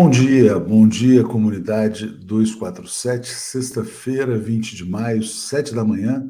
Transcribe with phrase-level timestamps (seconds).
[0.00, 6.24] Bom dia, bom dia, comunidade 247, sexta-feira, 20 de maio, 7 da manhã,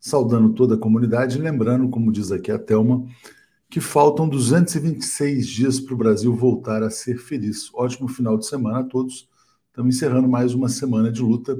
[0.00, 3.06] saudando toda a comunidade, lembrando, como diz aqui a Thelma,
[3.70, 7.72] que faltam 226 dias para o Brasil voltar a ser feliz.
[7.72, 9.28] Ótimo final de semana a todos.
[9.68, 11.56] Estamos encerrando mais uma semana de luta.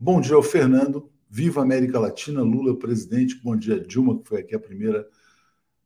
[0.00, 4.54] Bom dia ao Fernando, viva América Latina, Lula presidente, bom dia Dilma, que foi aqui
[4.54, 5.06] a primeira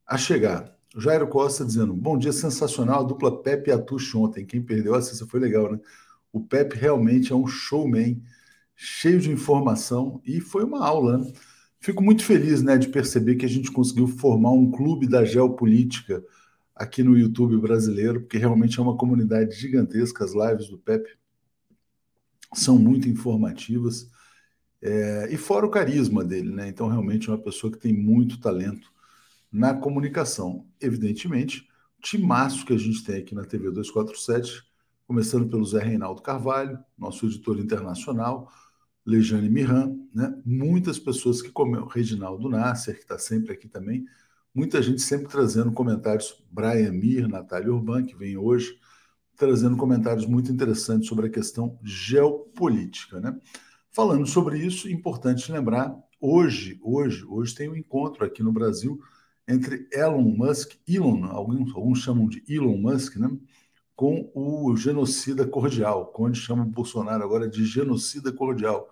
[0.07, 0.80] a chegar.
[0.97, 3.01] Jairo Costa dizendo: Bom dia, sensacional.
[3.01, 4.45] A dupla Pepe e Atush ontem.
[4.45, 5.81] Quem perdeu, essa foi legal, né?
[6.33, 8.23] O Pepe realmente é um showman,
[8.75, 11.33] cheio de informação e foi uma aula, né?
[11.81, 16.23] Fico muito feliz né, de perceber que a gente conseguiu formar um clube da geopolítica
[16.75, 20.25] aqui no YouTube brasileiro, porque realmente é uma comunidade gigantesca.
[20.25, 21.11] As lives do Pepe
[22.55, 24.11] são muito informativas.
[24.83, 26.69] É, e fora o carisma dele, né?
[26.69, 28.93] Então, realmente é uma pessoa que tem muito talento
[29.53, 30.67] na comunicação.
[30.81, 31.69] Evidentemente,
[32.01, 34.63] timaço que a gente tem aqui na TV 247,
[35.07, 38.51] começando pelo Zé Reinaldo Carvalho, nosso editor internacional,
[39.05, 40.33] Lejane Miran, né?
[40.45, 44.05] muitas pessoas que comem, Reginaldo Nasser, que está sempre aqui também,
[44.55, 48.79] muita gente sempre trazendo comentários, Brian Mir, Natália Urban, que vem hoje,
[49.37, 53.19] trazendo comentários muito interessantes sobre a questão geopolítica.
[53.21, 53.37] Né?
[53.91, 59.01] Falando sobre isso, importante lembrar, hoje, hoje, hoje tem um encontro aqui no Brasil
[59.51, 63.31] entre Elon Musk, Elon, alguns, alguns chamam de Elon Musk, né?
[63.97, 68.91] com o genocida cordial, onde chama o Bolsonaro agora de genocida cordial,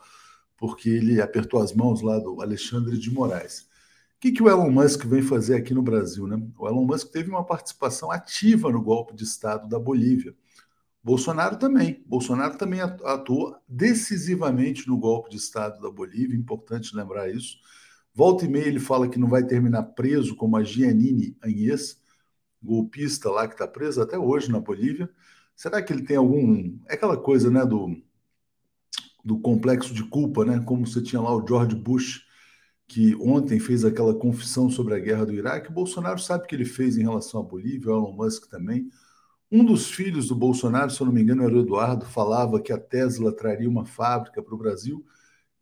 [0.54, 3.60] porque ele apertou as mãos lá do Alexandre de Moraes.
[3.60, 6.26] O que, que o Elon Musk vem fazer aqui no Brasil?
[6.26, 6.38] Né?
[6.58, 10.34] O Elon Musk teve uma participação ativa no golpe de Estado da Bolívia.
[11.02, 12.04] Bolsonaro também.
[12.04, 17.56] Bolsonaro também atuou decisivamente no golpe de Estado da Bolívia, importante lembrar isso.
[18.18, 22.02] Volta e meia ele fala que não vai terminar preso como a Giannini Anhes,
[22.60, 25.08] golpista lá que está preso até hoje na Bolívia.
[25.54, 26.76] Será que ele tem algum.
[26.88, 27.96] É aquela coisa, né, do,
[29.24, 30.60] do complexo de culpa, né?
[30.66, 32.26] Como você tinha lá o George Bush,
[32.88, 35.70] que ontem fez aquela confissão sobre a guerra do Iraque.
[35.70, 38.90] O Bolsonaro sabe o que ele fez em relação à Bolívia, o Elon Musk também.
[39.48, 42.72] Um dos filhos do Bolsonaro, se eu não me engano, era o Eduardo, falava que
[42.72, 45.06] a Tesla traria uma fábrica para o Brasil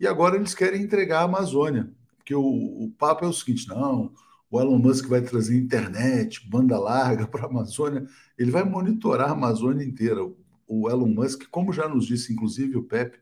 [0.00, 1.94] e agora eles querem entregar a Amazônia.
[2.26, 4.12] Porque o, o papo é o seguinte: não,
[4.50, 8.04] o Elon Musk vai trazer internet, banda larga para a Amazônia,
[8.36, 10.20] ele vai monitorar a Amazônia inteira.
[10.66, 13.20] O Elon Musk, como já nos disse, inclusive, o Pepe,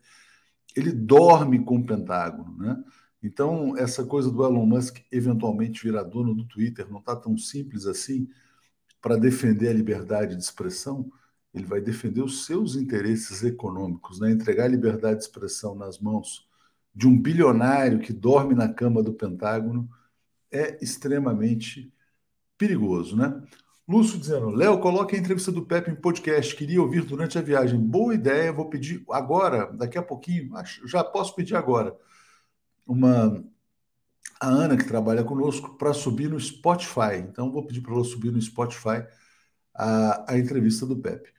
[0.75, 2.82] ele dorme com o Pentágono, né?
[3.22, 7.84] Então, essa coisa do Elon Musk eventualmente virar dono do Twitter não está tão simples
[7.84, 8.26] assim
[9.03, 11.10] para defender a liberdade de expressão.
[11.53, 14.31] Ele vai defender os seus interesses econômicos, né?
[14.31, 16.48] entregar a liberdade de expressão nas mãos
[16.94, 19.88] de um bilionário que dorme na cama do Pentágono
[20.50, 21.93] é extremamente
[22.56, 23.43] perigoso, né?
[23.87, 27.78] Lúcio dizendo, Léo, coloque a entrevista do Pepe em podcast, queria ouvir durante a viagem.
[27.78, 30.50] Boa ideia, vou pedir agora, daqui a pouquinho,
[30.87, 31.94] já posso pedir agora,
[32.87, 33.44] uma
[34.41, 37.16] a Ana, que trabalha conosco, para subir no Spotify.
[37.19, 39.06] Então, vou pedir para ela subir no Spotify
[39.75, 41.31] a, a entrevista do Pepe.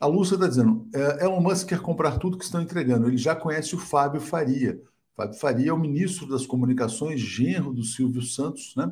[0.00, 3.06] A Lúcia está dizendo, é, Elon Musk quer comprar tudo que estão entregando.
[3.06, 4.80] Ele já conhece o Fábio Faria.
[5.20, 8.90] Fábio Faria é o ministro das Comunicações, genro do Silvio Santos, né?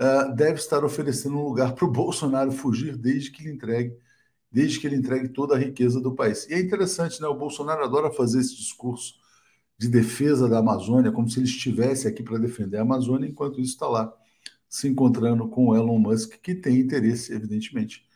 [0.00, 3.94] Uh, deve estar oferecendo um lugar para o Bolsonaro fugir desde que ele entregue,
[4.50, 6.46] desde que ele entregue toda a riqueza do país.
[6.48, 7.28] E é interessante, né?
[7.28, 9.14] O Bolsonaro adora fazer esse discurso
[9.76, 13.72] de defesa da Amazônia, como se ele estivesse aqui para defender a Amazônia, enquanto isso
[13.72, 14.12] está lá
[14.68, 18.06] se encontrando com o Elon Musk, que tem interesse, evidentemente,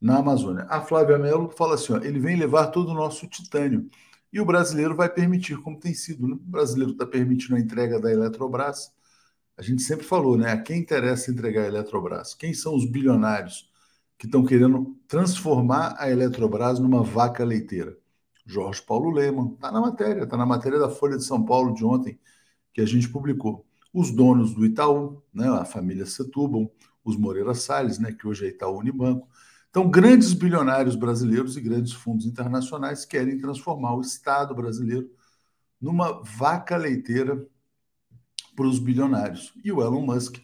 [0.00, 0.66] na Amazônia.
[0.68, 3.88] A Flávia Mello fala assim: ó, ele vem levar todo o nosso titânio.
[4.34, 6.26] E o brasileiro vai permitir, como tem sido.
[6.26, 6.34] Né?
[6.34, 8.92] O brasileiro está permitindo a entrega da Eletrobras.
[9.56, 10.50] A gente sempre falou, né?
[10.50, 12.34] A quem interessa entregar a Eletrobras?
[12.34, 13.70] Quem são os bilionários
[14.18, 17.96] que estão querendo transformar a Eletrobras numa vaca leiteira?
[18.44, 21.84] Jorge Paulo Leman, está na matéria, está na matéria da Folha de São Paulo de
[21.84, 22.18] ontem,
[22.72, 23.64] que a gente publicou.
[23.92, 28.48] Os donos do Itaú, né, a família Setúbal, os Moreira Salles, né, que hoje é
[28.48, 29.28] Itaú Unibanco,
[29.74, 35.10] então, grandes bilionários brasileiros e grandes fundos internacionais querem transformar o Estado brasileiro
[35.80, 37.44] numa vaca leiteira
[38.54, 39.52] para os bilionários.
[39.64, 40.36] E o Elon Musk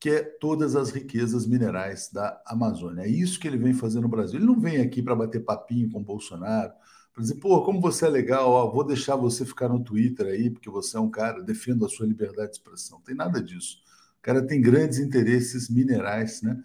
[0.00, 3.02] quer todas as riquezas minerais da Amazônia.
[3.02, 4.40] É isso que ele vem fazer no Brasil.
[4.40, 6.72] Ele não vem aqui para bater papinho com o Bolsonaro,
[7.12, 10.50] para dizer, pô, como você é legal, ó, vou deixar você ficar no Twitter aí,
[10.50, 12.98] porque você é um cara, defendo a sua liberdade de expressão.
[12.98, 13.78] Não tem nada disso.
[14.18, 16.60] O cara tem grandes interesses minerais, né?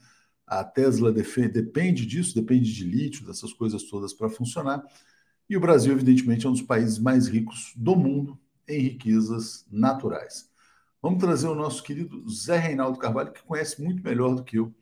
[0.50, 4.84] A Tesla depende disso, depende de lítio, dessas coisas todas para funcionar.
[5.48, 10.50] E o Brasil, evidentemente, é um dos países mais ricos do mundo em riquezas naturais.
[11.02, 14.74] Vamos trazer o nosso querido Zé Reinaldo Carvalho, que conhece muito melhor do que eu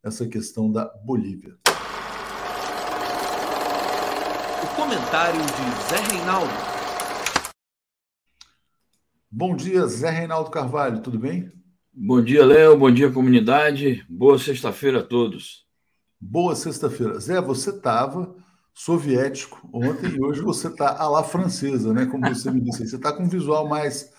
[0.00, 1.56] essa questão da Bolívia.
[4.76, 6.52] Comentário de Zé Reinaldo.
[9.28, 11.50] Bom dia, Zé Reinaldo Carvalho, tudo bem?
[11.98, 12.76] Bom dia, Léo.
[12.76, 14.04] Bom dia, comunidade.
[14.06, 15.64] Boa sexta-feira a todos.
[16.20, 17.18] Boa sexta-feira.
[17.18, 18.36] Zé, você estava
[18.74, 22.04] soviético ontem e hoje você está à la francesa, né?
[22.04, 22.86] Como você me disse.
[22.86, 24.12] Você está com um visual mais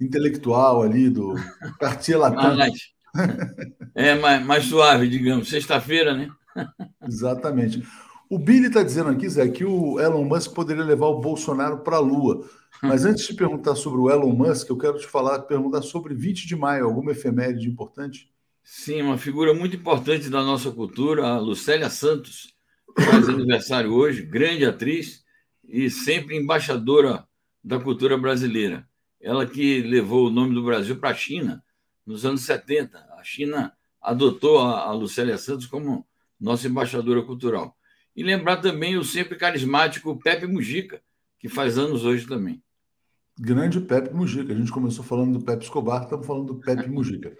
[0.00, 1.34] intelectual ali do
[1.78, 2.18] Cartier.
[2.18, 2.80] Mais,
[3.94, 5.48] é, mais, mais suave, digamos.
[5.48, 6.28] Sexta-feira, né?
[7.06, 7.80] Exatamente.
[8.28, 11.94] O Billy está dizendo aqui, Zé, que o Elon Musk poderia levar o Bolsonaro para
[11.94, 12.44] a Lua.
[12.82, 16.46] Mas antes de perguntar sobre o Elon Musk, eu quero te falar, perguntar sobre 20
[16.46, 18.30] de maio, alguma efeméride importante?
[18.62, 22.54] Sim, uma figura muito importante da nossa cultura, a Lucélia Santos,
[22.98, 25.24] faz aniversário hoje, grande atriz
[25.64, 27.26] e sempre embaixadora
[27.62, 28.88] da cultura brasileira.
[29.20, 31.62] Ela que levou o nome do Brasil para a China
[32.06, 32.98] nos anos 70.
[33.18, 36.06] A China adotou a Lucélia Santos como
[36.40, 37.76] nossa embaixadora cultural.
[38.16, 41.02] E lembrar também o sempre carismático Pepe Mujica,
[41.38, 42.62] que faz anos hoje também.
[43.42, 44.52] Grande Pepe Mujica.
[44.52, 47.34] A gente começou falando do Pepe Escobar, estamos falando do Pepe Mujica.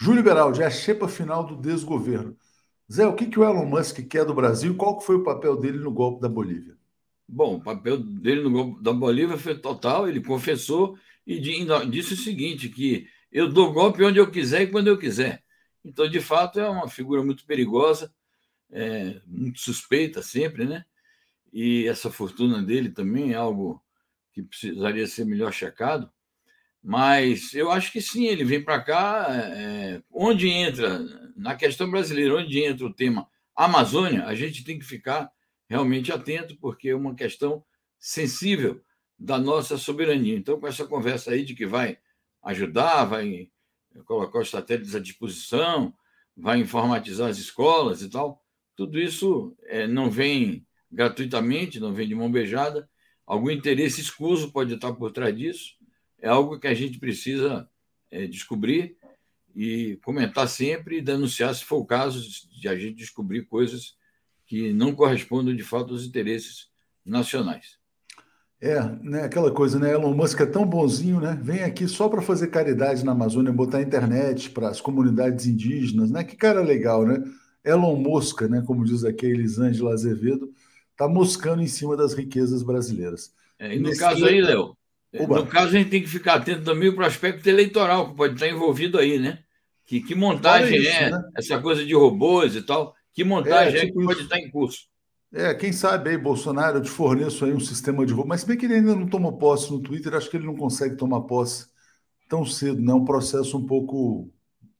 [0.00, 2.34] Júlio Beraldi, é a xepa final do desgoverno.
[2.90, 4.74] Zé, o que, que o Elon Musk quer do Brasil?
[4.74, 6.74] Qual foi o papel dele no golpe da Bolívia?
[7.28, 10.96] Bom, o papel dele no golpe da Bolívia foi total, ele confessou
[11.26, 15.42] e disse o seguinte, que eu dou golpe onde eu quiser e quando eu quiser.
[15.84, 18.10] Então, de fato, é uma figura muito perigosa,
[18.70, 20.82] é, muito suspeita sempre, né?
[21.52, 23.82] E essa fortuna dele também é algo
[24.32, 26.10] que precisaria ser melhor checado.
[26.82, 30.98] Mas eu acho que sim, ele vem para cá, é, onde entra,
[31.36, 35.30] na questão brasileira, onde entra o tema Amazônia, a gente tem que ficar
[35.68, 37.64] realmente atento, porque é uma questão
[37.98, 38.82] sensível
[39.18, 40.34] da nossa soberania.
[40.34, 41.98] Então, com essa conversa aí de que vai
[42.42, 43.48] ajudar, vai
[44.04, 45.94] colocar os satélites à disposição,
[46.36, 48.42] vai informatizar as escolas e tal,
[48.74, 52.88] tudo isso é, não vem gratuitamente, não vem de mão beijada.
[53.26, 55.74] Algum interesse escuso pode estar por trás disso.
[56.20, 57.68] É algo que a gente precisa
[58.10, 58.96] é, descobrir
[59.54, 62.20] e comentar sempre e denunciar se for o caso
[62.58, 63.96] de a gente descobrir coisas
[64.46, 66.68] que não correspondem de fato aos interesses
[67.04, 67.78] nacionais.
[68.60, 69.92] É, né, aquela coisa, né?
[69.92, 71.36] Elon Musk é tão bonzinho, né?
[71.42, 76.22] Vem aqui só para fazer caridade na Amazônia, botar internet para as comunidades indígenas, né?
[76.22, 77.24] Que cara legal, né?
[77.64, 80.52] Elon Mosca, né, como diz aqui a Elisângela Azevedo,
[81.02, 83.32] está moscando em cima das riquezas brasileiras.
[83.58, 84.76] É, e no Nesse caso aí, Léo,
[85.12, 88.16] é, no caso a gente tem que ficar atento também para o aspecto eleitoral que
[88.16, 89.40] pode estar envolvido aí, né?
[89.84, 91.22] Que, que montagem isso, é né?
[91.36, 92.94] essa coisa de robôs e tal?
[93.12, 94.86] Que montagem é, tipo é que pode estar em curso?
[95.34, 98.56] É, quem sabe aí, Bolsonaro, eu te forneço aí um sistema de robô, mas bem
[98.56, 101.66] que ele ainda não tomou posse no Twitter, acho que ele não consegue tomar posse
[102.28, 102.92] tão cedo, né?
[102.92, 104.30] Um processo um pouco.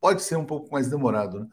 [0.01, 1.47] Pode ser um pouco mais demorado, né?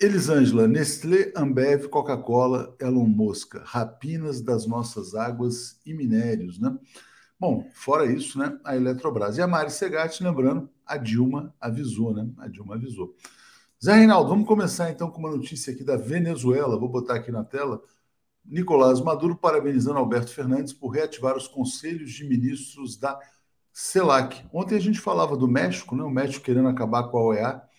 [0.00, 6.74] Elisângela, Nestlé, Ambev, Coca-Cola, Elon Musk, rapinas das nossas águas e minérios, né?
[7.38, 9.36] Bom, fora isso, né, a Eletrobras.
[9.36, 12.26] E a Mari Segatti, lembrando, a Dilma avisou, né?
[12.38, 13.14] A Dilma avisou.
[13.82, 16.78] Zé Reinaldo, vamos começar então com uma notícia aqui da Venezuela.
[16.78, 17.82] Vou botar aqui na tela.
[18.42, 23.20] Nicolás Maduro parabenizando Alberto Fernandes por reativar os conselhos de ministros da
[23.70, 24.46] CELAC.
[24.50, 26.02] Ontem a gente falava do México, né?
[26.02, 27.69] O México querendo acabar com a OEA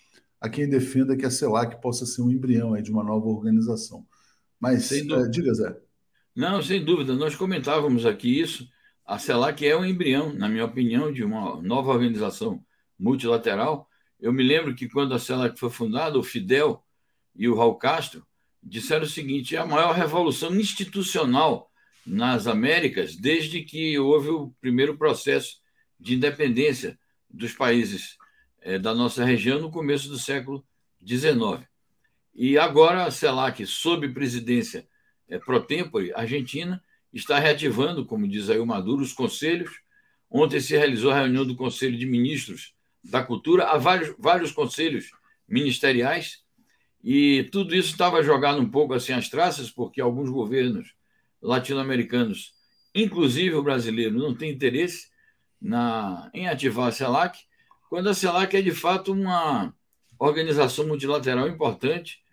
[0.41, 4.03] a quem defenda que a CELAC possa ser um embrião aí de uma nova organização.
[4.59, 5.77] Mas, é, diga, Zé.
[6.35, 7.13] Não, sem dúvida.
[7.13, 8.67] Nós comentávamos aqui isso.
[9.05, 12.65] A CELAC é um embrião, na minha opinião, de uma nova organização
[12.97, 13.87] multilateral.
[14.19, 16.83] Eu me lembro que quando a CELAC foi fundada, o Fidel
[17.35, 18.25] e o Raul Castro
[18.63, 21.69] disseram o seguinte: é a maior revolução institucional
[22.05, 25.57] nas Américas desde que houve o primeiro processo
[25.99, 26.97] de independência
[27.29, 28.17] dos países
[28.61, 30.63] é, da nossa região no começo do século
[31.05, 31.67] XIX.
[32.33, 34.87] E agora a CELAC, sob presidência
[35.27, 39.81] é, pro tempore argentina, está reativando, como diz aí o Maduro, os conselhos.
[40.29, 45.11] Ontem se realizou a reunião do Conselho de Ministros da Cultura, há vários, vários conselhos
[45.47, 46.43] ministeriais,
[47.03, 50.93] e tudo isso estava jogado um pouco assim às traças, porque alguns governos
[51.41, 52.53] latino-americanos,
[52.93, 55.09] inclusive o brasileiro, não têm interesse
[55.59, 57.39] na, em ativar a CELAC,
[57.91, 59.75] quando a CELAC é de fato uma
[60.17, 62.23] organização multilateral importante,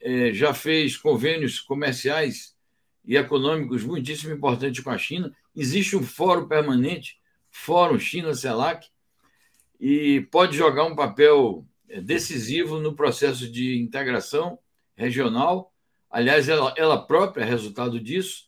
[0.00, 2.56] é, já fez convênios comerciais
[3.04, 5.32] e econômicos muitíssimo importantes com a China.
[5.54, 8.88] Existe um fórum permanente, Fórum China-CELAC,
[9.78, 14.58] e pode jogar um papel é, decisivo no processo de integração
[14.96, 15.72] regional.
[16.10, 18.46] Aliás, ela, ela própria é resultado disso,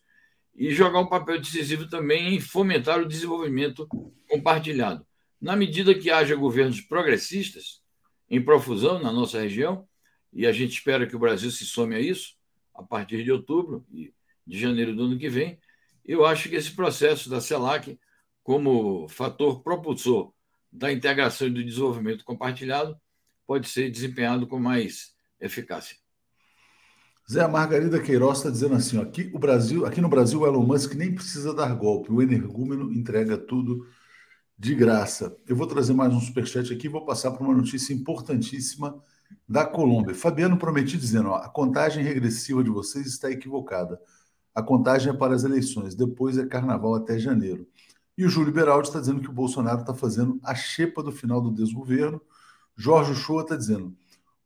[0.53, 3.87] e jogar um papel decisivo também em fomentar o desenvolvimento
[4.29, 5.07] compartilhado.
[5.41, 7.83] Na medida que haja governos progressistas
[8.29, 9.87] em profusão na nossa região,
[10.33, 12.35] e a gente espera que o Brasil se some a isso
[12.75, 14.13] a partir de outubro e
[14.47, 15.59] de janeiro do ano que vem,
[16.05, 17.99] Eu acho que esse processo da CELAC,
[18.45, 20.33] como fator propulsor
[20.71, 22.97] da integração e do desenvolvimento compartilhado,
[23.45, 25.97] pode ser desempenhado com mais eficácia.
[27.29, 30.65] Zé Margarida Queiroz está dizendo assim: ó, aqui, o Brasil, aqui no Brasil, o Elon
[30.65, 33.85] Musk nem precisa dar golpe, o energúmeno entrega tudo
[34.59, 35.37] de graça.
[35.47, 39.03] Eu vou trazer mais um superchat aqui e vou passar para uma notícia importantíssima
[39.49, 40.15] da Colômbia.
[40.15, 44.01] Fabiano prometi dizendo: ó, a contagem regressiva de vocês está equivocada.
[44.55, 47.69] A contagem é para as eleições, depois é carnaval até janeiro.
[48.17, 51.41] E o Júlio Beraldi está dizendo que o Bolsonaro está fazendo a xepa do final
[51.41, 52.21] do desgoverno.
[52.75, 53.95] Jorge Shoa está dizendo: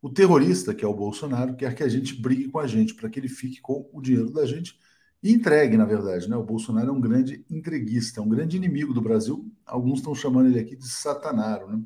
[0.02, 3.08] o terrorista, que é o Bolsonaro, quer que a gente brigue com a gente, para
[3.08, 4.76] que ele fique com o dinheiro da gente
[5.22, 6.28] e entregue, na verdade.
[6.28, 6.36] Né?
[6.36, 9.50] O Bolsonaro é um grande entreguista, é um grande inimigo do Brasil.
[9.66, 11.68] Alguns estão chamando ele aqui de satanaro.
[11.68, 11.82] Né?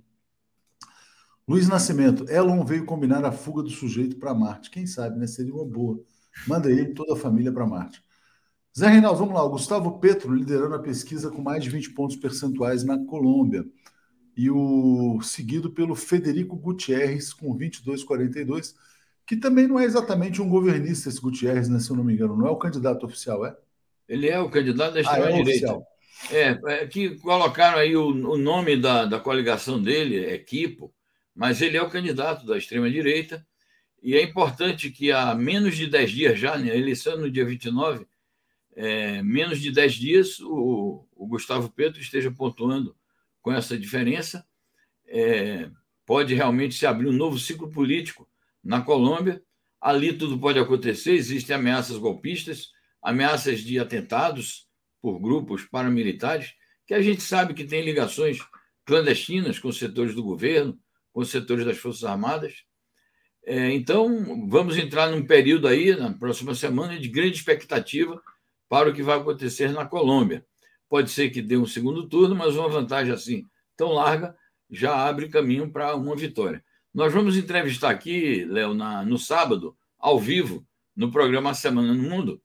[1.47, 4.71] Luiz Nascimento, Elon veio combinar a fuga do sujeito para Marte.
[4.71, 5.27] Quem sabe, né?
[5.27, 6.01] Seria uma boa.
[6.49, 8.03] Manda ele toda a família para Marte.
[8.77, 9.45] Zé Reinaldo, vamos lá.
[9.45, 13.65] O Gustavo Petro liderando a pesquisa com mais de 20 pontos percentuais na Colômbia
[14.37, 18.75] e o seguido pelo Federico Gutierrez com 22,42,
[19.27, 22.37] que também não é exatamente um governista esse Gutierrez, né, se eu não me engano,
[22.37, 23.57] não é o candidato oficial, é?
[24.09, 25.73] Ele é o candidato da extrema-direita.
[25.73, 25.95] Ah,
[26.31, 30.93] é, é, é, que colocaram aí o, o nome da, da coligação dele, é Equipo,
[31.35, 33.45] mas ele é o candidato da extrema-direita,
[34.03, 37.45] e é importante que há menos de 10 dias já, né, a eleição no dia
[37.47, 38.07] 29,
[38.77, 42.95] é, menos de 10 dias, o, o Gustavo Petro esteja pontuando
[43.41, 44.47] com essa diferença,
[45.07, 45.71] é,
[46.05, 48.29] pode realmente se abrir um novo ciclo político
[48.65, 49.43] na Colômbia.
[49.81, 52.69] Ali tudo pode acontecer, existem ameaças golpistas,
[53.03, 54.67] ameaças de atentados
[55.03, 56.55] por grupos paramilitares,
[56.87, 58.39] que a gente sabe que tem ligações
[58.87, 60.79] clandestinas com setores do governo,
[61.13, 62.65] com setores das Forças Armadas.
[63.47, 68.21] É, então, vamos entrar num período aí, na próxima semana, de grande expectativa
[68.69, 70.47] para o que vai acontecer na Colômbia.
[70.89, 74.35] Pode ser que dê um segundo turno, mas uma vantagem assim tão larga
[74.71, 76.65] já abre caminho para uma vitória.
[76.95, 82.41] Nós vamos entrevistar aqui, Léo, no sábado, ao vivo, no programa Semana no Mundo,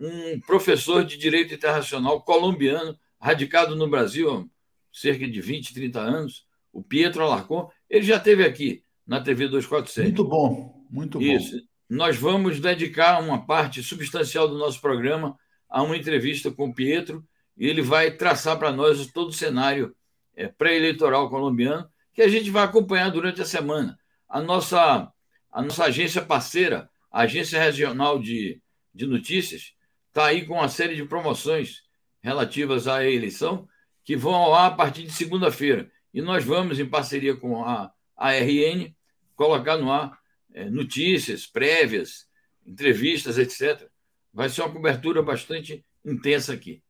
[0.00, 4.44] um professor de Direito Internacional colombiano, radicado no Brasil há
[4.92, 7.70] cerca de 20, 30 anos, o Pietro Alarcon.
[7.88, 10.08] Ele já esteve aqui na TV 247.
[10.08, 11.24] Muito bom, muito bom.
[11.24, 11.62] Isso.
[11.88, 15.38] Nós vamos dedicar uma parte substancial do nosso programa
[15.70, 17.24] a uma entrevista com o Pietro
[17.56, 19.94] e ele vai traçar para nós todo o cenário
[20.34, 23.98] é, pré-eleitoral colombiano que a gente vai acompanhar durante a semana.
[24.28, 25.12] A nossa,
[25.50, 28.60] a nossa agência parceira, a Agência Regional de,
[28.94, 29.74] de Notícias,
[30.08, 31.82] está aí com uma série de promoções
[32.22, 33.68] relativas à eleição
[34.04, 35.90] que vão ao ar a partir de segunda-feira.
[36.12, 38.94] E nós vamos, em parceria com a ARN,
[39.34, 40.16] colocar no ar
[40.52, 42.26] é, notícias prévias,
[42.64, 43.88] entrevistas, etc.
[44.32, 46.82] Vai ser uma cobertura bastante intensa aqui.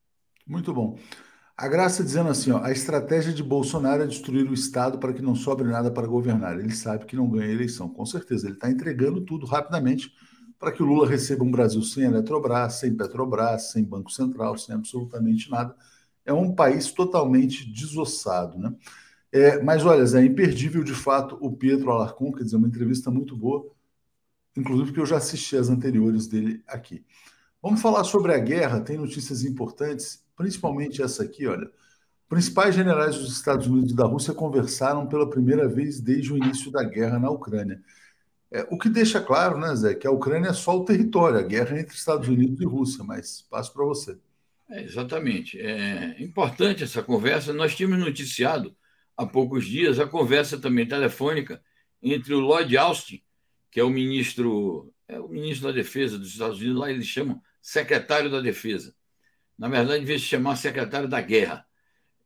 [0.47, 0.99] Muito bom.
[1.57, 5.23] A Graça dizendo assim, ó, a estratégia de Bolsonaro é destruir o Estado para que
[5.23, 6.59] não sobre nada para governar.
[6.59, 8.47] Ele sabe que não ganha a eleição, com certeza.
[8.49, 10.13] Ele está entregando tudo rapidamente
[10.59, 14.75] para que o Lula receba um Brasil sem Eletrobras, sem Petrobras, sem Banco Central, sem
[14.75, 15.77] absolutamente nada.
[16.25, 18.75] É um país totalmente desossado, né?
[19.31, 23.11] É, mas olha, Zé, é imperdível de fato o Pedro Alarcon, quer dizer, uma entrevista
[23.11, 23.69] muito boa,
[24.57, 27.05] inclusive porque eu já assisti as anteriores dele aqui.
[27.63, 31.71] Vamos falar sobre a guerra, tem notícias importantes principalmente essa aqui, olha.
[32.29, 36.71] Principais generais dos Estados Unidos e da Rússia conversaram pela primeira vez desde o início
[36.71, 37.83] da guerra na Ucrânia.
[38.51, 41.43] É, o que deixa claro, né, Zé, que a Ucrânia é só o território, a
[41.43, 44.17] guerra é entre Estados Unidos e Rússia, mas passo para você.
[44.71, 45.61] É, exatamente.
[45.61, 47.53] É importante essa conversa.
[47.53, 48.75] Nós tínhamos noticiado
[49.17, 51.63] há poucos dias a conversa também telefônica
[52.03, 53.23] entre o Lloyd Austin,
[53.71, 57.41] que é o ministro, é o ministro da Defesa dos Estados Unidos, lá eles chamam
[57.61, 58.95] secretário da Defesa,
[59.59, 61.65] na verdade, devia se chamar secretário da Guerra.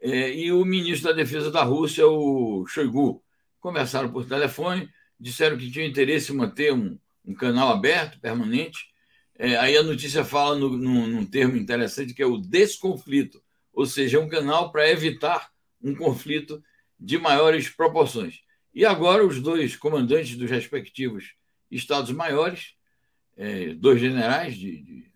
[0.00, 3.22] É, e o ministro da Defesa da Rússia, o Shoigu,
[3.60, 8.88] conversaram por telefone, disseram que tinham interesse em manter um, um canal aberto, permanente.
[9.38, 13.42] É, aí a notícia fala no, no, num termo interessante que é o desconflito,
[13.72, 15.50] ou seja, um canal para evitar
[15.82, 16.62] um conflito
[16.98, 18.40] de maiores proporções.
[18.74, 21.34] E agora os dois comandantes dos respectivos
[21.70, 22.74] estados maiores,
[23.36, 25.12] é, dois generais de, de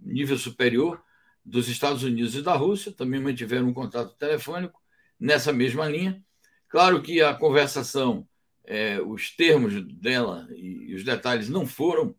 [0.00, 1.02] nível superior,
[1.48, 4.80] dos Estados Unidos e da Rússia, também mantiveram um contato telefônico
[5.18, 6.22] nessa mesma linha.
[6.68, 8.28] Claro que a conversação,
[8.64, 12.14] é, os termos dela e os detalhes não foram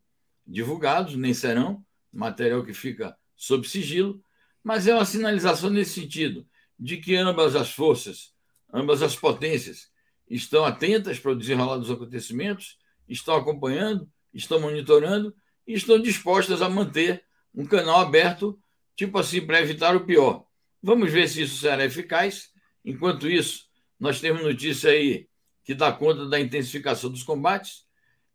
[0.46, 4.20] divulgados, nem serão, material que fica sob sigilo,
[4.64, 6.46] mas é uma sinalização nesse sentido,
[6.78, 8.34] de que ambas as forças,
[8.74, 9.92] ambas as potências,
[10.28, 15.36] estão atentas para o desenrolar dos acontecimentos, estão acompanhando, estão monitorando
[15.68, 18.60] e estão dispostas a manter um canal aberto
[19.00, 20.44] tipo assim, para evitar o pior.
[20.84, 22.50] Vamos ver se isso será eficaz.
[22.84, 23.64] Enquanto isso,
[23.98, 25.26] nós temos notícia aí
[25.64, 27.86] que dá conta da intensificação dos combates.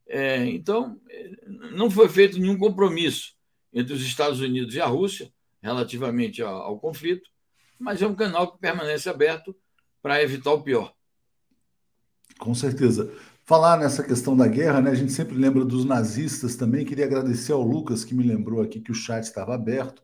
[0.06, 0.98] É, então,
[1.72, 3.34] não foi feito nenhum compromisso
[3.74, 5.30] entre os Estados Unidos e a Rússia
[5.60, 7.28] relativamente ao, ao conflito,
[7.78, 9.54] mas é um canal que permanece aberto
[10.00, 10.94] para evitar o pior.
[12.38, 13.12] Com certeza.
[13.44, 14.90] Falar nessa questão da guerra, né?
[14.90, 16.86] A gente sempre lembra dos nazistas também.
[16.86, 20.03] Queria agradecer ao Lucas que me lembrou aqui que o chat estava aberto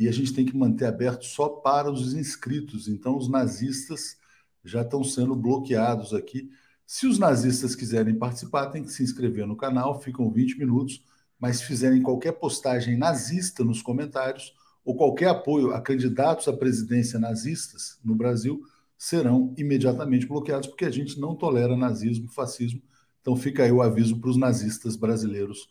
[0.00, 2.88] e a gente tem que manter aberto só para os inscritos.
[2.88, 4.16] Então, os nazistas
[4.64, 6.50] já estão sendo bloqueados aqui.
[6.86, 11.04] Se os nazistas quiserem participar, tem que se inscrever no canal, ficam 20 minutos.
[11.38, 17.18] Mas se fizerem qualquer postagem nazista nos comentários ou qualquer apoio a candidatos à presidência
[17.18, 18.62] nazistas no Brasil,
[18.96, 22.80] serão imediatamente bloqueados, porque a gente não tolera nazismo, fascismo.
[23.20, 25.68] Então fica aí o aviso para os nazistas brasileiros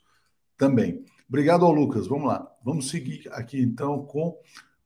[0.55, 1.03] também.
[1.29, 2.07] Obrigado ao Lucas.
[2.07, 2.51] Vamos lá.
[2.63, 4.35] Vamos seguir aqui então com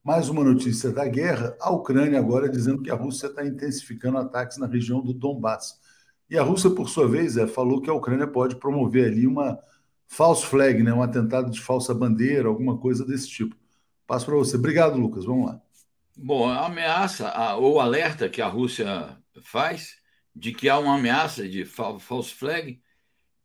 [0.04, 1.56] mais uma notícia da guerra.
[1.62, 5.80] A Ucrânia agora dizendo que a Rússia está intensificando ataques na região do Donbass.
[6.30, 9.58] E a Rússia, por sua vez, é, falou que a Ucrânia pode promover ali uma
[10.06, 13.56] false flag, né, um atentado de falsa bandeira, alguma coisa desse tipo.
[14.06, 14.58] Passo para você.
[14.58, 15.24] Obrigado, Lucas.
[15.24, 15.62] Vamos lá.
[16.18, 19.96] Bom, a ameaça, a, ou alerta que a Rússia faz
[20.36, 22.82] de que há uma ameaça de false flag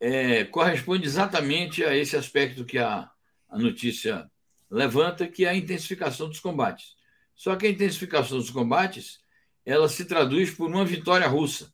[0.01, 3.11] é, corresponde exatamente a esse aspecto que a,
[3.49, 4.31] a notícia
[4.71, 6.97] levanta, que é a intensificação dos combates.
[7.35, 9.21] Só que a intensificação dos combates
[9.65, 11.73] ela se traduz por uma vitória russa,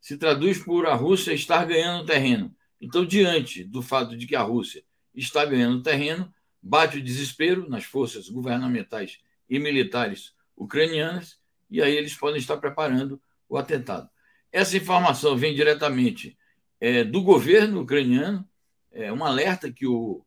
[0.00, 2.54] se traduz por a Rússia estar ganhando terreno.
[2.80, 4.82] Então, diante do fato de que a Rússia
[5.14, 11.38] está ganhando terreno, bate o desespero nas forças governamentais e militares ucranianas,
[11.70, 14.08] e aí eles podem estar preparando o atentado.
[14.50, 16.36] Essa informação vem diretamente
[16.80, 18.48] é, do governo ucraniano,
[18.92, 20.24] é um alerta que o,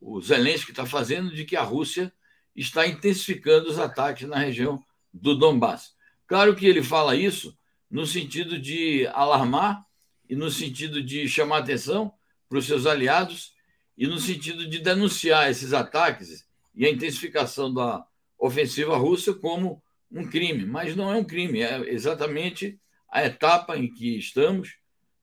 [0.00, 2.12] o Zelensky está fazendo de que a Rússia
[2.54, 5.94] está intensificando os ataques na região do Donbass.
[6.26, 7.56] Claro que ele fala isso
[7.90, 9.84] no sentido de alarmar
[10.28, 12.12] e no sentido de chamar atenção
[12.48, 13.54] para os seus aliados
[13.96, 16.44] e no sentido de denunciar esses ataques
[16.74, 18.04] e a intensificação da
[18.38, 22.78] ofensiva russa como um crime, mas não é um crime, é exatamente
[23.10, 24.76] a etapa em que estamos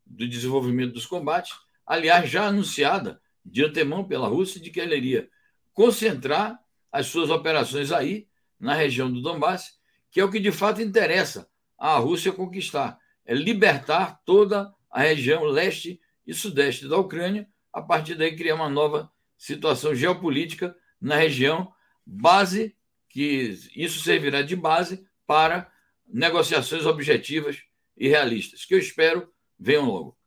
[0.06, 1.54] do desenvolvimento dos combates,
[1.86, 5.30] aliás, já anunciada de antemão pela Rússia de que ela iria
[5.74, 6.60] concentrar
[6.92, 8.28] as suas operações aí,
[8.60, 9.78] na região do Donbass,
[10.10, 15.44] que é o que de fato interessa à Rússia conquistar, é libertar toda a região
[15.44, 21.74] leste e sudeste da Ucrânia, a partir daí criar uma nova situação geopolítica na região,
[22.06, 22.76] base
[23.10, 25.70] que isso servirá de base para
[26.08, 27.64] negociações objetivas
[27.98, 30.18] e realistas, que eu espero venham logo.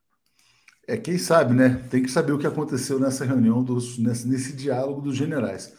[0.86, 1.84] É, quem sabe, né?
[1.90, 5.72] Tem que saber o que aconteceu nessa reunião, dos, nesse, nesse diálogo dos generais.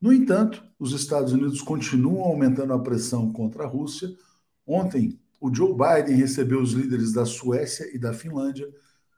[0.00, 4.08] No entanto, os Estados Unidos continuam aumentando a pressão contra a Rússia.
[4.66, 8.68] Ontem, o Joe Biden recebeu os líderes da Suécia e da Finlândia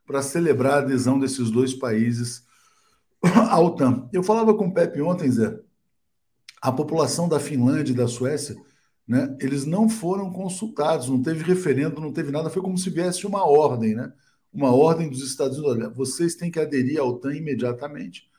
[0.06, 2.44] para celebrar a adesão desses dois países
[3.22, 4.08] à OTAN.
[4.12, 5.58] Eu falava com o Pepe ontem, Zé,
[6.60, 8.56] a população da Finlândia e da Suécia,
[9.10, 13.26] né, eles não foram consultados, não teve referendo, não teve nada, foi como se viesse
[13.26, 14.12] uma ordem, né?
[14.52, 18.30] Uma ordem dos Estados Unidos, olha, vocês têm que aderir à OTAN imediatamente.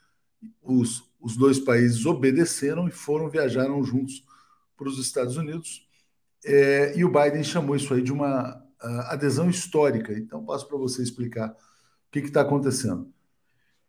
[0.62, 4.26] Os, os dois países obedeceram e foram, viajaram juntos
[4.78, 5.86] para os Estados Unidos.
[6.46, 10.14] É, e o Biden chamou isso aí de uma uh, adesão histórica.
[10.14, 13.12] Então, passo para você explicar o que está acontecendo.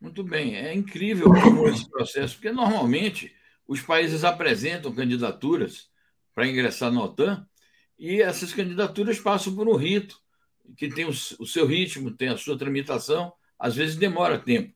[0.01, 3.33] Muito bem, é incrível como esse processo, porque normalmente
[3.69, 5.92] os países apresentam candidaturas
[6.35, 7.47] para ingressar na OTAN
[7.99, 10.21] e essas candidaturas passam por um rito
[10.77, 14.75] que tem o, seu ritmo, tem a sua tramitação, às vezes demora tempo.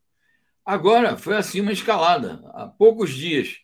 [0.65, 2.43] Agora foi assim uma escalada.
[2.55, 3.57] Há poucos dias,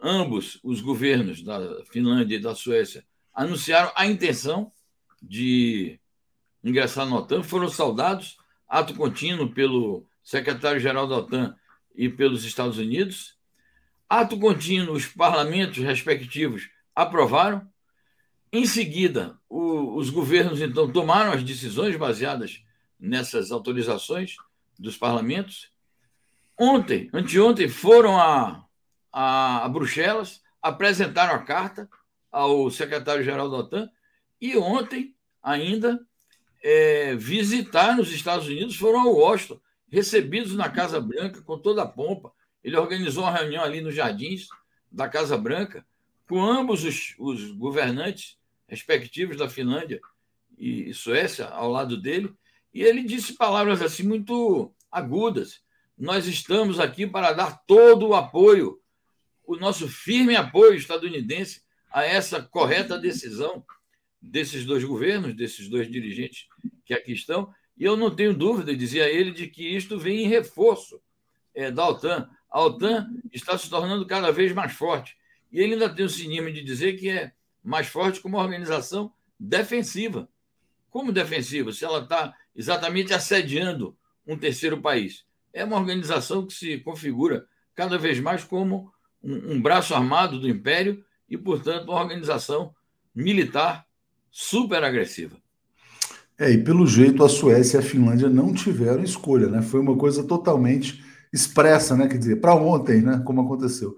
[0.00, 4.72] ambos os governos da Finlândia e da Suécia anunciaram a intenção
[5.22, 6.00] de
[6.64, 8.36] ingressar na OTAN, foram saudados,
[8.68, 11.56] ato contínuo pelo secretário-geral da OTAN
[11.94, 13.36] e pelos Estados Unidos.
[14.08, 17.70] Ato contínuo, os parlamentos respectivos aprovaram.
[18.50, 22.64] Em seguida, o, os governos então tomaram as decisões baseadas
[22.98, 24.36] nessas autorizações
[24.78, 25.70] dos parlamentos.
[26.58, 28.64] Ontem, anteontem, foram a,
[29.12, 31.86] a, a Bruxelas, apresentaram a carta
[32.32, 33.90] ao secretário-geral da OTAN
[34.40, 36.00] e ontem ainda
[36.62, 41.86] é, visitaram os Estados Unidos, foram ao Washington, recebidos na Casa Branca com toda a
[41.86, 42.32] pompa.
[42.64, 44.48] Ele organizou uma reunião ali nos jardins
[44.90, 45.84] da Casa Branca
[46.28, 48.36] com ambos os, os governantes
[48.68, 50.00] respectivos da Finlândia
[50.58, 52.34] e Suécia ao lado dele,
[52.72, 55.62] e ele disse palavras assim muito agudas.
[55.96, 58.80] Nós estamos aqui para dar todo o apoio
[59.46, 63.64] o nosso firme apoio estadunidense a essa correta decisão
[64.20, 66.48] desses dois governos, desses dois dirigentes
[66.84, 67.54] que aqui estão.
[67.78, 71.00] E eu não tenho dúvida, dizia ele, de que isto vem em reforço
[71.54, 72.28] é, da OTAN.
[72.50, 75.16] A OTAN está se tornando cada vez mais forte.
[75.50, 77.32] E ele ainda tem o cinismo de dizer que é
[77.62, 80.28] mais forte como uma organização defensiva.
[80.90, 81.72] Como defensiva?
[81.72, 85.24] Se ela está exatamente assediando um terceiro país.
[85.52, 88.90] É uma organização que se configura cada vez mais como
[89.22, 92.74] um, um braço armado do império e, portanto, uma organização
[93.14, 93.86] militar
[94.30, 95.36] super agressiva.
[96.38, 99.62] É, e pelo jeito a Suécia e a Finlândia não tiveram escolha, né?
[99.62, 102.06] Foi uma coisa totalmente expressa, né?
[102.08, 103.22] Quer dizer, para ontem, né?
[103.24, 103.96] Como aconteceu.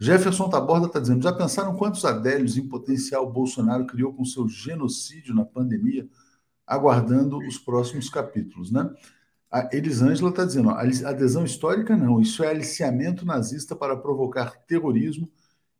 [0.00, 5.34] Jefferson Taborda está dizendo: já pensaram quantos adélios em potencial Bolsonaro criou com seu genocídio
[5.34, 6.08] na pandemia,
[6.66, 8.88] aguardando os próximos capítulos, né?
[9.50, 15.28] A Elisângela está dizendo: ó, adesão histórica não, isso é aliciamento nazista para provocar terrorismo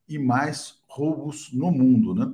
[0.08, 2.32] e mais roubos no mundo, né?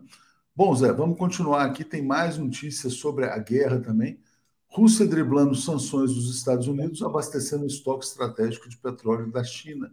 [0.57, 1.85] Bom, Zé, vamos continuar aqui.
[1.85, 4.21] Tem mais notícias sobre a guerra também.
[4.69, 9.93] Rússia driblando sanções dos Estados Unidos, abastecendo estoque estratégico de petróleo da China.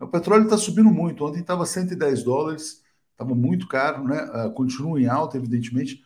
[0.00, 1.24] O petróleo está subindo muito.
[1.24, 4.22] Ontem estava 110 dólares, estava muito caro, né?
[4.24, 6.02] Uh, continua em alta, evidentemente.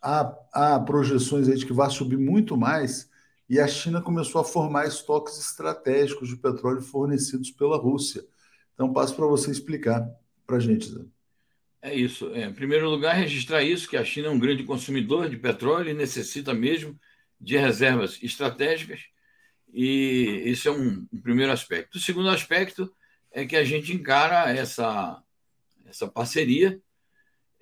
[0.00, 3.10] Há, há projeções aí de que vai subir muito mais.
[3.48, 8.24] E a China começou a formar estoques estratégicos de petróleo fornecidos pela Rússia.
[8.72, 10.08] Então, passo para você explicar
[10.46, 11.00] para a gente, Zé.
[11.82, 12.30] É isso.
[12.34, 15.90] É, em primeiro lugar, registrar isso, que a China é um grande consumidor de petróleo
[15.90, 16.98] e necessita mesmo
[17.38, 19.02] de reservas estratégicas.
[19.72, 21.98] E esse é um, um primeiro aspecto.
[21.98, 22.90] O segundo aspecto
[23.34, 25.20] é que a gente encara essa,
[25.84, 26.80] essa parceria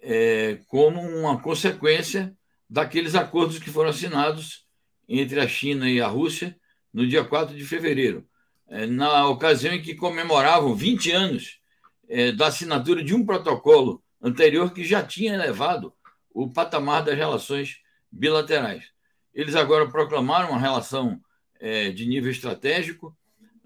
[0.03, 2.37] é, como uma consequência
[2.69, 4.67] daqueles acordos que foram assinados
[5.09, 6.55] entre a China e a Rússia
[6.93, 8.29] no dia 4 de fevereiro,
[8.69, 11.61] é, na ocasião em que comemoravam 20 anos
[12.07, 15.95] é, da assinatura de um protocolo anterior que já tinha elevado
[16.35, 17.79] o patamar das relações
[18.11, 18.85] bilaterais.
[19.33, 21.19] Eles agora proclamaram uma relação
[21.59, 23.17] é, de nível estratégico,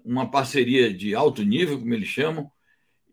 [0.07, 2.49] uma parceria de alto nível, como eles chamam,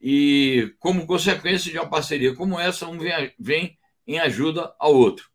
[0.00, 5.28] e como consequência de uma parceria como essa, um vem, vem em ajuda ao outro.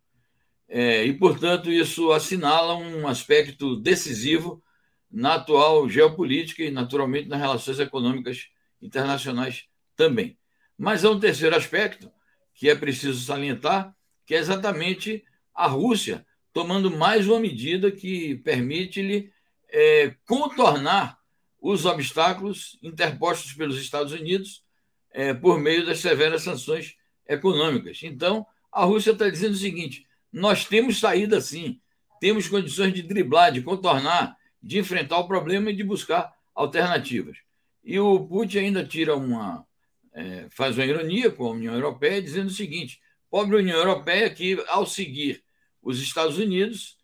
[0.67, 4.63] É, e, portanto, isso assinala um aspecto decisivo
[5.12, 8.48] na atual geopolítica e, naturalmente, nas relações econômicas
[8.82, 10.38] internacionais também.
[10.78, 12.12] Mas há um terceiro aspecto
[12.54, 13.93] que é preciso salientar,
[14.26, 19.32] que é exatamente a Rússia tomando mais uma medida que permite-lhe
[19.72, 21.18] é, contornar
[21.62, 24.63] os obstáculos interpostos pelos Estados Unidos
[25.12, 26.95] é, por meio das severas sanções
[27.28, 28.00] econômicas.
[28.04, 31.80] Então, a Rússia está dizendo o seguinte: nós temos saída sim,
[32.19, 37.38] temos condições de driblar, de contornar, de enfrentar o problema e de buscar alternativas.
[37.84, 39.65] E o Putin ainda tira uma,
[40.13, 44.63] é, faz uma ironia com a União Europeia, dizendo o seguinte: pobre União Europeia que,
[44.67, 45.43] ao seguir
[45.82, 46.98] os Estados Unidos,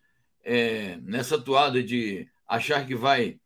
[0.44, 3.40] é, nessa toada de achar que vai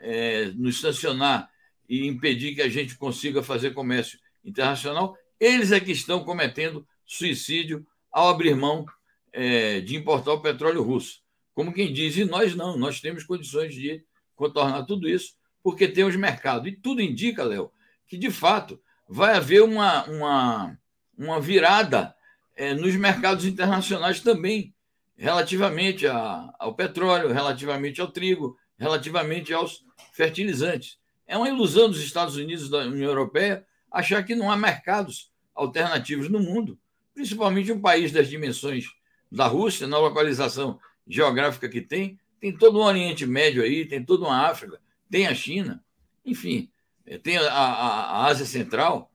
[0.00, 1.48] é, nos sancionar
[1.88, 7.86] e impedir que a gente consiga fazer comércio internacional, eles é que estão cometendo suicídio
[8.10, 8.84] ao abrir mão
[9.32, 11.20] é, de importar o petróleo russo.
[11.54, 16.16] Como quem diz, e nós não, nós temos condições de contornar tudo isso, porque temos
[16.16, 16.68] mercado.
[16.68, 17.70] E tudo indica, Léo,
[18.06, 20.78] que de fato vai haver uma, uma,
[21.18, 22.14] uma virada
[22.56, 24.74] é, nos mercados internacionais também,
[25.16, 30.98] relativamente a, ao petróleo, relativamente ao trigo, relativamente aos fertilizantes.
[31.26, 36.30] É uma ilusão dos Estados Unidos da União Europeia achar que não há mercados alternativos
[36.30, 36.78] no mundo,
[37.14, 38.86] principalmente um país das dimensões
[39.30, 44.24] da Rússia, na localização geográfica que tem, tem todo o Oriente Médio aí, tem toda
[44.24, 45.84] uma África, tem a China,
[46.24, 46.70] enfim,
[47.04, 49.12] é, tem a, a, a Ásia Central,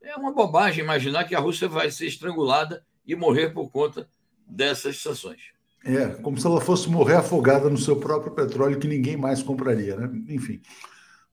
[0.00, 4.08] é uma bobagem imaginar que a Rússia vai ser estrangulada e morrer por conta
[4.46, 5.57] dessas sanções.
[5.84, 9.96] É, como se ela fosse morrer afogada no seu próprio petróleo que ninguém mais compraria,
[9.96, 10.10] né?
[10.28, 10.60] Enfim.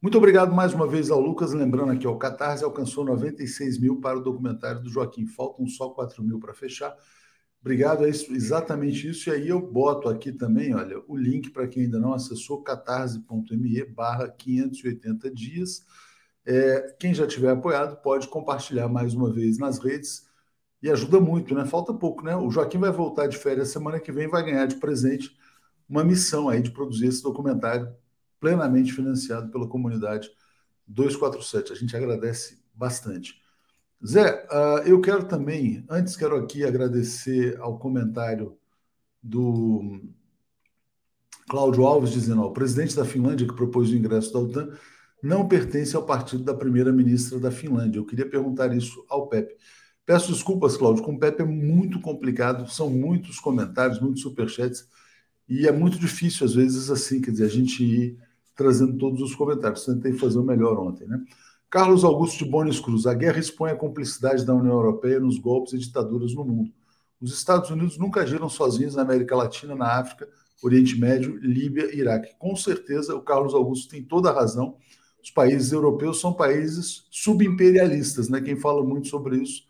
[0.02, 1.52] Muito obrigado mais uma vez ao Lucas.
[1.52, 5.26] Lembrando aqui, o Catarse alcançou 96 mil para o documentário do Joaquim.
[5.26, 6.96] Faltam só 4 mil para fechar.
[7.60, 9.28] Obrigado, é isso, exatamente isso.
[9.28, 13.84] E aí eu boto aqui também, olha, o link para quem ainda não acessou, catarse.me
[13.86, 15.84] barra 580 dias.
[16.46, 20.28] É, quem já tiver apoiado pode compartilhar mais uma vez nas redes
[20.86, 21.66] e ajuda muito, né?
[21.66, 22.36] Falta pouco, né?
[22.36, 25.36] O Joaquim vai voltar de férias semana que vem, vai ganhar de presente
[25.90, 27.92] uma missão aí de produzir esse documentário
[28.40, 30.30] plenamente financiado pela comunidade
[30.86, 31.74] 247.
[31.74, 33.42] A gente agradece bastante.
[34.06, 38.56] Zé, uh, eu quero também, antes quero aqui agradecer ao comentário
[39.24, 40.00] do
[41.50, 44.78] Cláudio Alves dizendo, ó, o presidente da Finlândia que propôs o ingresso da OTAN
[45.24, 47.98] não pertence ao partido da primeira-ministra da Finlândia.
[47.98, 49.56] Eu queria perguntar isso ao Pepe.
[50.06, 54.88] Peço desculpas, Cláudio, com o Pepe é muito complicado, são muitos comentários, muitos superchats,
[55.50, 58.18] e é muito difícil, às vezes, assim, quer dizer, a gente ir
[58.56, 59.84] trazendo todos os comentários.
[59.84, 61.20] Tentei fazer o melhor ontem, né?
[61.70, 65.74] Carlos Augusto de Bones Cruz, a guerra expõe a cumplicidade da União Europeia nos golpes
[65.74, 66.72] e ditaduras no mundo.
[67.20, 70.28] Os Estados Unidos nunca agiram sozinhos na América Latina, na África,
[70.64, 72.36] Oriente Médio, Líbia e Iraque.
[72.38, 74.78] Com certeza, o Carlos Augusto tem toda a razão.
[75.22, 78.40] Os países europeus são países subimperialistas, né?
[78.40, 79.64] Quem fala muito sobre isso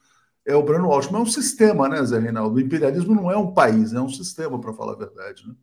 [0.45, 1.19] é o Breno Altman.
[1.19, 2.55] É um sistema, né, Zé Reinaldo?
[2.55, 5.55] O imperialismo não é um país, é um sistema, para falar a verdade, né?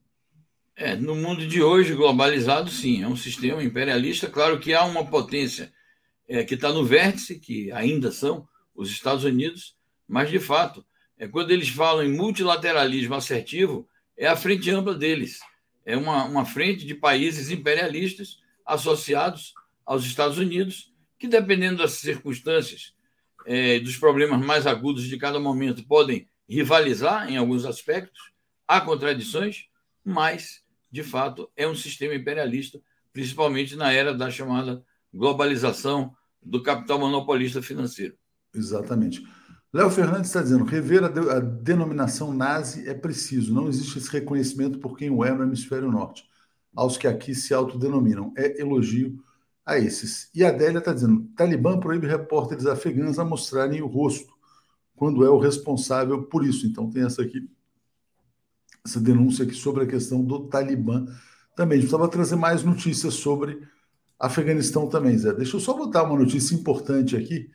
[0.75, 4.29] É, no mundo de hoje, globalizado, sim, é um sistema imperialista.
[4.29, 5.73] Claro que há uma potência
[6.27, 9.77] é, que está no vértice, que ainda são os Estados Unidos,
[10.09, 10.85] mas, de fato,
[11.19, 15.41] é quando eles falam em multilateralismo assertivo, é a frente ampla deles.
[15.85, 19.53] É uma, uma frente de países imperialistas associados
[19.85, 22.95] aos Estados Unidos, que, dependendo das circunstâncias,
[23.47, 28.33] é, dos problemas mais agudos de cada momento, podem rivalizar em alguns aspectos,
[28.67, 29.67] há contradições,
[30.05, 32.81] mas, de fato, é um sistema imperialista,
[33.13, 38.15] principalmente na era da chamada globalização do capital monopolista financeiro.
[38.55, 39.23] Exatamente.
[39.73, 43.55] Léo Fernandes está dizendo: rever a, de, a, denominação nazi é preciso.
[43.55, 46.25] Não existe esse reconhecimento por quem o é no hemisfério norte.
[46.75, 48.33] Aos que aqui se autodenominam.
[48.37, 49.23] É elogio
[49.65, 50.29] a esses.
[50.35, 54.33] E a Adélia está dizendo: Talibã proíbe repórteres afegãs a mostrarem o rosto
[54.97, 56.67] quando é o responsável por isso.
[56.67, 57.49] Então tem essa aqui,
[58.85, 61.07] essa denúncia aqui sobre a questão do Talibã
[61.57, 61.79] também.
[61.79, 63.61] A gente precisava trazer mais notícias sobre
[64.19, 65.33] Afeganistão também, Zé.
[65.33, 67.51] Deixa eu só botar uma notícia importante aqui,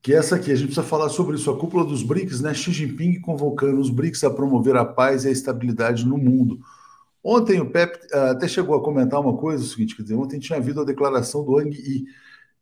[0.00, 0.52] que é essa aqui.
[0.52, 1.50] A gente precisa falar sobre isso.
[1.50, 2.54] A cúpula dos BRICS, né?
[2.54, 6.60] Xi Jinping convocando os BRICS a promover a paz e a estabilidade no mundo.
[7.24, 10.38] Ontem o Pepe ah, até chegou a comentar uma coisa, o seguinte, quer dizer, ontem
[10.38, 12.04] tinha havido a declaração do Wang Yi,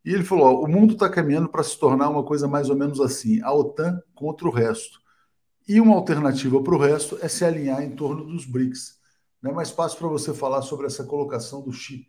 [0.04, 2.76] e ele falou, ó, o mundo está caminhando para se tornar uma coisa mais ou
[2.76, 5.00] menos assim, a OTAN contra o resto.
[5.68, 9.00] E uma alternativa para o resto é se alinhar em torno dos BRICS.
[9.40, 12.08] Não é mais fácil para você falar sobre essa colocação do Xi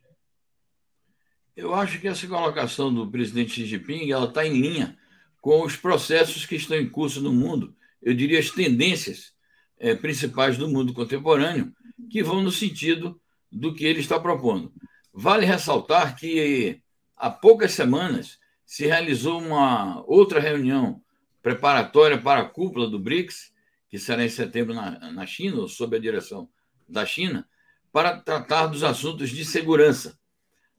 [1.56, 4.98] eu acho que essa colocação do presidente Xi Jinping está em linha
[5.40, 9.34] com os processos que estão em curso no mundo, eu diria as tendências
[9.78, 11.72] é, principais do mundo contemporâneo,
[12.10, 13.20] que vão no sentido
[13.52, 14.74] do que ele está propondo.
[15.14, 16.82] Vale ressaltar que
[17.16, 21.02] há poucas semanas se realizou uma outra reunião
[21.42, 23.54] preparatória para a cúpula do BRICS,
[23.90, 26.50] que será em setembro na, na China, sob a direção
[26.88, 27.48] da China,
[27.92, 30.18] para tratar dos assuntos de segurança.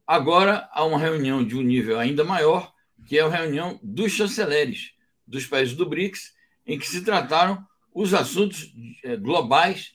[0.06, 2.72] Agora há uma reunião de um nível ainda maior,
[3.06, 4.92] que é a reunião dos chanceleres
[5.26, 6.34] dos países do BRICS,
[6.66, 8.74] em que se trataram os assuntos
[9.04, 9.94] é, globais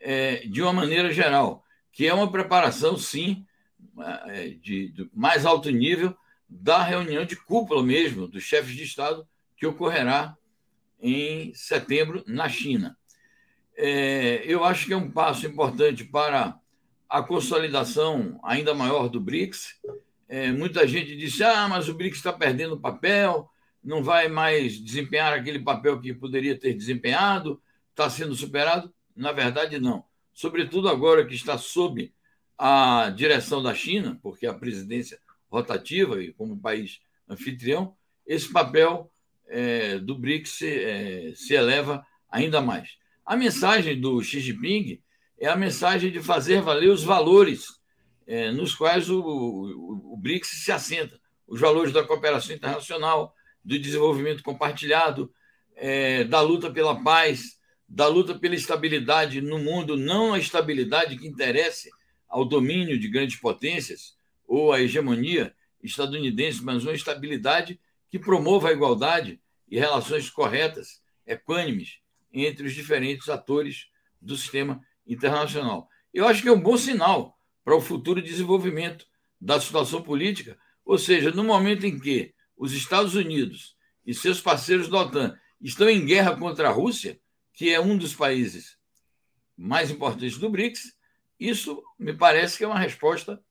[0.00, 3.44] é, de uma maneira geral, que é uma preparação, sim,
[4.26, 6.16] é, de, de mais alto nível
[6.48, 10.36] da reunião de cúpula mesmo dos chefes de Estado que ocorrerá
[11.00, 12.96] em setembro na China.
[13.76, 16.58] É, eu acho que é um passo importante para
[17.08, 19.80] a consolidação ainda maior do BRICS.
[20.28, 23.50] É, muita gente disse: ah, mas o BRICS está perdendo papel,
[23.82, 28.92] não vai mais desempenhar aquele papel que poderia ter desempenhado, está sendo superado.
[29.16, 30.04] Na verdade, não.
[30.32, 32.12] Sobretudo agora que está sob
[32.58, 35.18] a direção da China, porque a presidência
[35.50, 39.10] rotativa e como país anfitrião, esse papel
[39.48, 42.96] é, do BRICS se, é, se eleva ainda mais.
[43.24, 45.00] A mensagem do Xi Jinping
[45.38, 47.80] é a mensagem de fazer valer os valores
[48.26, 53.78] é, nos quais o, o, o, BRICS se assenta, os valores da cooperação internacional, do
[53.78, 55.32] desenvolvimento compartilhado,
[55.76, 57.55] é, da luta pela paz,
[57.88, 61.90] da luta pela estabilidade no mundo, não a estabilidade que interesse
[62.28, 68.72] ao domínio de grandes potências ou à hegemonia estadunidense, mas uma estabilidade que promova a
[68.72, 71.98] igualdade e relações corretas, equânimes,
[72.32, 73.86] entre os diferentes atores
[74.20, 75.88] do sistema internacional.
[76.12, 79.06] Eu acho que é um bom sinal para o futuro desenvolvimento
[79.40, 84.88] da situação política, ou seja, no momento em que os Estados Unidos e seus parceiros
[84.88, 87.20] da OTAN estão em guerra contra a Rússia,
[87.56, 88.76] que é um dos países
[89.56, 90.94] mais importantes do BRICS,
[91.40, 93.42] isso me parece que é uma resposta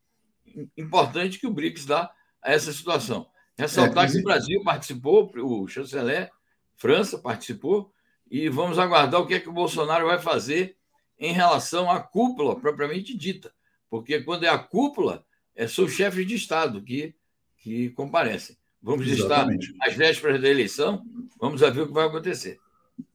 [0.77, 3.27] importante que o BRICS dá a essa situação.
[3.57, 6.31] Ressaltar é, que o Brasil participou, o chanceler
[6.75, 7.91] França participou,
[8.29, 10.77] e vamos aguardar o que é que o Bolsonaro vai fazer
[11.17, 13.51] em relação à cúpula propriamente dita,
[13.89, 17.15] porque quando é a cúpula, é, são chefes de Estado que,
[17.57, 18.55] que comparecem.
[18.79, 19.71] Vamos Exatamente.
[19.71, 21.03] estar às vésperas da eleição,
[21.39, 22.59] vamos ver o que vai acontecer.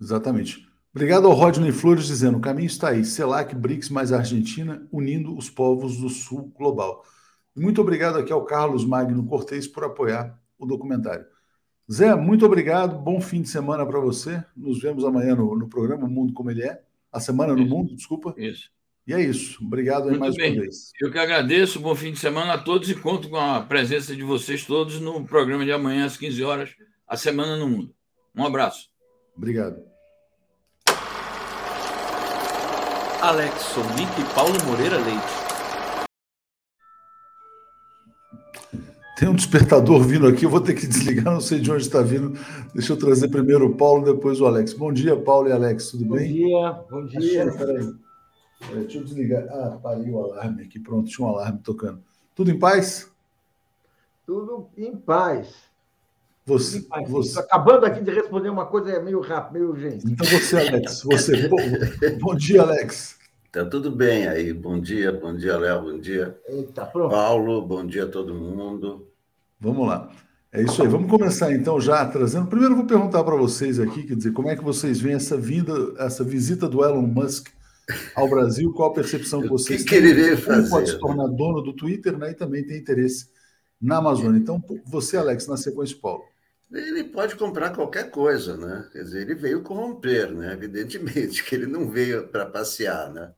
[0.00, 0.70] Exatamente.
[0.92, 3.05] Obrigado ao Rodney Flores dizendo: o caminho está aí.
[3.05, 7.05] CELAC, BRICS mais Argentina, unindo os povos do Sul global.
[7.55, 11.24] Muito obrigado aqui ao Carlos Magno Cortez por apoiar o documentário.
[11.90, 12.96] Zé, muito obrigado.
[12.98, 14.42] Bom fim de semana para você.
[14.57, 16.81] Nos vemos amanhã no, no, programa O Mundo Como Ele É.
[17.12, 18.33] A Semana no isso, Mundo, desculpa.
[18.37, 18.70] Isso.
[19.05, 19.64] E é isso.
[19.64, 20.53] Obrigado aí mais bem.
[20.53, 20.92] uma vez.
[21.00, 21.81] Eu que agradeço.
[21.81, 25.24] Bom fim de semana a todos e conto com a presença de vocês todos no
[25.24, 26.70] programa de amanhã às 15 horas,
[27.09, 27.92] A Semana no Mundo.
[28.37, 28.88] Um abraço.
[29.37, 29.89] Obrigado.
[33.23, 35.21] Alex Sonic e Paulo Moreira Leite.
[39.19, 42.01] Tem um despertador vindo aqui, eu vou ter que desligar, não sei de onde está
[42.01, 42.33] vindo.
[42.73, 44.73] Deixa eu trazer primeiro o Paulo, depois o Alex.
[44.73, 46.33] Bom dia, Paulo e Alex, tudo bom bem?
[46.33, 47.53] Bom dia, bom dia.
[47.53, 47.93] Peraí.
[48.59, 49.47] Peraí, deixa eu desligar.
[49.51, 52.03] Ah, parei o alarme aqui, pronto, tinha um alarme tocando.
[52.35, 53.11] Tudo em paz?
[54.25, 55.70] Tudo em paz.
[56.51, 57.39] Você, você...
[57.39, 60.05] Acabando aqui de responder uma coisa meio rápido, meio urgente.
[60.05, 61.47] Então você, Alex, você.
[61.47, 61.57] bom,
[62.21, 63.17] bom dia, Alex.
[63.53, 64.53] Tá tudo bem aí.
[64.53, 66.37] Bom dia, bom dia, Léo, bom dia.
[66.49, 67.13] Eita, pronto.
[67.13, 69.07] Paulo, bom dia a todo mundo.
[69.61, 70.11] Vamos lá.
[70.53, 70.89] É isso aí.
[70.89, 72.49] Vamos começar então já trazendo.
[72.49, 75.73] Primeiro, vou perguntar para vocês aqui, quer dizer, como é que vocês veem essa vinda,
[75.99, 77.47] essa visita do Elon Musk
[78.17, 78.73] ao Brasil?
[78.73, 80.01] Qual a percepção que vocês o que têm?
[80.01, 80.63] Que ele veio fazer?
[80.63, 82.33] Ele pode se tornar dono do Twitter, né?
[82.33, 83.29] E também tem interesse
[83.81, 84.39] na Amazônia.
[84.39, 86.30] Então, você, Alex, na sequência, Paulo.
[86.73, 88.89] Ele pode comprar qualquer coisa, né?
[88.93, 90.53] Quer dizer, ele veio corromper, né?
[90.53, 93.33] Evidentemente que ele não veio para passear, né?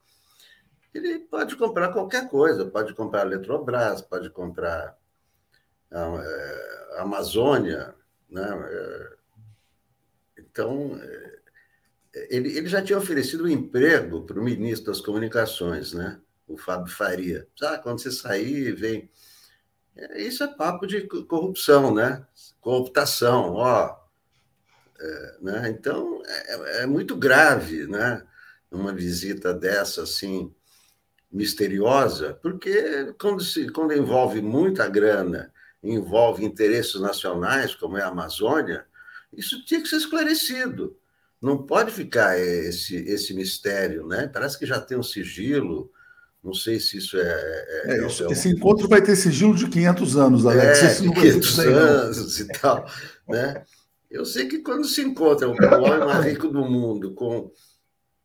[0.92, 4.96] Ele pode comprar qualquer coisa, pode comprar a Eletrobras, pode comprar
[5.90, 7.94] a, a Amazônia,
[8.28, 8.46] né?
[8.70, 9.16] É,
[10.38, 11.40] então, é,
[12.36, 16.20] ele, ele já tinha oferecido um emprego para o ministro das Comunicações, né?
[16.52, 17.46] o Fábio Faria.
[17.62, 19.10] Ah, quando você sair, vem.
[19.96, 22.26] É, isso é papo de corrupção, né?
[22.60, 23.96] Cooptação, ó.
[24.98, 25.70] É, né?
[25.70, 28.24] Então, é, é, muito grave, né?
[28.70, 30.54] Uma visita dessa, assim,
[31.30, 35.52] misteriosa, porque quando, se, quando envolve muita grana
[35.82, 38.86] envolve interesses nacionais, como é a Amazônia,
[39.32, 40.96] isso tinha que ser esclarecido.
[41.40, 44.28] Não pode ficar esse, esse mistério, né?
[44.28, 45.91] Parece que já tem um sigilo.
[46.42, 47.22] Não sei se isso é.
[47.84, 50.82] é, é isso, é esse encontro vai ter sigilo de 500 anos, Alex.
[50.82, 52.86] É, de 500 anos e tal.
[53.28, 53.62] Né?
[54.10, 57.50] Eu sei que quando se encontra o homem mais rico do mundo com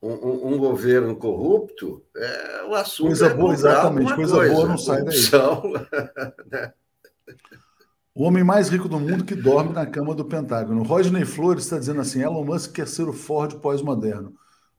[0.02, 4.68] um, um, um, governo corrupto, é, o assunto coisa é boa, exatamente, coisa coisa, boa
[4.68, 5.18] não sai daí.
[6.52, 6.74] né?
[8.14, 10.82] O homem mais rico do mundo que dorme na cama do Pentágono.
[10.82, 14.34] Rodney Flores está dizendo assim: Elon Musk quer ser o Ford pós-moderno.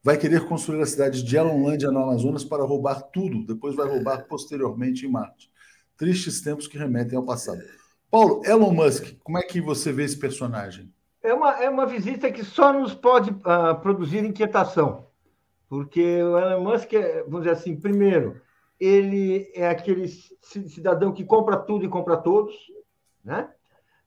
[0.08, 4.24] Vai querer construir a cidade de Elonlândia no Amazonas para roubar tudo, depois vai roubar
[4.26, 5.52] posteriormente em Marte.
[5.98, 7.60] Tristes tempos que remetem ao passado.
[8.10, 10.90] Paulo, Elon Musk, como é que você vê esse personagem?
[11.22, 15.08] É uma, é uma visita que só nos pode uh, produzir inquietação,
[15.68, 18.40] porque o Elon Musk, é, vamos dizer assim, primeiro,
[18.80, 22.54] ele é aquele cidadão que compra tudo e compra todos,
[23.22, 23.46] né?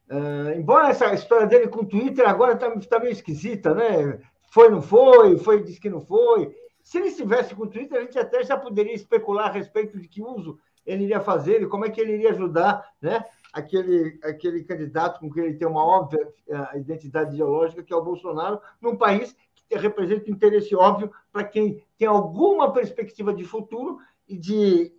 [0.09, 4.19] Uh, embora essa história dele com o Twitter agora está tá meio esquisita, né?
[4.51, 6.53] Foi, não foi, foi, disse que não foi.
[6.83, 10.09] Se ele estivesse com o Twitter, a gente até já poderia especular a respeito de
[10.09, 13.23] que uso ele iria fazer e como é que ele iria ajudar né?
[13.53, 18.03] aquele, aquele candidato com quem ele tem uma óbvia uh, identidade ideológica, que é o
[18.03, 19.33] Bolsonaro, num país
[19.69, 24.91] que representa um interesse óbvio para quem tem alguma perspectiva de futuro e de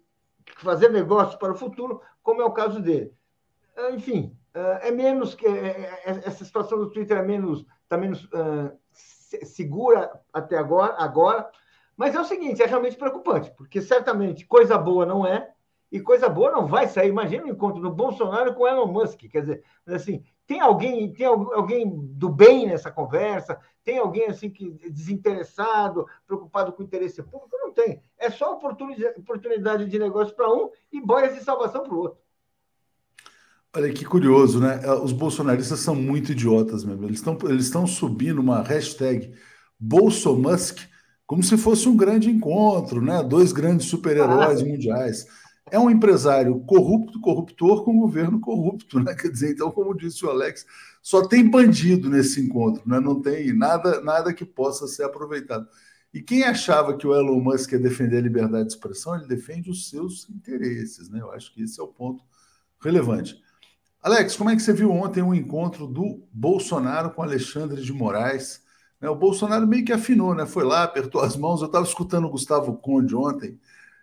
[0.57, 3.12] fazer negócios para o futuro, como é o caso dele.
[3.77, 7.99] Ah, enfim, ah, é menos que é, é, essa situação do Twitter é menos está
[7.99, 8.73] menos uh,
[9.45, 11.51] segura até agora, agora,
[11.97, 15.51] mas é o seguinte, é realmente preocupante, porque certamente coisa boa não é
[15.91, 17.11] e coisa boa não vai sair.
[17.11, 21.89] Imagina o encontro do Bolsonaro com Elon Musk, quer dizer, assim, tem alguém, tem alguém
[21.89, 23.61] do bem nessa conversa?
[23.85, 27.57] Tem alguém assim que desinteressado, preocupado com o interesse público?
[27.59, 28.03] Não tem.
[28.18, 32.18] É só oportunidade de negócio para um e boias de salvação para o outro.
[33.75, 34.81] Olha que curioso, né?
[34.83, 37.05] É, os bolsonaristas são muito idiotas mesmo.
[37.05, 39.33] Eles estão eles subindo uma hashtag
[39.79, 40.79] Bolsomusk
[41.27, 43.23] como se fosse um grande encontro, né?
[43.23, 44.64] Dois grandes super-heróis ah.
[44.64, 45.27] mundiais.
[45.70, 49.14] É um empresário corrupto, corruptor com um governo corrupto, né?
[49.14, 50.66] Quer dizer, então, como disse o Alex,
[51.01, 53.01] só tem bandido nesse encontro, né?
[53.01, 55.66] Não tem nada, nada que possa ser aproveitado.
[56.12, 59.70] E quem achava que o Elon Musk ia defender a liberdade de expressão, ele defende
[59.70, 61.20] os seus interesses, né?
[61.20, 62.23] Eu acho que esse é o ponto
[62.79, 63.41] relevante.
[64.03, 68.61] Alex, como é que você viu ontem o encontro do Bolsonaro com Alexandre de Moraes?
[69.00, 70.44] Né, o Bolsonaro meio que afinou, né?
[70.44, 71.61] Foi lá, apertou as mãos.
[71.61, 73.61] Eu estava escutando o Gustavo Conde ontem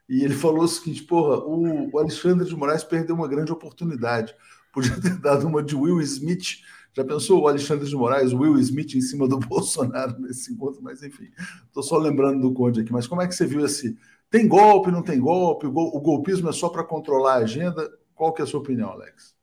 [0.07, 4.33] e ele falou o seguinte: porra, o, Alexandre de Moraes perdeu uma grande oportunidade.
[4.73, 6.61] Podia ter dado uma de Will Smith.
[6.93, 10.81] Já pensou o Alexandre de Moraes, Will Smith em cima do Bolsonaro nesse encontro?
[10.81, 11.29] Mas enfim,
[11.67, 12.93] estou só lembrando do Conde aqui.
[12.93, 13.97] Mas como é que você viu esse.
[14.29, 15.67] Tem golpe, não tem golpe?
[15.67, 17.89] O golpismo é só para controlar a agenda?
[18.15, 19.38] Qual que é a sua opinião, Alex?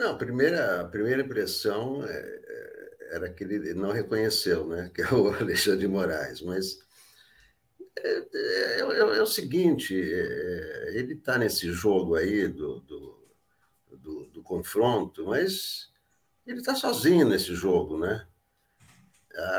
[0.00, 4.90] Não, a primeira, a primeira impressão é, é, era que ele não reconheceu, né?
[4.94, 6.78] Que é o Alexandre de Moraes, mas
[7.98, 13.28] é, é, é, é o seguinte, é, ele está nesse jogo aí do, do,
[13.90, 15.90] do, do confronto, mas
[16.46, 18.26] ele está sozinho nesse jogo, né?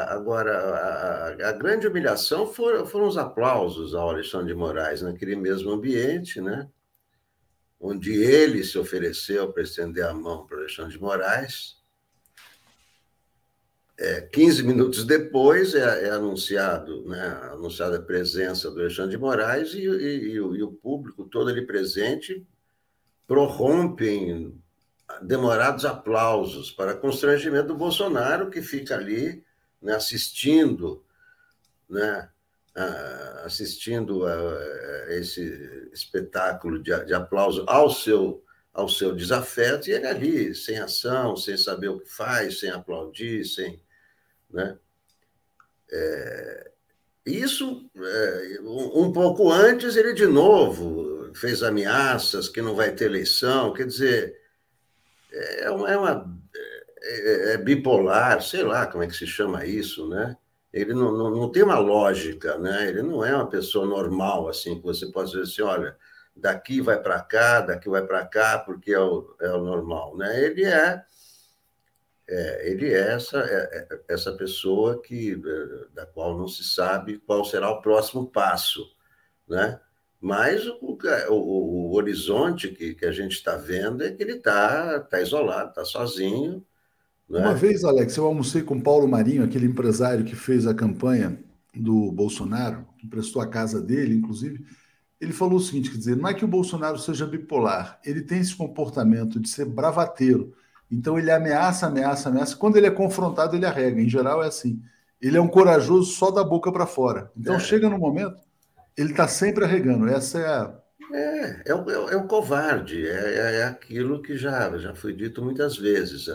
[0.08, 5.70] Agora, a, a, grande humilhação foram, foram os aplausos ao Alexandre de Moraes naquele mesmo
[5.70, 6.68] ambiente, né?
[7.82, 11.82] Onde ele se ofereceu para estender a mão para Alexandre de Moraes.
[13.98, 19.74] É, 15 minutos depois é, é anunciado, né, anunciada a presença do Alexandre de Moraes
[19.74, 22.46] e, e, e, o, e o público todo ali presente
[23.28, 24.62] prorrompe em
[25.22, 29.44] demorados aplausos para constrangimento do Bolsonaro, que fica ali
[29.82, 31.04] né, assistindo
[31.90, 32.30] né,
[33.44, 38.44] assistindo a, esse espetáculo de, aplauso ao seu,
[38.74, 43.46] ao seu desafeto, e ele ali, sem ação, sem saber o que faz, sem aplaudir,
[43.46, 43.82] sem.
[44.50, 44.78] Né?
[45.92, 46.72] É,
[47.26, 53.74] isso, é, um, pouco antes, ele de novo fez ameaças que não vai ter eleição,
[53.74, 54.42] quer dizer,
[55.32, 56.42] é uma, é, uma
[57.02, 60.36] é, é bipolar, sei lá como é que se chama isso, né?
[60.74, 62.88] Ele não, não, não, tem uma lógica, né?
[62.88, 65.98] Ele não é uma pessoa normal, assim, que você pode dizer assim, olha,
[66.36, 70.46] daqui vai para cá, daqui vai para cá, porque é o, é o normal, né?
[70.46, 71.04] Ele é,
[72.28, 77.20] é ele é essa, é, é essa pessoa que, é, da qual não se sabe
[77.20, 78.86] qual será o próximo passo,
[79.48, 79.80] né?
[80.22, 80.98] Mas o,
[81.30, 81.34] o,
[81.90, 85.84] o horizonte que, que a gente está vendo é que ele está tá isolado, está
[85.84, 86.66] sozinho,
[87.40, 91.40] uma vez, Alex, eu almocei com Paulo Marinho, aquele empresário que fez a campanha
[91.74, 94.66] do Bolsonaro, que prestou a casa dele, inclusive.
[95.20, 98.40] Ele falou o seguinte: quer dizer, não é que o Bolsonaro seja bipolar, ele tem
[98.40, 100.54] esse comportamento de ser bravateiro.
[100.92, 102.56] Então ele ameaça, ameaça, ameaça.
[102.56, 104.02] Quando ele é confrontado, ele arrega.
[104.02, 104.82] Em geral é assim.
[105.22, 107.32] Ele é um corajoso só da boca para fora.
[107.38, 107.60] Então é.
[107.60, 108.42] chega no momento,
[108.98, 110.08] ele está sempre arregando.
[110.08, 110.78] Essa é a.
[111.14, 115.44] É, é o, é o covarde, é, é, é aquilo que já, já foi dito
[115.44, 116.28] muitas vezes.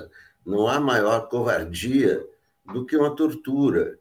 [0.47, 2.25] Não há maior covardia
[2.73, 3.99] do que uma tortura.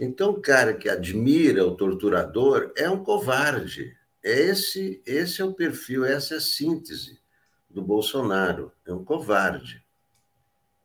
[0.00, 3.94] Então, o cara que admira o torturador é um covarde.
[4.22, 7.20] Esse, esse é o perfil, essa é a síntese
[7.68, 8.72] do Bolsonaro.
[8.86, 9.84] É um covarde.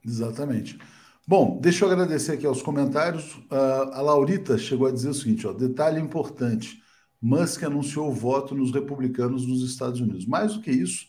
[0.04, 0.78] Exatamente.
[1.26, 3.36] Bom, deixa eu agradecer aqui aos comentários.
[3.50, 6.82] Uh, a Laurita chegou a dizer o seguinte: ó, detalhe importante:
[7.20, 10.26] Musk anunciou o voto nos republicanos nos Estados Unidos.
[10.26, 11.06] Mais do que isso,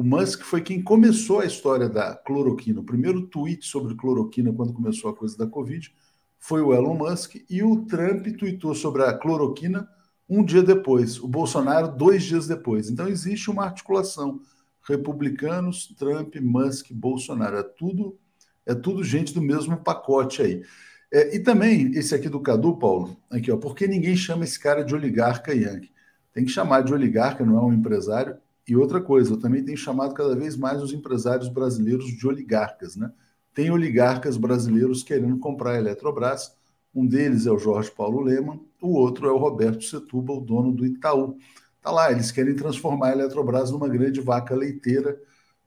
[0.00, 2.80] o Musk foi quem começou a história da cloroquina.
[2.80, 5.94] O primeiro tweet sobre cloroquina, quando começou a coisa da Covid,
[6.38, 7.36] foi o Elon Musk.
[7.50, 9.86] E o Trump tweetou sobre a cloroquina
[10.26, 11.20] um dia depois.
[11.20, 12.88] O Bolsonaro, dois dias depois.
[12.88, 14.40] Então, existe uma articulação.
[14.88, 17.58] Republicanos, Trump, Musk, Bolsonaro.
[17.58, 18.18] É tudo,
[18.64, 20.64] é tudo gente do mesmo pacote aí.
[21.12, 24.58] É, e também, esse aqui do Cadu, Paulo, aqui, ó, por que ninguém chama esse
[24.58, 25.92] cara de oligarca Yankee?
[26.32, 28.38] Tem que chamar de oligarca, não é um empresário.
[28.70, 32.94] E outra coisa, eu também tenho chamado cada vez mais os empresários brasileiros de oligarcas,
[32.94, 33.10] né?
[33.52, 36.54] Tem oligarcas brasileiros querendo comprar a Eletrobras.
[36.94, 40.86] Um deles é o Jorge Paulo Leman, o outro é o Roberto Setúbal, dono do
[40.86, 41.36] Itaú.
[41.82, 45.20] Tá lá, eles querem transformar a Eletrobras numa grande vaca leiteira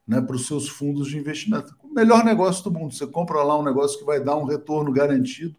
[0.07, 1.75] né, para os seus fundos de investimento.
[1.83, 2.93] O melhor negócio do mundo.
[2.93, 5.57] Você compra lá um negócio que vai dar um retorno garantido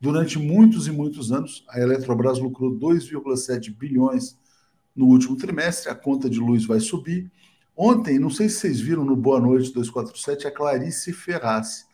[0.00, 1.66] durante muitos e muitos anos.
[1.70, 4.38] A Eletrobras lucrou 2,7 bilhões
[4.94, 7.30] no último trimestre, a conta de luz vai subir.
[7.76, 11.86] Ontem, não sei se vocês viram no Boa Noite 247, a Clarice Ferraz.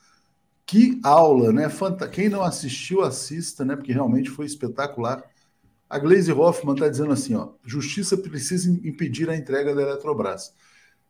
[0.67, 1.69] Que aula, né?
[1.69, 3.75] Fanta Quem não assistiu, assista, né?
[3.75, 5.25] Porque realmente foi espetacular.
[5.89, 10.55] A Glaze Hoffman está dizendo assim: ó, justiça precisa impedir a entrega da Eletrobras.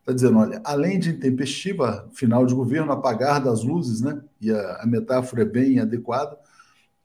[0.00, 4.22] Está dizendo, olha, além de intempestiva, final de governo, apagar das luzes, né?
[4.40, 6.38] E a, a metáfora é bem adequada,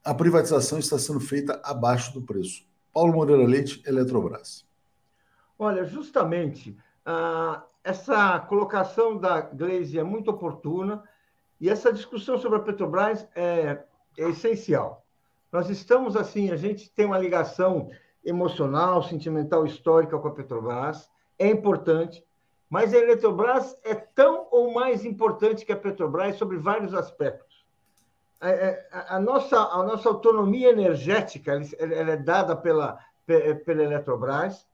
[0.02, 2.64] a privatização está sendo feita abaixo do preço.
[2.92, 4.65] Paulo Moreira Leite, Eletrobras.
[5.58, 11.02] Olha, justamente ah, essa colocação da Glaze é muito oportuna
[11.60, 13.78] e essa discussão sobre a Petrobras é,
[14.18, 15.04] é essencial.
[15.52, 17.90] Nós estamos assim, a gente tem uma ligação
[18.24, 22.26] emocional, sentimental, histórica com a Petrobras, é importante,
[22.68, 27.64] mas a Eletrobras é tão ou mais importante que a Petrobras sobre vários aspectos.
[28.40, 33.82] A, é, é, a, a nossa, a nossa autonomia energética ela é dada pela, pela
[33.84, 34.66] Eletrobras,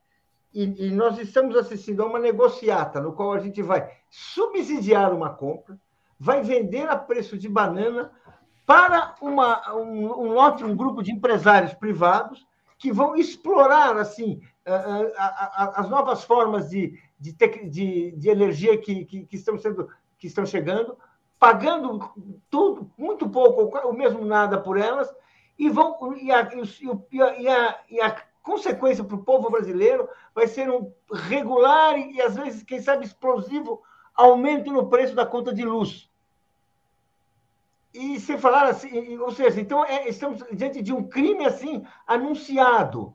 [0.53, 5.31] e, e, nós estamos assistindo a uma negociata, no qual a gente vai subsidiar uma
[5.31, 5.79] compra,
[6.19, 8.13] vai vender a preço de banana
[8.67, 12.47] para uma, um, um, outro, um grupo de empresários privados
[12.79, 14.41] que vão explorar assim
[15.75, 17.33] as novas formas de, de,
[17.69, 19.89] de, de energia que, que, que, estão sendo,
[20.19, 20.97] que estão chegando,
[21.39, 22.11] pagando
[22.49, 25.13] tudo, muito pouco, o mesmo nada por elas,
[25.59, 26.51] e vão a, e a,
[27.11, 32.35] e a, e a consequência para o povo brasileiro vai ser um regular e, às
[32.35, 33.83] vezes, quem sabe, explosivo
[34.15, 36.11] aumento no preço da conta de luz.
[37.95, 43.15] E se falar assim, ou seja, então é, estamos diante de um crime assim anunciado.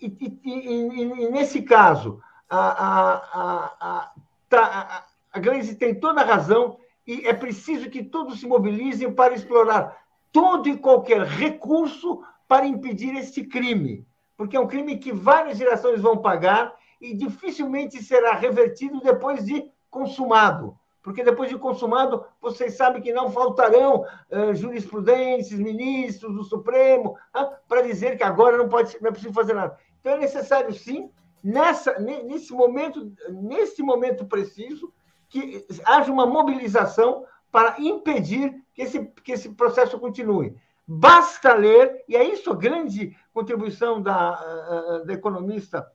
[0.00, 4.12] E, e, e, e nesse caso, a, a, a,
[4.52, 9.34] a, a Gleisi tem toda a razão e é preciso que todos se mobilizem para
[9.34, 14.06] explorar todo e qualquer recurso para impedir este crime,
[14.36, 19.70] porque é um crime que várias gerações vão pagar e dificilmente será revertido depois de
[19.90, 20.76] consumado.
[21.02, 27.54] Porque depois de consumado, vocês sabem que não faltarão uh, jurisprudências, ministros do Supremo, uh,
[27.68, 29.76] para dizer que agora não, pode, não é possível fazer nada.
[30.00, 31.10] Então é necessário, sim,
[31.42, 34.92] nessa, nesse, momento, nesse momento preciso,
[35.28, 40.56] que haja uma mobilização para impedir que esse, que esse processo continue.
[40.86, 45.90] Basta ler, e é isso a grande contribuição da, eh, da economista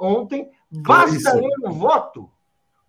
[0.00, 2.28] ontem, basta ler o voto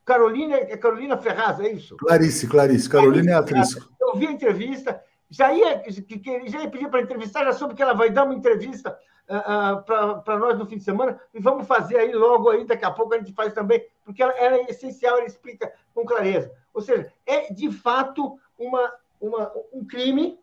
[0.05, 1.97] Carolina, é Carolina Ferraz, é isso?
[1.97, 2.87] Clarice, Clarice.
[2.87, 3.75] Carolina é atriz.
[3.99, 5.83] Eu vi a entrevista, já ia,
[6.45, 10.21] já ia pedir para entrevistar, já soube que ela vai dar uma entrevista uh, uh,
[10.23, 13.15] para nós no fim de semana, e vamos fazer aí logo aí, daqui a pouco
[13.15, 16.51] a gente faz também, porque ela, ela é essencial, ela explica com clareza.
[16.71, 20.39] Ou seja, é de fato uma, uma, um crime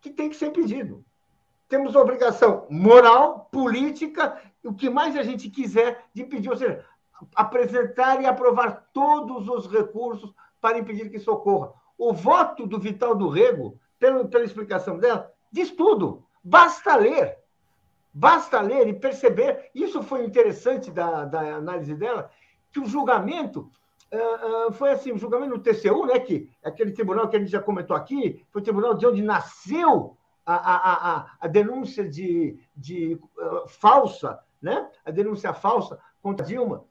[0.00, 1.04] que tem que ser impedido.
[1.68, 6.50] Temos obrigação moral, política, o que mais a gente quiser de impedir.
[6.50, 6.84] Ou seja,
[7.34, 11.72] apresentar e aprovar todos os recursos para impedir que isso ocorra.
[11.96, 16.24] O voto do Vital do Rego, pela, pela explicação dela, diz tudo.
[16.42, 17.38] Basta ler.
[18.12, 19.70] Basta ler e perceber.
[19.74, 22.30] Isso foi interessante da, da análise dela,
[22.72, 23.70] que o julgamento
[24.12, 27.50] uh, uh, foi assim: o julgamento no TCU, né, que aquele tribunal que a gente
[27.50, 32.58] já comentou aqui, foi o tribunal de onde nasceu a, a, a, a denúncia de,
[32.76, 34.88] de uh, falsa, né?
[35.04, 36.84] a denúncia falsa contra Dilma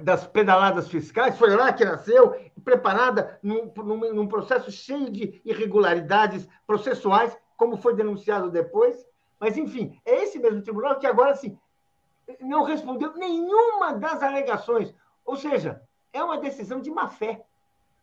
[0.00, 6.48] das pedaladas fiscais, foi lá que nasceu, preparada num, num, num, processo cheio de irregularidades
[6.66, 9.06] processuais, como foi denunciado depois.
[9.38, 11.56] Mas, enfim, é esse mesmo tribunal que agora, assim,
[12.40, 14.92] não respondeu nenhuma das alegações.
[15.24, 17.44] Ou seja, é uma decisão de má fé.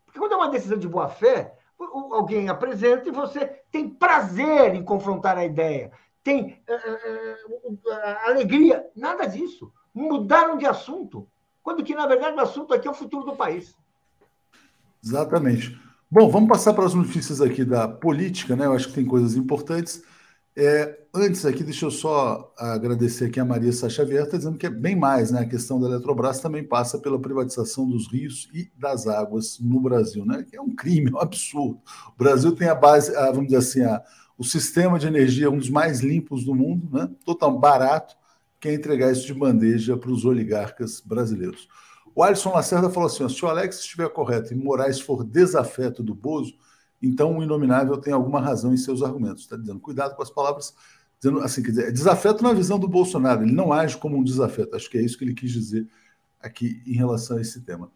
[0.05, 4.83] Porque quando é uma decisão de boa fé, alguém apresenta e você tem prazer em
[4.83, 5.91] confrontar a ideia,
[6.23, 8.85] tem uh, uh, uh, alegria.
[8.95, 9.71] Nada disso.
[9.93, 11.27] Mudaram de assunto
[11.63, 13.75] quando que, na verdade, o assunto aqui é o futuro do país.
[15.03, 15.79] Exatamente.
[16.09, 18.65] Bom, vamos passar para as notícias aqui da política, né?
[18.65, 20.03] Eu acho que tem coisas importantes.
[20.55, 24.97] É, antes aqui, deixa eu só agradecer aqui a Maria Xavier, dizendo que é bem
[24.97, 25.41] mais, né?
[25.41, 30.25] A questão da Eletrobras também passa pela privatização dos rios e das águas no Brasil,
[30.25, 30.45] né?
[30.49, 31.79] Que é um crime, é um absurdo.
[32.09, 34.03] O Brasil tem a base, a, vamos dizer assim, a,
[34.37, 37.09] o sistema de energia um dos mais limpos do mundo, né?
[37.25, 38.15] Total barato,
[38.59, 41.69] quer entregar isso de bandeja para os oligarcas brasileiros.
[42.13, 46.13] O Alisson Lacerda falou assim: se o Alex estiver correto e Moraes for desafeto do
[46.13, 46.53] Bozo,
[47.01, 49.43] então o inominável tem alguma razão em seus argumentos.
[49.43, 50.73] Está dizendo, cuidado com as palavras,
[51.19, 54.23] dizendo assim, quer dizer, é desafeto na visão do Bolsonaro, ele não age como um
[54.23, 54.75] desafeto.
[54.75, 55.87] Acho que é isso que ele quis dizer
[56.39, 57.91] aqui em relação a esse tema.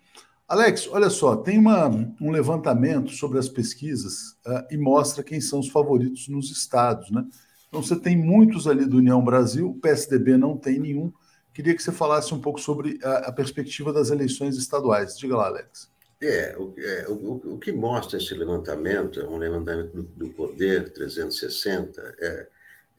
[0.48, 1.88] Alex, olha só, tem uma,
[2.22, 7.26] um levantamento sobre as pesquisas uh, e mostra quem são os favoritos nos estados, né?
[7.68, 11.12] Então você tem muitos ali do União Brasil, o PSDB não tem nenhum.
[11.52, 15.18] Queria que você falasse um pouco sobre a, a perspectiva das eleições estaduais.
[15.18, 15.90] Diga lá, Alex.
[16.26, 20.92] É, o, é, o, o que mostra esse levantamento, é um levantamento do, do Poder
[20.92, 22.48] 360, é,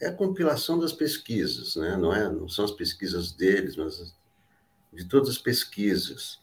[0.01, 1.97] é a compilação das pesquisas, né?
[1.97, 4.15] não, é, não são as pesquisas deles, mas
[4.93, 6.39] de todas as pesquisas.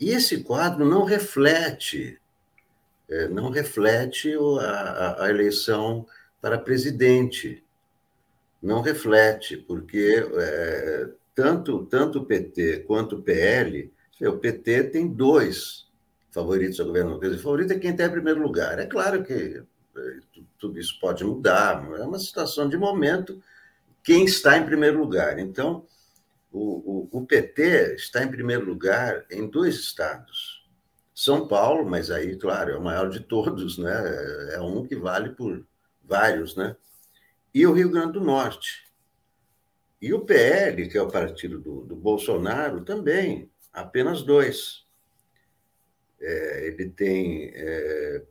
[0.00, 2.20] E esse quadro não reflete,
[3.08, 6.06] é, não reflete a, a, eleição
[6.40, 7.62] para presidente.
[8.62, 15.81] Não reflete, porque é, tanto, tanto o PT quanto o PL, o PT tem dois
[16.32, 17.16] favoritos ao governo.
[17.16, 18.78] O favorito é quem está em primeiro lugar.
[18.78, 19.62] É claro que
[19.96, 20.18] é,
[20.58, 23.40] tudo isso pode mudar, é uma situação de momento.
[24.02, 25.38] Quem está em primeiro lugar?
[25.38, 25.86] Então,
[26.50, 30.62] o, o, o PT está em primeiro lugar em dois estados.
[31.14, 33.92] São Paulo, mas aí, claro, é o maior de todos, né?
[34.54, 35.64] É um que vale por
[36.02, 36.74] vários, né?
[37.54, 38.90] E o Rio Grande do Norte.
[40.00, 44.81] E o PL, que é o partido do, do Bolsonaro, também, apenas dois.
[46.22, 48.22] É, ele tem é,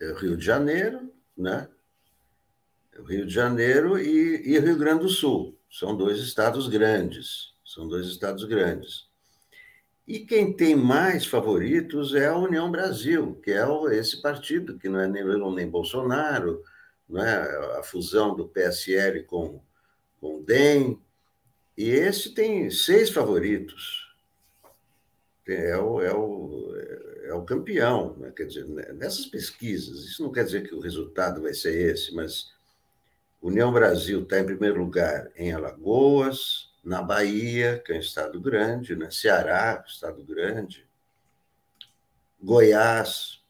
[0.00, 1.68] é Rio de Janeiro, né?
[3.08, 5.58] Rio de Janeiro e, e Rio Grande do Sul.
[5.70, 7.54] São dois estados grandes.
[7.64, 9.08] São dois estados grandes.
[10.06, 15.00] E quem tem mais favoritos é a União Brasil, que é esse partido, que não
[15.00, 16.62] é nem Lula nem Bolsonaro,
[17.08, 19.62] não é a fusão do PSL com,
[20.20, 21.00] com o DEM.
[21.76, 24.03] E esse tem seis favoritos.
[25.46, 26.74] É o, é o,
[27.24, 28.16] é o campeão.
[28.16, 28.32] Né?
[28.34, 32.52] Quer dizer, nessas pesquisas, isso não quer dizer que o resultado vai ser esse, mas
[33.42, 38.96] União Brasil está em primeiro lugar em Alagoas, na Bahia, que é um estado grande,
[38.96, 39.10] né?
[39.10, 40.86] Ceará, estado grande,
[42.42, 43.42] Goiás,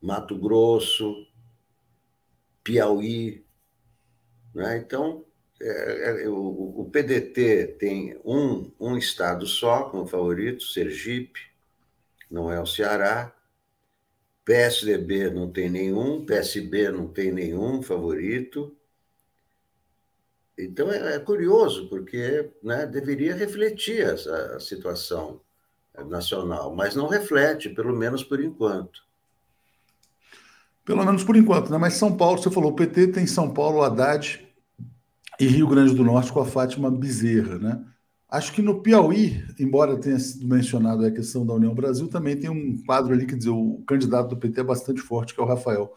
[0.00, 1.26] Mato Grosso,
[2.62, 3.44] Piauí.
[4.54, 4.78] Né?
[4.78, 5.24] Então,
[5.62, 11.40] é, é, o, o, PDT tem um, um estado só como favorito, Sergipe,
[12.28, 13.32] não é o Ceará.
[14.44, 18.76] PSDB não tem nenhum, PSB não tem nenhum favorito.
[20.58, 25.40] Então é, é curioso, porque né, deveria refletir essa situação
[26.08, 29.06] nacional, mas não reflete, pelo menos por enquanto.
[30.84, 31.78] Pelo menos por enquanto, né?
[31.78, 34.51] Mas São Paulo, você falou, o PT tem São Paulo, Haddad
[35.38, 37.84] e Rio Grande do Norte com a Fátima Bezerra, né?
[38.28, 42.48] Acho que no Piauí, embora tenha sido mencionado a questão da União Brasil, também tem
[42.48, 45.46] um quadro ali, quer dizer, o candidato do PT é bastante forte, que é o
[45.46, 45.92] Rafael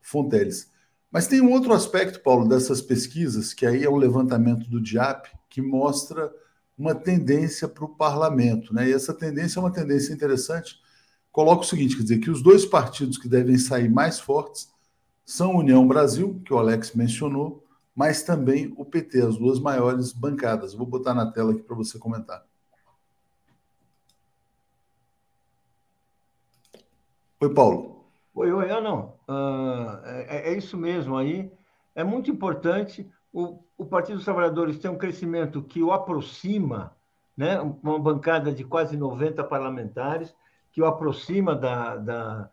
[0.00, 0.70] Fonteles.
[1.10, 5.26] Mas tem um outro aspecto, Paulo, dessas pesquisas, que aí é um levantamento do DIAP,
[5.48, 6.32] que mostra
[6.78, 8.72] uma tendência para o parlamento.
[8.72, 8.88] Né?
[8.88, 10.76] E essa tendência é uma tendência interessante.
[11.32, 14.68] Coloca o seguinte: quer dizer, que os dois partidos que devem sair mais fortes
[15.24, 17.64] são União Brasil, que o Alex mencionou,
[17.94, 20.74] mas também o PT, as duas maiores bancadas.
[20.74, 22.44] Vou botar na tela aqui para você comentar.
[27.40, 28.04] Oi, Paulo.
[28.34, 29.14] Oi, oi, ah, não.
[29.28, 31.52] Uh, é, é, isso mesmo aí.
[31.94, 33.10] É muito importante.
[33.32, 36.96] O, o Partido dos Trabalhadores tem um crescimento que o aproxima,
[37.36, 37.60] né?
[37.60, 40.34] uma bancada de quase 90 parlamentares,
[40.72, 42.50] que o aproxima da, da,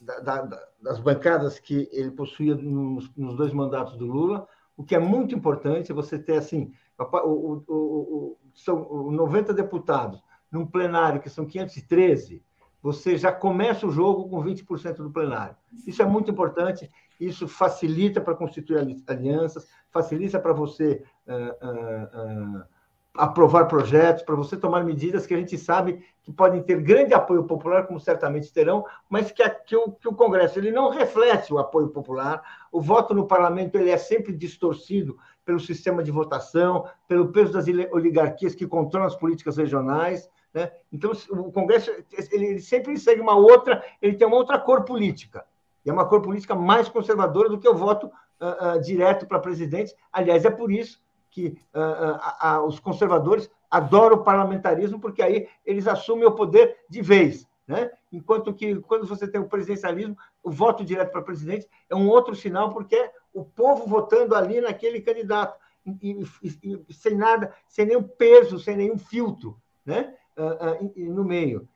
[0.00, 4.48] da, da das bancadas que ele possuía nos, nos, dois mandatos do Lula.
[4.80, 10.22] O que é muito importante é você ter, assim, o, o, o, são 90 deputados
[10.50, 12.42] num plenário que são 513
[12.82, 15.54] você já começa o jogo com 20% do plenário.
[15.86, 22.64] Isso é muito importante, isso facilita para constituir alianças, facilita para você uh, uh, uh,
[23.14, 27.44] aprovar projetos, para você tomar medidas que a gente sabe que podem ter grande apoio
[27.44, 31.52] popular, como certamente terão, mas que, a, que, o, que o Congresso ele não reflete
[31.52, 32.42] o apoio popular.
[32.70, 37.66] O voto no parlamento ele é sempre distorcido pelo sistema de votação, pelo peso das
[37.90, 40.30] oligarquias que controlam as políticas regionais.
[40.54, 40.70] Né?
[40.92, 41.90] Então, o Congresso
[42.30, 45.44] ele sempre segue uma outra, ele tem uma outra cor política.
[45.84, 49.38] E é uma cor política mais conservadora do que o voto uh, uh, direto para
[49.38, 49.94] presidente.
[50.12, 51.00] Aliás, é por isso
[51.30, 57.48] que uh, os conservadores adoram o parlamentarismo, porque aí eles assumem o poder de vez.
[57.66, 57.90] Né?
[58.12, 62.34] Enquanto que, quando você tem o presidencialismo, o voto direto para presidente é um outro
[62.34, 65.56] sinal, porque é o povo votando ali naquele candidato,
[65.86, 69.56] e, e, e, sem nada, sem nenhum peso, sem nenhum filtro.
[69.86, 70.14] Né?
[70.40, 71.68] uh, no meio.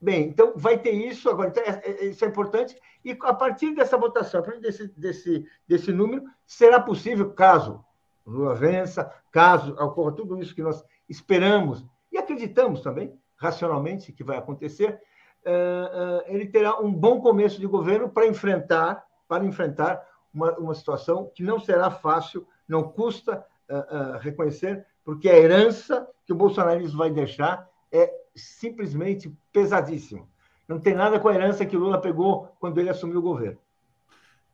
[0.00, 1.48] Bem, então vai ter isso agora.
[1.48, 2.76] Então, é, é, isso é importante.
[3.04, 7.84] E a partir dessa votação, a partir desse, desse, desse número, será possível, caso
[8.26, 14.36] Lula vença, caso ocorra tudo isso que nós esperamos e acreditamos também, racionalmente, que vai
[14.36, 15.00] acontecer,
[15.44, 20.02] uh, uh, ele terá um bom começo de governo para enfrentar, para enfrentar
[20.32, 26.32] uma, uma situação que não será fácil, não custa uh, reconhecer, porque a herança que
[26.32, 30.28] o bolsonarismo vai deixar é simplesmente pesadíssimo.
[30.66, 33.58] Não tem nada com a herança que o Lula pegou quando ele assumiu o governo.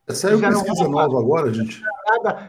[0.09, 1.83] Saiu uma pesquisa nova agora, gente.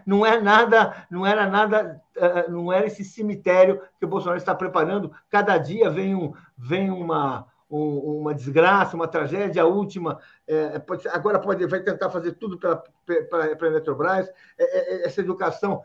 [0.06, 4.56] Não é nada, não era nada, eh, não era esse cemitério que o Bolsonaro está
[4.56, 5.12] preparando.
[5.30, 9.62] Cada dia vem, um, vem uma, uma desgraça, uma tragédia.
[9.62, 14.28] A última, é, pode, agora pode, vai tentar fazer tudo para a Eletrobras.
[14.58, 15.84] É, é, essa educação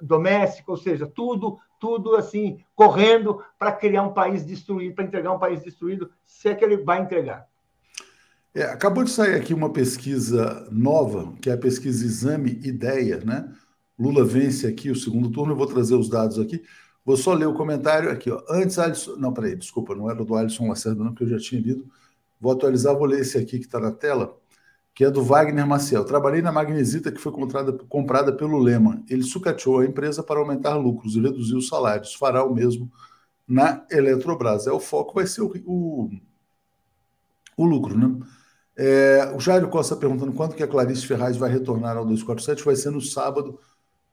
[0.00, 5.38] doméstica, ou seja, tudo, tudo assim, correndo para criar um país destruído, para entregar um
[5.38, 7.46] país destruído, se é que ele vai entregar.
[8.58, 13.54] É, acabou de sair aqui uma pesquisa nova, que é a pesquisa Exame Ideia, né?
[13.96, 16.60] Lula vence aqui o segundo turno, eu vou trazer os dados aqui.
[17.04, 18.42] Vou só ler o comentário aqui, ó.
[18.50, 19.14] Antes, Alisson.
[19.14, 21.86] Não, peraí, desculpa, não era do Alisson Lacerda, não, que eu já tinha lido.
[22.40, 24.36] Vou atualizar, vou ler esse aqui que está na tela
[24.92, 26.04] que é do Wagner Maciel.
[26.04, 29.04] Trabalhei na Magnesita, que foi comprada, comprada pelo Lema.
[29.08, 32.14] Ele sucateou a empresa para aumentar lucros e reduzir os salários.
[32.14, 32.90] Fará o mesmo
[33.46, 34.66] na Eletrobras.
[34.66, 36.10] É, o foco vai ser o, o,
[37.56, 38.18] o lucro, né?
[38.80, 42.64] É, o Jairo Costa perguntando quando que a Clarice Ferraz vai retornar ao 247.
[42.64, 43.58] Vai ser no sábado,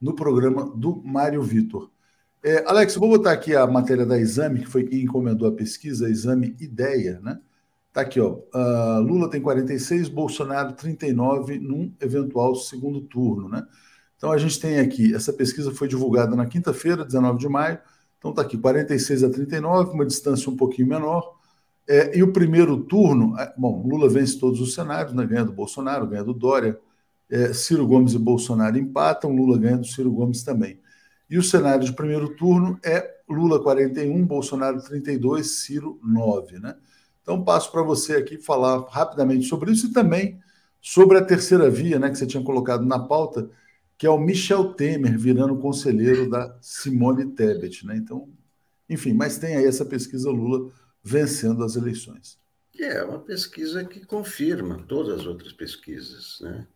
[0.00, 1.88] no programa do Mário Vitor.
[2.42, 6.10] É, Alex, vou botar aqui a matéria da Exame, que foi quem encomendou a pesquisa,
[6.10, 7.38] Exame Ideia, né?
[7.92, 8.38] Tá aqui, ó.
[8.54, 13.64] Uh, Lula tem 46, Bolsonaro 39 num eventual segundo turno, né?
[14.16, 17.78] Então a gente tem aqui, essa pesquisa foi divulgada na quinta-feira, 19 de maio.
[18.18, 21.35] Então tá aqui, 46 a 39, uma distância um pouquinho menor.
[21.88, 25.24] É, e o primeiro turno, é, bom, Lula vence todos os cenários, né?
[25.24, 26.78] ganha do Bolsonaro, ganha do Dória,
[27.30, 30.80] é, Ciro Gomes e Bolsonaro empatam, Lula ganha do Ciro Gomes também.
[31.28, 36.76] E o cenário de primeiro turno é Lula 41, Bolsonaro 32, Ciro 9, né?
[37.22, 40.38] Então passo para você aqui falar rapidamente sobre isso e também
[40.80, 43.50] sobre a terceira via, né, que você tinha colocado na pauta,
[43.98, 47.96] que é o Michel Temer virando conselheiro da Simone Tebet, né?
[47.96, 48.28] Então,
[48.88, 50.70] enfim, mas tem aí essa pesquisa Lula
[51.06, 52.36] vencendo as eleições.
[52.78, 56.66] É uma pesquisa que confirma todas as outras pesquisas, né?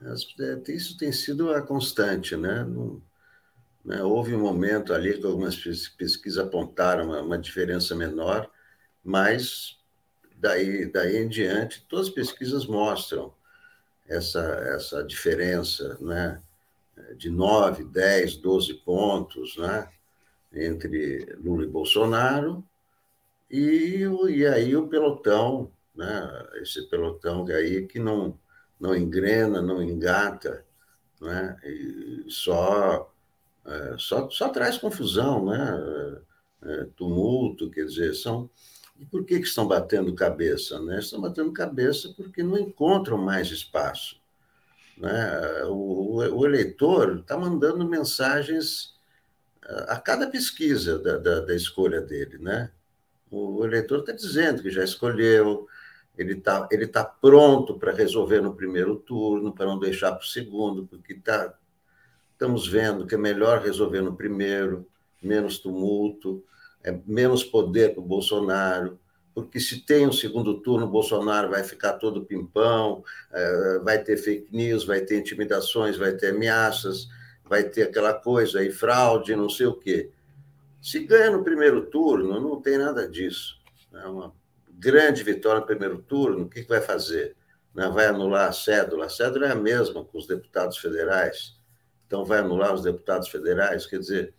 [0.00, 2.64] É, isso tem sido a constante, né?
[3.84, 4.02] Né?
[4.02, 8.48] Houve um momento ali que algumas pesquisas apontaram uma, uma diferença menor,
[9.02, 9.78] mas
[10.36, 13.32] daí, daí em diante, todas as pesquisas mostram
[14.08, 14.40] essa,
[14.74, 16.40] essa diferença né?
[17.16, 19.88] de 9, 10, 12 pontos né?
[20.52, 22.64] entre Lula e Bolsonaro,
[23.50, 26.48] e, e aí o pelotão, né?
[26.62, 28.38] esse pelotão aí que não,
[28.78, 30.64] não engrena, não engata,
[31.20, 31.56] né?
[31.64, 33.10] e só
[33.66, 36.22] é, só, só traz confusão, né?
[36.62, 38.48] É, tumulto, quer dizer, são.
[38.98, 40.80] E por que, que estão batendo cabeça?
[40.80, 40.98] Né?
[40.98, 44.16] Estão batendo cabeça porque não encontram mais espaço.
[44.96, 45.64] Né?
[45.64, 48.94] O, o eleitor está mandando mensagens
[49.88, 52.38] a cada pesquisa da, da, da escolha dele.
[52.38, 52.70] Né?
[53.30, 55.66] O eleitor está dizendo que já escolheu,
[56.16, 60.26] ele está ele tá pronto para resolver no primeiro turno, para não deixar para o
[60.26, 61.54] segundo, porque está
[62.32, 64.86] estamos vendo que é melhor resolver no primeiro,
[65.22, 66.44] menos tumulto,
[66.84, 68.98] é menos poder para o Bolsonaro,
[69.34, 74.16] porque se tem um segundo turno, o Bolsonaro vai ficar todo pimpão, é, vai ter
[74.16, 77.08] fake news, vai ter intimidações, vai ter ameaças,
[77.44, 80.10] vai ter aquela coisa aí, fraude, não sei o quê.
[80.80, 83.56] Se ganha no primeiro turno, não tem nada disso.
[83.92, 84.32] É uma
[84.70, 87.36] grande vitória no primeiro turno, o que vai fazer?
[87.74, 89.06] Né, vai anular a cédula?
[89.06, 91.56] A cédula é a mesma com os deputados federais
[92.06, 94.32] então vai anular os deputados federais, quer dizer.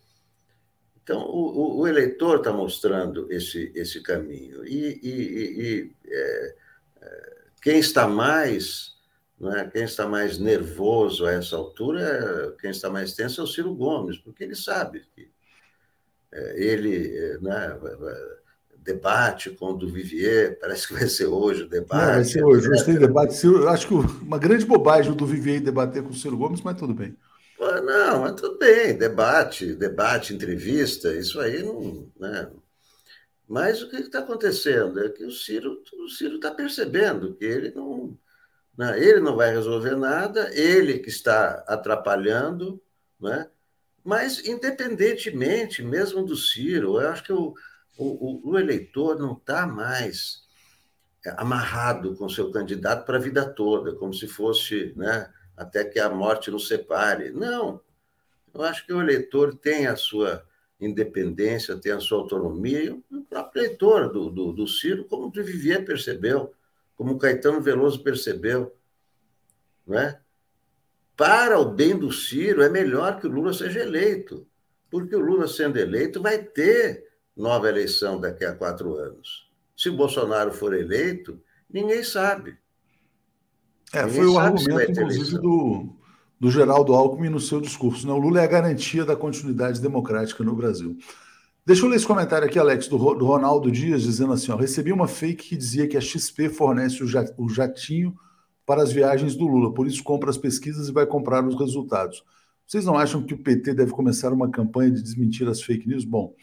[1.02, 4.66] Então, o, o eleitor está mostrando esse, esse caminho.
[4.66, 6.54] E, e, e é,
[7.00, 7.32] é,
[7.62, 8.96] quem está mais.
[9.38, 13.72] Né, quem está mais nervoso a essa altura, quem está mais tenso é o Ciro
[13.72, 15.30] Gomes, porque ele sabe que
[16.56, 17.78] ele né,
[18.88, 22.06] debate com o do Vivier, parece que vai ser hoje o debate.
[22.06, 23.34] Não, vai ser hoje, hoje tem debate.
[23.68, 26.94] acho que uma grande bobagem o do Vivier debater com o Ciro Gomes, mas tudo
[26.94, 27.14] bem.
[27.60, 32.10] Não, mas tudo bem, debate, debate, entrevista, isso aí não.
[32.18, 32.50] Né?
[33.46, 37.70] Mas o que está acontecendo é que o Ciro o Ciro está percebendo que ele
[37.72, 38.16] não,
[38.76, 38.98] né?
[39.02, 42.80] ele não vai resolver nada, ele que está atrapalhando,
[43.20, 43.48] né?
[44.04, 47.54] Mas independentemente mesmo do Ciro, eu acho que o,
[47.96, 50.46] o, o eleitor não está mais
[51.36, 54.92] amarrado com seu candidato para a vida toda, como se fosse.
[54.96, 55.28] Né?
[55.58, 57.30] até que a morte nos separe.
[57.30, 57.80] Não.
[58.54, 60.46] Eu acho que o eleitor tem a sua
[60.80, 65.30] independência, tem a sua autonomia, e o próprio eleitor do, do, do Ciro, como o
[65.30, 66.54] Vivier percebeu,
[66.96, 68.74] como o Caetano Veloso percebeu.
[69.84, 70.20] Não é?
[71.18, 74.46] Para o bem do Ciro, é melhor que o Lula seja eleito,
[74.88, 79.50] porque o Lula sendo eleito vai ter nova eleição daqui a quatro anos.
[79.76, 82.56] Se o Bolsonaro for eleito, ninguém sabe.
[83.92, 85.88] É, foi o argumento, inclusive, do,
[86.38, 88.06] do Geraldo Alckmin no seu discurso.
[88.06, 88.12] Né?
[88.12, 90.96] O Lula é a garantia da continuidade democrática no Brasil.
[91.66, 94.92] Deixa eu ler esse comentário aqui, Alex, do, do Ronaldo Dias, dizendo assim: ó, recebi
[94.92, 98.16] uma fake que dizia que a XP fornece o jatinho
[98.68, 102.22] para as viagens do Lula, por isso compra as pesquisas e vai comprar os resultados.
[102.66, 106.04] Vocês não acham que o PT deve começar uma campanha de desmentir as fake news?
[106.04, 106.34] Bom,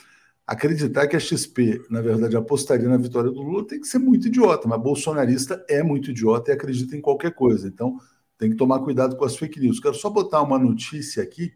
[0.48, 4.28] acreditar que a XP, na verdade, apostaria na vitória do Lula tem que ser muito
[4.28, 7.68] idiota, mas bolsonarista é muito idiota e acredita em qualquer coisa.
[7.68, 8.00] Então,
[8.40, 9.80] tem que tomar cuidado com as fake news.
[9.80, 11.54] Quero só botar uma notícia aqui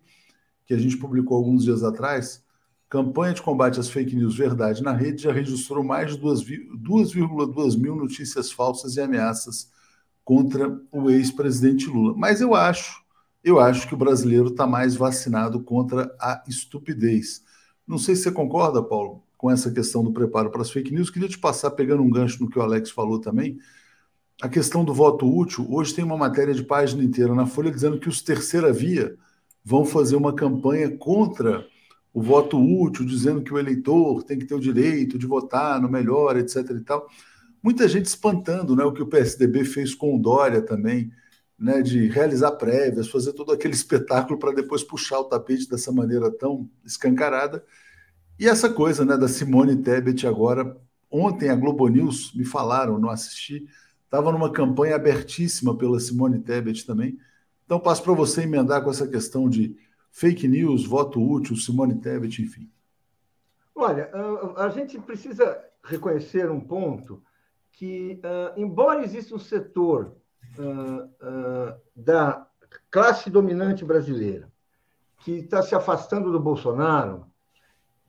[0.67, 2.43] que a gente publicou alguns dias atrás.
[2.87, 7.95] Campanha de combate às fake news Verdade na Rede já registrou mais de 2,2 mil
[7.95, 9.78] notícias falsas e ameaças
[10.29, 12.13] contra o ex-presidente Lula.
[12.15, 13.03] Mas eu acho,
[13.43, 17.41] eu acho que o brasileiro está mais vacinado contra a estupidez.
[17.87, 21.09] Não sei se você concorda, Paulo, com essa questão do preparo para as fake news.
[21.09, 23.57] Queria te passar, pegando um gancho no que o Alex falou também,
[24.39, 25.65] a questão do voto útil.
[25.67, 29.17] Hoje tem uma matéria de página inteira na Folha dizendo que os terceira via
[29.65, 31.65] vão fazer uma campanha contra
[32.13, 35.89] o voto útil, dizendo que o eleitor tem que ter o direito de votar no
[35.89, 36.69] melhor, etc.
[36.69, 37.07] e tal.
[37.61, 41.11] Muita gente espantando né, o que o PSDB fez com o Dória também,
[41.57, 46.31] né, de realizar prévias, fazer todo aquele espetáculo para depois puxar o tapete dessa maneira
[46.31, 47.63] tão escancarada.
[48.39, 50.77] E essa coisa né, da Simone Tebet agora,
[51.11, 53.67] ontem a Globo News me falaram, não assisti,
[54.05, 57.19] estava numa campanha abertíssima pela Simone Tebet também.
[57.65, 59.75] Então passo para você emendar com essa questão de
[60.11, 62.69] fake news, voto útil, Simone Tebet, enfim.
[63.75, 64.09] Olha,
[64.57, 67.21] a gente precisa reconhecer um ponto
[67.71, 68.19] que,
[68.57, 70.15] embora exista um setor
[71.95, 72.47] da
[72.91, 74.51] classe dominante brasileira
[75.19, 77.25] que está se afastando do Bolsonaro,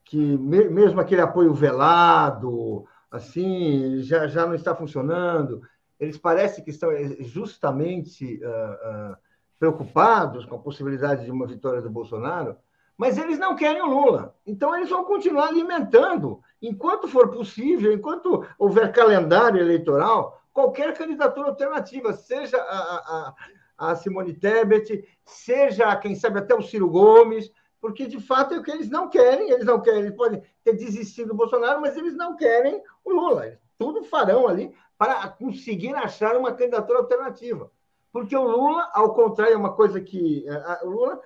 [0.05, 5.63] que mesmo aquele apoio velado, assim, já, já não está funcionando.
[5.99, 9.17] Eles parecem que estão eh, justamente uh, uh,
[9.59, 12.57] preocupados com a possibilidade de uma vitória do Bolsonaro,
[13.01, 14.37] mas eles não querem o Lula.
[14.47, 22.13] Então, eles vão continuar alimentando, enquanto for possível, enquanto houver calendário eleitoral, qualquer candidatura alternativa,
[22.13, 23.33] seja a,
[23.79, 28.59] a, a Simone Tebet, seja, quem sabe, até o Ciro Gomes, porque de fato é
[28.59, 31.97] o que eles não querem, eles não querem, eles podem ter desistido do Bolsonaro, mas
[31.97, 33.47] eles não querem o Lula.
[33.47, 37.73] Eles tudo farão ali para conseguir achar uma candidatura alternativa.
[38.13, 40.45] Porque o Lula, ao contrário, é uma coisa que
[40.83, 41.19] o Lula,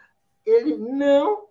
[0.46, 1.48] ele não,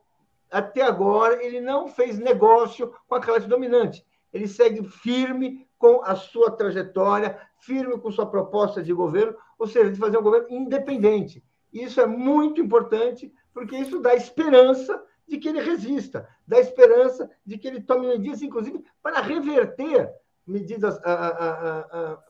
[0.53, 4.05] até agora, ele não fez negócio com a classe dominante.
[4.31, 9.91] Ele segue firme com a sua trajetória, firme com sua proposta de governo, ou seja,
[9.91, 11.43] de fazer um governo independente.
[11.73, 17.57] Isso é muito importante porque isso dá esperança de que ele resista, dá esperança de
[17.57, 20.11] que ele tome medidas, inclusive, para reverter
[20.45, 22.23] medidas a, a, a,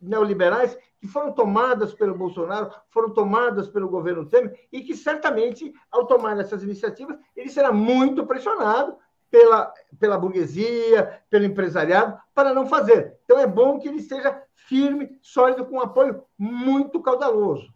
[0.00, 6.06] neoliberais que foram tomadas pelo Bolsonaro, foram tomadas pelo governo Temer, e que certamente, ao
[6.06, 8.96] tomar essas iniciativas, ele será muito pressionado
[9.30, 13.16] pela, pela burguesia, pelo empresariado, para não fazer.
[13.24, 17.72] Então, é bom que ele seja firme, sólido, com um apoio muito caudaloso.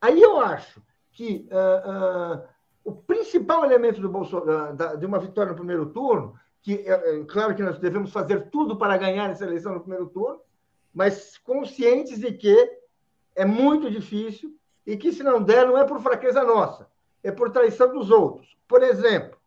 [0.00, 2.42] Aí eu acho que uh, uh,
[2.84, 7.54] o principal elemento do da, de uma vitória no primeiro turno, que é, é, claro
[7.54, 10.40] que nós devemos fazer tudo para ganhar essa eleição no primeiro turno,
[10.96, 12.56] mas conscientes de que
[13.34, 16.90] é muito difícil e que se não der não é por fraqueza nossa,
[17.22, 18.56] é por traição dos outros.
[18.66, 19.38] Por exemplo,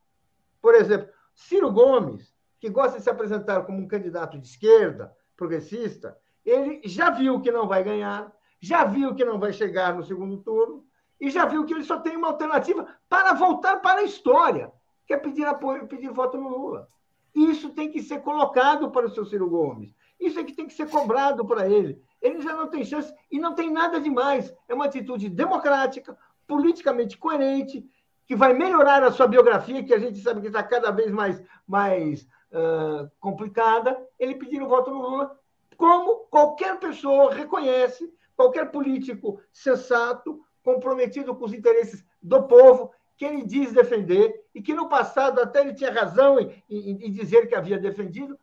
[0.61, 6.15] por exemplo, Ciro Gomes, que gosta de se apresentar como um candidato de esquerda, progressista,
[6.45, 10.37] ele já viu que não vai ganhar, já viu que não vai chegar no segundo
[10.37, 10.85] turno,
[11.19, 14.71] e já viu que ele só tem uma alternativa para voltar para a história,
[15.07, 16.87] que é pedir apoio, pedir voto no Lula.
[17.33, 19.97] Isso tem que ser colocado para o seu Ciro Gomes.
[20.19, 22.01] Isso é que tem que ser cobrado para ele.
[22.21, 24.53] Ele já não tem chance e não tem nada demais.
[24.67, 27.87] É uma atitude democrática, politicamente coerente,
[28.27, 31.41] que vai melhorar a sua biografia, que a gente sabe que está cada vez mais,
[31.67, 33.97] mais uh, complicada.
[34.19, 35.39] Ele pedir o voto no Lula,
[35.77, 43.43] como qualquer pessoa reconhece, qualquer político sensato, comprometido com os interesses do povo, que ele
[43.43, 47.55] diz defender, e que no passado até ele tinha razão em, em, em dizer que
[47.55, 48.37] havia defendido,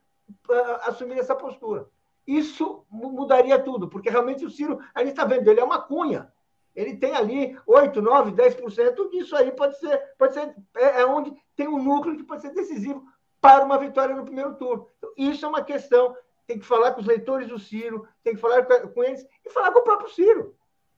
[0.82, 1.88] assumir essa postura.
[2.26, 6.32] Isso mudaria tudo, porque realmente o Ciro, a gente está vendo, ele é uma cunha.
[6.74, 11.34] Ele tem ali 8, 9, 10% disso aí pode ser, pode ser é, é onde
[11.56, 13.02] tem um núcleo que pode ser decisivo
[13.40, 14.86] para uma vitória no primeiro turno.
[14.98, 16.14] Então, isso é uma questão.
[16.46, 19.72] Tem que falar com os leitores do Ciro, tem que falar com eles e falar
[19.72, 20.54] com o próprio Ciro.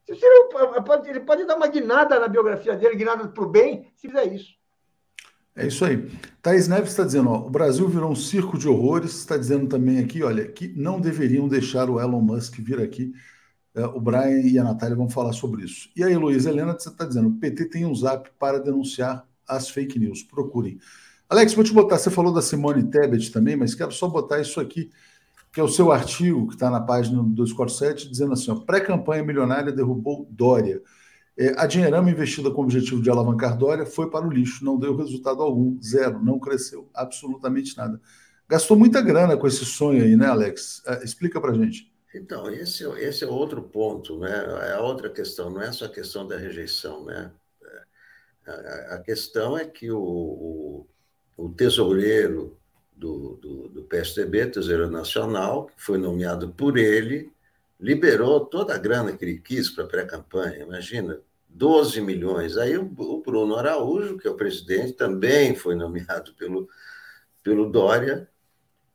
[0.09, 0.49] O Ciro
[0.85, 4.25] pode, ele pode dar uma guinada na biografia dele, guinada para o bem, se fizer
[4.33, 4.58] isso.
[5.59, 6.09] É isso aí.
[6.41, 9.99] Thaís Neves está dizendo, ó, o Brasil virou um circo de horrores, está dizendo também
[9.99, 13.13] aqui, olha, que não deveriam deixar o Elon Musk vir aqui.
[13.75, 15.91] É, o Brian e a Natália vão falar sobre isso.
[15.97, 19.69] E aí, Luiz Helena, você está dizendo, o PT tem um zap para denunciar as
[19.69, 20.23] fake news.
[20.23, 20.79] Procurem.
[21.29, 24.61] Alex, vou te botar, você falou da Simone Tebet também, mas quero só botar isso
[24.61, 24.91] aqui
[25.53, 30.27] que é o seu artigo, que está na página 247, dizendo assim: pré-campanha milionária derrubou
[30.31, 30.81] Dória.
[31.39, 34.77] É, a Dinheirama, investida com o objetivo de alavancar Dória, foi para o lixo, não
[34.77, 38.01] deu resultado algum, zero, não cresceu absolutamente nada.
[38.49, 40.83] Gastou muita grana com esse sonho aí, né, Alex?
[40.85, 41.93] É, explica para gente.
[42.13, 44.73] Então, esse, esse é outro ponto, né?
[44.73, 47.31] É outra questão, não é só a questão da rejeição, né?
[48.47, 50.87] É, a, a questão é que o, o,
[51.37, 52.59] o tesoureiro
[52.97, 57.31] do, do, do PSDB, Tesouro Nacional, que foi nomeado por ele,
[57.79, 60.65] liberou toda a grana que ele quis para a pré-campanha.
[60.65, 62.57] Imagina, 12 milhões.
[62.57, 66.69] Aí o, Bruno Araújo, que é o presidente, também foi nomeado pelo,
[67.43, 68.29] pelo Dória,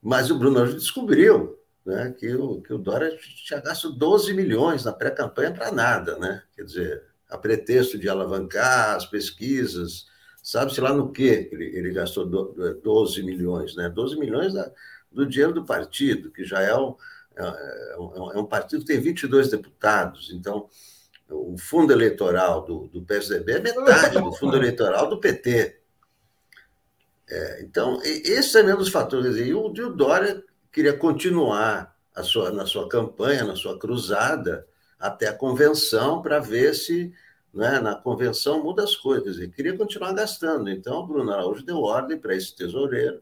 [0.02, 4.86] mas o Bruno Araújo descobriu né, que, o, que o Dória tinha gasto 12 milhões
[4.86, 6.44] na pré-campanha para nada, né?
[6.56, 10.08] Quer dizer, a pretexto de alavancar as pesquisas
[10.44, 13.90] Sabe-se lá no quê ele, ele gastou 12 milhões, né?
[13.90, 14.70] 12 milhões da,
[15.10, 16.96] do dinheiro do partido, que já é um,
[17.34, 20.68] é, um, é um partido que tem 22 deputados, então
[21.30, 25.80] o fundo eleitoral do, do PSDB é metade do fundo eleitoral do PT.
[27.30, 29.38] É, então, esse é um dos fatores.
[29.38, 34.68] E o, o Dória queria continuar a sua, na sua campanha, na sua cruzada,
[35.00, 37.14] até a convenção, para ver se
[37.54, 39.40] né, na convenção muda as coisas.
[39.40, 40.70] E queria continuar gastando.
[40.70, 43.22] Então, o Bruno Araújo deu ordem para esse tesoureiro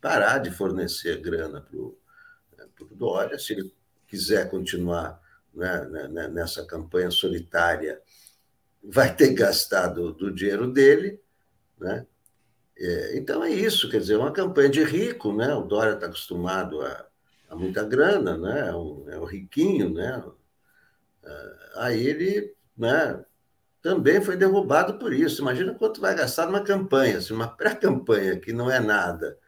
[0.00, 1.96] parar de fornecer grana para o
[2.92, 3.38] Dória.
[3.38, 3.72] Se ele
[4.06, 5.20] quiser continuar
[5.56, 8.00] né, né, né, nessa campanha solitária,
[8.82, 11.20] vai ter gastado do dinheiro dele.
[11.78, 12.06] Né?
[12.78, 15.52] É, então é isso, quer dizer, uma campanha de rico, né?
[15.54, 17.06] O Dória está acostumado a,
[17.48, 18.68] a, muita grana, né?
[18.68, 20.22] É um, é um riquinho, né?
[21.24, 23.24] É, aí ele, né?
[23.80, 25.40] Também foi derrubado por isso.
[25.40, 29.38] Imagina quanto vai gastar numa campanha, assim, uma pré-campanha que não é nada,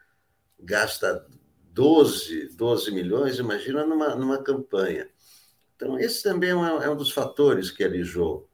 [0.59, 1.25] gasta
[1.71, 5.07] 12, 12 milhões, imagina numa, numa campanha.
[5.79, 8.45] Então, esse também é um, é um dos fatores que elegeu,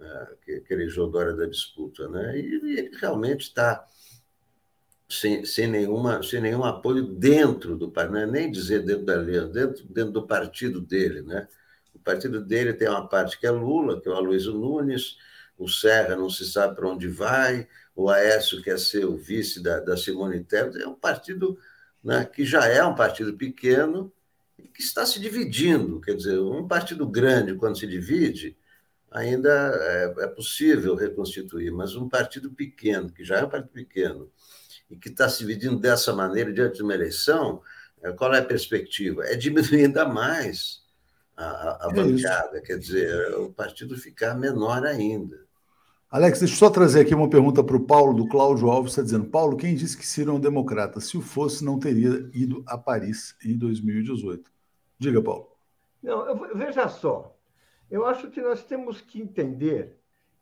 [0.00, 2.36] é, que, que elegeu Dória da disputa, né?
[2.36, 3.86] E, ele realmente está
[5.08, 9.38] sem, sem, nenhuma, sem nenhum apoio dentro do partido, é nem dizer dentro da lei,
[9.46, 11.22] dentro, dentro do partido dele.
[11.22, 11.46] Né?
[11.94, 15.18] O partido dele tem uma parte que é Lula, que é o Aloysio Nunes,
[15.56, 19.78] o Serra não se sabe para onde vai, o Aécio quer ser o vice da,
[19.78, 21.56] da Simone Tebet, é um partido
[22.02, 24.12] né, que já é um partido pequeno
[24.72, 26.00] que está se dividindo.
[26.00, 28.56] Quer dizer, um partido grande, quando se divide,
[29.10, 34.30] ainda é, é possível reconstituir, mas um partido pequeno, que já é um partido pequeno,
[34.90, 37.62] e que está se dividindo dessa maneira diante de uma eleição,
[38.02, 39.24] é, qual é a perspectiva?
[39.24, 40.82] É diminuir ainda mais
[41.36, 45.40] a, a é bancada, quer dizer, o partido ficar menor ainda.
[46.10, 49.02] Alex, deixa eu só trazer aqui uma pergunta para o Paulo, do Cláudio Alves, está
[49.02, 51.00] dizendo, Paulo, quem disse que Ciro é um democrata?
[51.00, 54.52] Se o fosse, não teria ido a Paris em 2018.
[55.02, 55.50] Diga, Paulo.
[56.02, 57.36] Não, eu, veja só,
[57.90, 59.98] eu acho que nós temos que entender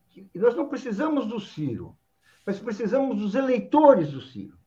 [0.08, 1.96] que nós não precisamos do Ciro
[2.44, 4.58] mas precisamos dos eleitores do Ciro.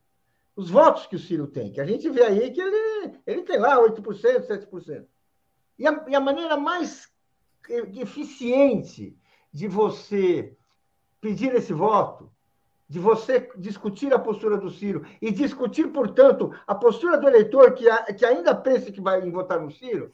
[0.56, 3.58] Os votos que o Ciro tem, que a gente vê aí que ele, ele tem
[3.58, 5.06] lá 8%, 7%.
[5.78, 7.12] E a, e a maneira mais
[7.68, 9.18] eficiente
[9.52, 10.56] de você
[11.20, 12.30] pedir esse voto,
[12.88, 17.88] de você discutir a postura do Ciro e discutir, portanto, a postura do eleitor que,
[17.88, 20.12] a, que ainda pensa que vai votar no Ciro,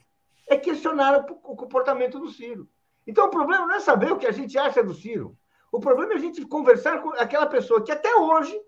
[0.48, 2.68] é questionar o, o comportamento do Ciro.
[3.06, 5.36] Então, o problema não é saber o que a gente acha do Ciro.
[5.72, 8.58] O problema é a gente conversar com aquela pessoa que até hoje,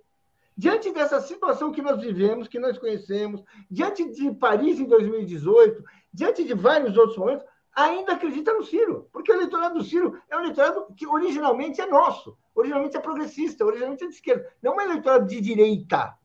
[0.56, 5.82] diante dessa situação que nós vivemos, que nós conhecemos, diante de Paris em 2018,
[6.12, 7.44] diante de vários outros momentos,
[7.74, 9.08] ainda acredita no Ciro.
[9.12, 13.64] Porque o eleitorado do Ciro é um eleitorado que originalmente é nosso, originalmente é progressista,
[13.64, 16.16] originalmente é de esquerda, não é um eleitorado de direita.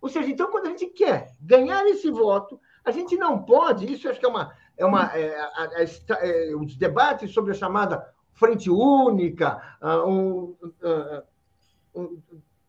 [0.00, 4.08] Ou seja, então, quando a gente quer ganhar esse voto, a gente não pode, isso
[4.08, 4.54] acho que é uma.
[4.78, 5.34] É uma é,
[5.78, 11.24] é, é, os debates sobre a chamada frente única, ah, um, ah,
[11.94, 12.20] um,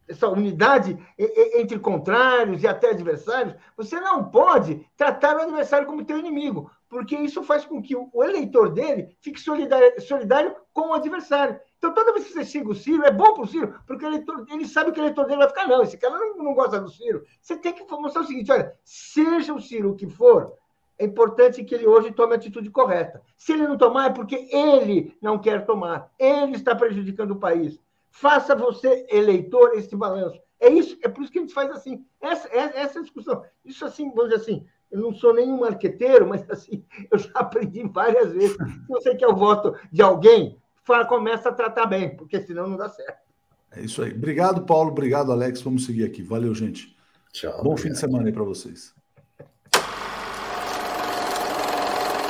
[0.07, 6.17] essa unidade entre contrários e até adversários, você não pode tratar o adversário como teu
[6.17, 11.59] inimigo, porque isso faz com que o eleitor dele fique solidário, solidário com o adversário.
[11.77, 14.45] Então, toda vez que você xinga o Ciro, é bom para o Ciro, porque eleitor,
[14.49, 16.89] ele sabe que o eleitor dele vai ficar, não, esse cara não, não gosta do
[16.89, 17.23] Ciro.
[17.41, 20.53] Você tem que mostrar o seguinte: olha, seja o Ciro o que for,
[20.97, 23.21] é importante que ele hoje tome a atitude correta.
[23.37, 26.11] Se ele não tomar, é porque ele não quer tomar.
[26.17, 27.79] Ele está prejudicando o país.
[28.09, 30.41] Faça você, eleitor, esse balanço.
[30.59, 32.03] É isso, é por isso que a gente faz assim.
[32.19, 33.43] Essa, essa é a discussão.
[33.63, 37.83] Isso assim, vamos dizer assim, eu não sou nenhum marqueteiro, mas assim, eu já aprendi
[37.87, 38.55] várias vezes.
[38.55, 42.77] Se você quer o voto de alguém, fala, começa a tratar bem, porque senão não
[42.77, 43.27] dá certo.
[43.71, 44.11] É isso aí.
[44.13, 44.91] Obrigado, Paulo.
[44.91, 45.61] Obrigado, Alex.
[45.61, 46.23] Vamos seguir aqui.
[46.23, 46.95] Valeu, gente.
[47.31, 47.51] Tchau.
[47.51, 47.79] Bom obrigado.
[47.79, 48.95] fim de semana aí para vocês.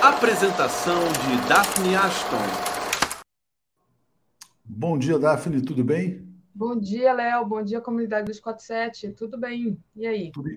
[0.01, 2.77] Apresentação de Daphne Ashton.
[4.63, 6.27] Bom dia, Daphne, tudo bem?
[6.53, 7.45] Bom dia, Léo.
[7.45, 9.11] Bom dia, comunidade dos 47.
[9.13, 9.77] Tudo bem?
[9.95, 10.31] E aí?
[10.31, 10.49] Tudo,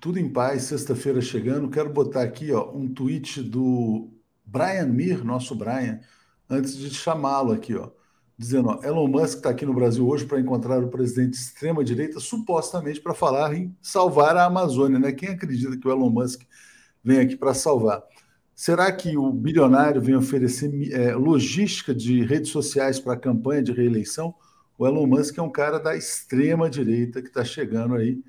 [0.00, 1.70] tudo em paz, sexta-feira chegando.
[1.70, 4.10] Quero botar aqui ó, um tweet do
[4.44, 6.00] Brian Mir, nosso Brian,
[6.48, 7.90] antes de chamá-lo aqui, ó,
[8.36, 12.20] dizendo: ó, Elon Musk está aqui no Brasil hoje para encontrar o presidente de extrema-direita,
[12.20, 14.98] supostamente para falar em salvar a Amazônia.
[14.98, 15.12] Né?
[15.12, 16.42] Quem acredita que o Elon Musk
[17.02, 18.02] vem aqui para salvar?
[18.54, 23.72] Será que o bilionário vem oferecer é, logística de redes sociais para a campanha de
[23.72, 24.34] reeleição?
[24.76, 28.20] O Elon Musk é um cara da extrema direita que está chegando aí.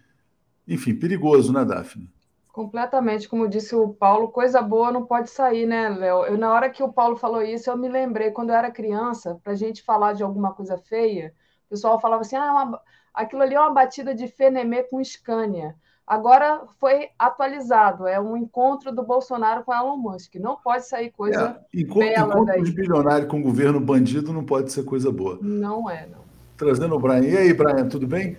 [0.69, 2.07] Enfim, perigoso, né, Daphne?
[2.53, 6.25] Completamente, como disse o Paulo, coisa boa não pode sair, né, Léo?
[6.25, 9.39] Eu, na hora que o Paulo falou isso, eu me lembrei, quando eu era criança,
[9.43, 11.33] para a gente falar de alguma coisa feia,
[11.65, 12.81] O pessoal falava assim: ah, uma,
[13.13, 15.75] aquilo ali é uma batida de Fenemê com Scania.
[16.05, 20.35] Agora foi atualizado, é um encontro do Bolsonaro com Elon Musk.
[20.35, 22.63] Não pode sair coisa é, encontro, bela encontro daí.
[22.63, 25.37] de bilionário com governo bandido não pode ser coisa boa.
[25.39, 26.21] Não é, não.
[26.57, 27.21] Trazendo o Brian.
[27.21, 28.37] E aí, Brian, tudo bem?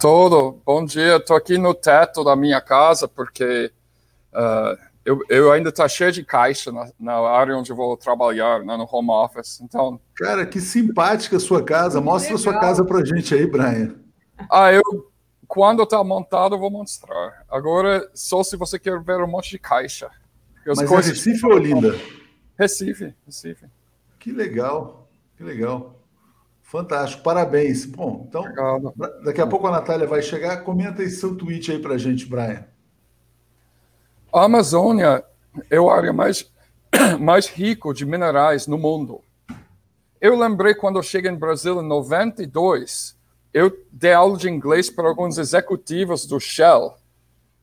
[0.00, 0.58] Tudo.
[0.64, 1.16] Bom dia.
[1.16, 3.70] Estou aqui no teto da minha casa porque
[4.32, 8.60] uh, eu, eu, ainda estou cheio de caixa na, na, área onde eu vou trabalhar,
[8.64, 9.60] né, no home office.
[9.60, 10.00] Então.
[10.16, 12.00] Cara, que simpática a sua casa.
[12.00, 13.94] Mostra a sua casa para gente aí, Brian.
[14.50, 14.82] Ah, eu
[15.46, 17.44] quando está montado, eu vou mostrar.
[17.50, 20.08] Agora, só se você quer ver um monte de caixa.
[20.64, 21.10] Mas é coisas...
[21.10, 21.94] é Recife ou Olinda?
[22.58, 23.66] Recife, Recife.
[24.18, 25.99] Que legal, que legal.
[26.70, 27.84] Fantástico, parabéns.
[27.84, 28.44] Bom, então,
[29.24, 30.58] daqui a pouco a Natália vai chegar.
[30.58, 32.64] Comenta aí seu tweet aí para gente, Brian.
[34.32, 35.24] A Amazônia
[35.68, 36.48] é o área mais,
[37.18, 39.20] mais rico de minerais no mundo.
[40.20, 43.16] Eu lembrei quando eu cheguei no Brasil em 92,
[43.52, 46.94] eu dei aula de inglês para alguns executivos do Shell,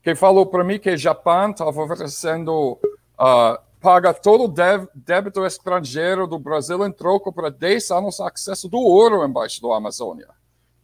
[0.04, 2.78] que falou para mim que o Japão estava oferecendo
[3.18, 8.78] uh, paga todo o débito estrangeiro do Brasil em troco para 10 anos acesso do
[8.78, 10.28] ouro embaixo da Amazônia.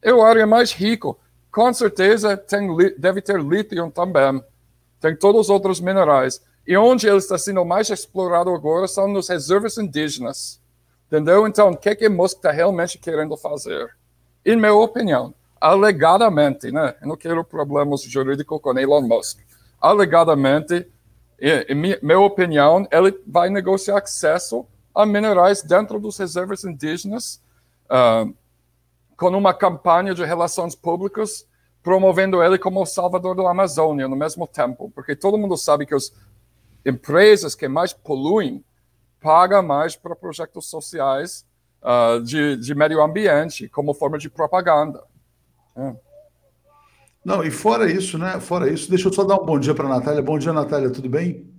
[0.01, 1.19] É o área mais rico.
[1.51, 2.67] Com certeza tem,
[2.97, 4.43] deve ter lítio também.
[4.99, 6.41] Tem todos os outros minerais.
[6.65, 10.61] E onde ele está sendo mais explorado agora são nas reservas indígenas.
[11.07, 11.47] Entendeu?
[11.47, 13.93] Então, o que, é que Musk está realmente querendo fazer?
[14.45, 16.95] em minha opinião, alegadamente, né?
[17.01, 19.39] Eu não quero problemas jurídicos com Elon Musk.
[19.79, 20.87] Alegadamente,
[21.67, 24.65] em minha opinião, ele vai negociar acesso
[24.95, 27.41] a minerais dentro dos reservas indígenas
[27.85, 28.33] uh,
[29.17, 31.45] com uma campanha de relações públicas
[31.83, 35.93] promovendo ele como o salvador da Amazônia no mesmo tempo, porque todo mundo sabe que
[35.93, 36.13] as
[36.85, 38.63] empresas que mais poluem
[39.19, 41.45] pagam mais para projetos sociais
[41.81, 45.03] uh, de, de meio ambiente como forma de propaganda.
[45.75, 45.93] É.
[47.23, 48.39] Não, e fora isso, né?
[48.39, 50.21] Fora isso, deixa eu só dar um bom dia para a Natália.
[50.21, 51.53] Bom dia, Natália, tudo bem?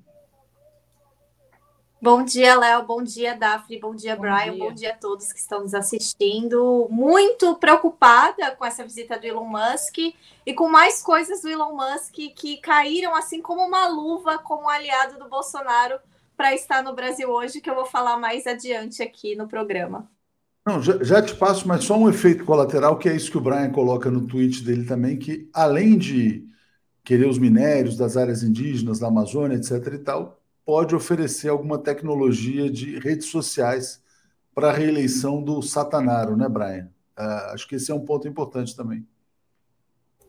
[2.04, 2.82] Bom dia, Léo.
[2.82, 3.78] Bom dia, Daphne.
[3.78, 4.52] Bom dia, bom Brian.
[4.52, 4.64] Dia.
[4.64, 6.86] Bom dia a todos que estão nos assistindo.
[6.90, 9.96] Muito preocupada com essa visita do Elon Musk
[10.44, 15.18] e com mais coisas do Elon Musk que caíram assim como uma luva como aliado
[15.18, 15.98] do Bolsonaro
[16.36, 20.06] para estar no Brasil hoje, que eu vou falar mais adiante aqui no programa.
[20.66, 23.40] Não, já, já, te passo, mas só um efeito colateral, que é isso que o
[23.40, 26.48] Brian coloca no tweet dele também, que além de
[27.04, 29.92] querer os minérios das áreas indígenas, da Amazônia, etc.
[29.92, 34.02] e tal, pode oferecer alguma tecnologia de redes sociais
[34.54, 36.88] para a reeleição do Satanaro, né, Brian?
[37.18, 39.06] Uh, acho que esse é um ponto importante também.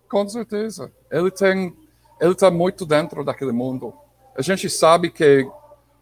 [0.10, 0.92] Com certeza.
[1.10, 1.74] Ele tem,
[2.20, 3.94] ele está muito dentro daquele mundo.
[4.38, 5.48] A gente sabe que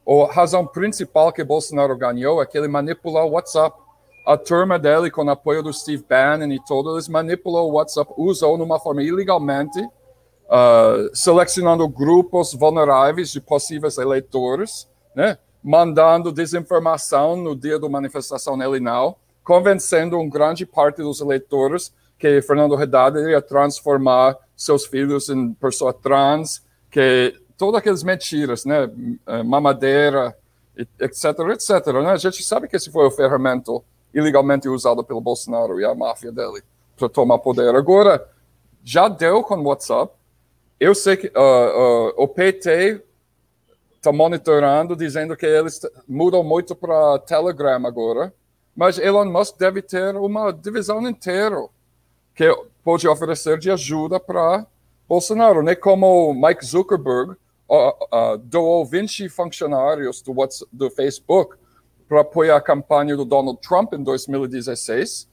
[0.08, 3.83] a razão principal que Bolsonaro ganhou é que ele manipulou o WhatsApp
[4.26, 8.58] a turma dele, com apoio do Steve Bannon e todo, eles manipulou o WhatsApp, usou
[8.58, 15.38] numa forma ilegalmente, uh, selecionando grupos vulneráveis de possíveis eleitores, né?
[15.64, 22.42] mandando desinformação no dia da manifestação nele não, convencendo uma grande parte dos eleitores que
[22.42, 28.90] Fernando Haddad iria transformar seus filhos em pessoa trans, que todas aquelas mentiras, né?
[29.28, 30.36] Eh, mamadeira,
[31.00, 31.88] etc, etc.
[32.02, 32.12] Né?
[32.12, 33.72] A gente sabe que esse foi o ferramenta
[34.14, 36.62] ilegalmente usado pelo Bolsonaro e a máfia dele
[36.98, 37.76] para tomar poder.
[37.76, 38.28] Agora,
[38.84, 40.14] já deu com o WhatsApp.
[40.80, 43.02] Eu sei que uh, uh, o PT
[43.96, 48.34] está monitorando, dizendo que eles mudam muito para Telegram agora,
[48.76, 51.68] mas Elon Musk deve ter uma divisão inteira
[52.36, 52.46] que
[52.84, 54.66] pode oferecer de ajuda para
[55.08, 57.36] Bolsonaro, nem como Mike Zuckerberg
[57.70, 61.56] uh, doou 20 funcionários do, WhatsApp, do Facebook
[62.08, 65.28] para apoiar a campanha do Donald Trump em 2016,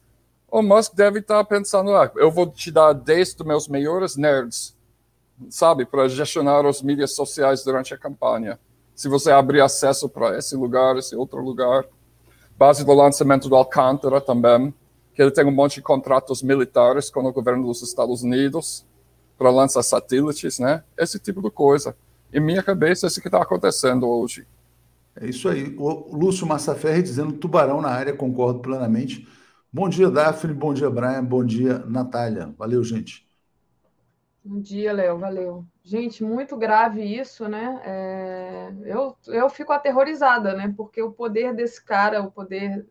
[0.51, 4.77] o Musk deve estar pensando, ah, eu vou te dar 10 dos meus maiores nerds,
[5.49, 8.59] sabe, para gestionar as mídias sociais durante a campanha.
[8.95, 11.87] Se você abrir acesso para esse lugar, esse outro lugar.
[12.59, 14.75] Base do lançamento do Alcântara também,
[15.15, 18.85] que ele tem um monte de contratos militares com o governo dos Estados Unidos
[19.39, 20.85] para lançar satélites, né?
[20.99, 21.97] Esse tipo de coisa.
[22.31, 24.47] Em minha cabeça, é isso que está acontecendo hoje.
[25.21, 25.77] É isso aí.
[25.79, 29.29] O Lúcio Massaferri dizendo tubarão na área, concordo plenamente.
[29.71, 30.55] Bom dia, Daphne.
[30.55, 31.23] Bom dia, Brian.
[31.23, 32.55] Bom dia, Natália.
[32.57, 33.29] Valeu, gente.
[34.43, 35.19] Bom dia, Léo.
[35.19, 35.67] Valeu.
[35.85, 37.83] Gente, muito grave isso, né?
[37.85, 38.73] É...
[38.87, 40.73] Eu, eu fico aterrorizada, né?
[40.75, 42.87] Porque o poder desse cara, o poder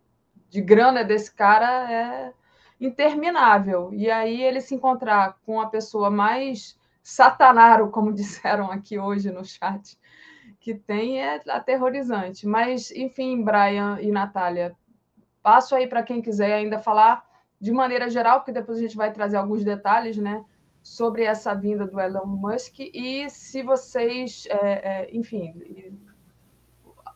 [0.50, 2.34] de grana desse cara é
[2.80, 3.92] interminável.
[3.92, 9.44] E aí ele se encontrar com a pessoa mais satanaro, como disseram aqui hoje no
[9.44, 9.98] chat,
[10.60, 12.46] que tem é aterrorizante.
[12.46, 14.76] Mas, enfim, Brian e Natália,
[15.42, 17.26] passo aí para quem quiser ainda falar
[17.60, 20.44] de maneira geral, porque depois a gente vai trazer alguns detalhes, né?
[20.82, 25.54] Sobre essa vinda do Elon Musk e se vocês, é, é, enfim,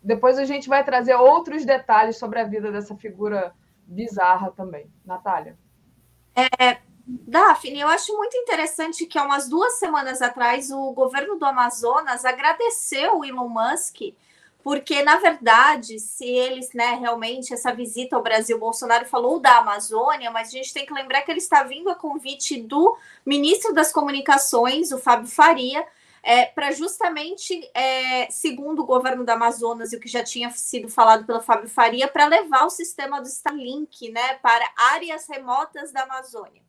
[0.03, 3.53] depois a gente vai trazer outros detalhes sobre a vida dessa figura
[3.85, 4.91] bizarra também.
[5.05, 5.57] Natália.
[6.35, 11.45] É, Daphne, eu acho muito interessante que há umas duas semanas atrás o governo do
[11.45, 14.13] Amazonas agradeceu o Elon Musk,
[14.63, 20.31] porque, na verdade, se eles, né, realmente, essa visita ao Brasil, Bolsonaro falou da Amazônia,
[20.31, 23.91] mas a gente tem que lembrar que ele está vindo a convite do ministro das
[23.91, 25.85] Comunicações, o Fábio Faria,
[26.23, 30.87] é, para justamente, é, segundo o governo do Amazonas e o que já tinha sido
[30.87, 36.03] falado pelo Fábio Faria, para levar o sistema do Starlink né, para áreas remotas da
[36.03, 36.63] Amazônia.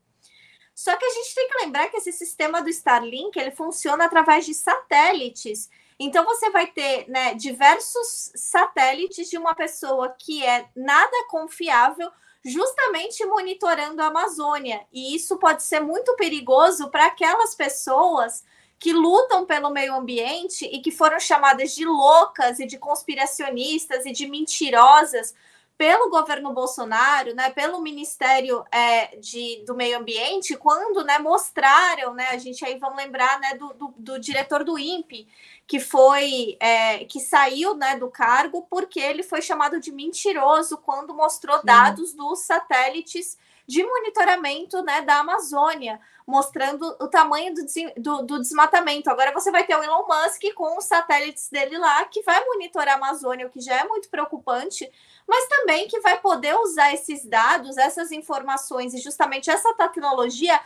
[0.74, 4.44] Só que a gente tem que lembrar que esse sistema do Starlink ele funciona através
[4.44, 5.70] de satélites.
[5.98, 12.10] Então você vai ter né, diversos satélites de uma pessoa que é nada confiável,
[12.44, 14.84] justamente monitorando a Amazônia.
[14.92, 18.44] E isso pode ser muito perigoso para aquelas pessoas
[18.78, 24.12] que lutam pelo meio ambiente e que foram chamadas de loucas e de conspiracionistas e
[24.12, 25.34] de mentirosas
[25.76, 32.28] pelo governo Bolsonaro, né, pelo Ministério é, de, do Meio Ambiente, quando né, mostraram, né,
[32.30, 35.26] a gente aí vamos lembrar né, do, do, do diretor do INPE,
[35.66, 41.14] que foi é, que saiu né, do cargo porque ele foi chamado de mentiroso quando
[41.14, 47.62] mostrou dados dos satélites de monitoramento né, da Amazônia, mostrando o tamanho do,
[47.96, 49.10] do, do, desmatamento.
[49.10, 52.94] Agora você vai ter o Elon Musk com os satélites dele lá, que vai monitorar
[52.94, 54.90] a Amazônia, o que já é muito preocupante,
[55.26, 60.58] mas também que vai poder usar esses dados, essas informações e justamente essa tecnologia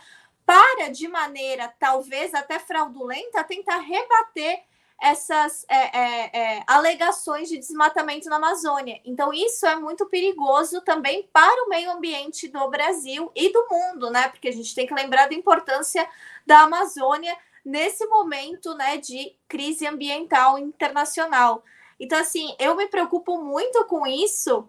[0.45, 4.63] para, de maneira talvez até fraudulenta, tentar rebater
[5.01, 8.99] essas é, é, é, alegações de desmatamento na Amazônia.
[9.05, 14.09] Então, isso é muito perigoso também para o meio ambiente do Brasil e do mundo,
[14.09, 14.27] né?
[14.27, 16.07] Porque a gente tem que lembrar da importância
[16.45, 21.63] da Amazônia nesse momento né, de crise ambiental internacional.
[21.99, 24.67] Então, assim, eu me preocupo muito com isso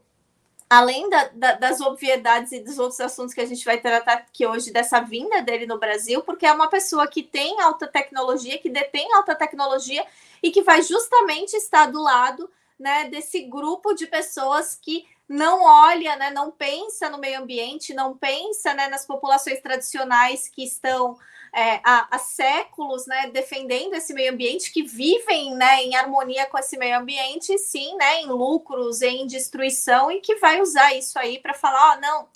[0.70, 4.46] além da, da, das obviedades e dos outros assuntos que a gente vai tratar aqui
[4.46, 8.70] hoje, dessa vinda dele no Brasil, porque é uma pessoa que tem alta tecnologia, que
[8.70, 10.06] detém alta tecnologia
[10.40, 12.48] e que vai justamente estar do lado
[12.78, 18.16] né, desse grupo de pessoas que não olha, né, não pensa no meio ambiente, não
[18.16, 21.18] pensa né, nas populações tradicionais que estão
[21.52, 26.58] é, há, há, séculos, né, defendendo esse meio ambiente, que vivem, né, em harmonia com
[26.58, 31.38] esse meio ambiente, sim, né, em lucros, em destruição, e que vai usar isso aí
[31.38, 32.28] para falar, ó, oh, não,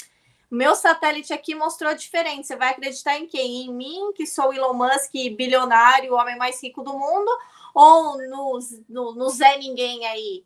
[0.50, 2.44] meu satélite aqui mostrou a diferença.
[2.44, 3.64] Você vai acreditar em quem?
[3.64, 7.30] Em mim, que sou Elon Musk, bilionário, o homem mais rico do mundo,
[7.74, 8.58] ou no,
[8.88, 10.44] no, no Zé Ninguém aí?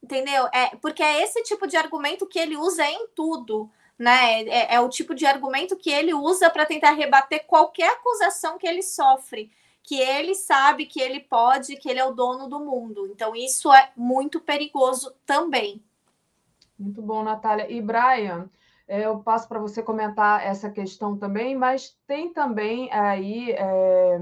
[0.00, 0.46] Entendeu?
[0.52, 4.42] É, porque é esse tipo de argumento que ele usa em tudo né?
[4.42, 8.66] É, é o tipo de argumento que ele usa para tentar rebater qualquer acusação que
[8.66, 9.50] ele sofre,
[9.82, 13.08] que ele sabe que ele pode, que ele é o dono do mundo.
[13.08, 15.82] Então, isso é muito perigoso também.
[16.78, 17.70] Muito bom, Natália.
[17.70, 18.48] E Brian,
[18.86, 24.18] é, eu passo para você comentar essa questão também, mas tem também aí, é,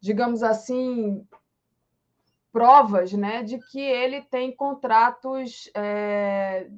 [0.00, 1.26] digamos assim,
[2.52, 6.68] provas né, de que ele tem contratos é,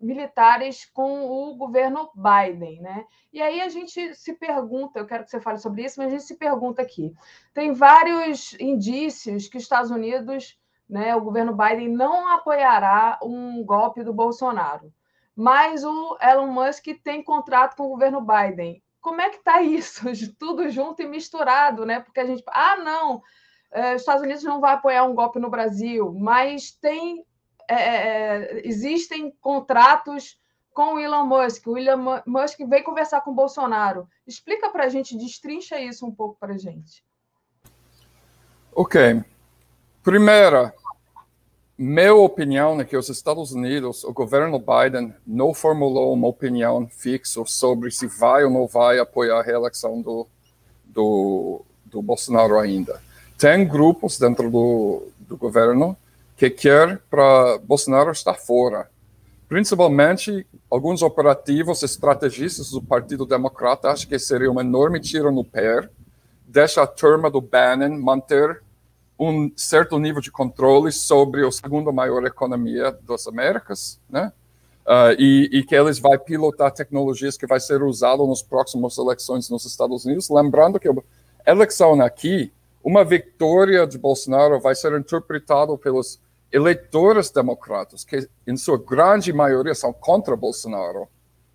[0.00, 3.04] militares com o governo Biden, né?
[3.32, 6.10] E aí a gente se pergunta, eu quero que você fale sobre isso, mas a
[6.10, 7.12] gente se pergunta aqui:
[7.54, 10.58] tem vários indícios que os Estados Unidos,
[10.88, 14.92] né, o governo Biden não apoiará um golpe do Bolsonaro,
[15.34, 18.82] mas o Elon Musk tem contrato com o governo Biden.
[19.00, 20.02] Como é que está isso?
[20.38, 22.00] Tudo junto e misturado, né?
[22.00, 23.22] Porque a gente, ah, não,
[23.70, 27.24] eh, os Estados Unidos não vai apoiar um golpe no Brasil, mas tem
[27.68, 30.38] é, é, é, existem contratos
[30.72, 31.66] com o Elon Musk.
[31.66, 34.08] O Elon Musk veio conversar com o Bolsonaro.
[34.26, 37.04] Explica para a gente, destrincha isso um pouco para a gente.
[38.74, 39.22] Ok.
[40.02, 40.72] Primeira,
[41.76, 47.42] minha opinião é que os Estados Unidos, o governo Biden, não formulou uma opinião fixa
[47.44, 50.26] sobre se vai ou não vai apoiar a reeleição do,
[50.84, 53.02] do, do Bolsonaro ainda.
[53.36, 55.96] Tem grupos dentro do, do governo
[56.38, 58.88] que quer para Bolsonaro estar fora.
[59.48, 65.88] Principalmente alguns operativos estrategistas do Partido Democrata acham que seria um enorme tiro no pé,
[66.46, 68.62] deixa a turma do Bannon manter
[69.18, 74.32] um certo nível de controle sobre a segunda maior economia das Américas, né?
[74.86, 79.50] Uh, e, e, que eles vão pilotar tecnologias que vai ser usado nas próximas eleições
[79.50, 80.30] nos Estados Unidos.
[80.30, 80.94] Lembrando que a
[81.44, 82.50] eleição aqui,
[82.82, 86.18] uma vitória de Bolsonaro vai ser interpretada pelos
[86.50, 91.08] eleitores democratas, que em sua grande maioria são contra Bolsonaro,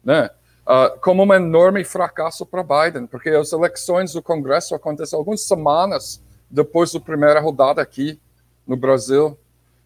[0.04, 0.30] né?
[0.64, 6.22] uh, como um enorme fracasso para Biden, porque as eleições do Congresso acontecem algumas semanas
[6.50, 8.20] depois da primeira rodada aqui
[8.66, 9.38] no Brasil,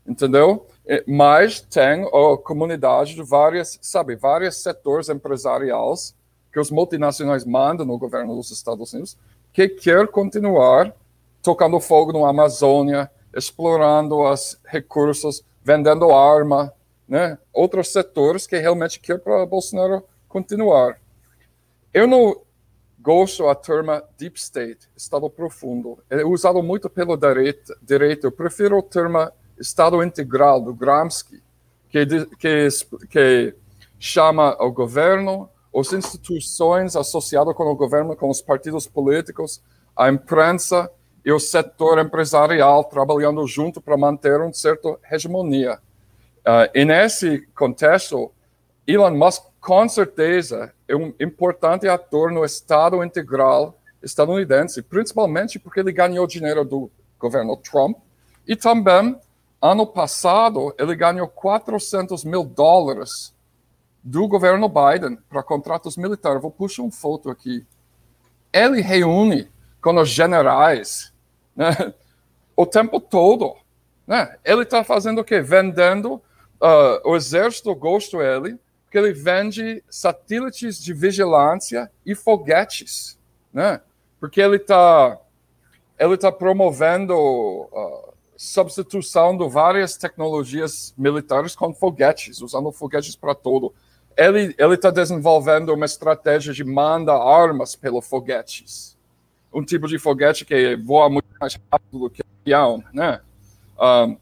[0.06, 0.68] entendeu?
[1.06, 6.16] Mas tem a comunidade de várias, sabe, vários setores empresariais
[6.52, 9.18] que os multinacionais mandam no governo dos Estados Unidos,
[9.52, 10.94] que quer continuar
[11.42, 16.74] tocando fogo na Amazônia, explorando os recursos, vendendo arma,
[17.08, 17.38] né?
[17.54, 21.00] Outros setores que realmente quer para Bolsonaro continuar.
[21.94, 22.42] Eu não
[23.00, 26.00] gosto da terma deep state, estado profundo.
[26.10, 27.78] É usado muito pelo direito.
[27.82, 28.26] direito.
[28.26, 31.42] Eu prefiro o termo estado integral do Gramsci,
[31.90, 32.06] que,
[32.38, 32.68] que,
[33.10, 33.56] que
[34.00, 39.62] chama o governo, as instituições associadas com o governo, com os partidos políticos,
[39.96, 40.92] a imprensa
[41.28, 45.78] e o setor empresarial trabalhando junto para manter uma certa hegemonia.
[46.38, 48.32] Uh, e nesse contexto,
[48.88, 55.91] Elon Musk, com certeza, é um importante ator no Estado integral estadunidense, principalmente porque ele
[55.91, 56.90] ganhou dinheiro do
[57.20, 57.98] governo Trump
[58.48, 59.20] e também,
[59.62, 63.36] ano passado, ele ganhou 400 mil dólares
[64.02, 66.41] do governo Biden para contratos militares.
[66.41, 67.68] Vou puxar uma foto aqui.
[68.54, 69.52] Ele reúne
[69.82, 71.16] com os generais
[71.58, 71.94] né,
[72.56, 73.56] o tempo todo.
[74.06, 74.38] Né?
[74.46, 75.42] Ele está fazendo o quê?
[75.42, 76.22] Vendendo.
[76.60, 83.20] Uh, o exército gosta dele, porque ele vende satélites de vigilância e foguetes.
[83.52, 83.82] Né?
[84.20, 85.20] Porque ele está
[86.00, 93.74] ele tá promovendo uh, substituição de várias tecnologias militares com foguetes, usando foguetes para todo
[94.18, 98.98] ele está desenvolvendo uma estratégia de mandar armas pelos foguetes.
[99.54, 103.22] Um tipo de foguete que voa muito mais rápido do que avião, né?
[103.80, 104.18] Um,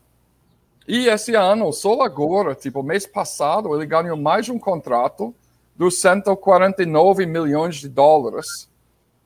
[0.87, 5.33] e esse ano, só agora, tipo, mês passado, ele ganhou mais um contrato
[5.75, 8.69] dos 149 milhões de dólares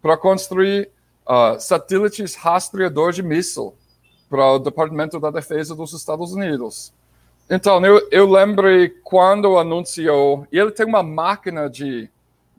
[0.02, 0.90] para construir
[1.28, 3.74] uh, satélites rastreadores de míssil
[4.30, 6.94] para o Departamento da Defesa dos Estados Unidos.
[7.50, 12.10] Então, eu, eu lembrei quando anunciou, e ele tem uma máquina de,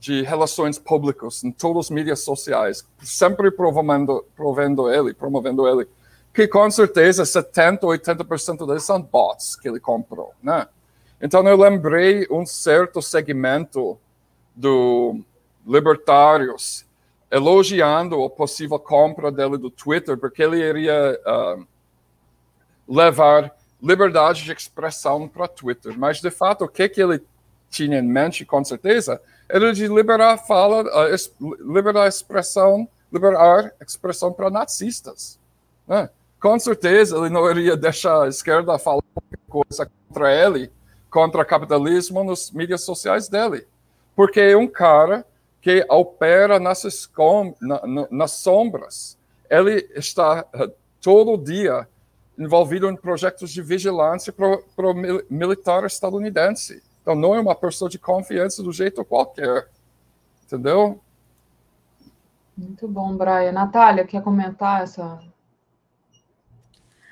[0.01, 5.87] de relações públicas em todas as mídias sociais, sempre promovendo ele, promovendo ele,
[6.33, 10.67] que com certeza 70%, 80% deles são bots que ele comprou, né?
[11.21, 13.99] Então, eu lembrei um certo segmento
[14.57, 15.21] do
[15.67, 16.87] libertários
[17.31, 21.67] elogiando a possível compra dele do Twitter, porque ele iria uh,
[22.89, 25.97] levar liberdade de expressão para Twitter.
[25.99, 27.23] Mas, de fato, o que, que ele
[27.71, 30.85] tinha em mente, com certeza, era de liberar a fala,
[31.61, 35.39] liberar expressão, liberar expressão para nazistas.
[35.87, 36.11] Né?
[36.41, 39.03] Com certeza, ele não iria deixar a esquerda falar
[39.49, 40.71] coisa contra ele,
[41.11, 43.67] contra o capitalismo nas mídias sociais dele.
[44.15, 45.27] Porque é um cara
[45.61, 47.11] que opera nas,
[47.61, 49.19] na, nas sombras.
[49.51, 51.87] Ele está uh, todo dia
[52.39, 54.95] envolvido em projetos de vigilância para o
[55.29, 56.83] militar estadunidense.
[57.11, 59.69] Então, não é uma pessoa de confiança do jeito qualquer.
[60.45, 61.01] Entendeu?
[62.57, 63.51] Muito bom, Brian.
[63.51, 65.21] Natália, quer comentar essa?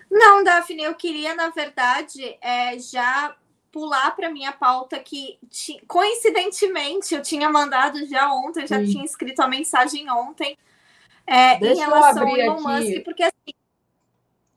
[0.09, 3.37] Não, Daphne, eu queria, na verdade, é, já
[3.73, 5.37] pular para minha pauta que,
[5.89, 8.93] coincidentemente, eu tinha mandado já ontem, já Sim.
[8.93, 10.57] tinha escrito a mensagem ontem,
[11.27, 13.55] é, em relação ao Elon Musk, porque assim,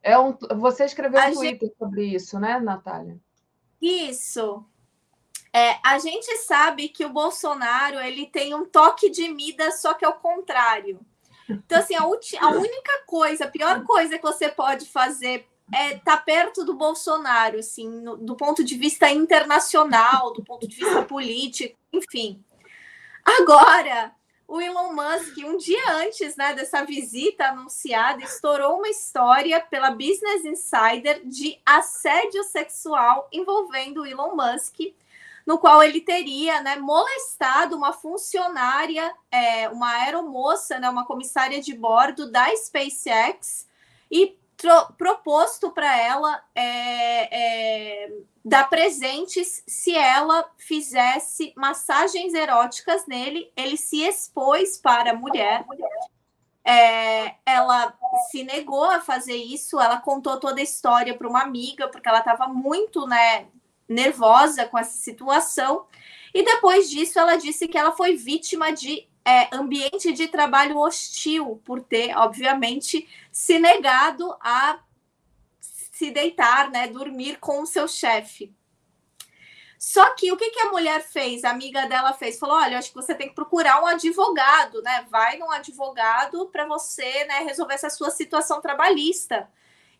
[0.03, 1.77] é um, você escreveu um Twitter gente...
[1.77, 3.19] sobre isso, né, Natália?
[3.81, 4.63] Isso.
[5.53, 10.05] É, a gente sabe que o Bolsonaro ele tem um toque de Midas, só que
[10.05, 10.99] é o contrário.
[11.49, 16.17] Então, assim, a, a única coisa, a pior coisa que você pode fazer é estar
[16.17, 21.03] tá perto do Bolsonaro, assim, no, do ponto de vista internacional, do ponto de vista
[21.03, 22.43] político, enfim.
[23.23, 24.13] Agora,
[24.47, 30.43] o Elon Musk, um dia antes né, dessa visita anunciada, estourou uma história pela Business
[30.43, 34.79] Insider de assédio sexual envolvendo o Elon Musk,
[35.51, 41.73] no qual ele teria né, molestado uma funcionária, é, uma aeromoça, né, uma comissária de
[41.73, 43.67] bordo da SpaceX,
[44.09, 44.39] e
[44.97, 48.13] proposto para ela é, é,
[48.45, 53.51] dar presentes se ela fizesse massagens eróticas nele.
[53.53, 55.65] Ele se expôs para a mulher.
[56.63, 57.93] É, ela
[58.29, 59.81] se negou a fazer isso.
[59.81, 63.47] Ela contou toda a história para uma amiga, porque ela estava muito né,
[63.91, 65.85] nervosa com essa situação.
[66.33, 71.61] E depois disso, ela disse que ela foi vítima de é, ambiente de trabalho hostil,
[71.63, 74.79] por ter, obviamente, se negado a
[75.59, 78.51] se deitar, né, dormir com o seu chefe.
[79.77, 81.43] Só que o que, que a mulher fez?
[81.43, 85.05] A amiga dela fez, falou: olha, acho que você tem que procurar um advogado, né?
[85.09, 89.49] Vai num advogado para você né, resolver essa sua situação trabalhista.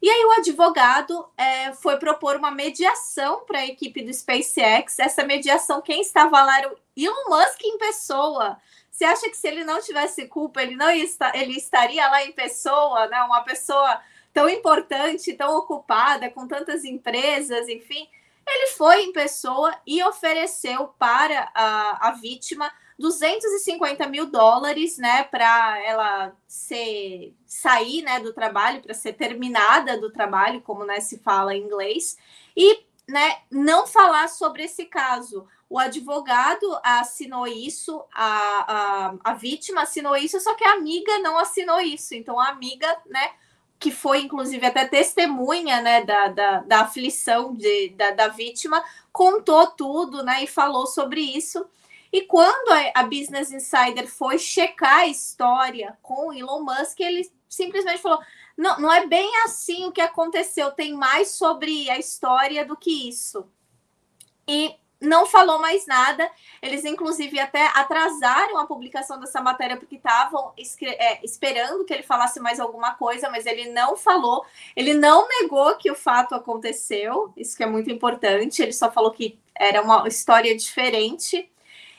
[0.02, 4.98] E aí o advogado é, foi propor uma mediação para a equipe do SpaceX.
[4.98, 8.57] Essa mediação, quem estava lá era o Elon Musk em pessoa.
[8.90, 12.32] Você acha que se ele não tivesse culpa, ele não está, ele estaria lá em
[12.32, 13.22] pessoa, né?
[13.23, 14.02] Uma pessoa
[14.34, 18.10] tão importante, tão ocupada, com tantas empresas, enfim.
[18.48, 22.72] Ele foi em pessoa e ofereceu para a, a vítima
[23.02, 30.11] 250 mil dólares, né, para ela ser sair, né, do trabalho, para ser terminada do
[30.11, 32.18] trabalho, como né, se fala em inglês,
[32.56, 35.48] e né, não falar sobre esse caso.
[35.69, 38.34] O advogado assinou isso, a,
[38.68, 42.14] a, a vítima assinou isso, só que a amiga não assinou isso.
[42.14, 43.32] Então a amiga, né,
[43.80, 49.68] que foi inclusive até testemunha né, da, da, da aflição de, da, da vítima, contou
[49.68, 51.65] tudo né, e falou sobre isso.
[52.12, 58.20] E quando a Business Insider foi checar a história com Elon Musk, ele simplesmente falou:
[58.58, 63.10] não, não é bem assim o que aconteceu, tem mais sobre a história do que
[63.10, 63.48] isso.
[64.48, 66.30] E não falou mais nada.
[66.62, 72.40] Eles, inclusive, até atrasaram a publicação dessa matéria porque estavam é, esperando que ele falasse
[72.40, 74.46] mais alguma coisa, mas ele não falou.
[74.76, 78.62] Ele não negou que o fato aconteceu, isso que é muito importante.
[78.62, 81.50] Ele só falou que era uma história diferente.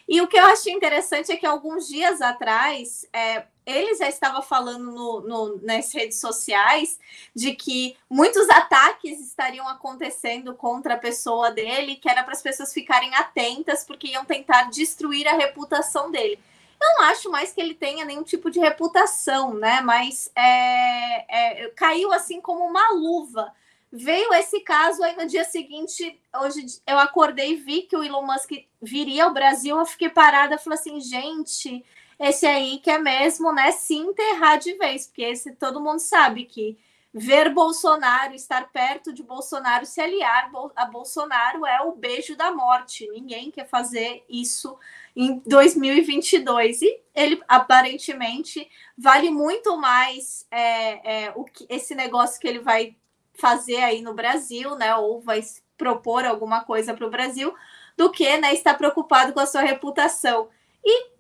[0.09, 4.43] E o que eu achei interessante é que alguns dias atrás, é, ele já estava
[4.43, 6.99] falando no, no, nas redes sociais
[7.35, 12.73] de que muitos ataques estariam acontecendo contra a pessoa dele, que era para as pessoas
[12.73, 16.39] ficarem atentas, porque iam tentar destruir a reputação dele.
[16.81, 19.81] Eu não acho mais que ele tenha nenhum tipo de reputação, né?
[19.81, 23.53] Mas é, é, caiu assim como uma luva
[23.93, 28.25] Veio esse caso, aí no dia seguinte, hoje eu acordei e vi que o Elon
[28.25, 28.51] Musk
[28.81, 31.85] viria ao Brasil, eu fiquei parada, falei assim, gente,
[32.19, 36.47] esse aí que é mesmo, né, se enterrar de vez, porque esse todo mundo sabe
[36.47, 36.79] que
[37.13, 43.07] ver Bolsonaro, estar perto de Bolsonaro, se aliar a Bolsonaro é o beijo da morte.
[43.11, 44.79] Ninguém quer fazer isso
[45.15, 46.81] em 2022.
[46.81, 48.67] E ele aparentemente
[48.97, 52.97] vale muito mais é, é, o que, esse negócio que ele vai
[53.35, 54.95] fazer aí no Brasil, né?
[54.97, 55.43] Ou vai
[55.77, 57.53] propor alguma coisa para o Brasil,
[57.97, 60.49] do que né, estar preocupado com a sua reputação.
[60.85, 61.11] E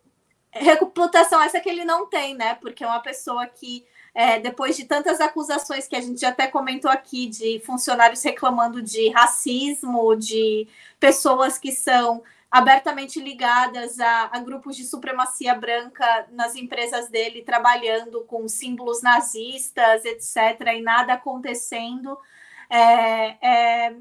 [0.53, 2.55] reputação essa que ele não tem, né?
[2.55, 3.85] Porque é uma pessoa que,
[4.15, 9.09] é, depois de tantas acusações que a gente até comentou aqui, de funcionários reclamando de
[9.11, 10.69] racismo, de
[11.01, 12.23] pessoas que são
[12.53, 20.05] abertamente ligadas a, a, grupos de supremacia branca nas empresas dele, trabalhando com símbolos nazistas,
[20.05, 22.19] etc., e nada acontecendo.
[22.69, 23.97] É, é,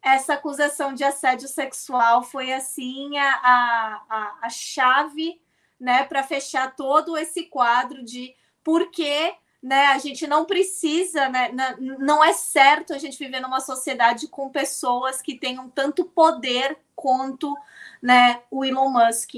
[0.00, 5.40] essa acusação de assédio sexual foi assim a, a, a chave
[5.78, 11.50] né, para fechar todo esse quadro de por que né, a gente não precisa, né,
[11.80, 17.56] não é certo a gente viver numa sociedade com pessoas que tenham tanto poder quanto
[18.02, 19.34] né, o Elon Musk,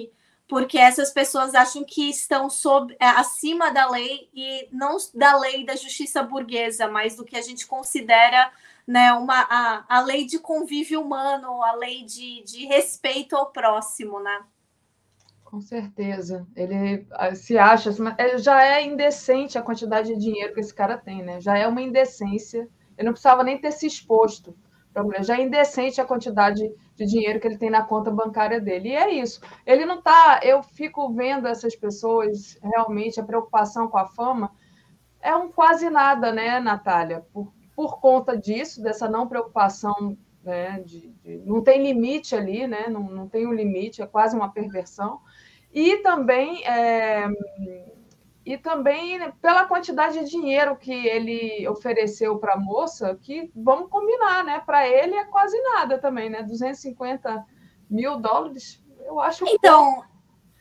[0.48, 5.64] porque essas pessoas acham que estão sob, é, acima da lei e não da lei
[5.64, 8.50] da justiça burguesa, mas do que a gente considera
[8.86, 14.18] né, uma, a, a lei de convívio humano, a lei de, de respeito ao próximo,
[14.18, 14.40] né?
[15.44, 16.46] Com certeza.
[16.54, 17.90] Ele ah, se acha.
[17.90, 18.04] Assim,
[18.38, 21.40] já é indecente a quantidade de dinheiro que esse cara tem, né?
[21.40, 22.68] Já é uma indecência.
[22.96, 24.56] Ele não precisava nem ter se exposto.
[25.22, 28.90] Já é indecente a quantidade de dinheiro que ele tem na conta bancária dele.
[28.90, 29.40] E é isso.
[29.66, 30.40] Ele não está.
[30.42, 34.52] Eu fico vendo essas pessoas, realmente, a preocupação com a fama
[35.20, 37.24] é um quase nada, né, Natália?
[37.32, 42.88] Por, por conta disso, dessa não preocupação, né, de, de, não tem limite ali, né?
[42.88, 45.20] Não, não tem um limite, é quase uma perversão.
[45.72, 46.64] E também.
[46.64, 47.26] É,
[48.44, 54.44] e também pela quantidade de dinheiro que ele ofereceu para a moça, que vamos combinar,
[54.44, 54.62] né?
[54.64, 56.42] Para ele é quase nada também, né?
[56.42, 57.46] 250
[57.88, 59.44] mil dólares, eu acho.
[59.46, 60.02] Então,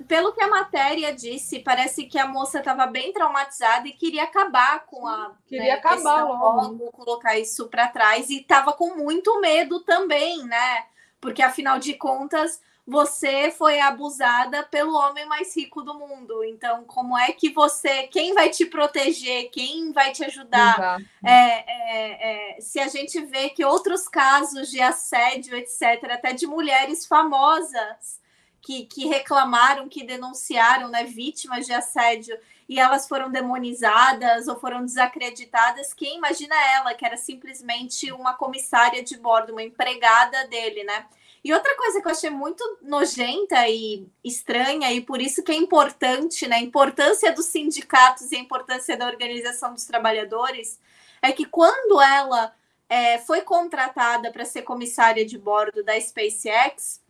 [0.08, 4.86] pelo que a matéria disse, parece que a moça estava bem traumatizada e queria acabar
[4.86, 5.34] com a.
[5.48, 6.92] Queria né, acabar logo.
[6.92, 10.86] colocar isso para trás e estava com muito medo também, né?
[11.22, 16.44] Porque afinal de contas você foi abusada pelo homem mais rico do mundo.
[16.44, 21.00] Então, como é que você, quem vai te proteger, quem vai te ajudar?
[21.24, 26.48] É, é, é, se a gente vê que outros casos de assédio, etc., até de
[26.48, 28.20] mulheres famosas
[28.60, 32.36] que, que reclamaram, que denunciaram, né, vítimas de assédio,
[32.68, 39.04] e elas foram demonizadas ou foram desacreditadas, quem imagina ela, que era simplesmente uma comissária
[39.04, 41.06] de bordo, uma empregada dele, né?
[41.44, 45.56] E outra coisa que eu achei muito nojenta e estranha, e por isso que é
[45.56, 46.58] importante, né?
[46.58, 50.80] A importância dos sindicatos e a importância da organização dos trabalhadores,
[51.22, 52.54] é que quando ela
[52.90, 57.02] é, foi contratada para ser comissária de bordo da SpaceX,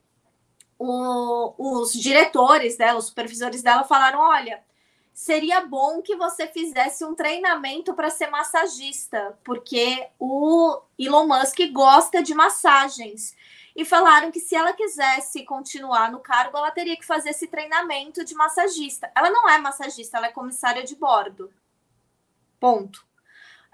[0.77, 4.63] o, os diretores dela, os supervisores dela falaram: olha,
[5.13, 12.23] seria bom que você fizesse um treinamento para ser massagista, porque o Elon Musk gosta
[12.23, 13.35] de massagens.
[13.75, 18.25] E falaram que se ela quisesse continuar no cargo, ela teria que fazer esse treinamento
[18.25, 19.11] de massagista.
[19.15, 21.53] Ela não é massagista, ela é comissária de bordo.
[22.59, 23.07] Ponto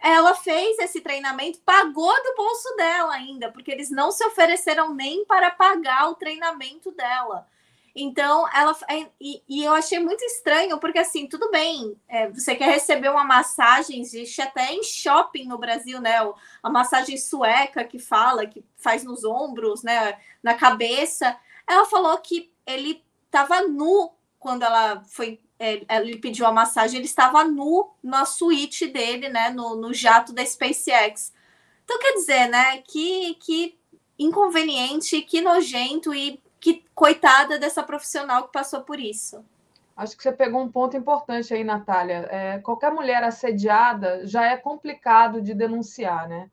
[0.02, 5.26] ela fez esse treinamento, pagou do bolso dela ainda, porque eles não se ofereceram nem
[5.26, 7.48] para pagar o treinamento dela.
[7.96, 8.76] Então, ela.
[8.90, 13.10] É, e, e eu achei muito estranho, porque assim, tudo bem, é, você quer receber
[13.10, 16.16] uma massagem, existe até em shopping no Brasil, né?
[16.62, 20.20] A massagem sueca que fala, que faz nos ombros, né?
[20.44, 21.38] Na cabeça.
[21.66, 27.06] Ela falou que ele estava nu quando ela foi é, ele pediu a massagem, ele
[27.06, 31.34] estava nu na suíte dele, né, no, no jato da SpaceX.
[31.84, 33.78] Então, quer dizer, né, que, que
[34.20, 39.46] inconveniente, que nojento e que coitada dessa profissional que passou por isso.
[39.96, 42.28] Acho que você pegou um ponto importante aí, Natália.
[42.32, 46.50] É, qualquer mulher assediada já é complicado de denunciar, né?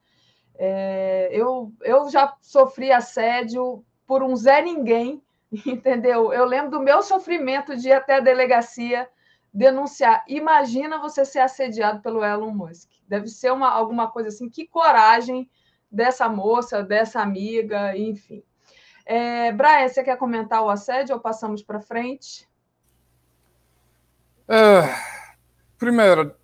[0.55, 5.22] É, eu, eu já sofri assédio por um Zé Ninguém
[5.64, 6.30] entendeu?
[6.30, 9.09] Eu lembro do meu sofrimento de ir até a delegacia
[9.51, 10.22] denunciar.
[10.28, 12.90] Imagina você ser assediado pelo Elon Musk.
[13.09, 14.51] Deve ser uma, alguma coisa assim.
[14.51, 15.48] Que coragem
[15.90, 18.44] dessa moça, dessa amiga, enfim.
[19.05, 22.49] É, Brian, você quer comentar o assédio ou passamos para frente?
[24.49, 24.95] É,
[25.79, 26.35] primeiro,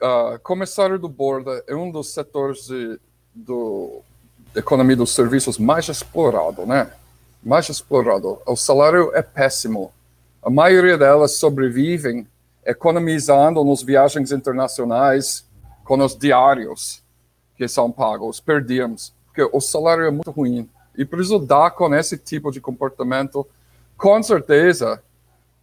[0.00, 2.98] uh, comissário do borda é um dos setores de,
[3.34, 4.02] do,
[4.52, 6.92] da economia dos serviços mais explorado, né?
[7.42, 8.40] mais explorado.
[8.46, 9.92] O salário é péssimo.
[10.42, 12.26] A maioria delas sobrevivem
[12.64, 15.46] economizando nas viagens internacionais
[15.84, 17.02] com os diários
[17.56, 20.68] que são pagos, perdemos, porque o salário é muito ruim.
[21.00, 23.46] E dá com esse tipo de comportamento,
[23.96, 25.02] com certeza,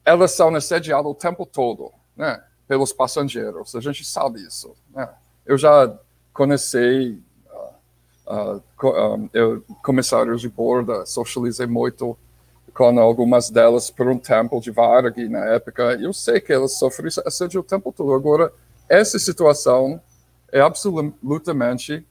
[0.03, 2.43] elas são assediadas o tempo todo, né?
[2.67, 4.75] Pelos passageiros, a gente sabe isso.
[4.91, 5.07] Né?
[5.45, 5.95] Eu já
[6.33, 7.21] conheci
[8.25, 12.17] uh, eu, comissários de bordo, socializei muito
[12.73, 15.93] com algumas delas por um tempo de Varg na época.
[16.01, 18.11] Eu sei que elas sofrem assédio o tempo todo.
[18.11, 18.51] Agora,
[18.89, 20.01] essa situação
[20.51, 22.03] é absolutamente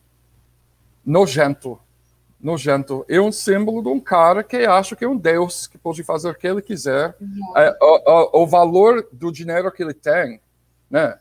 [1.04, 1.78] nojento.
[2.40, 3.04] Nojento.
[3.08, 6.30] É um símbolo de um cara que acha que é um deus, que pode fazer
[6.30, 7.16] o que ele quiser.
[7.56, 10.40] É, o, o, o valor do dinheiro que ele tem
[10.90, 11.18] né,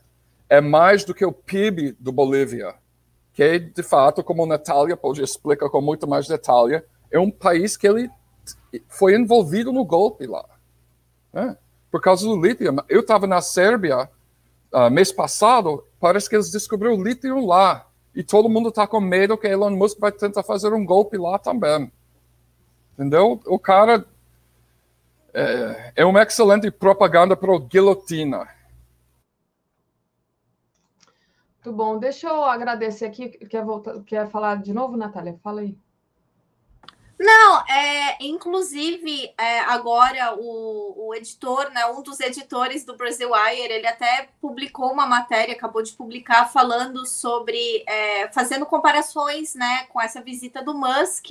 [0.48, 2.74] é mais do que o PIB do Bolívia
[3.36, 7.76] que de fato, como a Natália pode explicar com muito mais detalhe, é um país
[7.76, 8.10] que ele
[8.88, 10.42] foi envolvido no golpe lá.
[11.34, 11.54] Né?
[11.90, 12.74] Por causa do lítio.
[12.88, 14.08] Eu estava na Sérvia
[14.72, 17.86] uh, mês passado, parece que eles descobriram lítio lá.
[18.16, 21.38] E todo mundo está com medo que Elon Musk vai tentar fazer um golpe lá
[21.38, 21.92] também.
[22.94, 23.38] Entendeu?
[23.44, 24.06] O cara
[25.34, 28.48] é, é uma excelente propaganda para o guilhotina.
[31.56, 31.98] Muito bom.
[31.98, 33.28] Deixa eu agradecer aqui.
[33.28, 35.38] Quer, voltar, quer falar de novo, Natália?
[35.42, 35.76] Fala aí.
[37.18, 43.72] Não, é, inclusive, é, agora o, o, editor, né, um dos editores do Brasil Wire,
[43.72, 50.00] ele até publicou uma matéria, acabou de publicar, falando sobre, é, fazendo comparações né, com
[50.00, 51.30] essa visita do Musk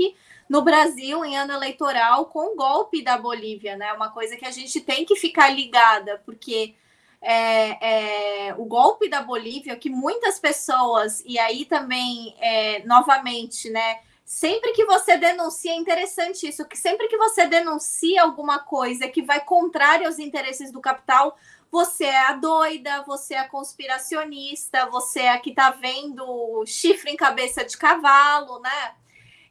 [0.49, 3.93] no Brasil em ano eleitoral com o golpe da Bolívia, né?
[3.93, 6.75] Uma coisa que a gente tem que ficar ligada, porque
[7.21, 13.99] é, é, o golpe da Bolívia, que muitas pessoas, e aí também, é, novamente, né?
[14.25, 19.21] Sempre que você denuncia, é interessante isso, que sempre que você denuncia alguma coisa que
[19.21, 21.37] vai contrária aos interesses do capital,
[21.71, 27.11] você é a doida, você é a conspiracionista, você é a que tá vendo chifre
[27.11, 28.95] em cabeça de cavalo, né?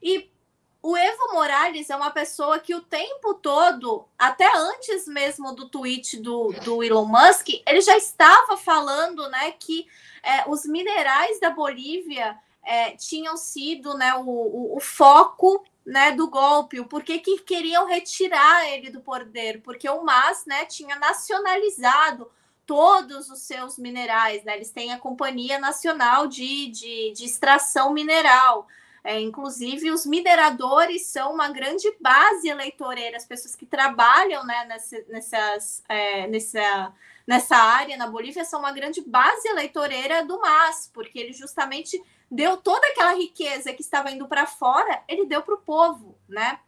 [0.02, 0.28] E
[0.82, 6.18] o Evo Morales é uma pessoa que o tempo todo, até antes mesmo do tweet
[6.18, 9.86] do, do Elon Musk, ele já estava falando né, que
[10.22, 16.28] é, os minerais da Bolívia é, tinham sido né, o, o, o, foco né, do
[16.28, 22.30] golpe, o porquê que queriam retirar ele do poder, porque o MAS né, tinha nacionalizado
[22.66, 24.56] todos os seus minerais, né?
[24.56, 28.66] Eles têm a Companhia Nacional de, de, de Extração Mineral.
[29.02, 35.04] É, inclusive, os mineradores são uma grande base eleitoreira, as pessoas que trabalham né, nessa,
[35.08, 36.94] nessas, é, nessa,
[37.26, 42.02] nessa área na Bolívia são uma grande base eleitoreira do MAS, porque ele justamente
[42.35, 46.59] deu toda aquela riqueza que estava indo para fora, ele deu para o povo, né?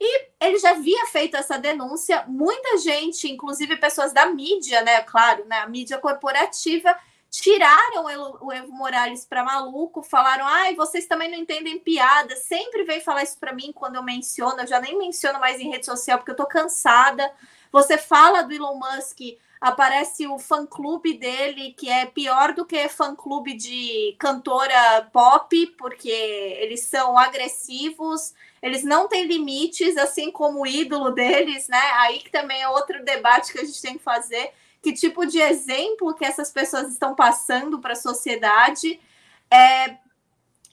[0.00, 5.44] E ele já havia feito essa denúncia, muita gente, inclusive pessoas da mídia, né, claro,
[5.44, 6.98] né, a mídia corporativa,
[7.30, 8.04] tiraram
[8.40, 12.36] o Evo Morales para maluco, falaram: ai, vocês também não entendem piada.
[12.36, 15.70] Sempre vem falar isso para mim quando eu menciono, eu já nem menciono mais em
[15.70, 17.32] rede social porque eu tô cansada.
[17.72, 19.18] Você fala do Elon Musk,
[19.60, 26.80] aparece o fã-clube dele, que é pior do que fã-clube de cantora pop, porque eles
[26.82, 31.82] são agressivos, eles não têm limites, assim como o ídolo deles, né?
[31.94, 35.38] Aí que também é outro debate que a gente tem que fazer que tipo de
[35.38, 39.00] exemplo que essas pessoas estão passando para a sociedade.
[39.48, 39.96] É,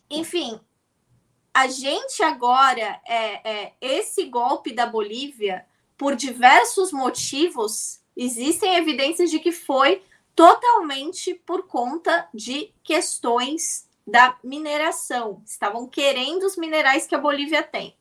[0.10, 0.60] enfim,
[1.54, 5.64] a gente agora, é, é, esse golpe da Bolívia,
[6.00, 10.02] por diversos motivos, existem evidências de que foi
[10.34, 15.44] totalmente por conta de questões da mineração.
[15.46, 17.98] Estavam querendo os minerais que a Bolívia tem.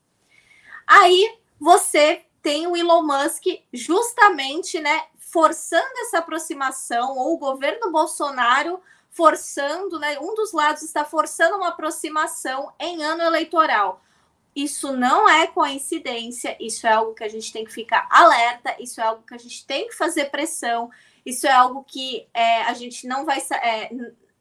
[0.86, 8.80] Aí você tem o Elon Musk justamente, né, forçando essa aproximação, ou o governo Bolsonaro
[9.10, 10.16] forçando, né?
[10.20, 14.00] Um dos lados está forçando uma aproximação em ano eleitoral.
[14.58, 19.00] Isso não é coincidência, isso é algo que a gente tem que ficar alerta, isso
[19.00, 20.90] é algo que a gente tem que fazer pressão,
[21.24, 23.38] isso é algo que é, a gente não vai.
[23.62, 23.88] É,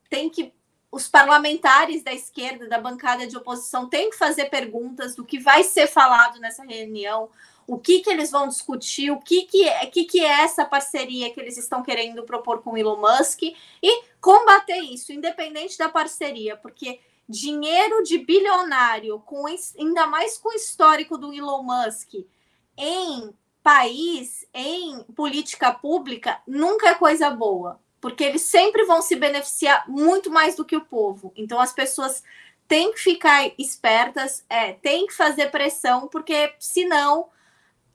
[0.10, 0.52] tem que.
[0.92, 5.64] Os parlamentares da esquerda, da bancada de oposição, têm que fazer perguntas do que vai
[5.64, 7.30] ser falado nessa reunião,
[7.68, 11.32] o que, que eles vão discutir, o que, que, é, que, que é essa parceria
[11.32, 17.00] que eles estão querendo propor com Elon Musk e combater isso, independente da parceria, porque
[17.28, 22.14] dinheiro de bilionário, com ainda mais com o histórico do Elon Musk,
[22.78, 29.84] em país, em política pública, nunca é coisa boa, porque eles sempre vão se beneficiar
[29.90, 31.34] muito mais do que o povo.
[31.36, 32.24] Então as pessoas
[32.68, 37.30] têm que ficar espertas, é, têm que fazer pressão, porque senão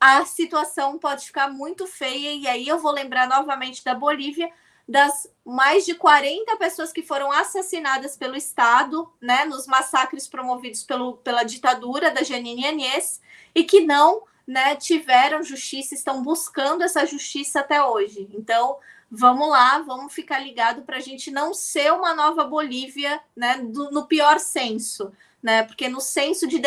[0.01, 2.33] a situação pode ficar muito feia.
[2.35, 4.51] E aí eu vou lembrar novamente da Bolívia,
[4.89, 11.17] das mais de 40 pessoas que foram assassinadas pelo Estado, né, nos massacres promovidos pelo,
[11.19, 13.21] pela ditadura da Janine Anhes,
[13.55, 18.29] e que não né, tiveram justiça, estão buscando essa justiça até hoje.
[18.33, 18.77] Então,
[19.11, 23.91] vamos lá, vamos ficar ligado para a gente não ser uma nova Bolívia, né, do,
[23.91, 25.65] no pior senso né?
[25.65, 26.63] Porque no senso de,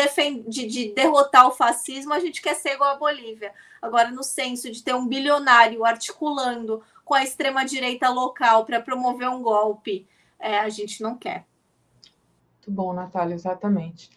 [0.46, 3.52] de, de, derrotar o fascismo, a gente quer ser igual a Bolívia.
[3.80, 9.40] Agora, no senso de ter um bilionário articulando com a extrema-direita local para promover um
[9.40, 10.08] golpe,
[10.40, 11.46] é, a gente não quer.
[12.56, 14.10] Muito bom, Natália, exatamente.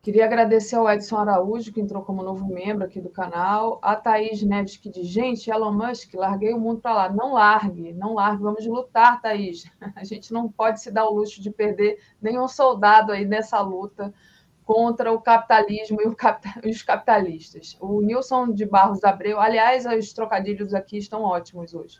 [0.00, 4.42] Queria agradecer ao Edson Araújo, que entrou como novo membro aqui do canal, a Thaís
[4.42, 7.08] Neves, que diz, gente, Elon Musk, larguei o mundo para lá.
[7.10, 9.70] Não largue, não largue, vamos lutar, Thaís.
[9.94, 14.14] A gente não pode se dar o luxo de perder nenhum soldado aí nessa luta
[14.64, 16.06] contra o capitalismo e,
[16.70, 17.76] os capitalistas.
[17.78, 21.98] O Nilson de Barros Abreu, aliás, os trocadilhos aqui estão ótimos hoje.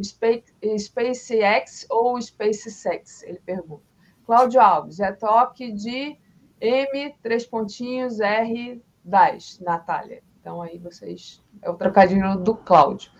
[0.00, 3.22] SpaceX ou SpaceX?
[3.22, 3.82] Ele pergunta.
[4.24, 6.18] Cláudio Alves, é toque de
[6.60, 10.22] M, três pontinhos, R, 10, Natália.
[10.40, 11.42] Então, aí vocês.
[11.60, 13.10] É o trocadilho do Cláudio.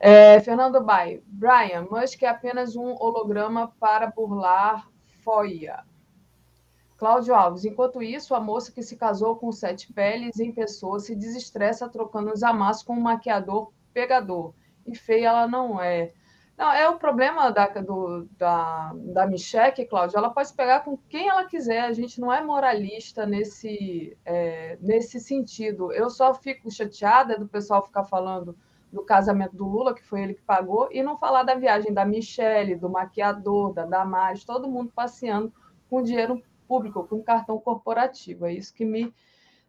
[0.00, 4.88] É, Fernando Bai, Brian, Musk é apenas um holograma para burlar
[5.22, 5.82] FOIA.
[6.96, 11.14] Cláudio Alves, enquanto isso, a moça que se casou com sete peles em pessoa se
[11.14, 14.52] desestressa trocando os amassos com um maquiador pegador.
[14.86, 16.12] E feia ela não é.
[16.56, 20.18] Não, é o problema da, do, da, da Micheque, Cláudia.
[20.18, 21.80] Ela pode pegar com quem ela quiser.
[21.80, 25.92] A gente não é moralista nesse, é, nesse sentido.
[25.92, 28.56] Eu só fico chateada do pessoal ficar falando
[28.92, 32.04] do casamento do Lula, que foi ele que pagou, e não falar da viagem da
[32.04, 35.52] Michelle, do maquiador, da Damares, todo mundo passeando
[35.90, 38.46] com dinheiro público, com cartão corporativo.
[38.46, 39.12] É isso que me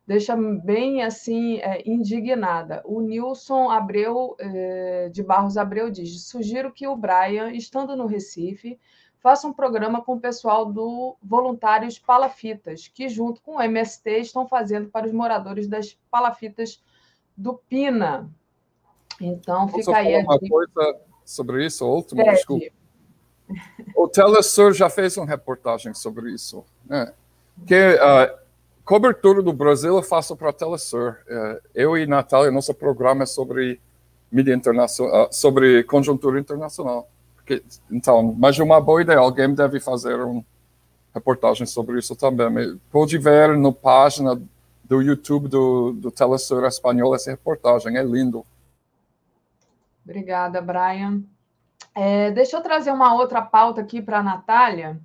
[0.06, 2.82] deixa bem assim é, indignada.
[2.86, 8.80] O Nilson Abreu é, de Barros Abreu diz: sugiro que o Brian, estando no Recife,
[9.20, 14.48] faça um programa com o pessoal do Voluntários Palafitas, que junto com o MST estão
[14.48, 16.82] fazendo para os moradores das palafitas
[17.36, 18.30] do Pina.
[19.20, 20.24] Então Posso fica aí.
[20.24, 22.66] Uma coisa sobre isso, último, é, desculpa.
[23.96, 27.14] O Telesur já fez uma reportagem sobre isso, né?
[27.66, 28.45] Que uh,
[28.86, 31.18] cobertura do Brasil eu faço para a Telesur.
[31.28, 33.82] É, eu e Natália, nosso programa é sobre
[34.32, 37.10] mídia internacional, ah, sobre conjuntura internacional.
[37.92, 40.44] Então, mas uma boa ideia, alguém deve fazer uma
[41.14, 42.80] reportagem sobre isso também.
[42.92, 44.42] Pode ver na página
[44.84, 48.46] do YouTube do, do Telesur Espanhol essa reportagem, é lindo.
[50.04, 51.24] Obrigada, Brian.
[51.96, 55.00] É, deixa eu trazer uma outra pauta aqui para a Natália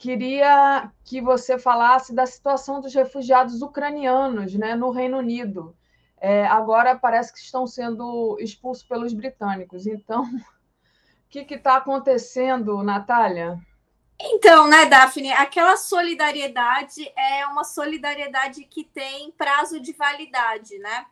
[0.00, 5.76] queria que você falasse da situação dos refugiados ucranianos né, no Reino Unido.
[6.16, 9.86] É, agora parece que estão sendo expulsos pelos britânicos.
[9.86, 13.60] Então, o que está acontecendo, Natália?
[14.18, 21.04] Então, né, Daphne, aquela solidariedade é uma solidariedade que tem prazo de validade, né?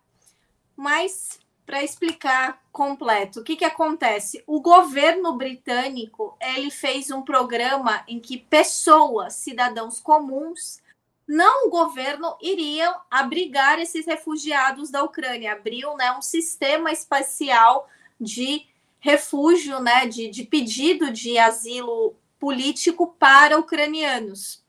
[0.74, 1.38] Mas
[1.68, 4.42] para explicar completo, o que, que acontece?
[4.46, 10.80] O governo britânico ele fez um programa em que pessoas, cidadãos comuns,
[11.26, 15.52] não o governo, iriam abrigar esses refugiados da Ucrânia.
[15.52, 17.86] Abriu né, um sistema espacial
[18.18, 18.64] de
[18.98, 24.64] refúgio, né, de, de pedido de asilo político para ucranianos.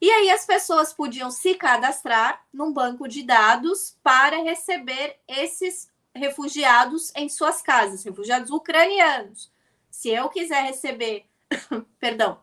[0.00, 7.12] E aí as pessoas podiam se cadastrar num banco de dados para receber esses refugiados
[7.14, 9.52] em suas casas, refugiados ucranianos.
[9.90, 11.26] Se eu quiser receber,
[11.98, 12.40] perdão,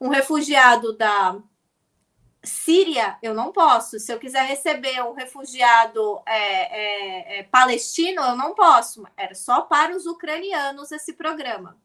[0.00, 1.40] um refugiado da
[2.44, 3.98] Síria, eu não posso.
[3.98, 9.04] Se eu quiser receber um refugiado é, é, é, palestino, eu não posso.
[9.16, 11.76] Era só para os ucranianos esse programa.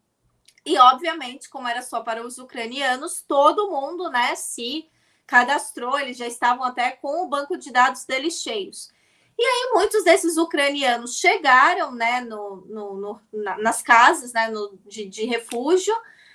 [0.65, 4.89] E, obviamente, como era só para os ucranianos, todo mundo né, se
[5.25, 8.93] cadastrou, eles já estavam até com o banco de dados deles cheios.
[9.38, 14.77] E aí, muitos desses ucranianos chegaram né, no, no, no na, nas casas né, no,
[14.85, 15.93] de, de refúgio,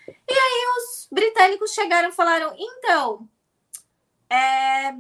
[0.09, 3.29] e aí os britânicos chegaram e falaram: então,
[4.29, 4.95] é,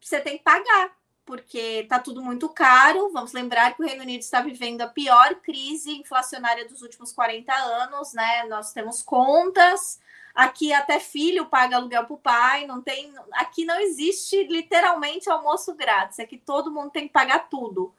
[0.00, 3.10] você tem que pagar porque está tudo muito caro.
[3.12, 7.52] Vamos lembrar que o Reino Unido está vivendo a pior crise inflacionária dos últimos 40
[7.54, 8.44] anos, né?
[8.48, 10.00] Nós temos contas.
[10.34, 13.12] Aqui até filho paga aluguel para o pai, não tem.
[13.32, 17.94] Aqui não existe literalmente almoço grátis, que todo mundo tem que pagar tudo.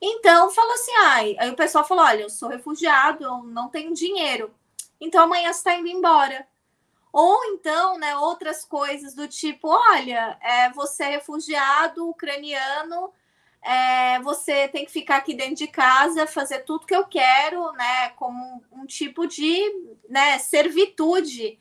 [0.00, 3.94] Então falou assim: ai, aí o pessoal falou: olha, eu sou refugiado, eu não tenho
[3.94, 4.52] dinheiro.
[5.00, 6.46] Então amanhã você está indo embora.
[7.12, 13.12] Ou então, né, outras coisas do tipo, olha, é, você é refugiado ucraniano,
[13.62, 18.10] é, você tem que ficar aqui dentro de casa, fazer tudo que eu quero, né,
[18.10, 19.60] como um, um tipo de
[20.08, 21.58] né, servitude.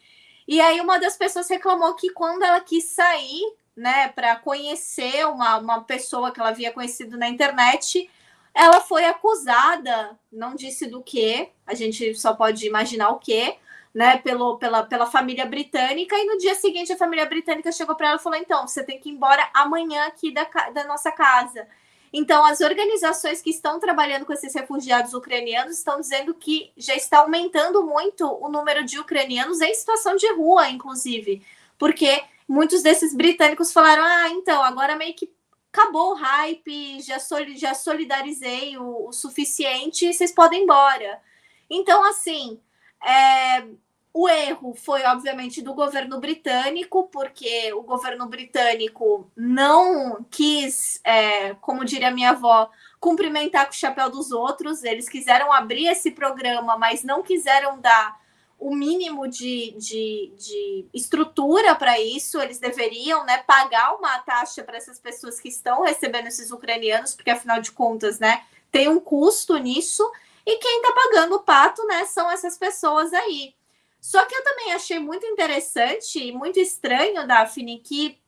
[0.49, 5.59] E aí uma das pessoas reclamou que quando ela quis sair, né, para conhecer uma,
[5.59, 8.09] uma pessoa que ela havia conhecido na internet,
[8.51, 13.57] ela foi acusada, não disse do que, a gente só pode imaginar o que,
[13.93, 18.07] né, pelo, pela, pela família britânica, e no dia seguinte a família britânica chegou para
[18.07, 21.67] ela e falou: então, você tem que ir embora amanhã aqui da, da nossa casa.
[22.11, 27.19] Então, as organizações que estão trabalhando com esses refugiados ucranianos estão dizendo que já está
[27.19, 31.45] aumentando muito o número de ucranianos em situação de rua, inclusive,
[31.77, 35.31] porque muitos desses britânicos falaram: ah, então, agora meio que
[35.71, 37.17] acabou o hype, já,
[37.55, 41.21] já solidarizei o, o suficiente, vocês podem ir embora.
[41.69, 42.59] Então, assim,
[43.05, 43.67] é,
[44.13, 51.85] o erro foi, obviamente, do governo britânico, porque o governo britânico não quis, é, como
[51.85, 52.69] diria minha avó,
[52.99, 54.83] cumprimentar com o chapéu dos outros.
[54.83, 58.19] Eles quiseram abrir esse programa, mas não quiseram dar
[58.57, 62.41] o mínimo de, de, de estrutura para isso.
[62.41, 67.29] Eles deveriam né, pagar uma taxa para essas pessoas que estão recebendo esses ucranianos, porque
[67.29, 70.03] afinal de contas, né, tem um custo nisso.
[70.45, 73.53] E quem está pagando o pato, né, são essas pessoas aí.
[73.99, 78.19] Só que eu também achei muito interessante e muito estranho, Daphne, que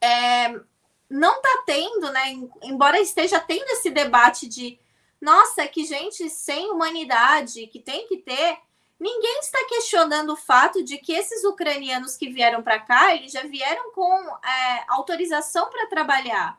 [0.00, 0.60] é,
[1.08, 2.32] não está tendo, né?
[2.62, 4.78] Embora esteja tendo esse debate de
[5.20, 8.58] nossa, que gente sem humanidade que tem que ter,
[8.98, 13.42] ninguém está questionando o fato de que esses ucranianos que vieram para cá, eles já
[13.42, 14.12] vieram com
[14.44, 16.58] é, autorização para trabalhar.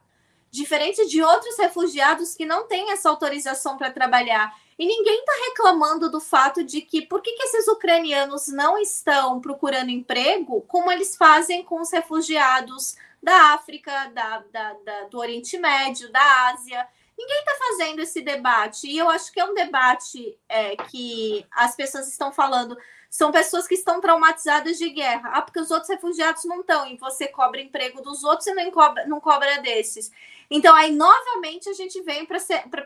[0.49, 4.55] Diferente de outros refugiados que não têm essa autorização para trabalhar.
[4.77, 9.39] E ninguém está reclamando do fato de que por que, que esses ucranianos não estão
[9.39, 15.57] procurando emprego como eles fazem com os refugiados da África, da, da, da do Oriente
[15.57, 16.85] Médio, da Ásia.
[17.17, 18.87] Ninguém está fazendo esse debate.
[18.87, 22.77] E eu acho que é um debate é, que as pessoas estão falando.
[23.09, 25.29] São pessoas que estão traumatizadas de guerra.
[25.33, 26.85] Ah, porque os outros refugiados não estão.
[26.87, 30.11] E você cobra emprego dos outros e não cobra, não cobra desses.
[30.55, 32.37] Então, aí, novamente, a gente vem para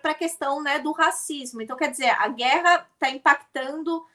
[0.05, 1.61] a questão né, do racismo.
[1.61, 4.05] Então, quer dizer, a guerra está impactando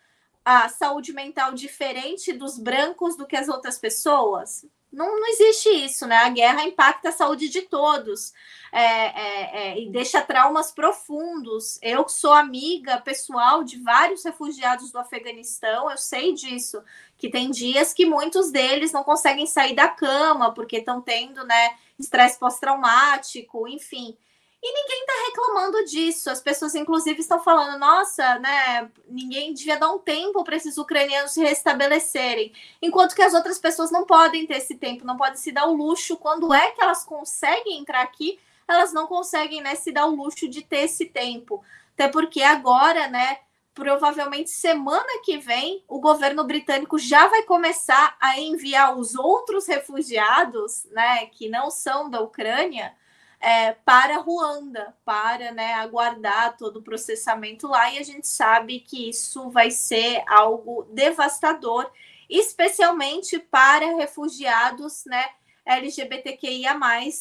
[0.42, 4.64] a saúde mental diferente dos brancos do que as outras pessoas?
[4.90, 6.16] Não, não existe isso, né?
[6.16, 8.32] A guerra impacta a saúde de todos
[8.72, 11.78] é, é, é, e deixa traumas profundos.
[11.82, 16.82] Eu sou amiga pessoal de vários refugiados do Afeganistão, eu sei disso,
[17.22, 21.76] que tem dias que muitos deles não conseguem sair da cama porque estão tendo, né,
[21.96, 24.18] estresse pós-traumático, enfim.
[24.60, 26.30] E ninguém está reclamando disso.
[26.30, 28.90] As pessoas, inclusive, estão falando: nossa, né?
[29.06, 32.52] Ninguém devia dar um tempo para esses ucranianos se restabelecerem.
[32.82, 35.76] Enquanto que as outras pessoas não podem ter esse tempo, não podem se dar o
[35.76, 36.16] luxo.
[36.16, 40.48] Quando é que elas conseguem entrar aqui, elas não conseguem né, se dar o luxo
[40.48, 41.62] de ter esse tempo.
[41.94, 43.38] Até porque agora, né?
[43.74, 50.84] Provavelmente semana que vem, o governo britânico já vai começar a enviar os outros refugiados,
[50.90, 52.94] né, que não são da Ucrânia,
[53.40, 59.08] é, para Ruanda, para né, aguardar todo o processamento lá, e a gente sabe que
[59.08, 61.90] isso vai ser algo devastador,
[62.28, 65.24] especialmente para refugiados né,
[65.64, 66.78] LGBTQIA,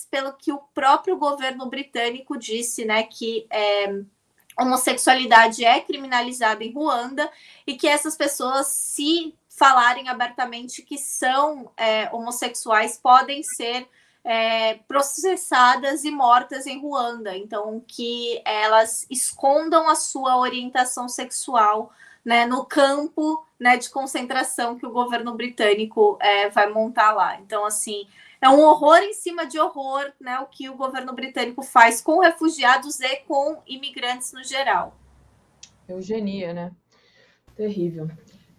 [0.09, 4.03] pelo que o próprio governo britânico disse, né, que é,
[4.61, 7.29] homossexualidade é criminalizada em Ruanda
[7.65, 13.87] e que essas pessoas, se falarem abertamente que são é, homossexuais, podem ser
[14.23, 17.35] é, processadas e mortas em Ruanda.
[17.35, 21.91] Então, que elas escondam a sua orientação sexual
[22.23, 27.39] né, no campo né, de concentração que o governo britânico é, vai montar lá.
[27.39, 28.07] Então, assim,
[28.41, 32.19] é um horror em cima de horror né, o que o governo britânico faz com
[32.19, 34.95] refugiados e com imigrantes no geral.
[35.87, 36.71] Eugenia, né?
[37.55, 38.09] Terrível.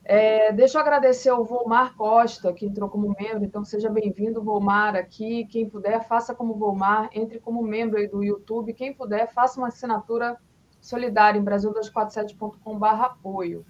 [0.04, 4.96] É, deixa eu agradecer ao Volmar Costa, que entrou como membro, então seja bem-vindo, Volmar,
[4.96, 5.46] aqui.
[5.46, 8.74] Quem puder, faça como Volmar, entre como membro aí do YouTube.
[8.74, 10.36] Quem puder, faça uma assinatura
[10.80, 13.64] solidária em brasil247.com.br apoio.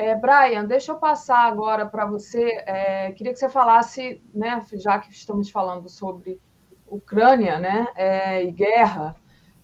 [0.00, 2.62] É, Brian, deixa eu passar agora para você.
[2.64, 6.40] É, queria que você falasse, né, já que estamos falando sobre
[6.86, 9.14] Ucrânia né, é, e guerra,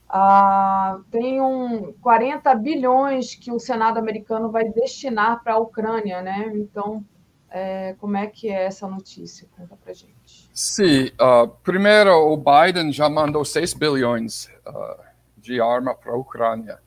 [0.07, 6.53] ah, tem um 40 bilhões que o Senado americano vai destinar para a Ucrânia, né?
[6.55, 7.03] Então,
[7.51, 9.49] é, como é que é essa notícia?
[9.57, 10.51] Conta para gente.
[10.53, 15.03] Sim, uh, primeiro o Biden já mandou 6 bilhões uh,
[15.39, 16.79] de arma para a Ucrânia.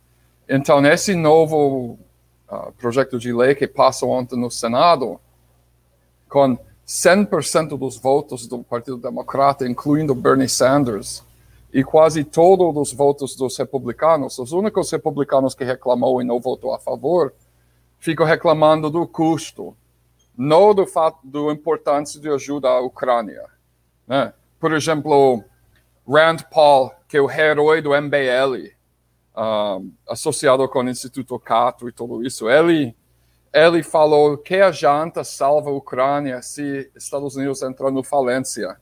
[0.48, 2.00] Então, esse novo
[2.52, 5.20] uh, projeto de lei que passou ontem no Senado,
[6.28, 6.58] com
[6.88, 11.24] 100% dos votos do Partido Democrata, incluindo Bernie Sanders,
[11.72, 16.74] e quase todos os votos dos republicanos, os únicos republicanos que reclamou e não votou
[16.74, 17.34] a favor,
[18.00, 19.76] ficam reclamando do custo,
[20.36, 23.44] não do fato da importância de ajuda à Ucrânia.
[24.08, 24.34] Né?
[24.60, 25.44] Por exemplo,
[26.08, 28.74] Rand Paul, que é o herói do MBL,
[29.40, 32.96] um, associado com o Instituto Cato e tudo isso, ele
[33.52, 38.78] ele falou que a janta salva a Ucrânia se Estados Unidos entrar no falência,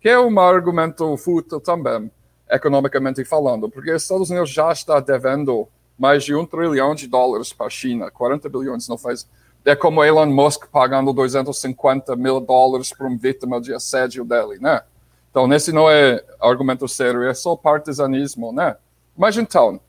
[0.00, 2.10] que é um argumento fútil também
[2.50, 5.66] economicamente falando, porque os Estados Unidos já está devendo
[5.98, 9.26] mais de um trilhão de dólares para a China, 40 bilhões não faz.
[9.64, 14.82] É como Elon Musk pagando 250 mil dólares para um vítima de assédio dele, né?
[15.30, 18.76] Então, esse não é argumento sério, é só partisanismo, né?
[19.16, 19.80] Mas então,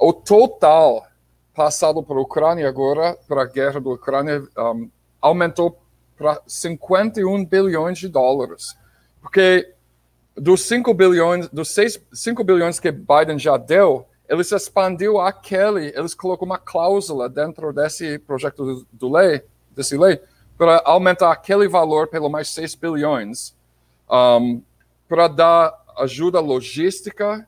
[0.00, 1.06] o total
[1.54, 4.88] passado para a Ucrânia agora, para a guerra da Ucrânia, um,
[5.20, 5.78] aumentou
[6.16, 8.74] para 51 bilhões de dólares.
[9.20, 9.74] Porque
[10.34, 16.14] dos 5 bilhões, dos 6, 5 bilhões que Biden já deu, eles expandiu aquele, eles
[16.14, 20.18] colocou uma cláusula dentro desse projeto do, do lei, desse lei,
[20.56, 23.54] para aumentar aquele valor pelo mais 6 bilhões,
[24.10, 24.62] um,
[25.06, 27.46] para dar ajuda logística,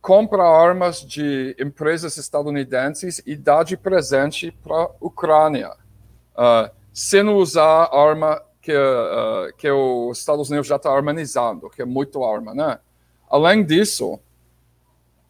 [0.00, 7.88] compra armas de empresas estadunidenses e dar de presente para a Ucrânia, uh, sem usar
[7.92, 12.78] arma que, uh, que os Estados Unidos já está armanizando, que é muito arma, né?
[13.28, 14.18] Além disso,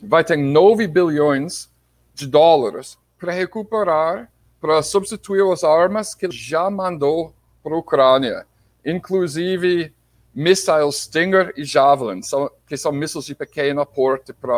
[0.03, 1.71] vai ter 9 bilhões
[2.15, 4.31] de dólares para recuperar,
[4.61, 8.47] para substituir as armas que já mandou para a Ucrânia,
[8.85, 9.93] inclusive
[10.35, 12.21] mísseis Stinger e Javelin,
[12.67, 14.51] que são mísseis de pequeno porte para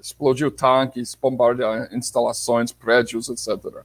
[0.00, 3.82] explodir tanques, bombardear instalações, prédios, etc.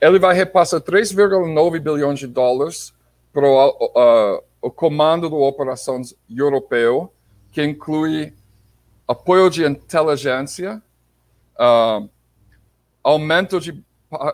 [0.00, 2.94] Ele vai repassar 3,9 bilhões de dólares
[3.32, 7.12] para o, uh, o comando de operações europeu,
[7.52, 8.32] que inclui
[9.06, 10.82] apoio de inteligência,
[11.58, 12.08] uh,
[13.02, 13.84] aumento de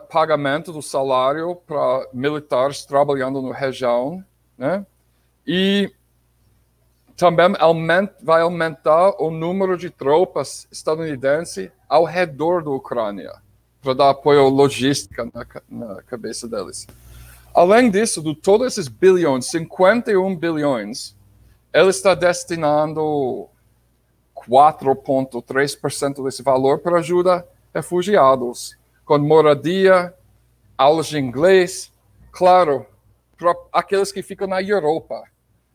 [0.09, 4.23] pagamento do salário para militares trabalhando na região,
[4.57, 4.85] né?
[5.45, 5.91] E
[7.15, 13.33] também aumenta, vai aumentar o número de tropas estadunidenses ao redor da Ucrânia,
[13.81, 16.87] para dar apoio logístico na, na cabeça deles.
[17.53, 21.15] Além disso, de todos esses bilhões, 51 bilhões,
[21.71, 23.47] ele está destinando
[24.35, 30.13] 4,3% desse valor para ajuda a refugiados, com moradia,
[30.77, 31.91] aulas de inglês,
[32.31, 32.85] claro,
[33.37, 35.23] para aqueles que ficam na Europa.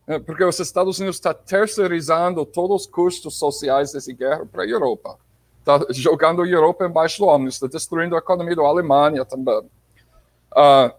[0.09, 4.67] É, porque os Estados Unidos está terceirizando todos os custos sociais dessa guerra para a
[4.67, 5.19] Europa.
[5.59, 9.59] Está jogando a Europa embaixo do ônibus, está destruindo a economia da Alemanha também.
[10.51, 10.91] Uh,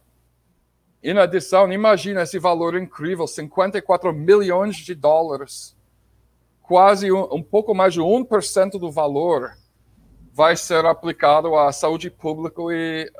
[1.01, 5.75] em adição, imagina esse valor incrível, 54 milhões de dólares.
[6.61, 9.53] Quase um, um pouco mais de 1% do valor
[10.31, 13.11] vai ser aplicado à saúde pública e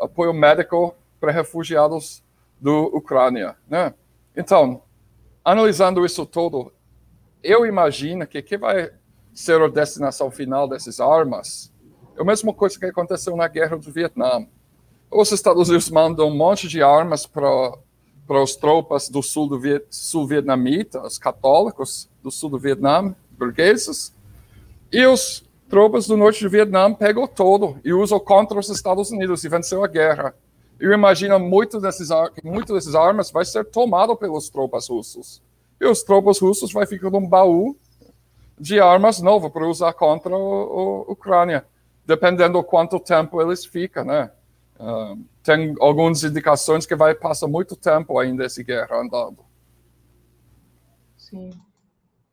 [0.00, 2.24] apoio médico para refugiados
[2.60, 3.54] do Ucrânia.
[3.68, 3.94] Né?
[4.36, 4.82] Então,
[5.44, 6.72] analisando isso todo,
[7.42, 8.90] eu imagino que que vai
[9.34, 11.72] ser a destinação final dessas armas
[12.16, 14.46] é a mesma coisa que aconteceu na guerra do Vietnã.
[15.10, 17.72] Os Estados Unidos mandam um monte de armas para
[18.26, 23.14] para as tropas do sul do Viet, sul vietnamita, os católicos do sul do Vietnã,
[23.32, 24.14] burgueses,
[24.90, 29.42] e os tropas do norte do Vietnã pegam todo e usam contra os Estados Unidos
[29.44, 30.34] e venceu a guerra.
[30.82, 32.10] Eu imagino muito desses,
[32.96, 35.40] armas vai ser tomado pelas tropas russas.
[35.80, 37.76] E os tropas russas vai ficar num baú
[38.58, 40.36] de armas novo para usar contra a
[41.08, 41.64] Ucrânia,
[42.04, 44.32] dependendo do quanto tempo eles ficam, né?
[44.74, 49.38] Uh, tem algumas indicações que vai passar muito tempo ainda essa guerra andando.
[51.16, 51.50] Sim,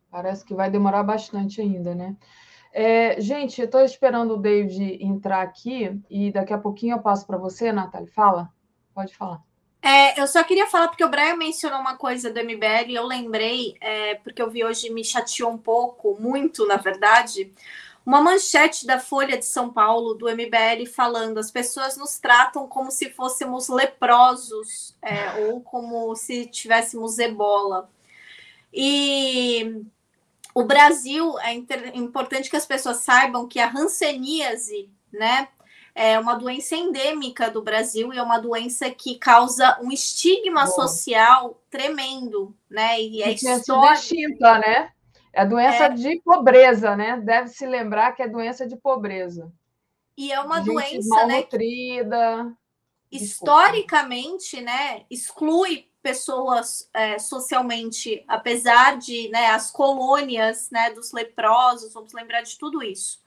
[0.09, 2.17] parece que vai demorar bastante ainda, né?
[2.71, 7.25] É, gente, eu estou esperando o David entrar aqui e daqui a pouquinho eu passo
[7.25, 8.07] para você, Natália.
[8.13, 8.49] Fala,
[8.93, 9.41] pode falar.
[9.81, 13.05] É, eu só queria falar, porque o Brian mencionou uma coisa do MBL, e eu
[13.05, 17.53] lembrei, é, porque eu vi hoje, me chateou um pouco, muito, na verdade,
[18.05, 22.91] uma manchete da Folha de São Paulo, do MBL, falando: as pessoas nos tratam como
[22.91, 27.89] se fôssemos leprosos, é, ou como se tivéssemos ebola.
[28.73, 29.83] E
[30.59, 31.53] o Brasil, é
[31.95, 35.47] importante que as pessoas saibam que a hanseníase, né,
[35.95, 41.61] é uma doença endêmica do Brasil e é uma doença que causa um estigma social
[41.69, 43.01] tremendo, né?
[43.01, 44.91] E é extinta, né?
[45.33, 45.89] É doença é...
[45.89, 47.17] de pobreza, né?
[47.17, 49.51] Deve se lembrar que é doença de pobreza.
[50.17, 51.37] E é uma Gente doença, né?
[51.37, 52.53] Nutrida.
[53.11, 55.03] Historicamente, né?
[55.09, 62.57] Exclui pessoas é, socialmente, apesar de né, as colônias né, dos leprosos, vamos lembrar de
[62.57, 63.21] tudo isso.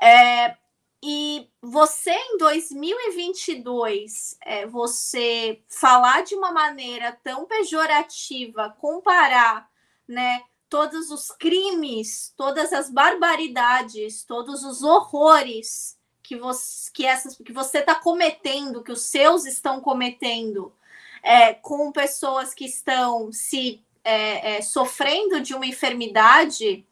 [0.00, 0.56] É,
[1.02, 9.70] e você em 2022, é, você falar de uma maneira tão pejorativa, comparar,
[10.06, 17.78] né, todos os crimes, todas as barbaridades, todos os horrores que você que que você
[17.78, 20.72] está cometendo, que os seus estão cometendo,
[21.22, 26.86] é, com pessoas que estão se é, é, sofrendo de uma enfermidade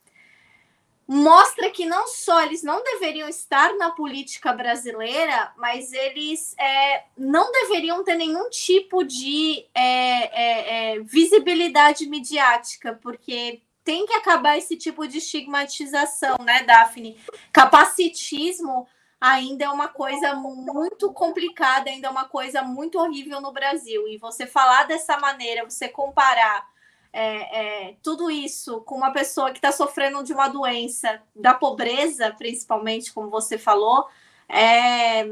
[1.09, 7.51] mostra que não só eles não deveriam estar na política brasileira, mas eles é, não
[7.51, 14.77] deveriam ter nenhum tipo de é, é, é, visibilidade midiática, porque tem que acabar esse
[14.77, 17.19] tipo de estigmatização, né, Daphne?
[17.51, 18.87] Capacitismo
[19.21, 24.07] ainda é uma coisa muito complicada, ainda é uma coisa muito horrível no Brasil.
[24.09, 26.67] E você falar dessa maneira, você comparar
[27.13, 32.33] é, é, tudo isso com uma pessoa que está sofrendo de uma doença, da pobreza,
[32.37, 34.07] principalmente, como você falou,
[34.49, 35.25] é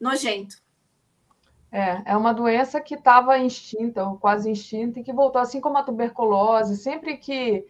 [0.00, 0.56] nojento.
[1.70, 5.76] É, é uma doença que estava extinta, ou quase extinta, e que voltou, assim como
[5.76, 6.76] a tuberculose.
[6.76, 7.66] Sempre que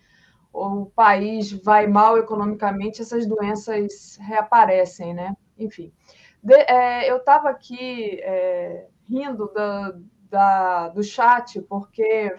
[0.53, 5.35] o país vai mal economicamente, essas doenças reaparecem, né?
[5.59, 5.93] Enfim,
[6.43, 9.94] de, é, eu estava aqui é, rindo da,
[10.31, 12.36] da, do chat, porque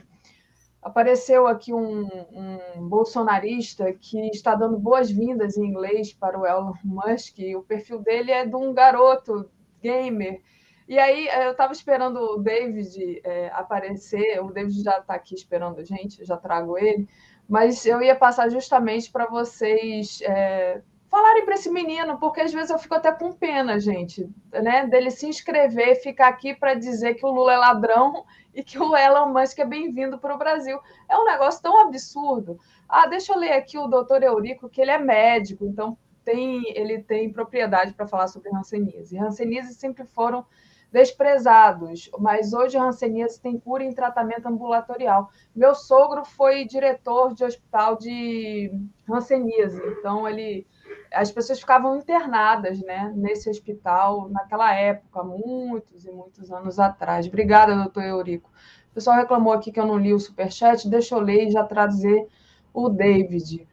[0.82, 7.40] apareceu aqui um, um, bolsonarista que está dando boas-vindas em inglês para o Elon Musk.
[7.58, 9.50] o perfil dele é de um garoto
[9.82, 10.42] gamer.
[10.88, 14.40] E aí eu estava esperando o David é, aparecer.
[14.44, 17.10] O David já está aqui esperando a gente, já trago ele.
[17.50, 20.82] Mas eu ia passar justamente para vocês é,
[21.16, 24.86] falarem para esse menino, porque às vezes eu fico até com pena, gente, né?
[24.86, 28.98] Dele se inscrever, ficar aqui para dizer que o Lula é ladrão e que o
[28.98, 30.78] Elon Musk é bem-vindo para o Brasil.
[31.08, 32.60] É um negócio tão absurdo.
[32.90, 37.02] Ah, deixa eu ler aqui o doutor Eurico, que ele é médico, então tem, ele
[37.02, 39.18] tem propriedade para falar sobre Hanseníase.
[39.18, 40.46] Hanseníase sempre foram
[40.92, 45.30] desprezados, mas hoje hanseníase tem cura em tratamento ambulatorial.
[45.56, 48.70] Meu sogro foi diretor de hospital de
[49.10, 50.68] hanseníase, então ele
[51.16, 57.26] as pessoas ficavam internadas né, nesse hospital naquela época, muitos e muitos anos atrás.
[57.26, 58.52] Obrigada, doutor Eurico.
[58.92, 61.64] O pessoal reclamou aqui que eu não li o superchat, deixa eu ler e já
[61.64, 62.28] trazer
[62.74, 63.66] o David.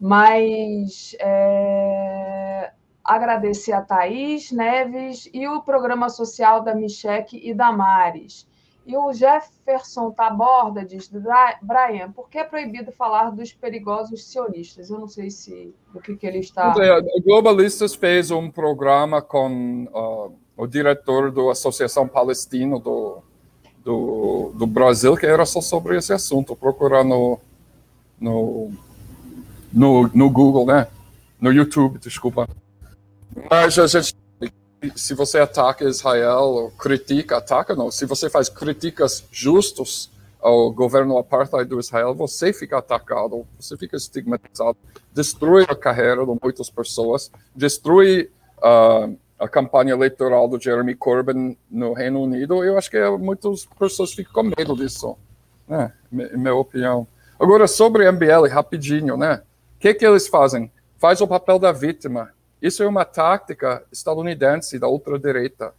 [0.00, 2.72] Mas é,
[3.04, 8.46] agradecer a Thaís Neves e o programa social da Micheque e da Mares.
[8.88, 11.10] E o Jefferson Taborda diz,
[11.60, 14.88] Brian, por que é proibido falar dos perigosos sionistas?
[14.88, 16.74] Eu não sei se do que, que ele está.
[17.14, 23.18] O Globalistas fez um programa com uh, o diretor da Associação Palestina do,
[23.84, 26.56] do, do, Brasil, que era só sobre esse assunto.
[26.56, 27.38] Procurar no,
[28.18, 28.72] no,
[29.70, 30.86] no, no Google, né?
[31.38, 32.48] No YouTube, desculpa.
[33.50, 34.16] Mas a gente
[34.94, 40.10] se você ataca Israel, ou critica, ataca não, se você faz críticas justas
[40.40, 44.76] ao governo apartheid do Israel, você fica atacado, você fica estigmatizado,
[45.12, 51.92] destrói a carreira de muitas pessoas, destrói uh, a campanha eleitoral do Jeremy Corbyn no
[51.92, 52.64] Reino Unido.
[52.64, 55.16] Eu acho que muitas pessoas ficam com medo disso,
[55.66, 55.92] né?
[56.10, 57.06] Minha opinião.
[57.38, 59.42] Agora sobre MBL, rapidinho, né?
[59.76, 60.70] O que que eles fazem?
[60.98, 62.30] Faz o papel da vítima
[62.60, 65.72] isso é uma tática estadunidense da ultradireita.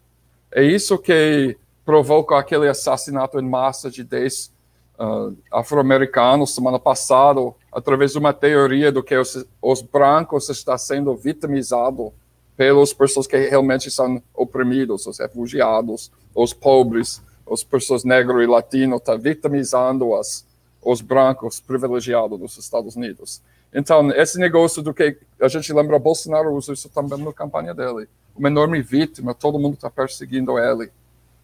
[0.51, 4.51] É isso que provoca aquele assassinato em massa de 10
[4.99, 7.39] uh, afro-americanos semana passada,
[7.71, 12.11] através de uma teoria do que os, os brancos estão sendo vitimizados
[12.55, 18.99] pelas pessoas que realmente são oprimidos, os refugiados, os pobres, as pessoas negras e latinas,
[18.99, 20.45] estão vitimizando as,
[20.81, 23.41] os brancos privilegiados dos Estados Unidos.
[23.73, 28.09] Então, esse negócio do que a gente lembra, Bolsonaro usa isso também na campanha dele.
[28.35, 30.91] Uma enorme vítima, todo mundo está perseguindo ele.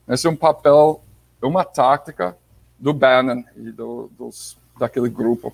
[0.07, 1.01] Esse é um papel,
[1.41, 2.37] uma tática
[2.79, 5.53] do Bannon e do, dos, daquele grupo.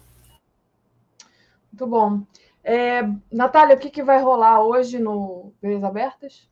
[1.72, 2.22] Muito bom.
[2.64, 6.48] É, Natália, o que, que vai rolar hoje no Veias Abertas?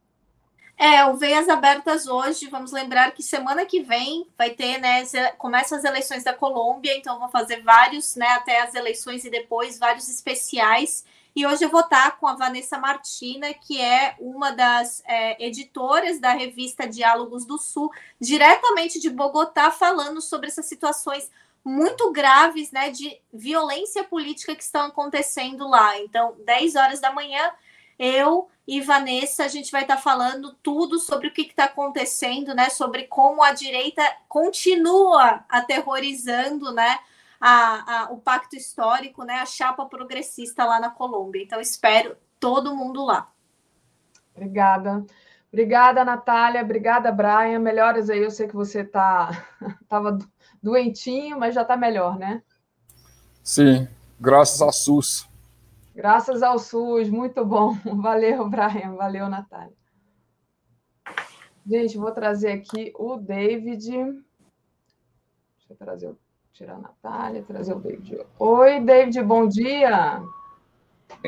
[0.82, 5.04] É, o Veias Abertas hoje, vamos lembrar que semana que vem vai ter, né,
[5.38, 9.78] começa as eleições da Colômbia, então vou fazer vários, né, até as eleições e depois
[9.78, 11.04] vários especiais.
[11.36, 16.18] E hoje eu vou estar com a Vanessa Martina, que é uma das é, editoras
[16.18, 21.30] da revista Diálogos do Sul, diretamente de Bogotá, falando sobre essas situações
[21.62, 26.00] muito graves, né, de violência política que estão acontecendo lá.
[26.00, 27.52] Então, 10 horas da manhã,
[28.00, 32.56] eu e Vanessa, a gente vai estar tá falando tudo sobre o que está acontecendo,
[32.56, 32.70] né?
[32.70, 36.98] Sobre como a direita continua aterrorizando, né?
[37.42, 39.36] A, a, o pacto histórico, né?
[39.36, 41.44] A chapa progressista lá na Colômbia.
[41.44, 43.30] Então, espero todo mundo lá.
[44.36, 45.06] Obrigada.
[45.52, 46.62] Obrigada, Natália.
[46.62, 47.60] Obrigada, Brian.
[47.60, 48.24] Melhoras aí.
[48.24, 49.46] Eu sei que você tá
[49.82, 50.18] estava
[50.62, 52.42] doentinho, mas já está melhor, né?
[53.44, 53.88] Sim,
[54.20, 55.29] graças a SUS.
[56.00, 57.74] Graças ao SUS, muito bom.
[57.84, 58.96] Valeu, Brian.
[58.96, 59.74] Valeu, Natália.
[61.68, 63.90] Gente, vou trazer aqui o David.
[63.90, 64.24] Deixa
[65.70, 66.16] eu trazer,
[66.54, 68.18] tirar a Natália, trazer o David.
[68.40, 70.24] Oi, David, bom dia.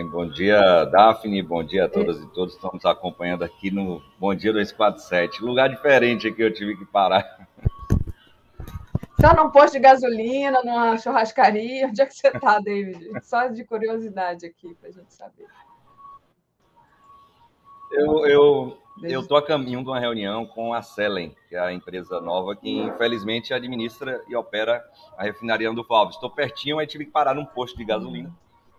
[0.10, 1.44] Bom dia, Daphne.
[1.44, 2.56] Bom dia a todas e todos.
[2.56, 5.44] Estamos acompanhando aqui no Bom Dia 247.
[5.44, 7.46] Lugar diferente aqui, eu tive que parar.
[9.24, 11.86] Está num posto de gasolina, numa churrascaria?
[11.86, 13.08] Onde é que você está, David?
[13.22, 15.46] Só de curiosidade aqui, para a gente saber.
[17.92, 21.72] Eu, eu, eu tô a caminho de uma reunião com a Selen, que é a
[21.72, 24.84] empresa nova que infelizmente administra e opera
[25.16, 26.16] a refinaria do Alves.
[26.16, 28.34] Estou pertinho, mas tive que parar num posto de gasolina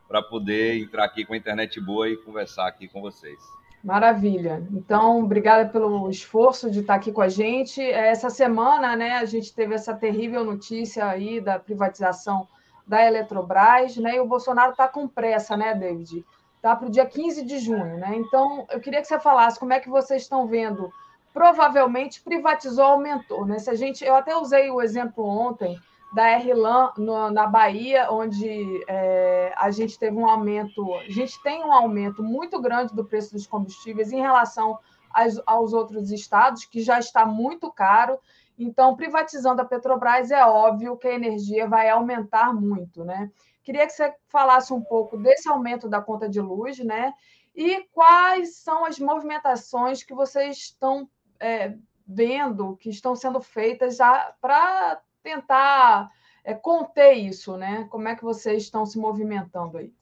[0.09, 3.39] para poder entrar aqui com a internet boa e conversar aqui com vocês.
[3.83, 4.65] Maravilha.
[4.71, 7.83] Então, obrigada pelo esforço de estar aqui com a gente.
[7.83, 12.47] Essa semana, né, a gente teve essa terrível notícia aí da privatização
[12.87, 14.17] da Eletrobras, né?
[14.17, 16.25] E o Bolsonaro está com pressa, né, David?
[16.61, 18.15] Tá para o dia 15 de junho, né?
[18.15, 20.89] Então, eu queria que você falasse como é que vocês estão vendo.
[21.35, 23.59] Provavelmente privatizou, aumentou, né?
[23.59, 25.77] Se a gente, eu até usei o exemplo ontem
[26.13, 26.93] da RLAN
[27.33, 32.61] na Bahia, onde é, a gente teve um aumento, a gente tem um aumento muito
[32.61, 34.79] grande do preço dos combustíveis em relação
[35.11, 38.19] aos, aos outros estados, que já está muito caro.
[38.59, 43.31] Então, privatizando a Petrobras, é óbvio que a energia vai aumentar muito, né?
[43.65, 47.15] Queria que você falasse um pouco desse aumento da conta de luz, né?
[47.55, 51.09] E quais são as movimentações que vocês estão
[51.41, 51.75] é,
[52.07, 56.11] vendo, que estão sendo feitas já para tentar
[56.45, 57.87] é, conter isso, né?
[57.91, 59.93] Como é que vocês estão se movimentando aí?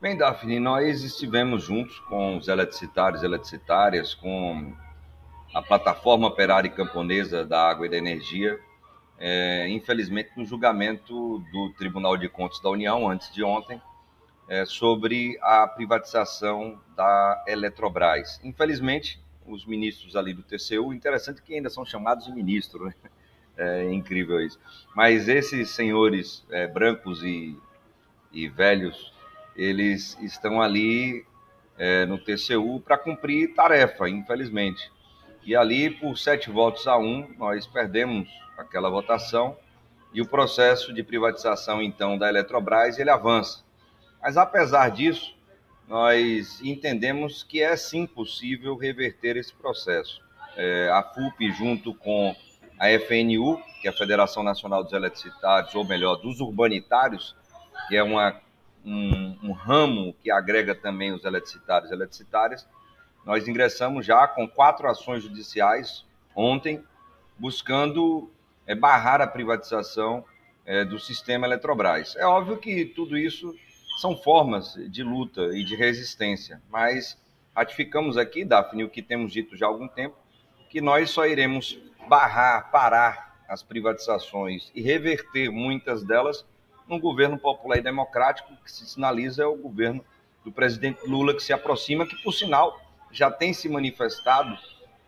[0.00, 4.74] Bem, Daphne, nós estivemos juntos com os eletricitários e eletricitárias, com
[5.54, 8.58] a plataforma operária camponesa da água e da energia,
[9.16, 13.80] é, infelizmente no julgamento do Tribunal de Contas da União, antes de ontem,
[14.48, 18.40] é, sobre a privatização da Eletrobras.
[18.42, 22.94] Infelizmente, os ministros ali do TCU, interessante que ainda são chamados de ministro, né?
[23.54, 24.58] É incrível isso.
[24.96, 27.54] Mas esses senhores é, brancos e,
[28.32, 29.12] e velhos,
[29.54, 31.26] eles estão ali
[31.76, 34.90] é, no TCU para cumprir tarefa, infelizmente.
[35.44, 39.54] E ali, por sete votos a um, nós perdemos aquela votação
[40.14, 43.62] e o processo de privatização, então, da Eletrobras, ele avança.
[44.22, 45.31] Mas, apesar disso,
[45.92, 50.22] nós entendemos que é sim possível reverter esse processo.
[50.56, 52.34] É, a FUP, junto com
[52.78, 57.36] a FNU, que é a Federação Nacional dos Eletricitários, ou melhor, dos Urbanitários,
[57.88, 58.40] que é uma,
[58.82, 62.66] um, um ramo que agrega também os eletricitários e eletricitárias,
[63.22, 66.82] nós ingressamos já com quatro ações judiciais ontem,
[67.38, 68.32] buscando
[68.66, 70.24] é, barrar a privatização
[70.64, 72.16] é, do sistema Eletrobras.
[72.16, 73.54] É óbvio que tudo isso
[74.00, 77.20] são formas de luta e de resistência, mas
[77.54, 80.16] ratificamos aqui, Daphne, o que temos dito já há algum tempo,
[80.68, 81.78] que nós só iremos
[82.08, 86.44] barrar, parar as privatizações e reverter muitas delas
[86.88, 90.04] num governo popular e democrático que se sinaliza é o governo
[90.44, 94.56] do presidente Lula, que se aproxima, que, por sinal, já tem se manifestado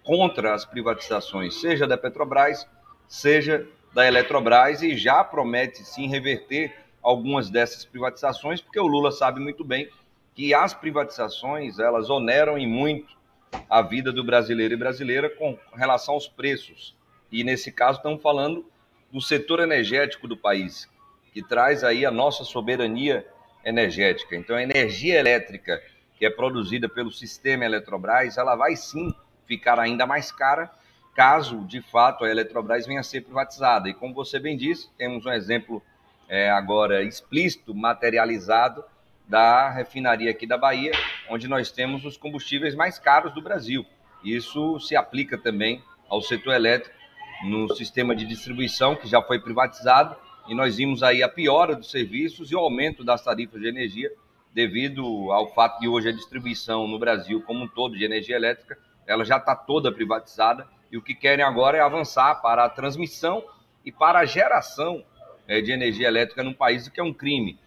[0.04, 2.68] contra as privatizações, seja da Petrobras,
[3.08, 9.38] seja da Eletrobras, e já promete sim reverter algumas dessas privatizações, porque o Lula sabe
[9.38, 9.88] muito bem
[10.34, 13.14] que as privatizações elas oneram em muito
[13.68, 16.96] a vida do brasileiro e brasileira com relação aos preços.
[17.30, 18.64] E nesse caso estamos falando
[19.12, 20.90] do setor energético do país,
[21.32, 23.24] que traz aí a nossa soberania
[23.64, 24.34] energética.
[24.34, 25.80] Então a energia elétrica
[26.16, 29.14] que é produzida pelo sistema Eletrobras, ela vai sim
[29.46, 30.70] ficar ainda mais cara
[31.14, 33.88] caso, de fato, a Eletrobras venha a ser privatizada.
[33.88, 35.82] E como você bem disse, temos um exemplo
[36.28, 38.84] é, agora explícito, materializado,
[39.26, 40.92] da refinaria aqui da Bahia,
[41.30, 43.84] onde nós temos os combustíveis mais caros do Brasil.
[44.22, 46.94] Isso se aplica também ao setor elétrico,
[47.44, 51.90] no sistema de distribuição, que já foi privatizado, e nós vimos aí a piora dos
[51.90, 54.10] serviços e o aumento das tarifas de energia,
[54.52, 58.78] devido ao fato de hoje a distribuição no Brasil como um todo de energia elétrica,
[59.06, 63.42] ela já está toda privatizada, e o que querem agora é avançar para a transmissão
[63.84, 65.04] e para a geração
[65.46, 67.58] de energia elétrica num país, que é um crime.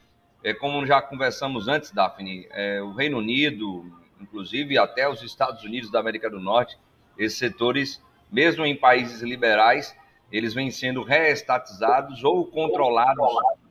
[0.43, 3.85] É, como já conversamos antes, Daphne, é, o Reino Unido,
[4.19, 6.77] inclusive até os Estados Unidos da América do Norte,
[7.17, 8.01] esses setores,
[8.31, 9.95] mesmo em países liberais,
[10.31, 13.25] eles vêm sendo reestatizados ou controlados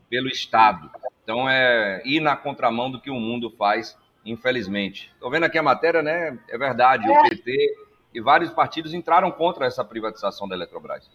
[0.09, 0.91] pelo Estado.
[1.23, 5.11] Então, é ir na contramão do que o mundo faz, infelizmente.
[5.15, 6.39] Estou vendo aqui a matéria, né?
[6.49, 7.77] É verdade, o PT
[8.15, 11.11] e vários partidos entraram contra essa privatização da Eletrobras.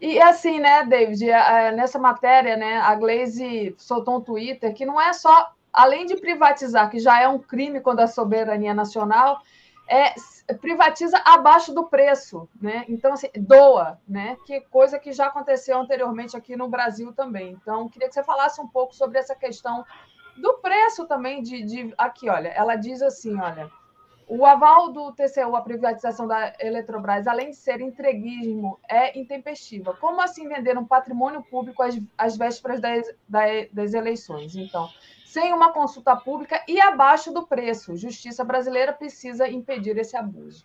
[0.00, 1.26] E assim, né, David,
[1.74, 6.88] nessa matéria, né, a Glaze soltou um Twitter que não é só, além de privatizar,
[6.88, 9.40] que já é um crime contra a soberania nacional,
[9.88, 10.14] é,
[10.60, 12.84] privatiza abaixo do preço, né?
[12.88, 14.36] Então, assim, doa, né?
[14.46, 17.56] Que coisa que já aconteceu anteriormente aqui no Brasil também.
[17.60, 19.84] Então, queria que você falasse um pouco sobre essa questão
[20.36, 23.70] do preço também de, de aqui, olha, ela diz assim, olha,
[24.28, 29.94] o aval do TCU à privatização da Eletrobras, além de ser entreguismo, é intempestiva.
[29.94, 33.10] Como assim vender um patrimônio público às, às vésperas das,
[33.72, 34.54] das eleições?
[34.54, 34.86] Então,
[35.24, 37.96] sem uma consulta pública e abaixo do preço.
[37.96, 40.62] Justiça brasileira precisa impedir esse abuso.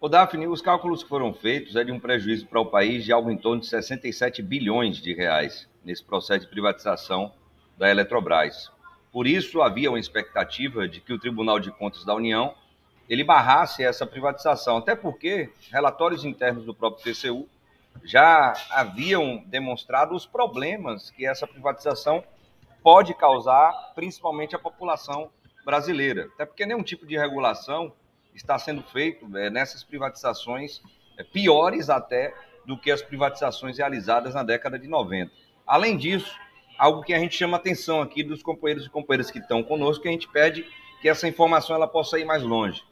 [0.00, 3.12] O Daphne, os cálculos que foram feitos é de um prejuízo para o país de
[3.12, 7.32] algo em torno de 67 bilhões de reais nesse processo de privatização
[7.76, 8.70] da Eletrobras.
[9.16, 12.54] Por isso, havia uma expectativa de que o Tribunal de Contas da União
[13.08, 17.48] ele barrasse essa privatização, até porque relatórios internos do próprio TCU
[18.04, 22.22] já haviam demonstrado os problemas que essa privatização
[22.82, 25.30] pode causar, principalmente à população
[25.64, 26.28] brasileira.
[26.34, 27.94] Até porque nenhum tipo de regulação
[28.34, 30.82] está sendo feito é, nessas privatizações,
[31.16, 32.34] é, piores até
[32.66, 35.32] do que as privatizações realizadas na década de 90.
[35.66, 36.38] Além disso,
[36.78, 40.08] algo que a gente chama atenção aqui dos companheiros e companheiras que estão conosco, que
[40.08, 40.66] a gente pede
[41.00, 42.84] que essa informação ela possa ir mais longe.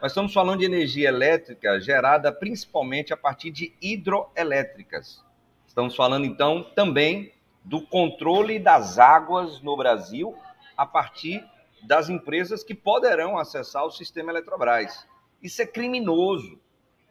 [0.00, 5.24] Nós estamos falando de energia elétrica gerada principalmente a partir de hidroelétricas.
[5.66, 7.32] Estamos falando então também
[7.64, 10.36] do controle das águas no Brasil
[10.76, 11.44] a partir
[11.82, 15.06] das empresas que poderão acessar o sistema Eletrobras.
[15.42, 16.58] Isso é criminoso.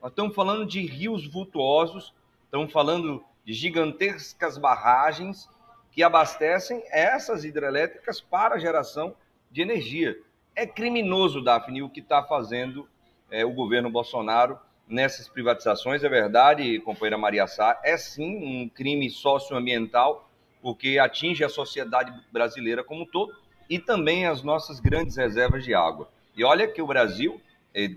[0.02, 2.14] Nós estamos falando de rios vultuosos,
[2.46, 5.50] estamos falando de gigantescas barragens
[5.92, 9.14] que abastecem essas hidrelétricas para geração
[9.52, 10.18] de energia.
[10.56, 12.88] É criminoso, Daphne, o que está fazendo
[13.30, 14.58] é, o governo Bolsonaro
[14.88, 16.04] nessas privatizações.
[16.04, 20.30] É verdade, companheira Maria Sá, é sim um crime socioambiental,
[20.62, 23.36] porque atinge a sociedade brasileira como um todo
[23.70, 26.10] e também as nossas grandes reservas de água.
[26.36, 27.42] E olha que o Brasil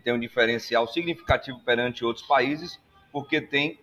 [0.05, 2.81] tem um diferencial significativo perante outros países,
[3.11, 3.79] porque tem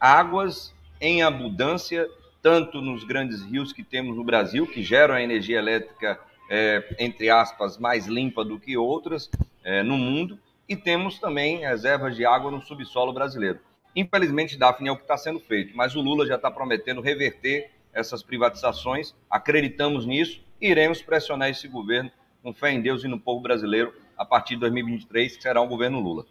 [0.00, 2.08] águas em abundância
[2.46, 6.16] tanto nos grandes rios que temos no Brasil, que geram a energia elétrica,
[6.48, 9.28] é, entre aspas, mais limpa do que outras
[9.64, 13.58] é, no mundo, e temos também reservas de água no subsolo brasileiro.
[13.96, 17.72] Infelizmente, Daphne, é o que está sendo feito, mas o Lula já está prometendo reverter
[17.92, 22.12] essas privatizações, acreditamos nisso e iremos pressionar esse governo
[22.44, 25.66] com fé em Deus e no povo brasileiro a partir de 2023, que será um
[25.66, 26.24] governo Lula.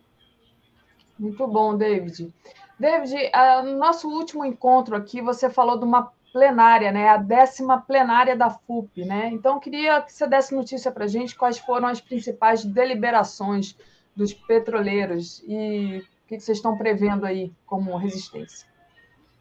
[1.20, 2.34] Muito bom, David.
[2.80, 7.08] David, uh, no nosso último encontro aqui, você falou de uma plenária, né?
[7.08, 9.30] A décima plenária da FUP, né?
[9.32, 13.78] Então, queria que você desse notícia para a gente quais foram as principais deliberações
[14.14, 18.68] dos petroleiros e o que vocês estão prevendo aí como resistência?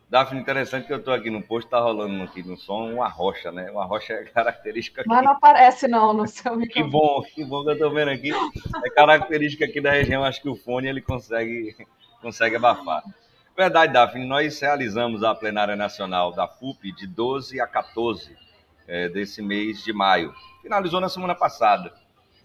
[0.09, 3.51] Daphne, interessante que eu estou aqui no posto, está rolando aqui no som uma rocha,
[3.51, 3.69] né?
[3.73, 5.09] Uma rocha é característica aqui.
[5.09, 6.85] Mas não aparece não no seu microfone.
[6.85, 8.31] Que bom, que bom que eu estou vendo aqui.
[8.85, 11.75] É característica aqui da região, acho que o fone ele consegue,
[12.23, 13.03] consegue abafar.
[13.57, 18.37] Verdade, Daphne, nós realizamos a plenária nacional da FUP de 12 a 14
[18.89, 20.35] é, desse mês de maio.
[20.61, 21.95] Finalizou na semana passada.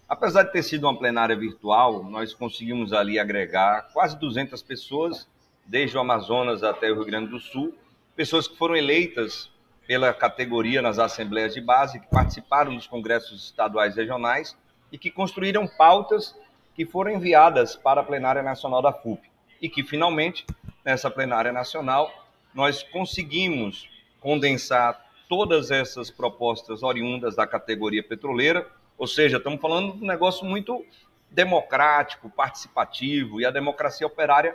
[0.08, 5.28] Apesar de ter sido uma plenária virtual, nós conseguimos ali agregar quase 200 pessoas,
[5.66, 7.76] desde o Amazonas até o Rio Grande do Sul,
[8.14, 9.50] pessoas que foram eleitas
[9.88, 14.56] pela categoria nas assembleias de base, que participaram dos congressos estaduais e regionais
[14.92, 16.36] e que construíram pautas
[16.72, 19.29] que foram enviadas para a plenária nacional da FUP
[19.60, 20.46] e que finalmente
[20.84, 22.12] nessa plenária nacional
[22.54, 23.88] nós conseguimos
[24.20, 28.66] condensar todas essas propostas oriundas da categoria petroleira
[29.00, 30.84] ou seja, estamos falando de um negócio muito
[31.30, 34.54] democrático, participativo, e a democracia operária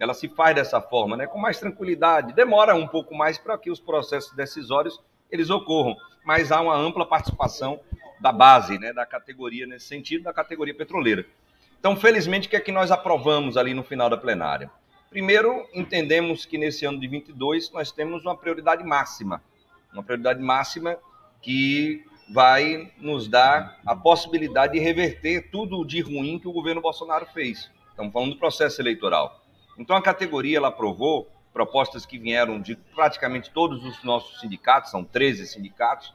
[0.00, 1.28] ela se faz dessa forma, né?
[1.28, 2.32] com mais tranquilidade.
[2.32, 5.00] Demora um pouco mais para que os processos decisórios
[5.30, 7.78] eles ocorram, mas há uma ampla participação
[8.20, 8.92] da base, né?
[8.92, 11.24] da categoria nesse sentido, da categoria petroleira.
[11.84, 14.70] Então, felizmente, o que é que nós aprovamos ali no final da plenária?
[15.10, 19.42] Primeiro, entendemos que nesse ano de 22 nós temos uma prioridade máxima,
[19.92, 20.96] uma prioridade máxima
[21.42, 22.02] que
[22.32, 27.70] vai nos dar a possibilidade de reverter tudo de ruim que o governo Bolsonaro fez.
[27.90, 29.42] Estamos falando do processo eleitoral.
[29.76, 35.04] Então a categoria ela aprovou propostas que vieram de praticamente todos os nossos sindicatos, são
[35.04, 36.14] 13 sindicatos,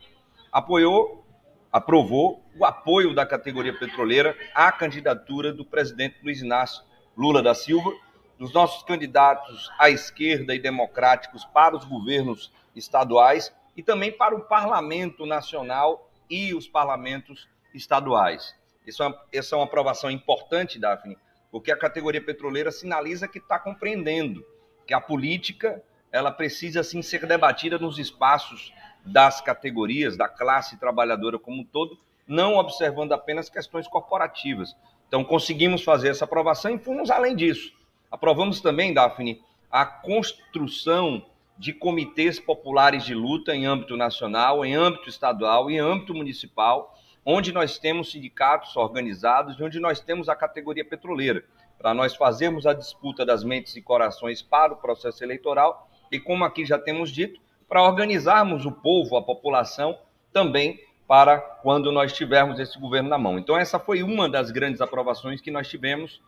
[0.51, 1.23] apoiou,
[1.71, 6.83] aprovou o apoio da categoria petroleira à candidatura do presidente Luiz Inácio
[7.15, 7.91] Lula da Silva,
[8.37, 14.41] dos nossos candidatos à esquerda e democráticos para os governos estaduais e também para o
[14.41, 18.55] Parlamento Nacional e os parlamentos estaduais.
[18.85, 21.17] Isso é uma, essa é uma aprovação importante, Daphne,
[21.51, 24.45] porque a categoria petroleira sinaliza que está compreendendo
[24.87, 28.73] que a política ela precisa sim ser debatida nos espaços
[29.11, 34.75] das categorias, da classe trabalhadora como um todo, não observando apenas questões corporativas.
[35.07, 37.73] Então, conseguimos fazer essa aprovação e fomos além disso.
[38.11, 39.41] Aprovamos também, Daphne,
[39.71, 41.25] a construção
[41.57, 46.95] de comitês populares de luta em âmbito nacional, em âmbito estadual e em âmbito municipal,
[47.25, 51.43] onde nós temos sindicatos organizados e onde nós temos a categoria petroleira,
[51.77, 56.45] para nós fazermos a disputa das mentes e corações para o processo eleitoral e, como
[56.45, 59.97] aqui já temos dito, para organizarmos o povo, a população,
[60.33, 63.37] também para quando nós tivermos esse governo na mão.
[63.37, 66.21] Então, essa foi uma das grandes aprovações que nós tivemos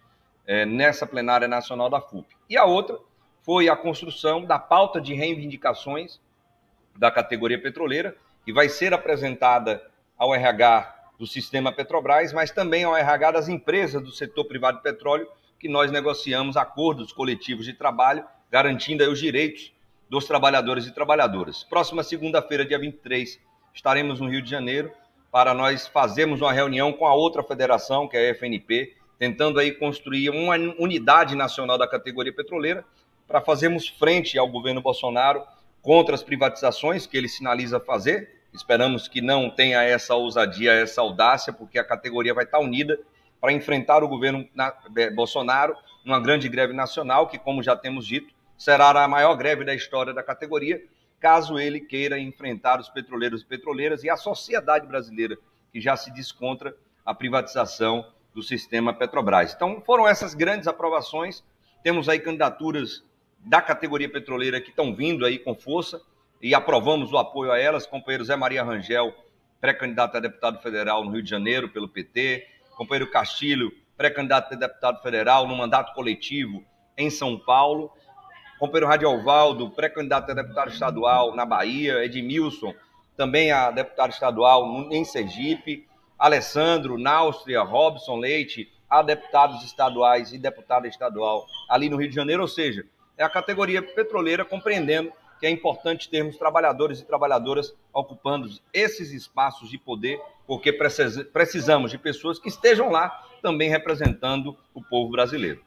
[0.46, 2.28] é, nessa plenária nacional da FUP.
[2.48, 2.98] E a outra
[3.42, 6.20] foi a construção da pauta de reivindicações
[6.96, 8.16] da categoria petroleira,
[8.46, 9.82] que vai ser apresentada
[10.18, 14.84] ao RH do sistema Petrobras, mas também ao RH das empresas do setor privado de
[14.84, 15.28] petróleo,
[15.60, 19.72] que nós negociamos acordos coletivos de trabalho, garantindo os direitos
[20.12, 21.64] dos trabalhadores e trabalhadoras.
[21.64, 23.40] Próxima segunda-feira, dia 23,
[23.74, 24.92] estaremos no Rio de Janeiro
[25.32, 29.72] para nós fazermos uma reunião com a outra federação, que é a FNP, tentando aí
[29.72, 32.84] construir uma unidade nacional da categoria petroleira
[33.26, 35.46] para fazermos frente ao governo Bolsonaro
[35.82, 38.42] contra as privatizações que ele sinaliza fazer.
[38.54, 43.00] Esperamos que não tenha essa ousadia, essa audácia, porque a categoria vai estar unida
[43.40, 44.46] para enfrentar o governo
[44.98, 45.74] eh, Bolsonaro
[46.04, 50.14] numa grande greve nacional, que, como já temos dito, será a maior greve da história
[50.14, 50.80] da categoria,
[51.20, 55.36] caso ele queira enfrentar os petroleiros e petroleiras e a sociedade brasileira,
[55.74, 58.06] que já se descontra a privatização
[58.36, 59.56] do sistema Petrobras.
[59.56, 61.44] Então, foram essas grandes aprovações.
[61.82, 63.04] Temos aí candidaturas
[63.40, 66.00] da categoria petroleira que estão vindo aí com força
[66.40, 67.88] e aprovamos o apoio a elas.
[67.88, 69.12] Companheiro Zé Maria Rangel,
[69.60, 72.48] pré-candidato a deputado federal no Rio de Janeiro pelo PT.
[72.78, 76.64] Companheiro Castilho, pré-candidato a deputado federal no mandato coletivo
[76.96, 77.92] em São Paulo.
[78.62, 82.06] Companheiro Radiovaldo, pré-candidato a deputado estadual na Bahia.
[82.06, 82.76] Edmilson,
[83.18, 85.88] também a deputado estadual em Sergipe.
[86.16, 92.14] Alessandro, na Áustria, Robson Leite, a deputados estaduais e deputada estadual ali no Rio de
[92.14, 92.44] Janeiro.
[92.44, 92.86] Ou seja,
[93.18, 99.72] é a categoria petroleira compreendendo que é importante termos trabalhadores e trabalhadoras ocupando esses espaços
[99.72, 105.64] de poder, porque precisamos de pessoas que estejam lá também representando o povo brasileiro.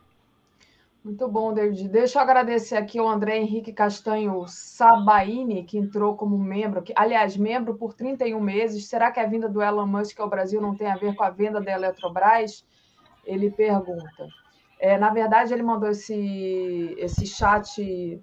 [1.04, 1.86] Muito bom, David.
[1.90, 7.36] Deixa eu agradecer aqui ao André Henrique Castanho Sabaini, que entrou como membro, que, aliás,
[7.36, 8.88] membro por 31 meses.
[8.88, 11.28] Será que a vinda do Elon Musk ao Brasil não tem a ver com a
[11.28, 12.64] venda da Eletrobras?
[13.26, 14.26] Ele pergunta.
[14.80, 18.18] É, na verdade, ele mandou esse, esse chat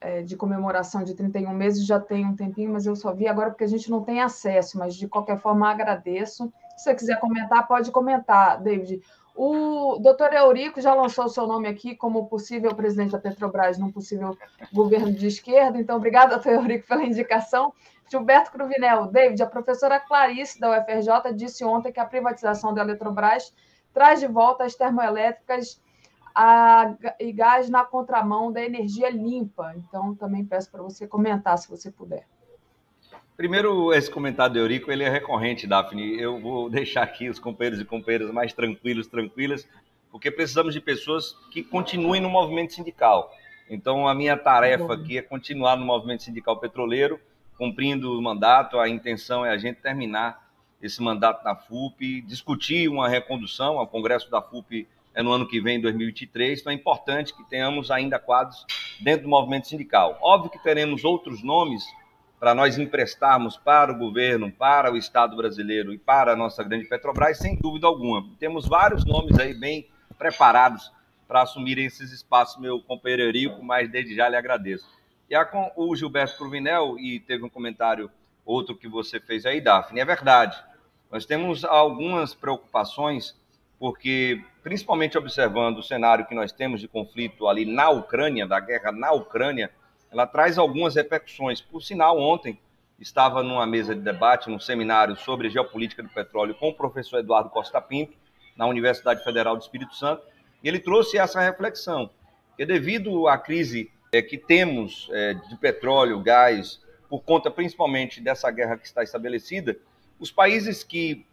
[0.00, 3.50] é, de comemoração de 31 meses já tem um tempinho, mas eu só vi agora
[3.50, 4.76] porque a gente não tem acesso.
[4.76, 6.52] Mas, de qualquer forma, agradeço.
[6.76, 9.00] Se você quiser comentar, pode comentar, David.
[9.34, 13.90] O doutor Eurico já lançou o seu nome aqui como possível presidente da Petrobras num
[13.90, 14.38] possível
[14.72, 15.76] governo de esquerda.
[15.78, 17.72] Então, obrigado, doutor Eurico, pela indicação.
[18.08, 23.52] Gilberto Cruvinel, David, a professora Clarice da UFRJ disse ontem que a privatização da Eletrobras
[23.92, 25.80] traz de volta as termoelétricas
[26.34, 29.74] a, e gás na contramão da energia limpa.
[29.76, 32.26] Então, também peço para você comentar, se você puder.
[33.36, 36.20] Primeiro, esse comentário do Eurico, ele é recorrente, Daphne.
[36.20, 39.66] Eu vou deixar aqui os companheiros e companheiras mais tranquilos, tranquilas,
[40.08, 43.32] porque precisamos de pessoas que continuem no movimento sindical.
[43.68, 47.18] Então, a minha tarefa aqui é continuar no movimento sindical petroleiro,
[47.58, 48.78] cumprindo o mandato.
[48.78, 50.48] A intenção é a gente terminar
[50.80, 53.78] esse mandato na FUP, discutir uma recondução.
[53.78, 56.60] O Congresso da FUP é no ano que vem, 2023.
[56.60, 58.64] Então, é importante que tenhamos ainda quadros
[59.00, 60.16] dentro do movimento sindical.
[60.22, 61.84] Óbvio que teremos outros nomes
[62.44, 66.86] para nós emprestarmos para o governo, para o Estado brasileiro e para a nossa grande
[66.86, 68.22] Petrobras, sem dúvida alguma.
[68.38, 69.88] Temos vários nomes aí bem
[70.18, 70.92] preparados
[71.26, 74.86] para assumirem esses espaços, meu companheiro Eurico, mas desde já lhe agradeço.
[75.30, 78.10] E a, com o Gilberto Cruvinel, e teve um comentário
[78.44, 80.62] outro que você fez aí, Daphne, é verdade.
[81.10, 83.34] Nós temos algumas preocupações,
[83.78, 88.92] porque, principalmente observando o cenário que nós temos de conflito ali na Ucrânia, da guerra
[88.92, 89.70] na Ucrânia,
[90.14, 91.60] ela traz algumas repercussões.
[91.60, 92.58] Por sinal, ontem
[93.00, 97.50] estava numa mesa de debate, num seminário sobre geopolítica do petróleo com o professor Eduardo
[97.50, 98.16] Costa Pinto,
[98.56, 100.22] na Universidade Federal do Espírito Santo,
[100.62, 102.08] e ele trouxe essa reflexão,
[102.56, 106.80] que devido à crise é, que temos é, de petróleo, gás,
[107.10, 109.76] por conta principalmente dessa guerra que está estabelecida,
[110.20, 111.26] os países que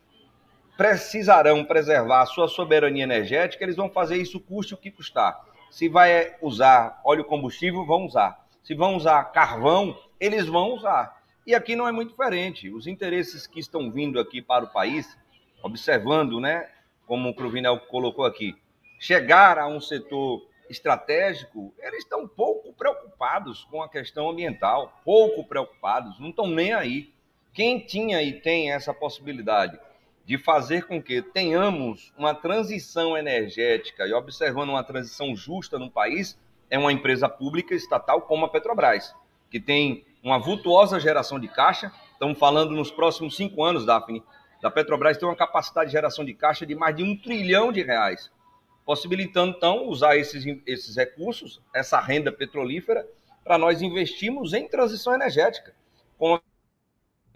[0.76, 5.40] precisarão preservar a sua soberania energética, eles vão fazer isso custe o que custar.
[5.70, 11.22] Se vai usar óleo combustível, vão usar se vão usar carvão, eles vão usar.
[11.46, 12.70] E aqui não é muito diferente.
[12.70, 15.18] Os interesses que estão vindo aqui para o país,
[15.64, 16.70] observando, né,
[17.08, 18.56] como o Cruvinel colocou aqui,
[19.00, 26.20] chegar a um setor estratégico, eles estão pouco preocupados com a questão ambiental, pouco preocupados,
[26.20, 27.12] não estão nem aí.
[27.54, 29.78] Quem tinha e tem essa possibilidade
[30.24, 36.40] de fazer com que tenhamos uma transição energética e observando uma transição justa no país,
[36.72, 39.14] é uma empresa pública estatal como a Petrobras,
[39.52, 41.91] que tem uma vultuosa geração de caixa.
[42.14, 44.23] Estamos falando nos próximos cinco anos, Daphne,
[44.61, 47.84] da Petrobras ter uma capacidade de geração de caixa de mais de um trilhão de
[47.84, 48.31] reais,
[48.85, 53.06] possibilitando então usar esses, esses recursos, essa renda petrolífera,
[53.43, 55.73] para nós investirmos em transição energética,
[56.18, 56.41] como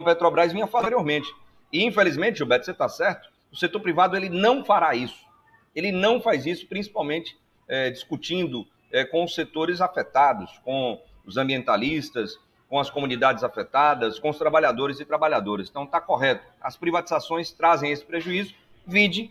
[0.00, 1.28] a Petrobras vinha falando anteriormente.
[1.70, 5.26] E infelizmente, Gilberto, você está certo, o setor privado ele não fará isso.
[5.74, 7.36] Ele não faz isso, principalmente
[7.68, 8.66] é, discutindo
[8.96, 14.98] é, com os setores afetados, com os ambientalistas, com as comunidades afetadas, com os trabalhadores
[14.98, 15.68] e trabalhadoras.
[15.68, 16.42] Então, está correto.
[16.58, 18.54] As privatizações trazem esse prejuízo.
[18.86, 19.30] Vide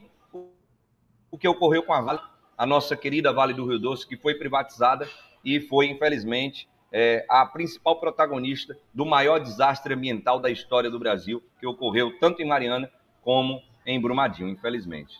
[1.31, 2.19] o que ocorreu com a Vale,
[2.55, 5.09] a nossa querida Vale do Rio Doce, que foi privatizada
[5.43, 11.41] e foi, infelizmente, é, a principal protagonista do maior desastre ambiental da história do Brasil,
[11.59, 12.87] que ocorreu tanto em Mariana
[13.23, 15.15] como em Brumadinho, infelizmente.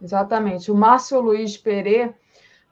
[0.00, 0.70] Exatamente.
[0.70, 2.14] O Márcio Luiz Pereira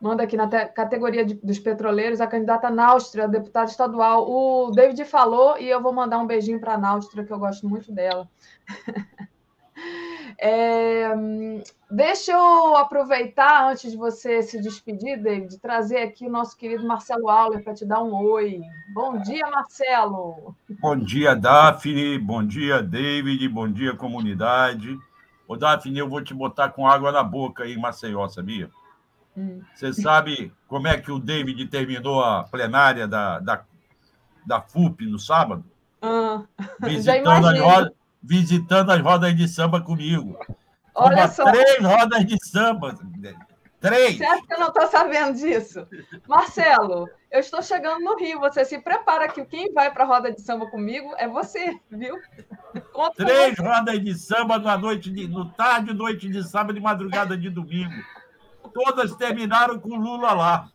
[0.02, 4.28] manda aqui na categoria de, dos petroleiros a candidata Náustria, deputada estadual.
[4.28, 7.68] O David falou e eu vou mandar um beijinho para a Náustria, que eu gosto
[7.68, 8.28] muito dela.
[10.36, 11.08] é,
[11.88, 17.28] deixa eu aproveitar, antes de você se despedir, David, trazer aqui o nosso querido Marcelo
[17.28, 18.60] Auler para te dar um oi.
[18.92, 20.56] Bom dia, Marcelo.
[20.80, 22.18] Bom dia, Daphne.
[22.18, 23.48] Bom dia, David.
[23.48, 24.98] Bom dia, comunidade.
[25.46, 28.68] Ô, Daphne, eu vou te botar com água na boca aí Maceió, sabia?
[29.74, 33.64] Você sabe como é que o David terminou a plenária da, da,
[34.46, 35.64] da FUP no sábado?
[36.02, 36.42] Ah,
[36.80, 37.92] visitando, as rodas,
[38.22, 40.38] visitando as rodas de samba comigo.
[40.94, 41.44] Olha só.
[41.50, 42.94] Três rodas de samba.
[43.80, 44.18] Três!
[44.18, 45.88] Você acha que eu não estou sabendo disso?
[46.28, 48.38] Marcelo, eu estou chegando no Rio.
[48.38, 52.16] Você se prepara que quem vai para a roda de samba comigo é você, viu?
[52.92, 57.36] Conta Três rodas de samba na noite de, no tarde, noite de sábado e madrugada
[57.36, 57.94] de domingo
[58.72, 60.68] todas terminaram com Lula lá.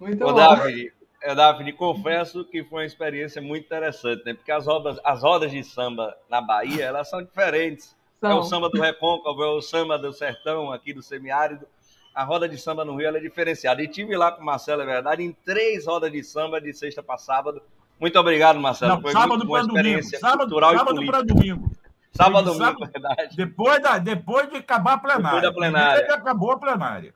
[0.00, 0.34] Muito Ô, bom.
[0.34, 4.34] Davi, É, Daphne, confesso que foi uma experiência muito interessante, né?
[4.34, 7.96] Porque as rodas, as rodas de samba na Bahia, elas são diferentes.
[8.20, 8.30] São.
[8.30, 11.66] É o samba do Recôncavo, é o samba do Sertão, aqui do Semiárido.
[12.14, 13.82] A roda de samba no Rio é diferenciada.
[13.82, 17.02] E tive lá com o Marcelo, é verdade, em três rodas de samba de sexta
[17.02, 17.60] para sábado.
[18.00, 18.94] Muito obrigado, Marcelo.
[18.94, 20.02] Não, foi sábado para domingo.
[20.02, 21.70] Sábado, sábado para domingo.
[22.16, 23.36] Sábado, domingo, sábado, verdade.
[23.36, 25.40] Depois, da, depois de acabar a plenária.
[25.40, 26.00] Depois da plenária.
[26.00, 27.14] Depois acabou a plenária.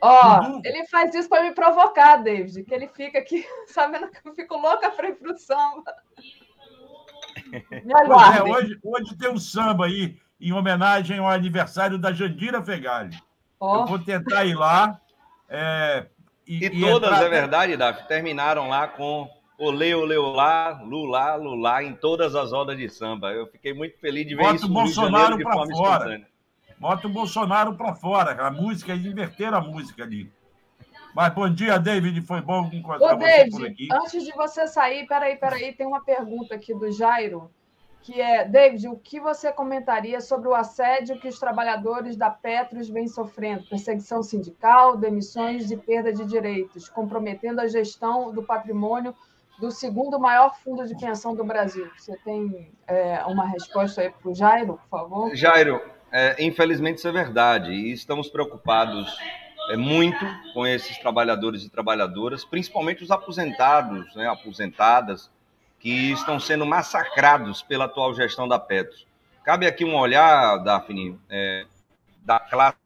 [0.00, 4.18] Ó, oh, ele faz isso para me provocar, David, que ele fica aqui sabendo que
[4.26, 5.94] eu fico louca para ir pro samba.
[7.50, 13.16] Me é, hoje, hoje tem um samba aí em homenagem ao aniversário da Jandira Fegali.
[13.58, 13.76] Oh.
[13.76, 15.00] Eu vou tentar ir lá.
[15.48, 16.06] É,
[16.46, 17.24] e, e, todas, entrar...
[17.24, 19.28] é verdade, Davi, terminaram lá com
[19.58, 23.32] Olê, olê, olá, lulá, lulá, em todas as rodas de samba.
[23.32, 25.70] Eu fiquei muito feliz de ver Bota isso o Bolsonaro para fora.
[25.72, 26.28] Espontânea.
[26.78, 28.46] Bota o Bolsonaro para fora.
[28.46, 30.30] A música, inverteram a música ali.
[31.14, 32.20] Mas bom dia, David.
[32.20, 33.88] Foi bom encontrar Ô, você David, por aqui.
[33.90, 37.50] Antes de você sair, peraí, peraí, tem uma pergunta aqui do Jairo,
[38.02, 42.90] que é, David, o que você comentaria sobre o assédio que os trabalhadores da Petros
[42.90, 43.64] vêm sofrendo?
[43.70, 49.14] Perseguição sindical, demissões e perda de direitos, comprometendo a gestão do patrimônio
[49.58, 51.90] do segundo maior fundo de pensão do Brasil.
[51.96, 55.34] Você tem é, uma resposta aí para o Jairo, por favor?
[55.34, 55.80] Jairo,
[56.12, 59.16] é, infelizmente isso é verdade e estamos preocupados
[59.70, 65.30] é, muito com esses trabalhadores e trabalhadoras, principalmente os aposentados, né, aposentadas,
[65.78, 69.06] que estão sendo massacrados pela atual gestão da Petros.
[69.44, 71.66] Cabe aqui um olhar, Daphne, é,
[72.22, 72.76] da classe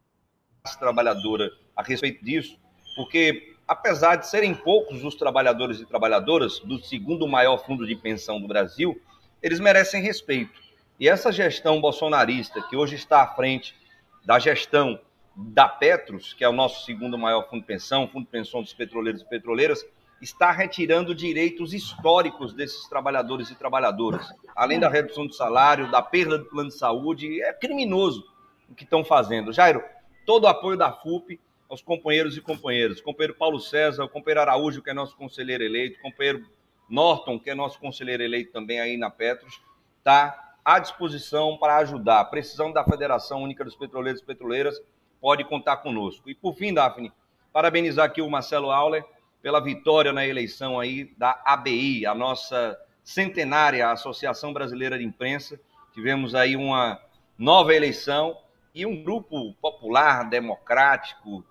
[0.79, 2.59] trabalhadora a respeito disso,
[2.95, 8.41] porque apesar de serem poucos os trabalhadores e trabalhadoras do segundo maior fundo de pensão
[8.41, 9.01] do Brasil,
[9.41, 10.61] eles merecem respeito.
[10.99, 13.77] E essa gestão bolsonarista, que hoje está à frente
[14.25, 14.99] da gestão
[15.37, 18.75] da Petros, que é o nosso segundo maior fundo de pensão, fundo de pensão dos
[18.75, 19.87] petroleiros e petroleiras,
[20.21, 24.35] está retirando direitos históricos desses trabalhadores e trabalhadoras.
[24.57, 28.27] Além da redução do salário, da perda do plano de saúde, é criminoso
[28.69, 29.53] o que estão fazendo.
[29.53, 29.81] Jairo,
[30.27, 31.39] todo o apoio da FUP,
[31.71, 33.01] aos companheiros e companheiras.
[33.01, 36.45] Companheiro Paulo César, companheiro Araújo, que é nosso conselheiro eleito, companheiro
[36.89, 39.63] Norton, que é nosso conselheiro eleito também aí na Petros,
[39.99, 42.25] está à disposição para ajudar.
[42.25, 44.83] Precisando da Federação Única dos Petroleiros e Petroleiras,
[45.21, 46.29] pode contar conosco.
[46.29, 47.13] E por fim, Daphne,
[47.53, 49.05] parabenizar aqui o Marcelo Auler
[49.41, 55.59] pela vitória na eleição aí da ABI, a nossa centenária Associação Brasileira de Imprensa.
[55.93, 57.01] Tivemos aí uma
[57.39, 58.37] nova eleição
[58.75, 61.45] e um grupo popular, democrático,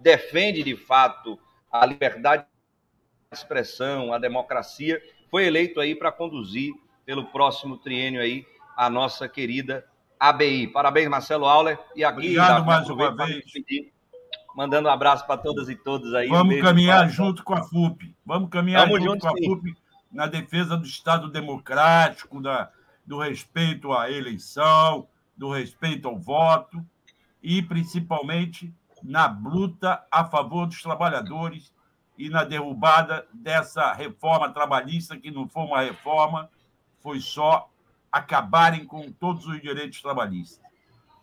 [0.00, 1.38] defende de fato
[1.70, 2.44] a liberdade
[3.30, 5.00] de expressão, a democracia,
[5.30, 6.72] foi eleito aí para conduzir
[7.04, 8.44] pelo próximo triênio aí
[8.76, 9.84] a nossa querida
[10.18, 10.66] ABI.
[10.68, 11.78] Parabéns, Marcelo Auler.
[11.94, 13.50] E aqui, Obrigado mais uma vez.
[13.52, 13.92] Pedir,
[14.54, 16.28] mandando um abraço para todas e todos aí.
[16.28, 18.14] Vamos caminhar junto com a FUP.
[18.24, 19.56] Vamos caminhar Vamos junto, junto, com a.
[19.56, 19.76] FUP
[20.10, 22.70] na defesa do Estado democrático, da,
[23.06, 25.06] do respeito à eleição,
[25.36, 26.84] do respeito ao voto
[27.42, 31.72] e, principalmente, na luta a favor dos trabalhadores
[32.18, 36.50] e na derrubada dessa reforma trabalhista, que não foi uma reforma,
[37.00, 37.70] foi só
[38.12, 40.60] acabarem com todos os direitos trabalhistas.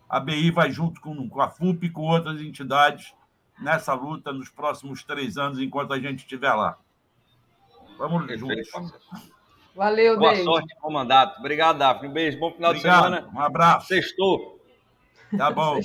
[0.08, 3.14] A BI vai junto com, com a FUP e com outras entidades
[3.60, 6.78] nessa luta nos próximos três anos, enquanto a gente estiver lá.
[7.98, 8.68] Vamos juntos.
[9.74, 11.38] Valeu, Boa sorte com o mandato.
[11.38, 12.08] Obrigado, Daphne.
[12.08, 13.02] Um beijo, bom final Obrigado.
[13.02, 13.30] de semana.
[13.32, 13.86] Um abraço.
[13.86, 14.57] Sextou.
[15.36, 15.78] Tá bom.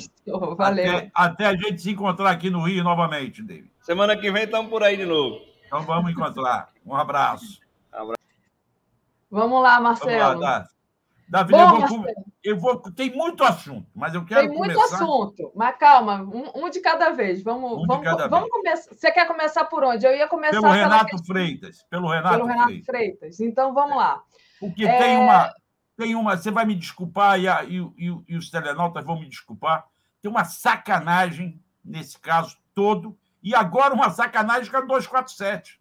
[0.55, 0.97] Valeu.
[0.97, 3.71] Até, até, a gente se encontrar aqui no Rio novamente, David.
[3.81, 5.41] Semana que vem estamos por aí de novo.
[5.65, 6.69] Então vamos encontrar.
[6.85, 7.59] Um abraço.
[9.29, 10.19] Vamos lá, Marcelo.
[10.19, 10.67] Vamos lá,
[11.27, 12.25] Davi, Bom, eu, vou, Marcelo.
[12.43, 12.79] eu vou.
[12.91, 14.47] Tem muito assunto, mas eu quero.
[14.47, 14.95] Tem muito começar...
[14.95, 17.41] assunto, mas calma, um, um, de cada vez.
[17.41, 18.53] Vamos, um vamos, cada vamos vez.
[18.53, 18.95] começar.
[18.95, 20.05] Você quer começar por onde?
[20.05, 21.83] Eu ia começar pelo Renato Freitas.
[21.89, 22.85] Pelo Renato, pelo Renato Freitas.
[22.85, 23.39] Freitas.
[23.39, 24.21] Então vamos lá.
[24.59, 24.97] Porque é...
[24.99, 25.51] tem uma
[25.95, 29.29] tem uma, você vai me desculpar e, a, e, e, e os telenautas vão me
[29.29, 29.87] desculpar.
[30.21, 35.79] Tem uma sacanagem nesse caso todo, e agora uma sacanagem com a 247.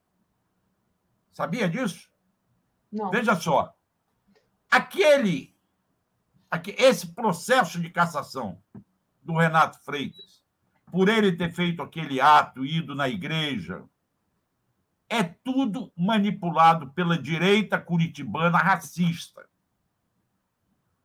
[1.32, 2.10] Sabia disso?
[2.90, 3.10] Não.
[3.10, 3.74] Veja só.
[4.70, 5.54] Aquele,
[6.76, 8.60] esse processo de cassação
[9.22, 10.42] do Renato Freitas,
[10.90, 13.84] por ele ter feito aquele ato, ido na igreja,
[15.08, 19.46] é tudo manipulado pela direita curitibana racista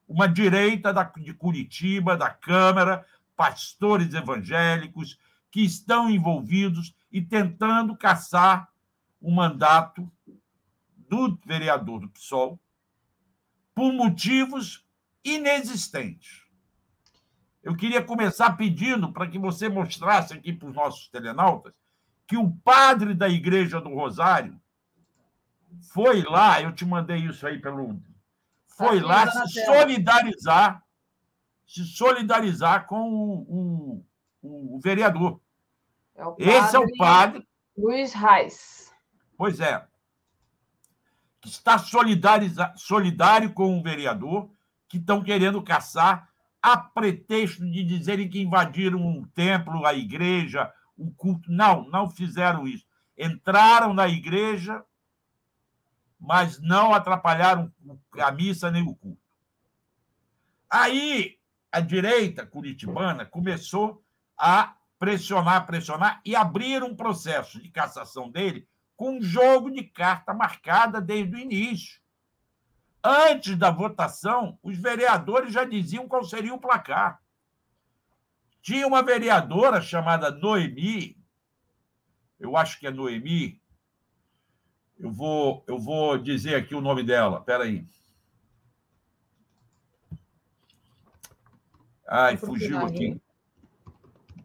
[0.08, 3.06] uma direita da, de Curitiba, da Câmara,
[3.36, 5.18] pastores evangélicos
[5.50, 8.68] que estão envolvidos e tentando caçar
[9.20, 10.10] o mandato
[10.96, 12.58] do vereador do PSOL
[13.74, 14.84] por motivos
[15.24, 16.42] inexistentes.
[17.62, 21.74] Eu queria começar pedindo para que você mostrasse aqui para os nossos telenautas
[22.26, 24.60] que o padre da Igreja do Rosário
[25.92, 28.00] foi lá, eu te mandei isso aí pelo.
[28.78, 30.84] Foi lá se solidarizar,
[31.66, 34.04] se solidarizar com o,
[34.40, 35.40] o, o vereador.
[36.14, 37.46] É o Esse é o padre.
[37.76, 38.92] Luiz Reis.
[39.36, 39.84] Pois é.
[41.40, 44.48] Que está solidário com o vereador
[44.88, 46.28] que estão querendo caçar
[46.62, 51.50] a pretexto de dizerem que invadiram um templo, a igreja, o culto.
[51.50, 52.86] Não, não fizeram isso.
[53.16, 54.84] Entraram na igreja,
[56.18, 57.72] mas não atrapalharam
[58.18, 59.22] a missa nem o culto.
[60.68, 61.38] Aí
[61.70, 64.02] a direita curitibana começou
[64.36, 70.34] a pressionar, pressionar e abrir um processo de cassação dele com um jogo de carta
[70.34, 72.00] marcada desde o início.
[73.02, 77.22] Antes da votação, os vereadores já diziam qual seria o placar.
[78.60, 81.16] Tinha uma vereadora chamada Noemi,
[82.40, 83.62] eu acho que é Noemi,
[84.98, 87.86] eu vou, eu vou dizer aqui o nome dela, espera aí.
[92.06, 93.20] Ai, fugiu aqui.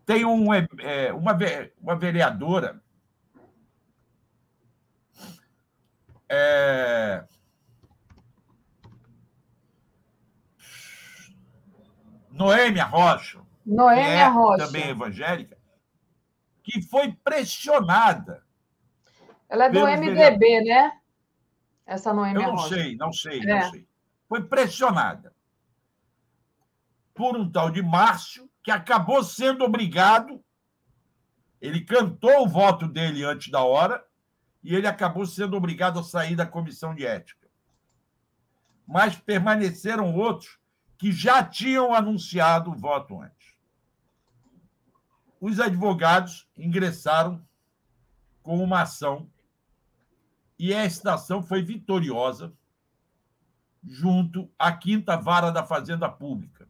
[0.05, 1.37] Tem um, é, é uma,
[1.81, 2.81] uma vereadora.
[6.27, 7.25] É,
[12.33, 13.39] Noêmia Rocha.
[13.65, 14.65] Noêmia é Rocha.
[14.65, 15.57] Também evangélica,
[16.63, 18.43] que foi pressionada.
[19.53, 20.99] Ela é do MDB, né?
[21.85, 22.69] Essa Noêmia Eu não Rocha.
[22.73, 23.45] sei, não sei, é.
[23.45, 23.87] não sei.
[24.27, 25.31] Foi pressionada
[27.13, 30.43] por um tal de Márcio, que acabou sendo obrigado.
[31.61, 34.03] Ele cantou o voto dele antes da hora
[34.63, 37.47] e ele acabou sendo obrigado a sair da comissão de ética.
[38.87, 40.57] Mas permaneceram outros
[40.97, 43.53] que já tinham anunciado o voto antes.
[45.39, 47.45] Os advogados ingressaram
[48.41, 49.29] com uma ação
[50.57, 52.53] e esta ação foi vitoriosa
[53.83, 56.67] junto à quinta vara da Fazenda Pública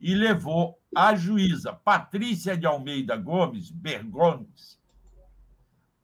[0.00, 4.80] e levou a juíza Patrícia de Almeida Gomes Bergones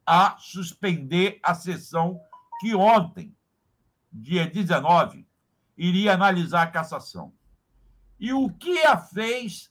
[0.06, 2.20] a suspender a sessão
[2.60, 3.36] que ontem,
[4.10, 5.28] dia 19,
[5.76, 7.32] iria analisar a cassação.
[8.18, 9.70] E o que a fez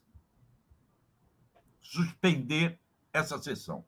[1.82, 2.80] suspender
[3.12, 3.84] essa sessão?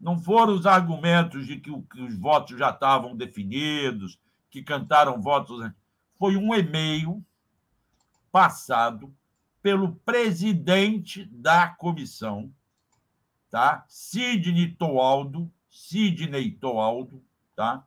[0.00, 4.18] Não foram os argumentos de que, que os votos já estavam definidos,
[4.50, 5.70] que cantaram votos.
[6.18, 7.24] Foi um e-mail
[8.30, 9.14] passado
[9.60, 12.52] pelo presidente da comissão,
[13.50, 13.84] tá?
[13.88, 17.22] Sidney Toaldo, Sidney Toaldo,
[17.56, 17.84] tá?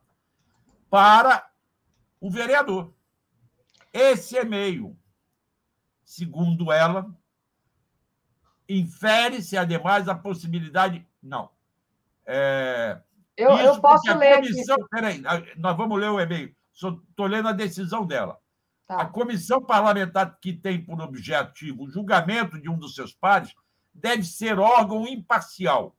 [0.90, 1.50] Para
[2.20, 2.92] o vereador.
[3.92, 4.96] Esse e-mail,
[6.04, 7.14] segundo ela,
[8.68, 11.06] infere-se, ademais, a possibilidade.
[11.22, 11.50] Não.
[12.26, 13.00] É,
[13.36, 14.36] eu, eu posso ler.
[14.36, 14.88] Comissão, aqui.
[14.90, 15.22] Peraí,
[15.56, 16.54] nós vamos ler o e-mail.
[16.72, 18.38] Estou lendo a decisão dela.
[18.86, 19.02] Tá.
[19.02, 23.54] A comissão parlamentar que tem por objetivo o julgamento de um dos seus pares
[23.94, 25.96] deve ser órgão imparcial.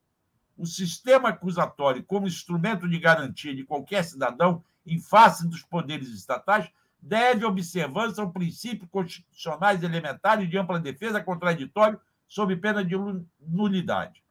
[0.57, 6.69] O sistema acusatório, como instrumento de garantia de qualquer cidadão em face dos poderes estatais,
[7.01, 12.95] deve observância ao princípio constitucionais elementares de ampla defesa contraditório sob pena de
[13.39, 14.22] nulidade.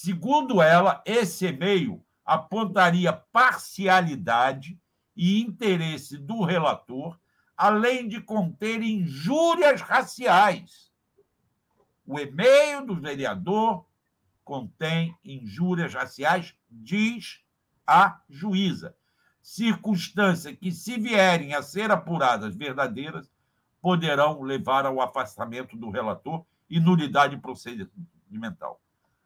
[0.00, 4.78] Segundo ela, esse e-mail apontaria parcialidade
[5.16, 7.18] e interesse do relator
[7.56, 10.92] além de conter injúrias raciais.
[12.06, 13.84] O e-mail do vereador
[14.44, 17.40] contém injúrias raciais, diz
[17.84, 18.94] a juíza.
[19.42, 23.28] Circunstância que, se vierem a ser apuradas verdadeiras,
[23.80, 28.80] poderão levar ao afastamento do relator e nulidade procedimental.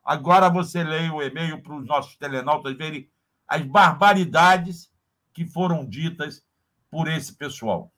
[0.05, 3.09] Agora você leia o e-mail para os nossos telenautas verem
[3.47, 4.91] as barbaridades
[5.33, 6.43] que foram ditas
[6.91, 7.93] por esse pessoal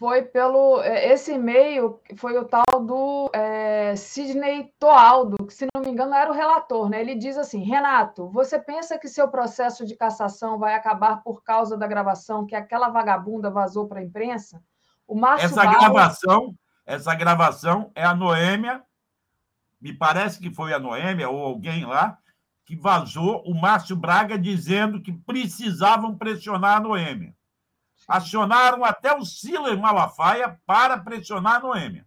[0.00, 0.80] foi pelo.
[0.80, 6.14] É, esse e-mail foi o tal do é, Sidney Toaldo, que, se não me engano,
[6.14, 7.02] era o relator, né?
[7.02, 11.76] Ele diz assim: Renato, você pensa que seu processo de cassação vai acabar por causa
[11.76, 14.62] da gravação que aquela vagabunda vazou para a imprensa?
[15.06, 15.78] O Márcio essa Barros...
[15.78, 16.54] gravação,
[16.86, 18.82] essa gravação é a Noêmia,
[19.80, 22.18] me parece que foi a Noêmia ou alguém lá,
[22.64, 27.34] que vazou o Márcio Braga dizendo que precisavam pressionar a Noêmia
[28.10, 32.04] acionaram até o Silas Malafaia para pressionar a Noêmia.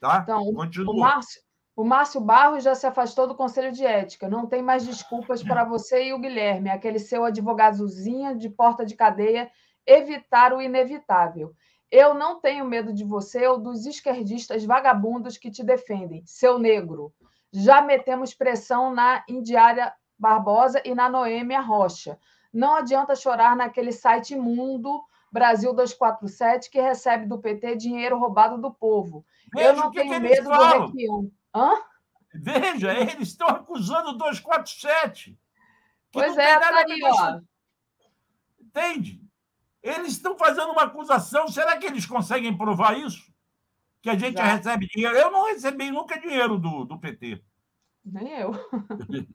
[0.00, 0.20] Tá?
[0.22, 0.94] Então, Continua.
[0.94, 1.42] O Márcio,
[1.74, 4.28] o Márcio Barros já se afastou do Conselho de Ética.
[4.28, 8.94] Não tem mais desculpas para você e o Guilherme, aquele seu advogadozinha de porta de
[8.94, 9.50] cadeia,
[9.84, 11.52] evitar o inevitável.
[11.96, 17.14] Eu não tenho medo de você ou dos esquerdistas vagabundos que te defendem, seu negro.
[17.52, 22.18] Já metemos pressão na Indiária Barbosa e na Noêmia Rocha.
[22.52, 25.00] Não adianta chorar naquele site imundo
[25.30, 29.24] Brasil 247 que recebe do PT dinheiro roubado do povo.
[29.54, 31.30] Veja Eu não tenho que medo do Requião.
[31.54, 31.74] Hã?
[32.34, 35.38] Veja, eles estão acusando o 247.
[36.10, 37.40] Pois é, tá aí, ó.
[38.60, 39.23] Entende?
[39.84, 41.46] Eles estão fazendo uma acusação.
[41.46, 43.30] Será que eles conseguem provar isso?
[44.00, 44.44] Que a gente Já.
[44.44, 45.14] recebe dinheiro?
[45.14, 47.44] Eu não recebi nunca dinheiro do, do PT.
[48.02, 48.52] Nem eu.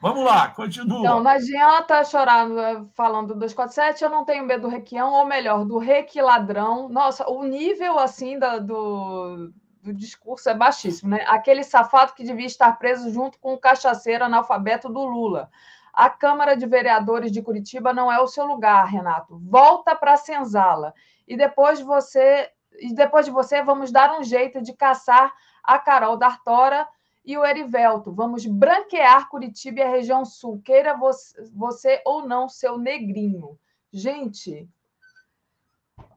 [0.00, 1.00] Vamos lá, continua.
[1.00, 2.46] Então, não adianta chorar
[2.94, 6.88] falando do 247, eu não tenho medo do requião, ou melhor, do requiladrão.
[6.88, 9.52] Nossa, o nível assim da, do,
[9.82, 11.24] do discurso é baixíssimo, né?
[11.26, 15.50] Aquele safado que devia estar preso junto com o cachaceiro analfabeto do Lula.
[15.92, 19.38] A Câmara de Vereadores de Curitiba não é o seu lugar, Renato.
[19.38, 20.94] Volta para a senzala.
[21.26, 26.16] E depois você, e depois de você, vamos dar um jeito de caçar a Carol
[26.16, 26.86] D'Artora
[27.24, 28.12] e o Erivelto.
[28.12, 33.58] Vamos branquear Curitiba e a região sul, queira você, você ou não, seu negrinho.
[33.92, 34.68] Gente.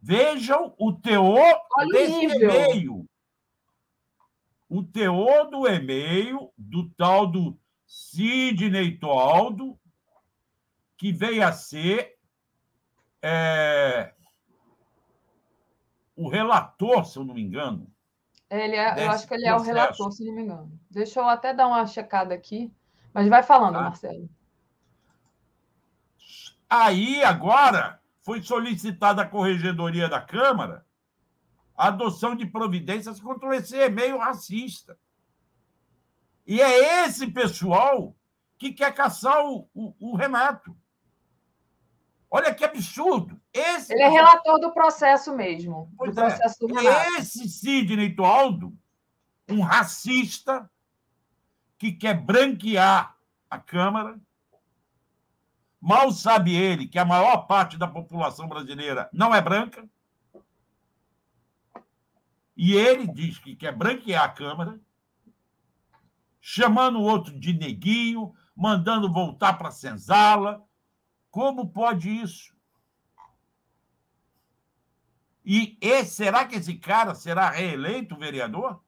[0.02, 3.06] Vejam o teor Olha desse e-mail.
[4.70, 7.58] O teor do e-mail do tal do
[7.94, 9.80] Sidney Toaldo,
[10.98, 12.18] que veio a ser
[13.22, 14.16] é,
[16.16, 17.88] o relator, se eu não me engano,
[18.50, 20.80] ele é, eu acho que ele é o relator, se não me engano.
[20.90, 22.74] Deixa eu até dar uma checada aqui,
[23.14, 23.82] mas vai falando, tá.
[23.82, 24.28] Marcelo.
[26.68, 30.84] Aí, agora, foi solicitada a Corregedoria da Câmara
[31.76, 34.98] a adoção de providências contra esse e-mail racista.
[36.46, 38.16] E é esse pessoal
[38.58, 40.76] que quer caçar o, o, o Renato.
[42.30, 43.40] Olha que absurdo.
[43.54, 45.92] Esse Ele é relator do processo mesmo.
[45.96, 46.28] Pois do é.
[46.28, 46.68] processo é.
[46.68, 47.12] do Renato.
[47.20, 48.76] Esse Sidney Toaldo,
[49.48, 50.70] um racista
[51.78, 53.16] que quer branquear
[53.50, 54.20] a Câmara.
[55.80, 59.88] Mal sabe ele que a maior parte da população brasileira não é branca.
[62.56, 64.80] E ele diz que quer branquear a Câmara,
[66.46, 70.62] chamando o outro de neguinho, mandando voltar para a senzala
[71.32, 72.54] como pode isso?
[75.46, 78.84] E esse, será que esse cara será reeleito vereador?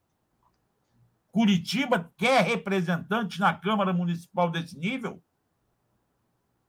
[1.31, 5.23] Curitiba quer representante na Câmara Municipal desse nível?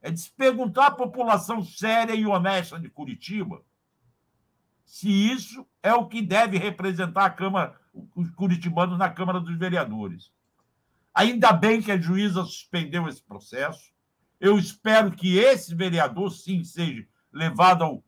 [0.00, 3.62] É de se perguntar à população séria e honesta de Curitiba
[4.84, 7.78] se isso é o que deve representar a Câmara,
[8.15, 10.32] os curitibanos na Câmara dos Vereadores.
[11.16, 13.90] Ainda bem que a juíza suspendeu esse processo.
[14.38, 18.04] Eu espero que esse vereador, sim, seja levado ao,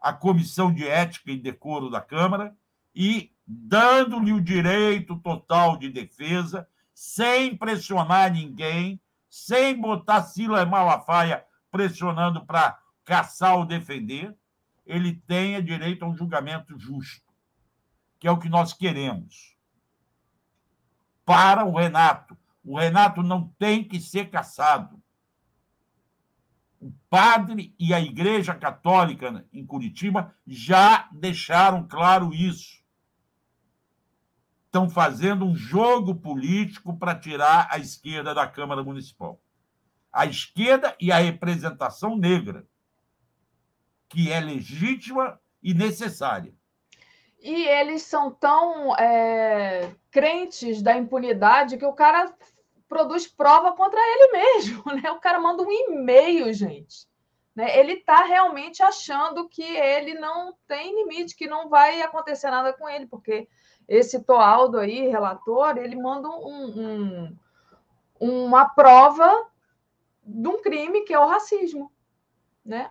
[0.00, 2.56] à Comissão de Ética e Decoro da Câmara
[2.94, 12.46] e dando-lhe o direito total de defesa, sem pressionar ninguém, sem botar Silas Malafaia pressionando
[12.46, 14.32] para caçar ou defender,
[14.86, 17.34] ele tenha direito a um julgamento justo,
[18.20, 19.56] que é o que nós queremos.
[21.24, 22.38] Para o Renato.
[22.64, 25.02] O Renato não tem que ser caçado
[26.84, 32.84] o padre e a Igreja Católica em Curitiba já deixaram claro isso.
[34.66, 39.40] Estão fazendo um jogo político para tirar a esquerda da Câmara Municipal.
[40.12, 42.66] A esquerda e a representação negra,
[44.06, 46.52] que é legítima e necessária.
[47.40, 52.30] E eles são tão é, crentes da impunidade que o cara
[52.94, 55.10] produz prova contra ele mesmo, né?
[55.10, 57.08] O cara manda um e-mail, gente.
[57.54, 57.76] Né?
[57.76, 62.88] Ele está realmente achando que ele não tem limite, que não vai acontecer nada com
[62.88, 63.48] ele, porque
[63.88, 67.36] esse Toaldo aí, relator, ele manda um,
[68.20, 69.48] um, uma prova
[70.24, 71.92] de um crime que é o racismo,
[72.64, 72.90] né?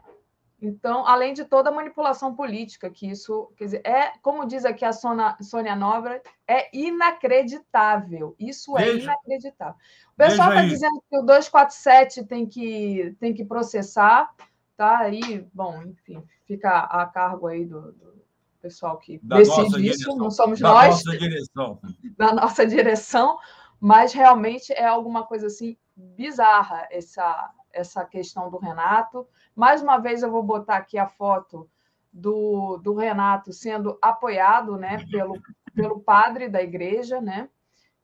[0.66, 4.86] Então, além de toda a manipulação política, que isso, quer dizer, é, como diz aqui
[4.86, 8.34] a Sônia, Sônia Nobra, é inacreditável.
[8.40, 9.04] Isso é Veja.
[9.04, 9.76] inacreditável.
[10.14, 14.34] O pessoal está dizendo que o 247 tem que, tem que processar,
[14.78, 15.00] tá?
[15.00, 18.24] Aí, bom, enfim, fica a cargo aí do, do
[18.62, 20.16] pessoal que da decide isso, direção.
[20.16, 21.04] não somos da nós.
[21.04, 21.80] Nossa direção.
[22.18, 23.38] Da nossa direção,
[23.82, 29.28] mas realmente é alguma coisa assim bizarra essa, essa questão do Renato.
[29.56, 31.70] Mais uma vez, eu vou botar aqui a foto
[32.12, 35.42] do, do Renato sendo apoiado né, pelo,
[35.76, 37.50] pelo padre da igreja, né?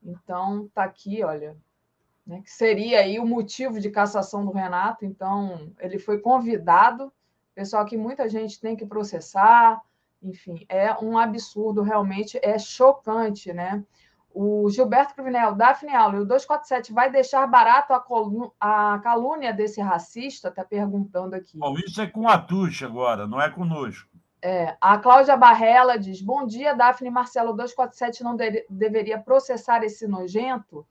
[0.03, 1.55] Então, tá aqui, olha,
[2.25, 5.05] né, que seria aí o motivo de cassação do Renato.
[5.05, 7.13] Então, ele foi convidado,
[7.53, 9.81] pessoal que muita gente tem que processar,
[10.21, 13.83] enfim, é um absurdo, realmente é chocante, né?
[14.31, 20.49] O Gilberto Cruvinel, Daphne Aula, o 247 vai deixar barato a, a calúnia desse racista?
[20.49, 21.57] Está perguntando aqui.
[21.57, 24.07] Bom, isso é com a Tuxa agora, não é conosco.
[24.41, 30.07] É, a Cláudia Barrela diz: Bom dia, Daphne Marcelo 247 não de deveria processar esse
[30.07, 30.85] nojento?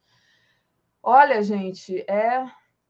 [1.02, 2.44] Olha, gente, é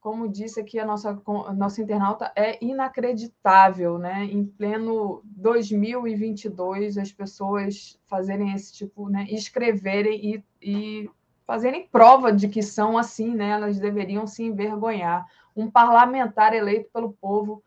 [0.08, 4.24] como disse aqui a nossa, a nossa internauta, é inacreditável, né?
[4.24, 9.26] Em pleno 2022, as pessoas fazerem esse tipo, né?
[9.28, 11.10] Escreverem e, e
[11.46, 13.50] fazerem prova de que são assim, né?
[13.50, 15.26] Elas deveriam se envergonhar.
[15.54, 17.62] Um parlamentar eleito pelo povo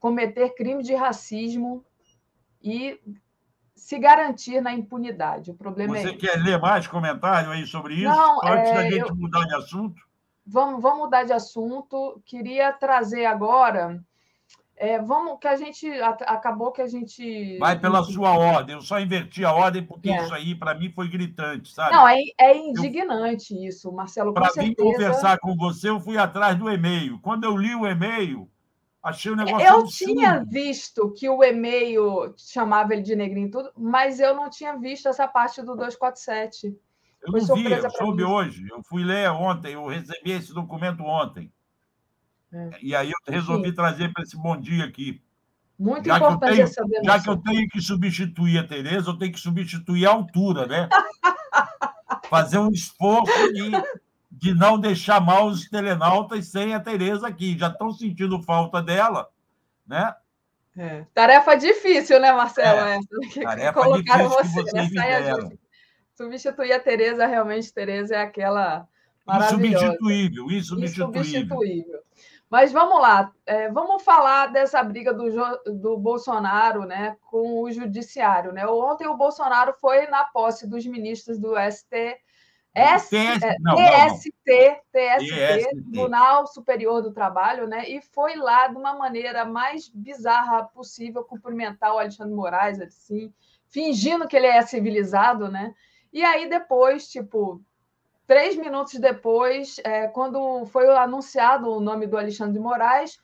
[0.00, 1.84] cometer crime de racismo
[2.60, 2.98] e
[3.76, 5.52] se garantir na impunidade.
[5.52, 6.16] O problema Você é.
[6.16, 8.08] Quer ler mais comentário aí sobre isso?
[8.08, 9.14] Não, Antes é, da gente eu...
[9.14, 10.09] mudar de assunto?
[10.50, 12.20] Vamos, vamos mudar de assunto.
[12.26, 14.02] Queria trazer agora.
[14.76, 18.74] É, vamos que a gente acabou que a gente vai pela sua ordem.
[18.74, 20.24] Eu só inverti a ordem porque é.
[20.24, 21.94] isso aí para mim foi gritante, sabe?
[21.94, 24.32] Não, é, é indignante eu, isso, Marcelo.
[24.32, 27.20] Para vir conversar com você, eu fui atrás do e-mail.
[27.20, 28.50] Quando eu li o e-mail,
[29.02, 29.64] achei o negócio.
[29.64, 30.14] Eu absurdo.
[30.14, 34.76] tinha visto que o e-mail chamava ele de negrinho e tudo, mas eu não tinha
[34.78, 36.74] visto essa parte do 247.
[37.22, 38.30] Eu não vi, eu soube mim.
[38.30, 38.66] hoje.
[38.70, 41.52] Eu fui ler ontem, eu recebi esse documento ontem.
[42.52, 42.70] É.
[42.82, 43.74] E aí eu resolvi Sim.
[43.74, 45.22] trazer para esse bom dia aqui.
[45.78, 47.04] Muito já importante tenho, essa denúncia.
[47.04, 50.88] Já que eu tenho que substituir a Tereza, eu tenho que substituir a altura, né?
[52.28, 53.70] Fazer um esforço de,
[54.30, 57.56] de não deixar mal os telenautas sem a Tereza aqui.
[57.58, 59.28] Já estão sentindo falta dela,
[59.86, 60.14] né?
[60.76, 61.04] É.
[61.14, 62.80] Tarefa difícil, né, Marcelo?
[62.80, 62.96] É.
[62.96, 65.59] Essa, tarefa difícil você, que vocês me deram
[66.20, 68.86] substituir a Tereza, realmente, Tereza é aquela
[69.26, 69.86] maravilhosa.
[69.86, 71.20] Insubstituível, insubstituível.
[71.20, 72.00] insubstituível.
[72.50, 75.30] Mas vamos lá, é, vamos falar dessa briga do,
[75.66, 78.52] do Bolsonaro né, com o judiciário.
[78.52, 78.66] Né?
[78.66, 82.18] Ontem o Bolsonaro foi na posse dos ministros do ST,
[82.74, 87.88] S, TS, é, não, TST, TST, TST, Tribunal Superior do Trabalho, né?
[87.88, 93.32] E foi lá de uma maneira mais bizarra possível cumprimentar o Alexandre Moraes, assim,
[93.68, 95.74] fingindo que ele é civilizado, né?
[96.12, 97.62] E aí depois, tipo,
[98.26, 103.18] três minutos depois, é, quando foi anunciado o nome do Alexandre de Moraes,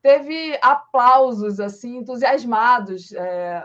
[0.00, 3.64] teve aplausos assim entusiasmados é,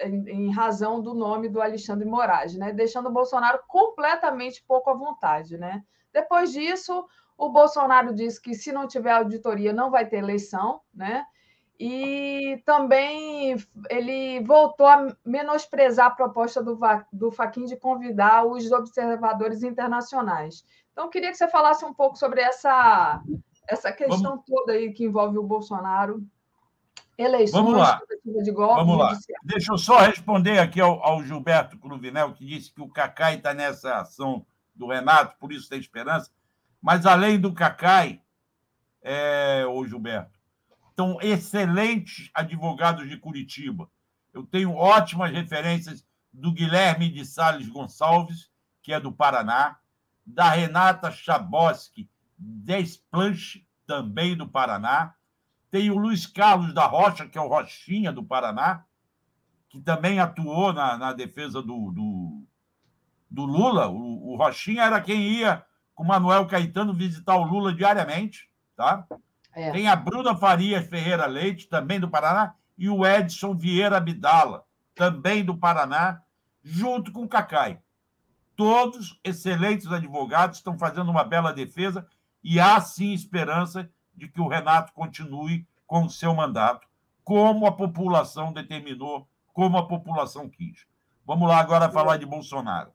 [0.00, 2.72] em, em, razão do nome do Alexandre de Moraes, né?
[2.72, 5.82] Deixando o Bolsonaro completamente pouco à vontade, né?
[6.12, 7.04] Depois disso,
[7.36, 11.24] o Bolsonaro disse que se não tiver auditoria não vai ter eleição, né?
[11.78, 13.56] E também
[13.90, 16.78] ele voltou a menosprezar a proposta do,
[17.12, 20.64] do Faquin de convidar os observadores internacionais.
[20.92, 23.22] Então, queria que você falasse um pouco sobre essa,
[23.68, 24.44] essa questão Vamos...
[24.46, 26.26] toda aí que envolve o Bolsonaro.
[27.18, 28.00] Eleições, Vamos lá.
[28.24, 28.74] de golpe.
[28.76, 29.18] Vamos lá.
[29.42, 33.52] Deixa eu só responder aqui ao, ao Gilberto Cruvinel, que disse que o Cacai está
[33.52, 36.30] nessa ação do Renato, por isso tem esperança.
[36.80, 38.20] Mas, além do Cacai,
[39.02, 40.35] é, ô Gilberto,
[40.96, 43.86] estão excelentes advogados de Curitiba.
[44.32, 46.02] Eu tenho ótimas referências
[46.32, 48.50] do Guilherme de Sales Gonçalves,
[48.82, 49.76] que é do Paraná,
[50.24, 52.08] da Renata Chaboski
[52.38, 55.14] Desplanche, também do Paraná.
[55.70, 58.82] Tem o Luiz Carlos da Rocha, que é o Rochinha do Paraná,
[59.68, 62.42] que também atuou na, na defesa do, do,
[63.30, 63.88] do Lula.
[63.88, 65.62] O, o Rochinha era quem ia
[65.94, 69.06] com Manuel Caetano visitar o Lula diariamente, tá?
[69.56, 69.70] É.
[69.72, 75.42] Tem a Bruna Farias Ferreira Leite, também do Paraná, e o Edson Vieira Abdala, também
[75.42, 76.20] do Paraná,
[76.62, 77.80] junto com o Cacai.
[78.54, 82.06] Todos excelentes advogados, estão fazendo uma bela defesa
[82.44, 86.86] e há sim esperança de que o Renato continue com o seu mandato,
[87.24, 90.86] como a população determinou, como a população quis.
[91.24, 92.92] Vamos lá agora falar de Bolsonaro.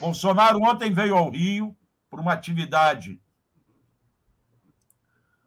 [0.00, 1.76] Bolsonaro ontem veio ao Rio
[2.10, 3.20] por uma atividade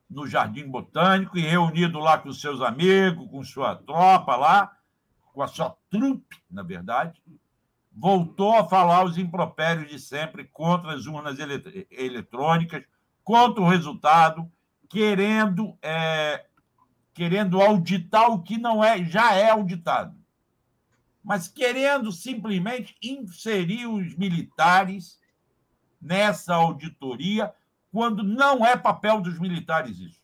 [0.10, 4.78] no Jardim Botânico e reunido lá com seus amigos, com sua tropa lá,
[5.34, 7.22] com a sua trupe, na verdade,
[7.92, 11.38] voltou a falar os impropérios de sempre contra as urnas
[11.90, 12.84] eletrônicas,
[13.24, 14.50] contra o resultado,
[14.90, 16.46] querendo é,
[17.14, 20.16] querendo auditar o que não é já é auditado,
[21.24, 25.20] mas querendo simplesmente inserir os militares
[26.00, 27.54] nessa auditoria
[27.96, 30.20] quando não é papel dos militares isso.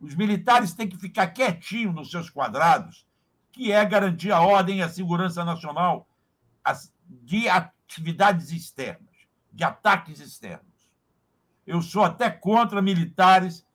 [0.00, 3.04] Os militares têm que ficar quietinhos nos seus quadrados,
[3.50, 6.06] que é garantir a ordem e a segurança nacional
[7.08, 9.12] de atividades externas,
[9.52, 10.72] de ataques externos.
[11.66, 13.66] Eu sou até contra militares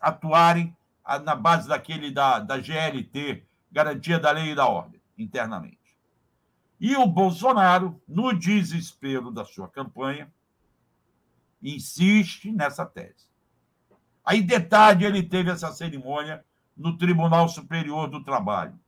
[0.00, 0.74] atuarem
[1.22, 5.98] na base daquele da, da GLT, garantia da lei e da ordem, internamente.
[6.80, 10.32] E o Bolsonaro, no desespero da sua campanha,
[11.62, 13.30] insiste nessa tese.
[14.24, 16.44] Aí, de tarde, ele teve essa cerimônia
[16.76, 18.78] no Tribunal Superior do Trabalho.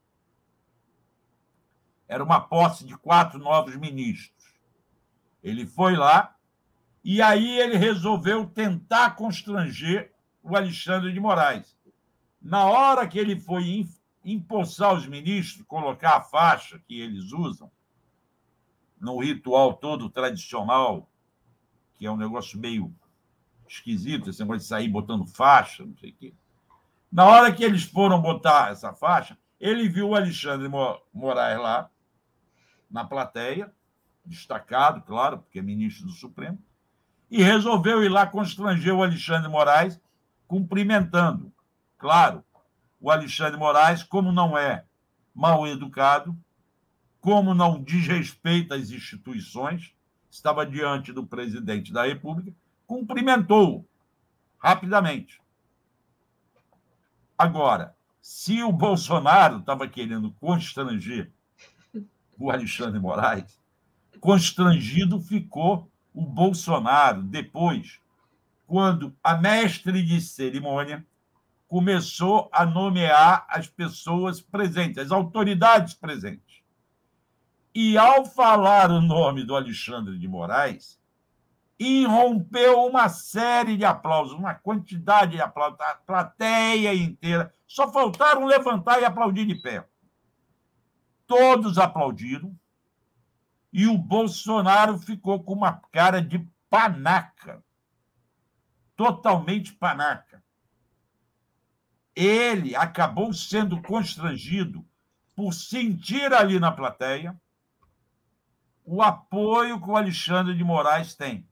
[2.06, 4.54] Era uma posse de quatro novos ministros.
[5.42, 6.34] Ele foi lá
[7.02, 10.12] e aí ele resolveu tentar constranger
[10.42, 11.76] o Alexandre de Moraes.
[12.40, 13.86] Na hora que ele foi
[14.24, 17.70] empossar os ministros, colocar a faixa que eles usam,
[18.98, 21.10] no ritual todo tradicional,
[21.94, 22.94] que é um negócio meio
[23.68, 26.34] esquisito, esse negócio de sair botando faixa, não sei o quê.
[27.10, 30.68] Na hora que eles foram botar essa faixa, ele viu o Alexandre
[31.12, 31.90] Moraes lá,
[32.90, 33.72] na plateia,
[34.24, 36.58] destacado, claro, porque é ministro do Supremo,
[37.30, 40.00] e resolveu ir lá constranger o Alexandre Moraes,
[40.46, 41.52] cumprimentando.
[41.98, 42.44] Claro,
[43.00, 44.84] o Alexandre Moraes, como não é
[45.34, 46.36] mal educado,
[47.20, 49.94] como não desrespeita as instituições,
[50.34, 52.52] estava diante do presidente da República,
[52.86, 53.88] cumprimentou
[54.58, 55.40] rapidamente.
[57.38, 61.30] Agora, se o Bolsonaro estava querendo constranger
[62.36, 63.60] o Alexandre Moraes,
[64.18, 68.00] constrangido ficou o Bolsonaro depois,
[68.66, 71.06] quando a mestre de cerimônia
[71.68, 76.53] começou a nomear as pessoas presentes, as autoridades presentes.
[77.74, 81.00] E ao falar o nome do Alexandre de Moraes,
[81.76, 87.52] irrompeu uma série de aplausos, uma quantidade de aplausos, a plateia inteira.
[87.66, 89.84] Só faltaram levantar e aplaudir de pé.
[91.26, 92.56] Todos aplaudiram
[93.72, 96.38] e o Bolsonaro ficou com uma cara de
[96.70, 97.60] panaca.
[98.94, 100.44] Totalmente panaca.
[102.14, 104.86] Ele acabou sendo constrangido
[105.34, 107.36] por sentir ali na plateia
[108.84, 111.48] o apoio que o Alexandre de Moraes tem.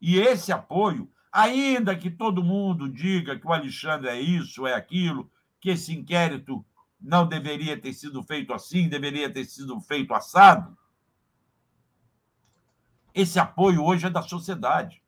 [0.00, 5.30] E esse apoio, ainda que todo mundo diga que o Alexandre é isso, é aquilo,
[5.60, 6.64] que esse inquérito
[7.00, 10.76] não deveria ter sido feito assim, deveria ter sido feito assado.
[13.14, 15.02] Esse apoio hoje é da sociedade.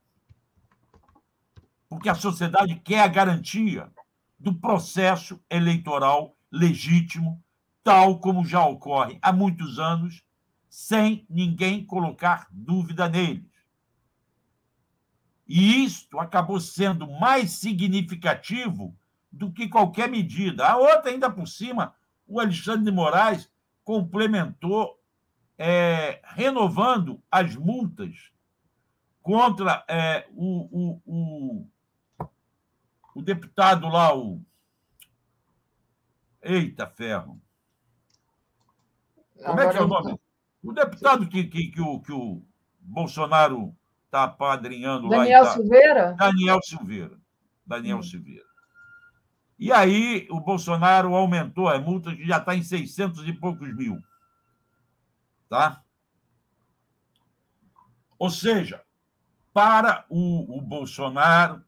[1.89, 3.91] Porque a sociedade quer a garantia
[4.39, 7.43] do processo eleitoral legítimo,
[7.83, 10.23] tal como já ocorre há muitos anos,
[10.79, 13.51] sem ninguém colocar dúvida neles.
[15.45, 18.97] E isto acabou sendo mais significativo
[19.31, 20.65] do que qualquer medida.
[20.69, 21.97] A outra, ainda por cima,
[22.29, 23.51] o Alexandre de Moraes
[23.83, 25.03] complementou,
[25.59, 28.31] é, renovando as multas
[29.21, 31.67] contra é, o, o, o,
[33.17, 34.41] o, deputado lá, o.
[36.41, 37.43] Eita ferro!
[39.45, 40.28] Como é que é o nome?
[40.69, 42.43] O deputado que, que, que, o, que o
[42.79, 43.75] Bolsonaro
[44.05, 45.49] está apadrinhando Daniel lá.
[45.49, 46.15] Daniel Silveira?
[46.19, 47.19] Daniel Silveira.
[47.67, 48.03] Daniel hum.
[48.03, 48.45] Silveira.
[49.59, 53.99] E aí o Bolsonaro aumentou a multa, que já está em 600 e poucos mil.
[55.49, 55.83] Tá?
[58.19, 58.83] Ou seja,
[59.55, 61.65] para o, o Bolsonaro,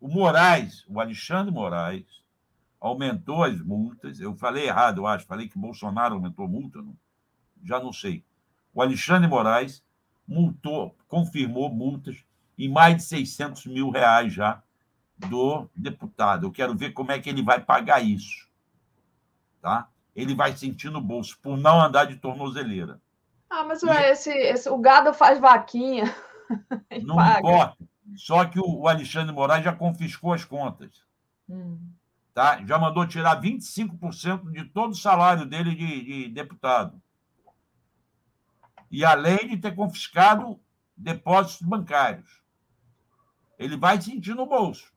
[0.00, 2.22] o Moraes, o Alexandre Moraes,
[2.80, 4.20] aumentou as multas.
[4.20, 5.26] Eu falei errado, eu acho.
[5.26, 6.80] Falei que o Bolsonaro aumentou a multa.
[6.80, 6.96] Não?
[7.62, 8.24] Já não sei.
[8.74, 9.84] O Alexandre Moraes
[10.26, 12.24] multou, confirmou multas
[12.58, 14.62] em mais de 600 mil reais já
[15.16, 16.46] do deputado.
[16.46, 18.48] Eu quero ver como é que ele vai pagar isso.
[19.60, 19.88] Tá?
[20.14, 23.00] Ele vai sentir no bolso por não andar de tornozeleira.
[23.48, 26.04] Ah, mas ué, esse, esse, o gado faz vaquinha.
[27.04, 27.38] não paga.
[27.38, 27.76] importa.
[28.16, 30.90] Só que o Alexandre Moraes já confiscou as contas.
[31.48, 31.78] Hum.
[32.34, 32.64] Tá?
[32.64, 37.00] Já mandou tirar 25% de todo o salário dele de, de deputado.
[38.92, 40.60] E além de ter confiscado
[40.96, 42.42] depósitos bancários.
[43.58, 44.92] Ele vai sentir no bolso.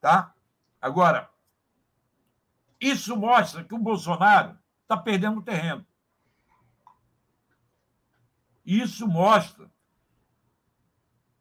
[0.00, 0.34] Tá?
[0.80, 1.30] Agora,
[2.80, 5.86] isso mostra que o Bolsonaro está perdendo terreno.
[8.64, 9.70] Isso mostra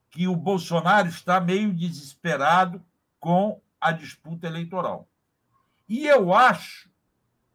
[0.10, 2.84] que o Bolsonaro está meio desesperado
[3.20, 5.08] com a disputa eleitoral.
[5.88, 6.90] E eu acho,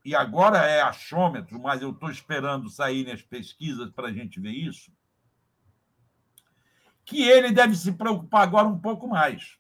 [0.05, 4.51] e agora é achômetro, mas eu estou esperando sair as pesquisas para a gente ver
[4.51, 4.93] isso,
[7.05, 9.57] que ele deve se preocupar agora um pouco mais.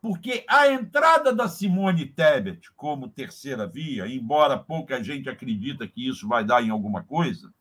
[0.00, 6.28] Porque a entrada da Simone Tebet como terceira via, embora pouca gente acredita que isso
[6.28, 7.52] vai dar em alguma coisa,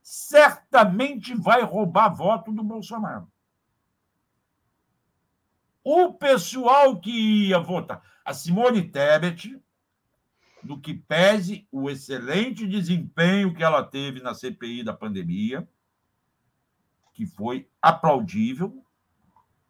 [0.00, 3.28] certamente vai roubar voto do Bolsonaro.
[5.82, 9.60] O pessoal que ia votar, a Simone Tebet
[10.68, 15.66] no que pese o excelente desempenho que ela teve na CPI da pandemia,
[17.14, 18.84] que foi aplaudível,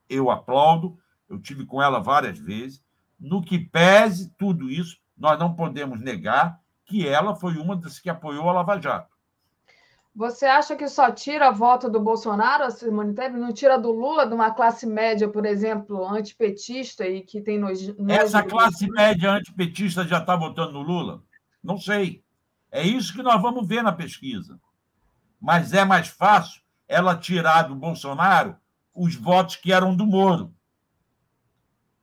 [0.08, 2.84] eu aplaudo, eu tive com ela várias vezes.
[3.16, 8.10] No que pese tudo isso, nós não podemos negar que ela foi uma das que
[8.10, 9.16] apoiou a Lava Jato.
[10.18, 14.26] Você acha que só tira voto do Bolsonaro, a Simone Tebet, não tira do Lula,
[14.26, 17.94] de uma classe média, por exemplo, antipetista e que tem nojo...
[18.08, 21.22] Essa classe média antipetista já está votando no Lula?
[21.62, 22.24] Não sei.
[22.68, 24.58] É isso que nós vamos ver na pesquisa.
[25.40, 28.56] Mas é mais fácil ela tirar do Bolsonaro
[28.92, 30.52] os votos que eram do Moro.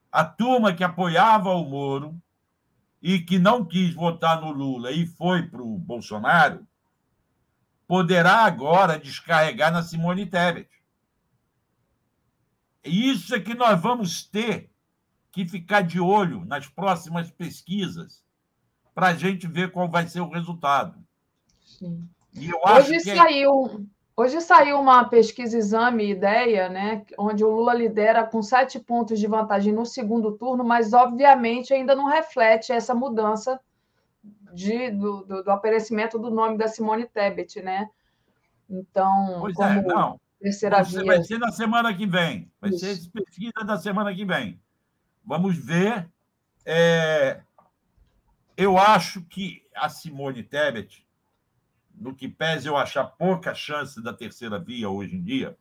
[0.09, 2.15] A turma que apoiava o Moro
[3.01, 6.65] e que não quis votar no Lula e foi para o Bolsonaro
[7.87, 10.69] poderá agora descarregar na Simone Tebet.
[12.83, 14.69] Isso é que nós vamos ter
[15.31, 18.23] que ficar de olho nas próximas pesquisas
[18.93, 21.03] para a gente ver qual vai ser o resultado.
[21.65, 22.07] Sim.
[22.33, 23.09] E Hoje que...
[23.09, 28.79] É saiu, Hoje saiu uma pesquisa exame ideia, né, onde o Lula lidera com sete
[28.79, 33.59] pontos de vantagem no segundo turno, mas obviamente ainda não reflete essa mudança
[34.55, 37.89] de, do, do, do aparecimento do nome da Simone Tebet, né?
[38.69, 40.19] Então, pois é, como é, não.
[40.39, 41.05] terceira Você via...
[41.05, 42.51] Vai ser na semana que vem.
[42.59, 42.79] Vai Isso.
[42.79, 44.59] ser pesquisa da semana que vem.
[45.23, 46.09] Vamos ver.
[46.65, 47.41] É...
[48.57, 51.05] Eu acho que a Simone Tebet
[51.97, 55.57] no que pese eu achar pouca chance da terceira via hoje em dia,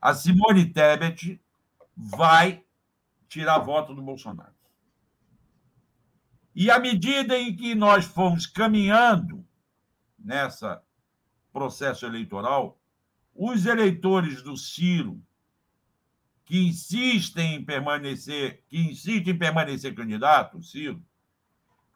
[0.00, 1.40] a Simone Tebet
[1.96, 2.64] vai
[3.28, 4.54] tirar voto do Bolsonaro.
[6.60, 9.46] E à medida em que nós fomos caminhando
[10.18, 10.82] nessa
[11.52, 12.80] processo eleitoral,
[13.32, 15.22] os eleitores do Ciro
[16.44, 21.00] que insistem em permanecer, que insistem em permanecer candidato, Ciro,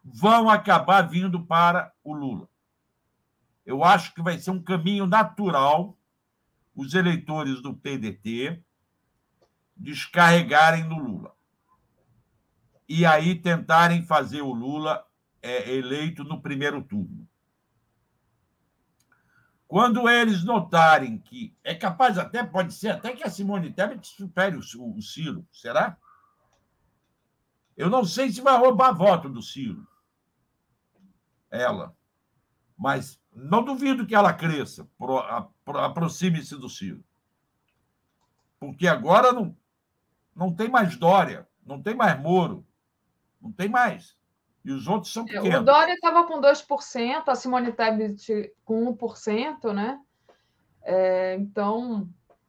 [0.01, 2.47] vão acabar vindo para o Lula.
[3.65, 5.97] Eu acho que vai ser um caminho natural
[6.73, 8.63] os eleitores do PDT
[9.75, 11.32] descarregarem no Lula.
[12.95, 15.03] E aí tentarem fazer o Lula
[15.41, 17.27] é, eleito no primeiro turno.
[19.67, 24.55] Quando eles notarem que é capaz até, pode ser até que a Simone Tebet supere
[24.55, 24.59] o,
[24.95, 25.97] o Ciro, será?
[27.75, 29.87] Eu não sei se vai roubar voto do Ciro.
[31.49, 31.97] Ela.
[32.77, 34.87] Mas não duvido que ela cresça,
[35.65, 37.03] aproxime-se do Ciro.
[38.59, 39.57] Porque agora não,
[40.35, 42.63] não tem mais Dória, não tem mais Moro,
[43.43, 44.15] não tem mais.
[44.63, 45.59] E os outros são é, pequenos.
[45.59, 49.99] O Dória estava com 2%, a Simone Tebet com 1%, né?
[50.81, 52.07] É, então,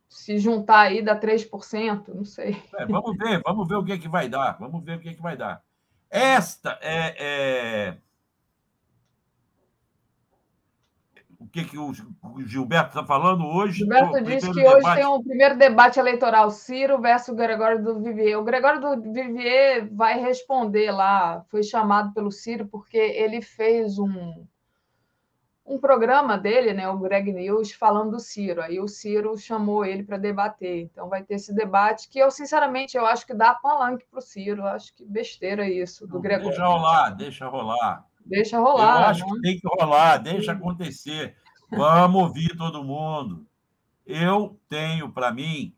[0.08, 2.62] se juntar aí dá 3%, não sei.
[2.76, 4.56] É, vamos ver, vamos ver o que, é que vai dar.
[4.58, 5.60] Vamos ver o que, é que vai dar.
[6.08, 7.96] Esta é, é
[11.44, 11.92] o que, que o
[12.46, 13.78] Gilberto está falando hoje?
[13.78, 14.86] Gilberto disse que debate...
[14.86, 18.38] hoje tem o um primeiro debate eleitoral, Ciro versus Gregório do Vivier.
[18.38, 24.46] O Gregório do Vivier vai responder lá, foi chamado pelo Ciro porque ele fez um,
[25.66, 28.62] um programa dele, né, o Greg News, falando do Ciro.
[28.62, 30.82] Aí o Ciro chamou ele para debater.
[30.82, 34.22] Então vai ter esse debate que eu, sinceramente, eu acho que dá palanque para o
[34.22, 34.62] Ciro.
[34.62, 36.48] Eu acho que besteira isso do Não, Gregório.
[36.48, 38.06] Deixa rolar, deixa rolar.
[38.24, 39.02] Deixa rolar.
[39.02, 39.32] Eu acho né?
[39.32, 41.36] que tem que rolar, deixa acontecer.
[41.70, 43.46] Vamos ouvir todo mundo.
[44.06, 45.74] Eu tenho para mim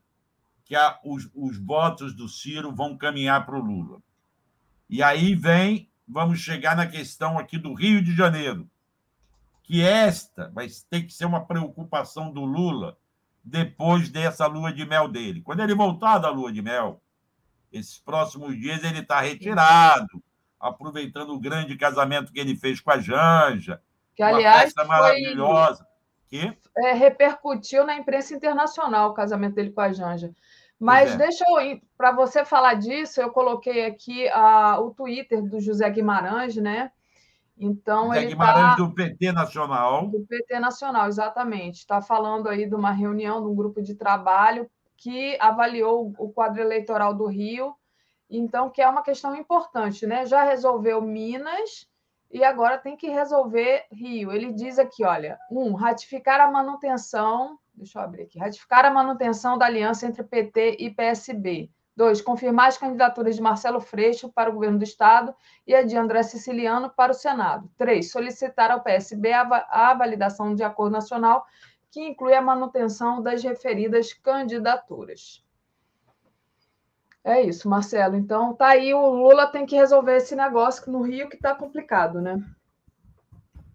[0.65, 4.01] que a, os, os votos do Ciro vão caminhar para o Lula.
[4.91, 8.69] E aí vem, vamos chegar na questão aqui do Rio de Janeiro,
[9.63, 12.97] que esta vai ter que ser uma preocupação do Lula
[13.43, 15.41] depois dessa lua de mel dele.
[15.41, 17.01] Quando ele voltar da lua de mel,
[17.73, 20.23] esses próximos dias ele está retirado,
[20.61, 23.81] aproveitando o grande casamento que ele fez com a Janja.
[24.15, 25.87] Que, aliás, uma maravilhosa.
[26.29, 26.57] Que?
[26.79, 30.33] É, repercutiu na imprensa internacional o casamento dele com a Janja.
[30.79, 31.17] Mas é.
[31.17, 36.57] deixa eu, para você falar disso, eu coloquei aqui a, o Twitter do José Guimarães,
[36.57, 36.91] né?
[37.59, 40.09] Então José ele Guimarães tá, do PT Nacional.
[40.09, 41.77] Do PT Nacional, exatamente.
[41.77, 46.61] Está falando aí de uma reunião, de um grupo de trabalho que avaliou o quadro
[46.61, 47.75] eleitoral do Rio
[48.29, 50.27] então, que é uma questão importante, né?
[50.27, 51.89] Já resolveu Minas
[52.31, 54.33] e agora tem que resolver Rio.
[54.33, 59.57] Ele diz aqui, olha, um, ratificar a manutenção, deixa eu abrir aqui, ratificar a manutenção
[59.57, 61.71] da aliança entre PT e PSB.
[61.97, 65.35] Dois, confirmar as candidaturas de Marcelo Freixo para o governo do Estado
[65.67, 67.71] e a de André Siciliano para o Senado.
[67.79, 71.47] Três, solicitar ao PSB a validação de acordo nacional
[71.91, 75.46] que inclui a manutenção das referidas candidaturas.
[77.27, 78.15] É isso, Marcelo.
[78.15, 82.21] Então tá aí, o Lula tem que resolver esse negócio no Rio que está complicado,
[82.21, 82.41] né?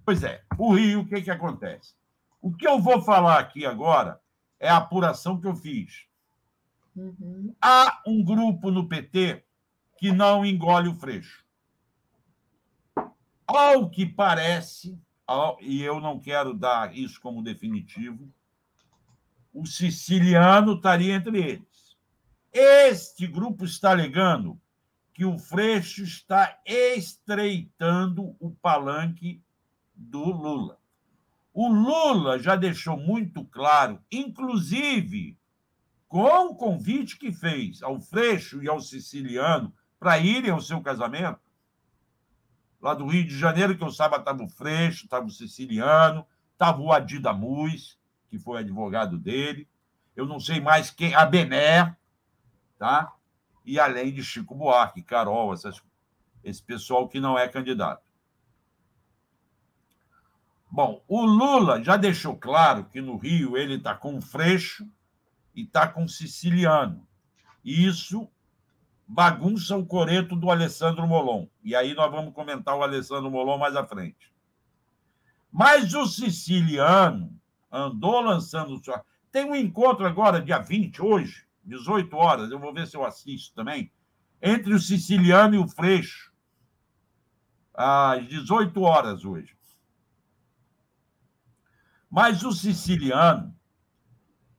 [0.06, 1.94] Pois é, o Rio, o que, que acontece?
[2.42, 4.22] O que eu vou falar aqui agora
[4.58, 6.06] é a apuração que eu fiz.
[6.96, 7.54] Uhum.
[7.62, 9.44] Há um grupo no PT
[9.98, 11.44] que não engole o freixo.
[13.46, 14.98] Ao que parece,
[15.60, 18.32] e eu não quero dar isso como definitivo,
[19.54, 21.71] o siciliano estaria entre eles.
[22.54, 24.60] Este grupo está alegando
[25.14, 29.42] que o Freixo está estreitando o palanque
[29.96, 30.78] do Lula.
[31.54, 35.38] O Lula já deixou muito claro, inclusive
[36.08, 41.40] com o convite que fez ao Freixo e ao siciliano para irem ao seu casamento,
[42.82, 46.82] lá do Rio de Janeiro, que eu saiba, estava o Freixo, estava o siciliano, estava
[46.82, 47.98] o Adida Muz,
[48.30, 49.70] que foi advogado dele,
[50.16, 51.96] eu não sei mais quem, a Bené,
[52.82, 53.14] tá?
[53.64, 55.80] E além de Chico Buarque, Carol, essas,
[56.44, 58.02] esse pessoal que não é candidato.
[60.68, 64.90] Bom, o Lula já deixou claro que no Rio ele está com o Freixo
[65.54, 67.08] e está com o Siciliano.
[67.64, 68.28] E isso
[69.08, 71.46] bagunça o coreto do Alessandro Molon.
[71.64, 74.34] E aí nós vamos comentar o Alessandro Molon mais à frente.
[75.52, 77.32] Mas o Siciliano
[77.72, 78.82] andou lançando.
[79.32, 83.54] Tem um encontro agora, dia 20, hoje, 18 horas, eu vou ver se eu assisto
[83.54, 83.92] também,
[84.42, 86.32] entre o siciliano e o Freixo,
[87.74, 89.56] às 18 horas hoje.
[92.10, 93.56] Mas o siciliano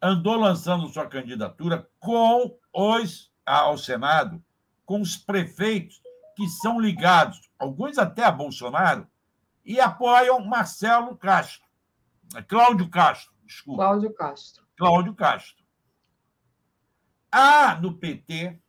[0.01, 4.43] andou lançando sua candidatura com os ao Senado,
[4.85, 6.01] com os prefeitos
[6.37, 9.07] que são ligados, alguns até a Bolsonaro,
[9.65, 11.67] e apoiam Marcelo Castro,
[12.49, 13.83] Cláudio Castro, desculpa.
[13.83, 14.67] Cláudio Castro.
[14.77, 15.62] Cláudio Castro.
[17.33, 18.61] Há no PT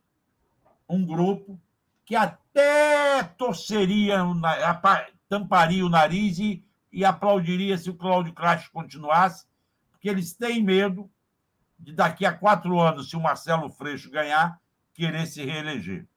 [0.88, 1.60] um grupo
[2.02, 4.16] que até torceria,
[5.28, 9.46] tamparia o nariz e, e aplaudiria se o Cláudio Castro continuasse,
[9.90, 11.10] porque eles têm medo
[11.78, 14.58] de daqui a quatro anos, se o Marcelo Freixo ganhar,
[14.94, 16.08] querer se reeleger.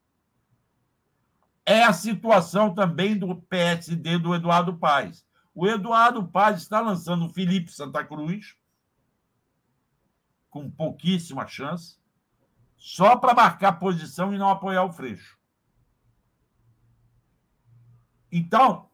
[1.66, 5.26] É a situação também do PSD do Eduardo Paes.
[5.54, 8.56] O Eduardo Paes está lançando o Felipe Santa Cruz,
[10.48, 11.97] com pouquíssima chance
[12.78, 15.36] só para marcar posição e não apoiar o Freixo.
[18.30, 18.88] Então,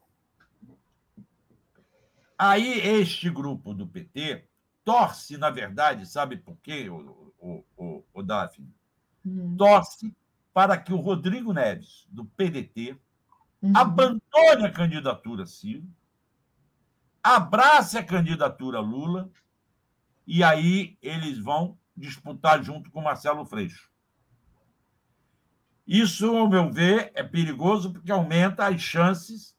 [2.39, 4.49] aí este grupo do PT
[4.85, 8.73] torce, na verdade, sabe por quê, o, o, o, o Daphne?
[9.25, 9.55] Hum.
[9.57, 10.15] Torce
[10.53, 12.97] para que o Rodrigo Neves, do PDT,
[13.61, 13.73] uhum.
[13.77, 15.87] abandone a candidatura Ciro,
[17.23, 19.31] abrace a candidatura Lula,
[20.27, 23.91] e aí eles vão disputar junto com Marcelo Freixo.
[25.87, 29.55] Isso, ao meu ver, é perigoso porque aumenta as chances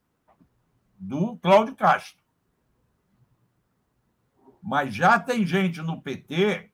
[0.98, 2.24] do Cláudio Castro.
[4.62, 6.72] Mas já tem gente no PT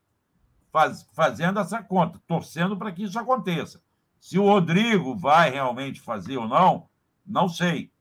[0.72, 3.84] faz, fazendo essa conta, torcendo para que isso aconteça.
[4.20, 6.90] Se o Rodrigo vai realmente fazer ou não,
[7.26, 7.92] não sei.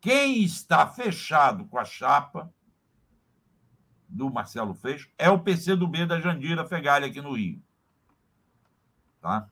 [0.00, 2.52] Quem está fechado com a chapa
[4.14, 7.60] do Marcelo Freixo é o PCdoB da Jandira Fegali aqui no Rio.
[9.20, 9.50] Tá?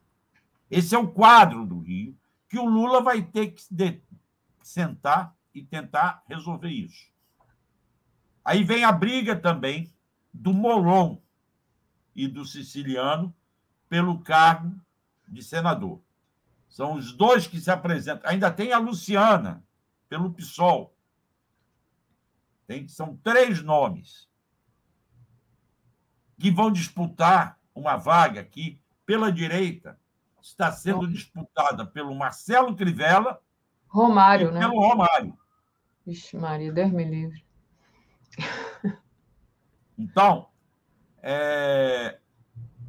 [0.71, 2.17] Esse é o quadro do Rio
[2.47, 3.61] que o Lula vai ter que
[4.61, 7.11] sentar e tentar resolver isso.
[8.45, 9.93] Aí vem a briga também
[10.33, 11.17] do Molon
[12.15, 13.35] e do Siciliano
[13.89, 14.79] pelo cargo
[15.27, 16.01] de senador.
[16.69, 18.29] São os dois que se apresentam.
[18.29, 19.63] Ainda tem a Luciana,
[20.07, 20.95] pelo PSOL.
[22.65, 24.31] Tem, são três nomes
[26.39, 29.99] que vão disputar uma vaga aqui pela direita
[30.41, 33.41] está sendo disputada pelo Marcelo Crivella
[33.87, 34.59] Romário, e né?
[34.59, 35.37] pelo Romário.
[36.05, 37.45] Vixe, Maria, Deus me livre.
[39.95, 40.49] Então,
[41.21, 42.19] é...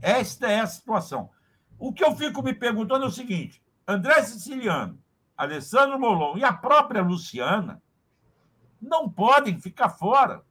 [0.01, 1.31] esta é a situação.
[1.79, 4.99] O que eu fico me perguntando é o seguinte: André Siciliano,
[5.37, 7.83] Alessandro Molon e a própria Luciana
[8.81, 10.43] não podem ficar fora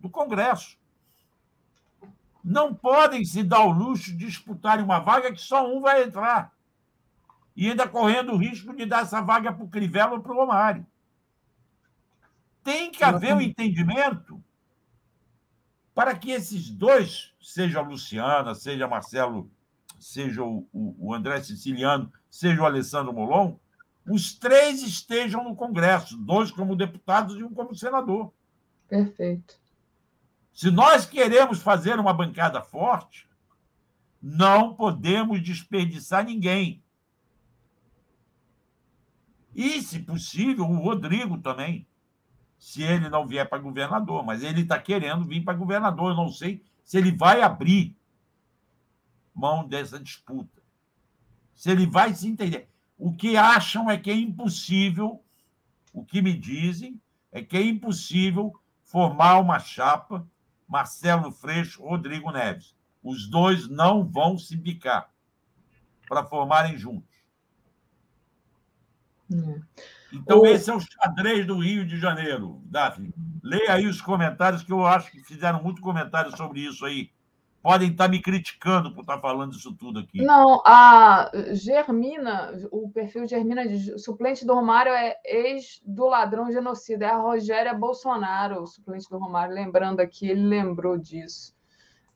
[0.00, 0.78] do Congresso
[2.44, 6.52] não podem se dar o luxo de disputarem uma vaga que só um vai entrar.
[7.54, 10.36] E ainda correndo o risco de dar essa vaga para o Crivella ou para o
[10.36, 10.86] Romário.
[12.64, 14.42] Tem que haver um entendimento
[15.94, 19.50] para que esses dois, seja a Luciana, seja Marcelo,
[19.98, 23.56] seja o, o André Siciliano, seja o Alessandro Molon,
[24.08, 28.32] os três estejam no Congresso, dois como deputados e um como senador.
[28.88, 29.61] Perfeito.
[30.52, 33.26] Se nós queremos fazer uma bancada forte,
[34.22, 36.80] Não podemos desperdiçar ninguém.
[39.52, 41.84] E, se possível, o Rodrigo também,
[42.56, 46.12] se ele não vier para governador, mas ele está querendo vir para governador.
[46.12, 47.96] Eu não sei se ele vai abrir
[49.34, 50.62] mão dessa disputa.
[51.56, 52.68] Se ele vai se entender.
[52.96, 55.24] O que acham é que é impossível,
[55.92, 57.00] o que me dizem
[57.32, 58.52] é que é impossível
[58.84, 60.24] formar uma chapa
[60.72, 62.74] Marcelo Freixo, Rodrigo Neves.
[63.02, 65.10] Os dois não vão se bicar
[66.08, 67.14] para formarem juntos.
[69.30, 69.60] É.
[70.14, 70.46] Então, o...
[70.46, 73.12] esse é o xadrez do Rio de Janeiro, Daphne.
[73.42, 77.10] Leia aí os comentários, que eu acho que fizeram muito comentário sobre isso aí.
[77.62, 80.20] Podem estar me criticando por estar falando isso tudo aqui.
[80.20, 87.06] Não, a Germina, o perfil Germina de suplente do Romário é ex do ladrão genocida,
[87.06, 89.54] é a Rogéria Bolsonaro, o suplente do Romário.
[89.54, 91.54] Lembrando aqui, ele lembrou disso.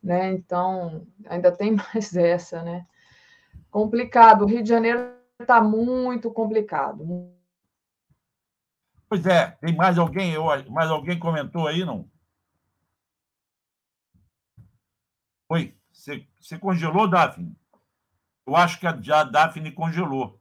[0.03, 0.33] Né?
[0.33, 2.85] Então, ainda tem mais essa, né?
[3.71, 4.41] Complicado.
[4.43, 7.31] O Rio de Janeiro está muito complicado.
[9.07, 10.35] Pois é, tem mais alguém,
[10.69, 12.05] mais alguém comentou aí, não?
[15.49, 17.55] Oi, você, você congelou, Daphne?
[18.45, 20.39] Eu acho que a, já a Daphne congelou.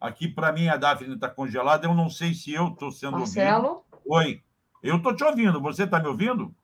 [0.00, 1.86] Aqui, para mim, a Daphne está congelada.
[1.86, 3.68] Eu não sei se eu estou sendo Marcelo?
[3.68, 3.86] ouvido.
[4.06, 4.42] Oi,
[4.82, 5.60] eu estou te ouvindo.
[5.60, 6.54] Você está me ouvindo?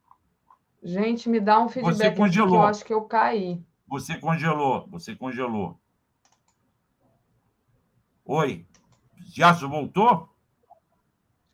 [0.82, 1.94] Gente, me dá um feedback.
[1.94, 2.56] Você congelou.
[2.56, 3.64] eu acho que eu caí.
[3.86, 5.78] Você congelou, você congelou.
[8.24, 8.66] Oi,
[9.34, 10.28] já voltou?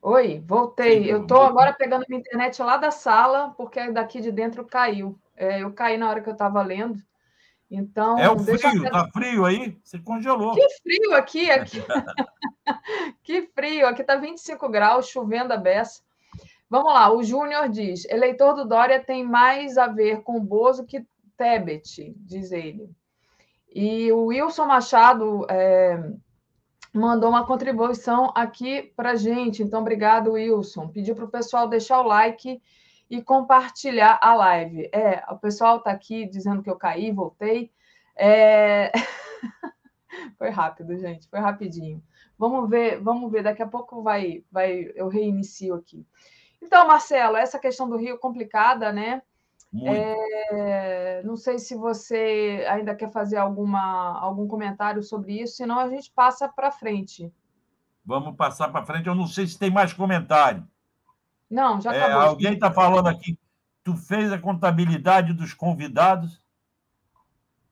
[0.00, 1.02] Oi, voltei.
[1.02, 5.18] Sim, eu estou agora pegando minha internet lá da sala, porque daqui de dentro caiu.
[5.38, 7.00] É, eu caí na hora que eu estava lendo.
[7.70, 8.18] Então.
[8.18, 9.12] É o frio, está eu...
[9.12, 9.78] frio aí?
[9.84, 10.54] Você congelou.
[10.54, 11.82] Que frio aqui, aqui.
[13.22, 16.02] que frio, aqui está 25 graus, chovendo a beça.
[16.68, 21.06] Vamos lá, o Júnior diz: eleitor do Dória tem mais a ver com Bozo que
[21.36, 22.90] Tebet, diz ele.
[23.72, 26.12] E o Wilson Machado é,
[26.92, 29.62] mandou uma contribuição aqui para gente.
[29.62, 30.88] Então, obrigado, Wilson.
[30.88, 32.60] Pediu para o pessoal deixar o like
[33.10, 34.88] e compartilhar a live.
[34.92, 37.70] É, o pessoal está aqui dizendo que eu caí, voltei.
[38.16, 38.92] É...
[40.36, 42.02] foi rápido, gente, foi rapidinho.
[42.38, 46.06] Vamos ver, vamos ver, daqui a pouco vai, vai, eu reinicio aqui.
[46.62, 49.22] Então, Marcelo, essa questão do Rio é complicada, né?
[49.84, 55.88] É, não sei se você ainda quer fazer alguma, algum comentário sobre isso, senão a
[55.88, 57.32] gente passa para frente.
[58.04, 59.06] Vamos passar para frente.
[59.06, 60.66] Eu não sei se tem mais comentário.
[61.50, 62.22] Não, já é, acabou.
[62.22, 63.38] É, alguém está falando aqui.
[63.82, 66.42] Tu fez a contabilidade dos convidados?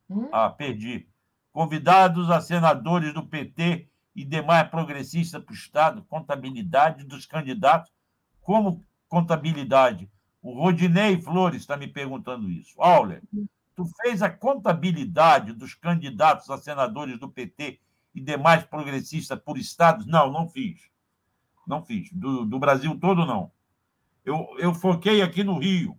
[0.09, 0.29] Hum?
[0.33, 1.09] Ah, perdi.
[1.53, 7.93] Convidados a senadores do PT e demais progressistas para o Estado, contabilidade dos candidatos.
[8.41, 10.11] Como contabilidade?
[10.41, 12.81] O Rodinei Flores está me perguntando isso.
[12.81, 13.23] Auler,
[13.75, 17.81] tu fez a contabilidade dos candidatos a senadores do PT
[18.15, 20.07] e demais progressistas por estados?
[20.07, 20.81] Não, não fiz.
[21.67, 22.11] Não fiz.
[22.13, 23.51] Do, do Brasil todo, não.
[24.27, 25.97] Eu, eu foquei aqui no Rio.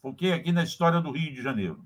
[0.00, 1.84] Foquei aqui na história do Rio de Janeiro.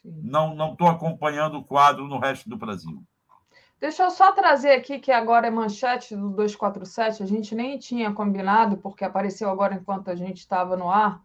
[0.00, 0.20] Sim.
[0.22, 3.04] Não estou acompanhando o quadro no resto do Brasil.
[3.78, 8.10] Deixa eu só trazer aqui, que agora é manchete do 247, a gente nem tinha
[8.12, 11.20] combinado, porque apareceu agora enquanto a gente estava no ar,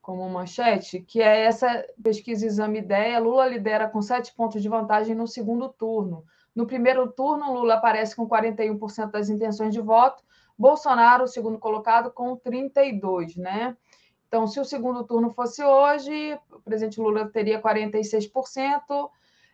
[0.00, 3.18] como manchete, que é essa pesquisa Exame Ideia.
[3.18, 6.24] Lula lidera com sete pontos de vantagem no segundo turno.
[6.54, 10.24] No primeiro turno, Lula aparece com 41% das intenções de voto,
[10.58, 13.76] Bolsonaro, o segundo colocado, com 32%, né?
[14.26, 19.10] Então, se o segundo turno fosse hoje, o presidente Lula teria 46%,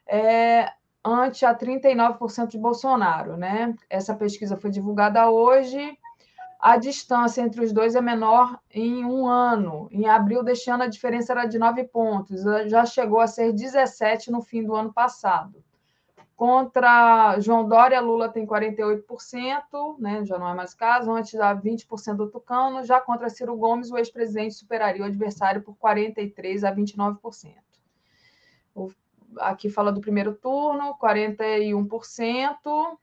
[0.06, 0.72] é,
[1.04, 3.74] ante a 39% de Bolsonaro, né?
[3.88, 5.96] Essa pesquisa foi divulgada hoje.
[6.58, 9.86] A distância entre os dois é menor em um ano.
[9.90, 14.30] Em abril deste ano, a diferença era de 9 pontos, já chegou a ser 17
[14.32, 15.63] no fim do ano passado.
[16.44, 20.22] Contra João Dória, Lula tem 48%, né?
[20.26, 22.84] já não é mais caso, antes da 20% do Tucano.
[22.84, 27.54] Já contra Ciro Gomes, o ex-presidente superaria o adversário por 43% a 29%
[29.38, 32.98] aqui fala do primeiro turno, 41%,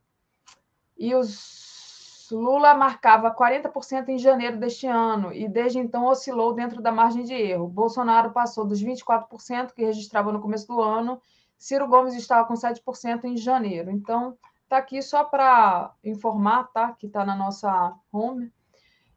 [0.98, 6.92] e os Lula marcava 40% em janeiro deste ano e desde então oscilou dentro da
[6.92, 7.68] margem de erro.
[7.68, 11.20] Bolsonaro passou dos 24% que registrava no começo do ano,
[11.62, 13.92] Ciro Gomes estava com 7% em janeiro.
[13.92, 16.92] Então, está aqui só para informar, tá?
[16.94, 18.52] Que está na nossa home.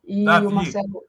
[0.04, 1.04] E Davi, o Marcelo,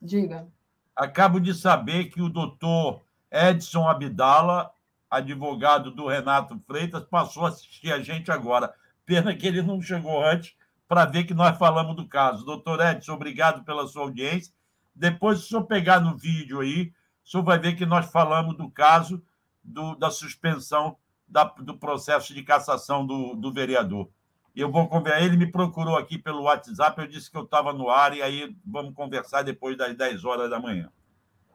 [0.00, 0.48] diga.
[0.96, 4.72] Acabo de saber que o doutor Edson Abdala
[5.10, 8.72] advogado do Renato Freitas, passou a assistir a gente agora.
[9.04, 10.54] Pena que ele não chegou antes
[10.86, 12.46] para ver que nós falamos do caso.
[12.46, 14.54] Doutor Edson, obrigado pela sua audiência.
[14.94, 16.92] Depois, se o senhor pegar no vídeo aí,
[17.24, 19.22] o senhor vai ver que nós falamos do caso
[19.68, 20.96] do, da suspensão
[21.28, 24.08] da, do processo de cassação do, do vereador.
[24.56, 25.22] Eu vou conversar.
[25.22, 28.56] Ele me procurou aqui pelo WhatsApp, eu disse que eu estava no ar, e aí
[28.64, 30.90] vamos conversar depois das 10 horas da manhã.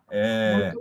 [0.10, 0.74] É,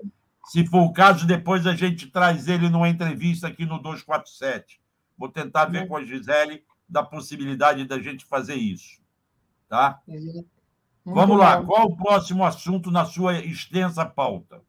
[0.44, 4.80] se for o caso, depois a gente traz ele numa entrevista aqui no 247.
[5.16, 9.00] Vou tentar ver com a Gisele da possibilidade da gente fazer isso.
[9.68, 10.00] Tá?
[11.04, 11.62] Vamos lá.
[11.64, 14.60] Qual o próximo assunto na sua extensa pauta?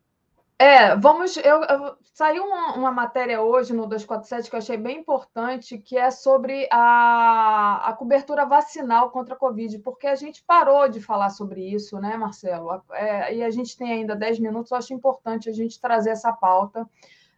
[0.58, 1.36] É, vamos.
[1.38, 5.98] Eu, eu saiu uma, uma, matéria hoje no 247 que eu achei bem importante, que
[5.98, 11.32] é sobre a, a cobertura vacinal contra a Covid, porque a gente parou de falar
[11.32, 12.82] sobre isso, né, Marcelo?
[12.92, 16.32] É, e a gente tem ainda 10 minutos, eu acho importante a gente trazer essa
[16.32, 16.88] pauta.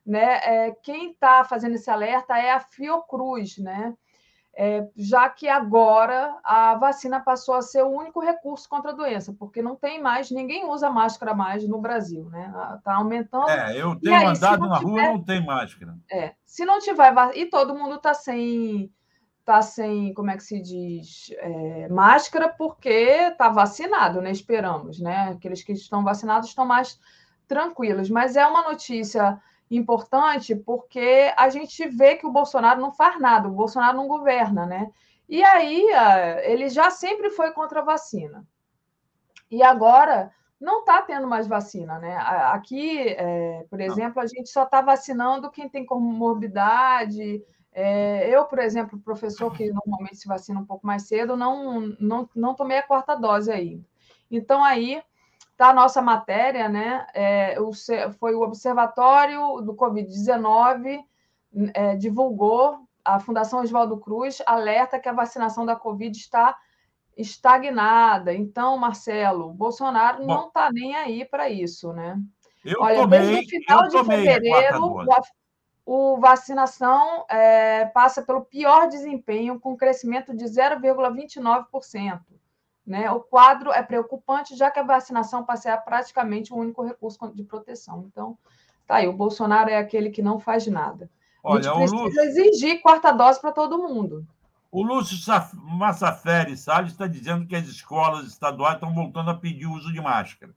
[0.06, 0.40] Né?
[0.44, 3.96] É, quem está fazendo esse alerta é a Fiocruz, né?
[4.58, 9.36] É, já que agora a vacina passou a ser o único recurso contra a doença,
[9.38, 12.54] porque não tem mais, ninguém usa máscara mais no Brasil, né?
[12.78, 13.50] Está aumentando.
[13.50, 15.98] É, eu tenho aí, andado na tiver, rua não tem máscara.
[16.10, 18.90] É, se não tiver e todo mundo está sem,
[19.44, 24.32] tá sem, como é que se diz, é, máscara, porque está vacinado, né?
[24.32, 25.32] Esperamos, né?
[25.36, 26.98] Aqueles que estão vacinados estão mais
[27.46, 29.38] tranquilos, mas é uma notícia
[29.70, 34.66] importante porque a gente vê que o Bolsonaro não faz nada, o Bolsonaro não governa,
[34.66, 34.92] né?
[35.28, 35.88] E aí
[36.44, 38.46] ele já sempre foi contra a vacina.
[39.50, 42.16] E agora não está tendo mais vacina, né?
[42.18, 47.44] Aqui, é, por exemplo, a gente só está vacinando quem tem comorbidade.
[47.72, 52.30] É, eu, por exemplo, professor que normalmente se vacina um pouco mais cedo, não, não,
[52.36, 53.84] não tomei a quarta dose ainda.
[54.32, 55.02] Então, aí
[55.58, 57.08] Tá a nossa matéria, né?
[57.14, 57.72] É, o,
[58.20, 61.00] foi o Observatório do Covid-19
[61.74, 66.58] é, divulgou, a Fundação Oswaldo Cruz alerta que a vacinação da Covid está
[67.16, 68.34] estagnada.
[68.34, 72.20] Então, Marcelo, Bolsonaro Bom, não está nem aí para isso, né?
[72.64, 75.06] Eu Olha, tomei, desde o final de fevereiro,
[75.86, 82.22] o vacinação é, passa pelo pior desempenho, com crescimento de 0,29%.
[82.86, 83.10] Né?
[83.10, 87.44] O quadro é preocupante, já que a vacinação passa a praticamente o único recurso de
[87.44, 88.06] proteção.
[88.12, 88.38] Então,
[88.86, 91.10] tá aí, o Bolsonaro é aquele que não faz nada.
[91.44, 94.26] Olha, a gente precisa exigir quarta dose para todo mundo.
[94.72, 95.18] O Lúcio
[95.54, 100.02] Massaferi Salles está dizendo que as escolas estaduais estão voltando a pedir o uso de
[100.02, 100.54] máscara.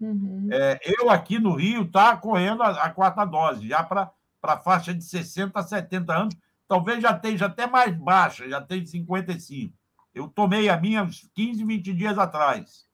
[0.00, 0.48] Uhum.
[0.50, 4.10] É, eu aqui no Rio está correndo a, a, quarta dose, já para
[4.42, 8.86] a faixa de 60 a 70 anos, talvez já esteja até mais baixa, já tem
[8.86, 9.77] 55.
[10.18, 12.84] Eu tomei a minha uns 15, 20 dias atrás,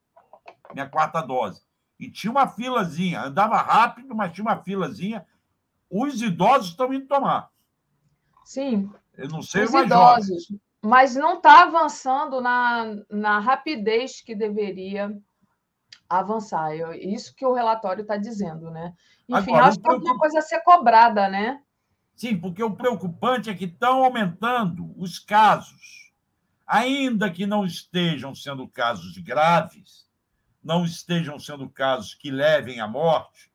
[0.74, 1.62] minha quarta dose.
[1.98, 5.24] E tinha uma filazinha, andava rápido, mas tinha uma filazinha.
[5.88, 7.48] Os idosos estão indo tomar.
[8.44, 8.90] Sim.
[9.16, 10.26] Eu não sei os mais idosos.
[10.26, 10.62] Jovens.
[10.82, 15.10] Mas não está avançando na, na rapidez que deveria
[16.06, 16.76] avançar.
[16.76, 18.92] Eu, isso que o relatório está dizendo, né?
[19.26, 21.62] Enfim, Agora, acho que é uma coisa a ser cobrada, né?
[22.14, 26.03] Sim, porque o preocupante é que estão aumentando os casos
[26.66, 30.08] ainda que não estejam sendo casos graves,
[30.62, 33.50] não estejam sendo casos que levem à morte,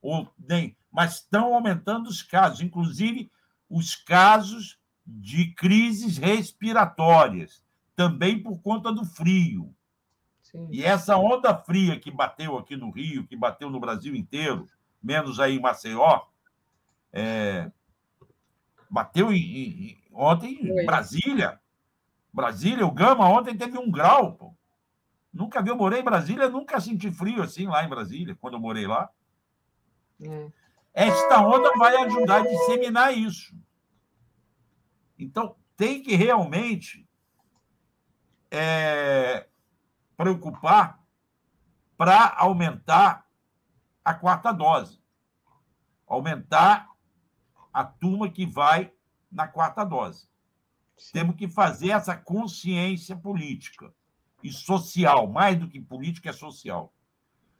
[0.00, 3.30] ou nem, mas estão aumentando os casos, inclusive
[3.70, 7.64] os casos de crises respiratórias,
[7.96, 9.74] também por conta do frio.
[10.42, 10.68] Sim.
[10.70, 14.68] E essa onda fria que bateu aqui no Rio, que bateu no Brasil inteiro,
[15.02, 16.26] menos aí em Maceió,
[17.10, 17.70] é,
[18.90, 21.58] bateu em, em, ontem em Brasília,
[22.32, 24.54] Brasília, o Gama ontem teve um grau, pô.
[25.32, 28.60] Nunca vi, eu morei em Brasília, nunca senti frio assim lá em Brasília, quando eu
[28.60, 29.10] morei lá.
[30.20, 30.50] É.
[30.94, 33.56] Esta onda vai ajudar a disseminar isso.
[35.18, 37.08] Então, tem que realmente
[38.50, 39.48] é,
[40.16, 41.02] preocupar
[41.96, 43.26] para aumentar
[44.04, 45.00] a quarta dose.
[46.06, 46.88] Aumentar
[47.72, 48.92] a turma que vai
[49.30, 50.28] na quarta dose.
[51.12, 53.92] Temos que fazer essa consciência política
[54.42, 56.92] e social, mais do que política, é social.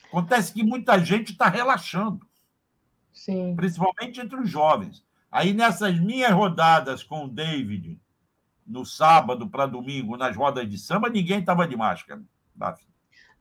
[0.09, 2.27] Acontece que muita gente está relaxando,
[3.13, 3.55] Sim.
[3.57, 5.05] principalmente entre os jovens.
[5.31, 7.99] Aí, nessas minhas rodadas com o David,
[8.67, 12.23] no sábado para domingo, nas rodas de samba, ninguém estava de máscara.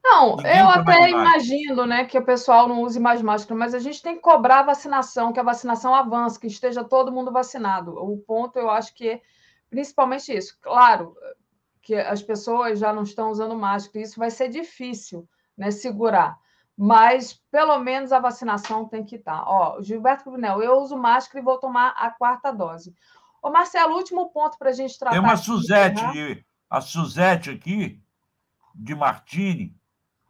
[0.02, 3.78] Não, ninguém eu até imagino né, que o pessoal não use mais máscara, mas a
[3.78, 7.92] gente tem que cobrar a vacinação, que a vacinação avance, que esteja todo mundo vacinado.
[7.92, 9.20] O ponto, eu acho que
[9.72, 10.58] principalmente isso.
[10.60, 11.16] Claro
[11.80, 15.26] que as pessoas já não estão usando máscara, isso vai ser difícil
[15.56, 16.38] né, segurar.
[16.76, 19.42] Mas pelo menos a vacinação tem que estar.
[19.46, 22.94] Ó, Gilberto Brunel, eu uso máscara e vou tomar a quarta dose.
[23.42, 25.16] Ô, Marcelo, último ponto para a gente tratar.
[25.16, 26.44] Tem uma Suzete, né?
[26.68, 27.98] a Suzete aqui,
[28.74, 29.74] de Martini.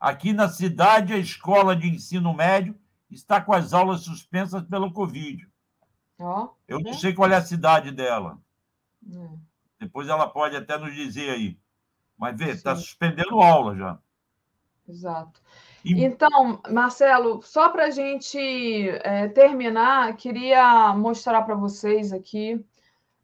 [0.00, 2.78] Aqui na cidade, a escola de ensino médio
[3.10, 5.48] está com as aulas suspensas pelo Covid.
[6.18, 8.38] Oh, Eu não sei qual é a cidade dela.
[9.10, 9.28] É.
[9.80, 11.58] Depois ela pode até nos dizer aí.
[12.16, 13.98] Mas vê, está suspendendo aula já.
[14.88, 15.40] Exato.
[15.84, 18.38] Então, Marcelo, só para a gente
[19.02, 22.64] é, terminar, queria mostrar para vocês aqui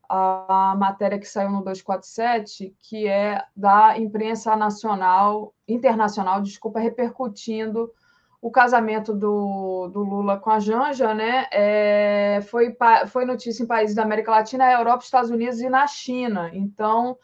[0.08, 7.92] a matéria que saiu no 247, que é da imprensa nacional, internacional, desculpa, repercutindo
[8.40, 11.46] o casamento do, do Lula com a Janja, né?
[11.50, 12.76] É, foi,
[13.08, 16.50] foi notícia em países da América Latina, Europa, Estados Unidos e na China.
[16.52, 17.18] Então,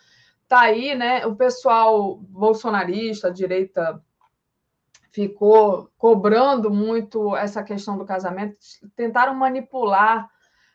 [0.49, 1.25] tá aí, né?
[1.27, 4.03] O pessoal bolsonarista, direita
[5.13, 8.59] ficou cobrando muito essa questão do casamento,
[8.97, 10.29] tentaram manipular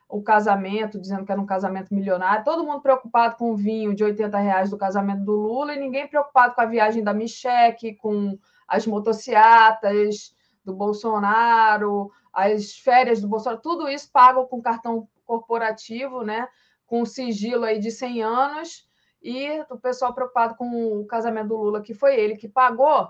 [0.07, 4.03] o casamento, dizendo que era um casamento milionário, todo mundo preocupado com o vinho de
[4.03, 8.39] 80 reais do casamento do Lula e ninguém preocupado com a viagem da Michelle, com
[8.69, 16.47] as motocicletas do Bolsonaro, as férias do Bolsonaro, tudo isso pago com cartão corporativo, né?
[16.89, 18.89] com sigilo aí de 100 anos,
[19.21, 23.07] e o pessoal preocupado com o casamento do Lula, que foi ele que pagou,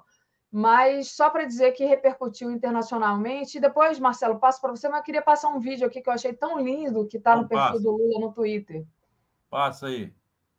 [0.51, 3.57] mas só para dizer que repercutiu internacionalmente.
[3.57, 6.13] E depois, Marcelo, passo para você, mas eu queria passar um vídeo aqui que eu
[6.13, 7.83] achei tão lindo que está no perfil passa.
[7.83, 8.85] do Lula no Twitter.
[9.49, 10.11] Passa aí.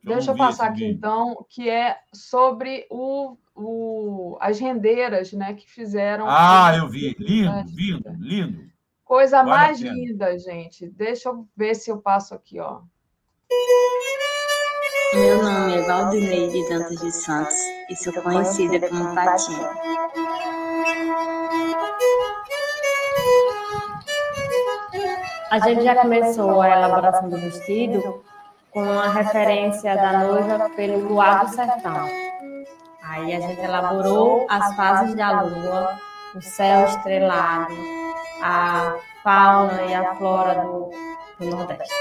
[0.03, 0.95] Deixa, eu passar aqui vídeo.
[0.97, 6.25] então, que é sobre o, o, as rendeiras né, que fizeram.
[6.27, 7.15] Ah, eu vi.
[7.19, 8.71] Lindo, lindo, lindo.
[9.05, 10.89] Coisa vale mais linda, gente.
[10.89, 12.81] Deixa eu ver se eu passo aqui, ó.
[15.13, 17.55] Meu nome é Valdineide Dantas de Santos
[17.89, 19.69] e sou conhecida como Patinha.
[25.51, 28.23] A gente já começou a elaboração do vestido
[28.71, 32.07] com a referência da noiva pelo luar do sertão.
[33.03, 35.99] Aí a gente elaborou as fases da lua,
[36.33, 37.73] o céu estrelado,
[38.41, 40.89] a fauna e a flora do,
[41.39, 41.93] do Nordeste.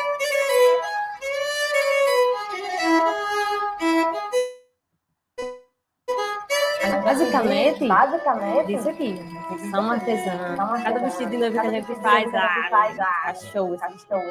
[7.04, 9.18] Basicamente, basicamente, isso aqui.
[9.70, 10.56] São artesãs.
[10.84, 13.76] Cada vestido de noiva que a gente faz, ah, faz, ah, show,
[14.08, 14.22] show.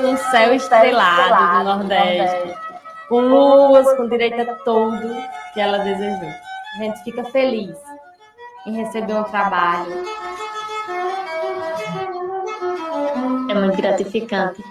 [0.00, 2.56] Um céu estrelado do Nordeste,
[3.08, 5.14] com luas, com direito a tudo
[5.52, 6.28] que ela desejou.
[6.74, 7.76] A gente fica feliz
[8.66, 10.04] em receber um trabalho.
[13.48, 14.62] É muito gratificante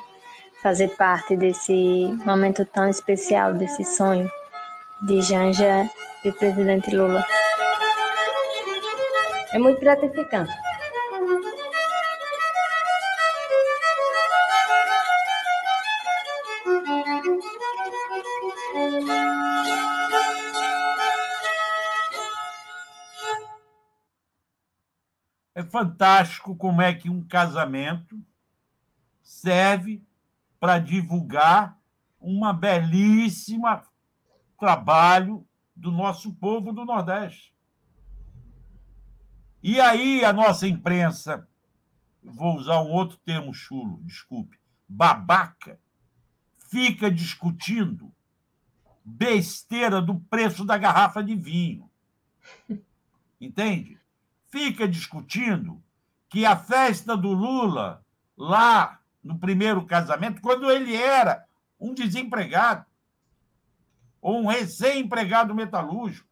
[0.62, 4.30] fazer parte desse momento tão especial, desse sonho
[5.04, 5.90] de Janja
[6.24, 7.26] e o presidente Lula.
[9.54, 10.52] É muito gratificante.
[25.56, 28.20] É fantástico como é que um casamento
[29.22, 30.04] serve
[30.60, 31.78] para divulgar
[32.20, 33.84] uma belíssima
[34.58, 37.53] trabalho do nosso povo do Nordeste.
[39.64, 41.48] E aí a nossa imprensa,
[42.22, 45.80] vou usar um outro termo chulo, desculpe, babaca,
[46.70, 48.14] fica discutindo
[49.06, 51.90] besteira do preço da garrafa de vinho.
[53.40, 53.98] Entende?
[54.48, 55.82] Fica discutindo
[56.28, 58.04] que a festa do Lula
[58.36, 61.46] lá no primeiro casamento, quando ele era
[61.80, 62.86] um desempregado
[64.22, 66.28] ou um recém-empregado metalúrgico.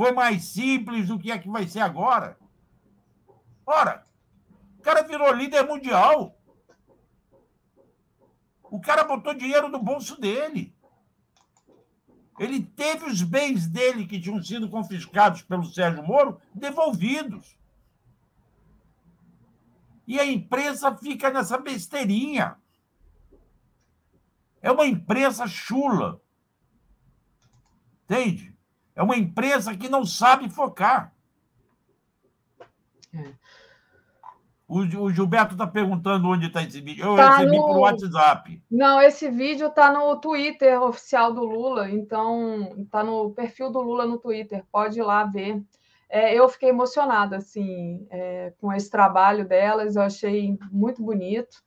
[0.00, 2.38] Foi mais simples do que é que vai ser agora.
[3.66, 4.02] Ora,
[4.78, 6.40] o cara virou líder mundial.
[8.62, 10.74] O cara botou dinheiro no bolso dele.
[12.38, 17.54] Ele teve os bens dele que tinham sido confiscados pelo Sérgio Moro devolvidos.
[20.06, 22.56] E a imprensa fica nessa besteirinha.
[24.62, 26.22] É uma imprensa chula.
[28.04, 28.58] Entende?
[29.00, 31.10] É uma imprensa que não sabe focar.
[33.14, 33.32] É.
[34.68, 37.06] O, o, Gilberto está perguntando onde está esse vídeo.
[37.06, 37.66] Eu tá recebi no...
[37.66, 38.62] por WhatsApp.
[38.70, 41.90] Não, esse vídeo está no Twitter oficial do Lula.
[41.90, 44.62] Então, está no perfil do Lula no Twitter.
[44.70, 45.64] Pode ir lá ver
[46.10, 51.62] é, eu fiquei emocionada assim é, com esse trabalho delas, eu achei muito bonito.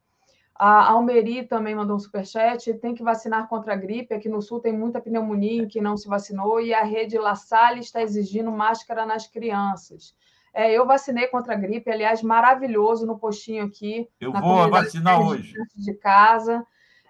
[0.55, 2.73] A Almeri também mandou um superchat.
[2.75, 4.13] Tem que vacinar contra a gripe.
[4.13, 6.61] Aqui no sul tem muita pneumonia em que não se vacinou.
[6.61, 10.15] E a rede La Salle está exigindo máscara nas crianças.
[10.53, 14.07] É, eu vacinei contra a gripe, aliás, maravilhoso no postinho aqui.
[14.19, 15.55] Eu vou vacinar hoje.
[15.75, 16.63] De casa.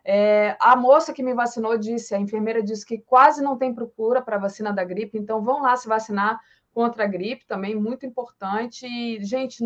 [0.06, 4.22] É, a moça que me vacinou disse, a enfermeira disse que quase não tem procura
[4.22, 6.40] para vacina da gripe, então vão lá se vacinar
[6.74, 8.86] contra a gripe também, muito importante.
[8.86, 9.64] E, gente,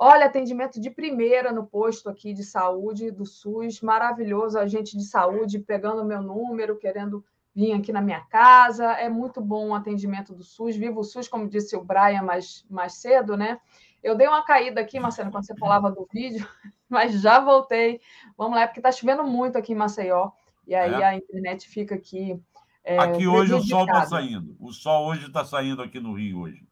[0.00, 5.04] olha, atendimento de primeira no posto aqui de saúde do SUS, maravilhoso, a gente de
[5.04, 7.22] saúde pegando meu número, querendo
[7.54, 11.28] vir aqui na minha casa, é muito bom o atendimento do SUS, viva o SUS,
[11.28, 13.60] como disse o Brian mais, mais cedo, né?
[14.02, 16.48] Eu dei uma caída aqui, Marcelo, quando você falava do vídeo,
[16.88, 18.00] mas já voltei.
[18.38, 20.30] Vamos lá, é porque está chovendo muito aqui em Maceió,
[20.66, 21.04] e aí é.
[21.04, 22.40] a internet fica aqui.
[22.82, 24.56] É, aqui hoje o sol está saindo.
[24.58, 26.69] O sol hoje está saindo aqui no Rio hoje.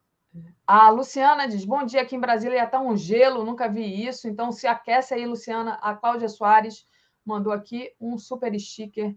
[0.66, 4.28] A Luciana diz: bom dia, aqui em Brasília está um gelo, nunca vi isso.
[4.28, 5.78] Então se aquece aí, Luciana.
[5.80, 6.86] A Cláudia Soares
[7.24, 9.16] mandou aqui um super sticker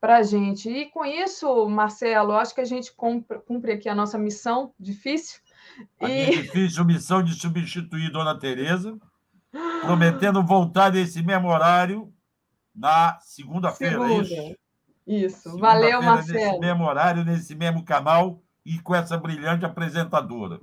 [0.00, 0.70] para a gente.
[0.70, 5.40] E com isso, Marcelo, acho que a gente cumpre, cumpre aqui a nossa missão difícil
[6.00, 6.30] a e...
[6.42, 8.96] difícil missão de substituir Dona Tereza,
[9.82, 12.12] prometendo voltar nesse mesmo horário
[12.74, 14.56] na segunda-feira, é isso?
[15.06, 16.38] Isso, segunda valeu, Marcelo.
[16.38, 20.60] Nesse mesmo horário, nesse mesmo canal e com essa brilhante apresentadora.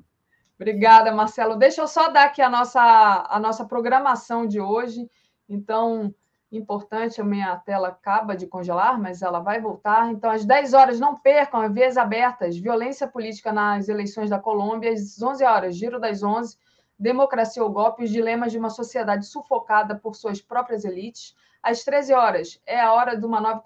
[0.56, 1.56] Obrigada, Marcelo.
[1.56, 2.82] Deixa eu só dar aqui a nossa,
[3.30, 5.10] a nossa programação de hoje.
[5.48, 6.14] Então,
[6.52, 10.12] importante, a minha tela acaba de congelar, mas ela vai voltar.
[10.12, 15.22] Então, às 10 horas, não percam, vias abertas, violência política nas eleições da Colômbia, às
[15.22, 16.58] 11 horas, giro das 11,
[17.00, 21.34] democracia ou golpe, os dilemas de uma sociedade sufocada por suas próprias elites.
[21.62, 23.62] Às 13 horas, é a hora de uma nova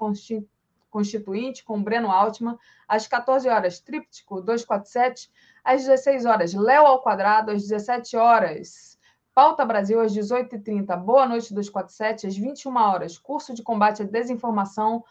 [0.98, 2.58] constituinte, com Breno Altman.
[2.88, 5.30] Às 14 horas, tríptico 247.
[5.64, 7.51] Às 16 horas, Léo ao quadrado.
[7.51, 8.98] Às 17 horas,
[9.35, 15.03] Pauta Brasil às 18h30, Boa Noite 247, às 21 horas, curso de combate à desinformação,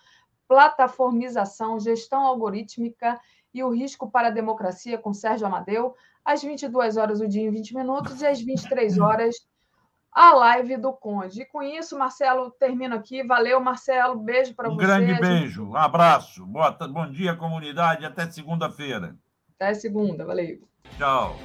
[0.48, 3.20] plataformização, gestão algorítmica
[3.55, 7.50] e o risco para a democracia com Sérgio Amadeu, às 22 horas o dia em
[7.50, 9.36] 20 minutos e às 23 horas
[10.17, 11.43] a live do Conde.
[11.43, 13.23] E com isso, Marcelo, termino aqui.
[13.23, 14.17] Valeu, Marcelo.
[14.17, 14.83] Beijo para um você.
[14.83, 16.47] Um grande beijo, um abraço.
[16.47, 18.07] Boa, bom dia, comunidade.
[18.07, 19.15] Até segunda-feira.
[19.55, 20.25] Até segunda.
[20.25, 20.67] Valeu.
[20.97, 21.36] Tchau.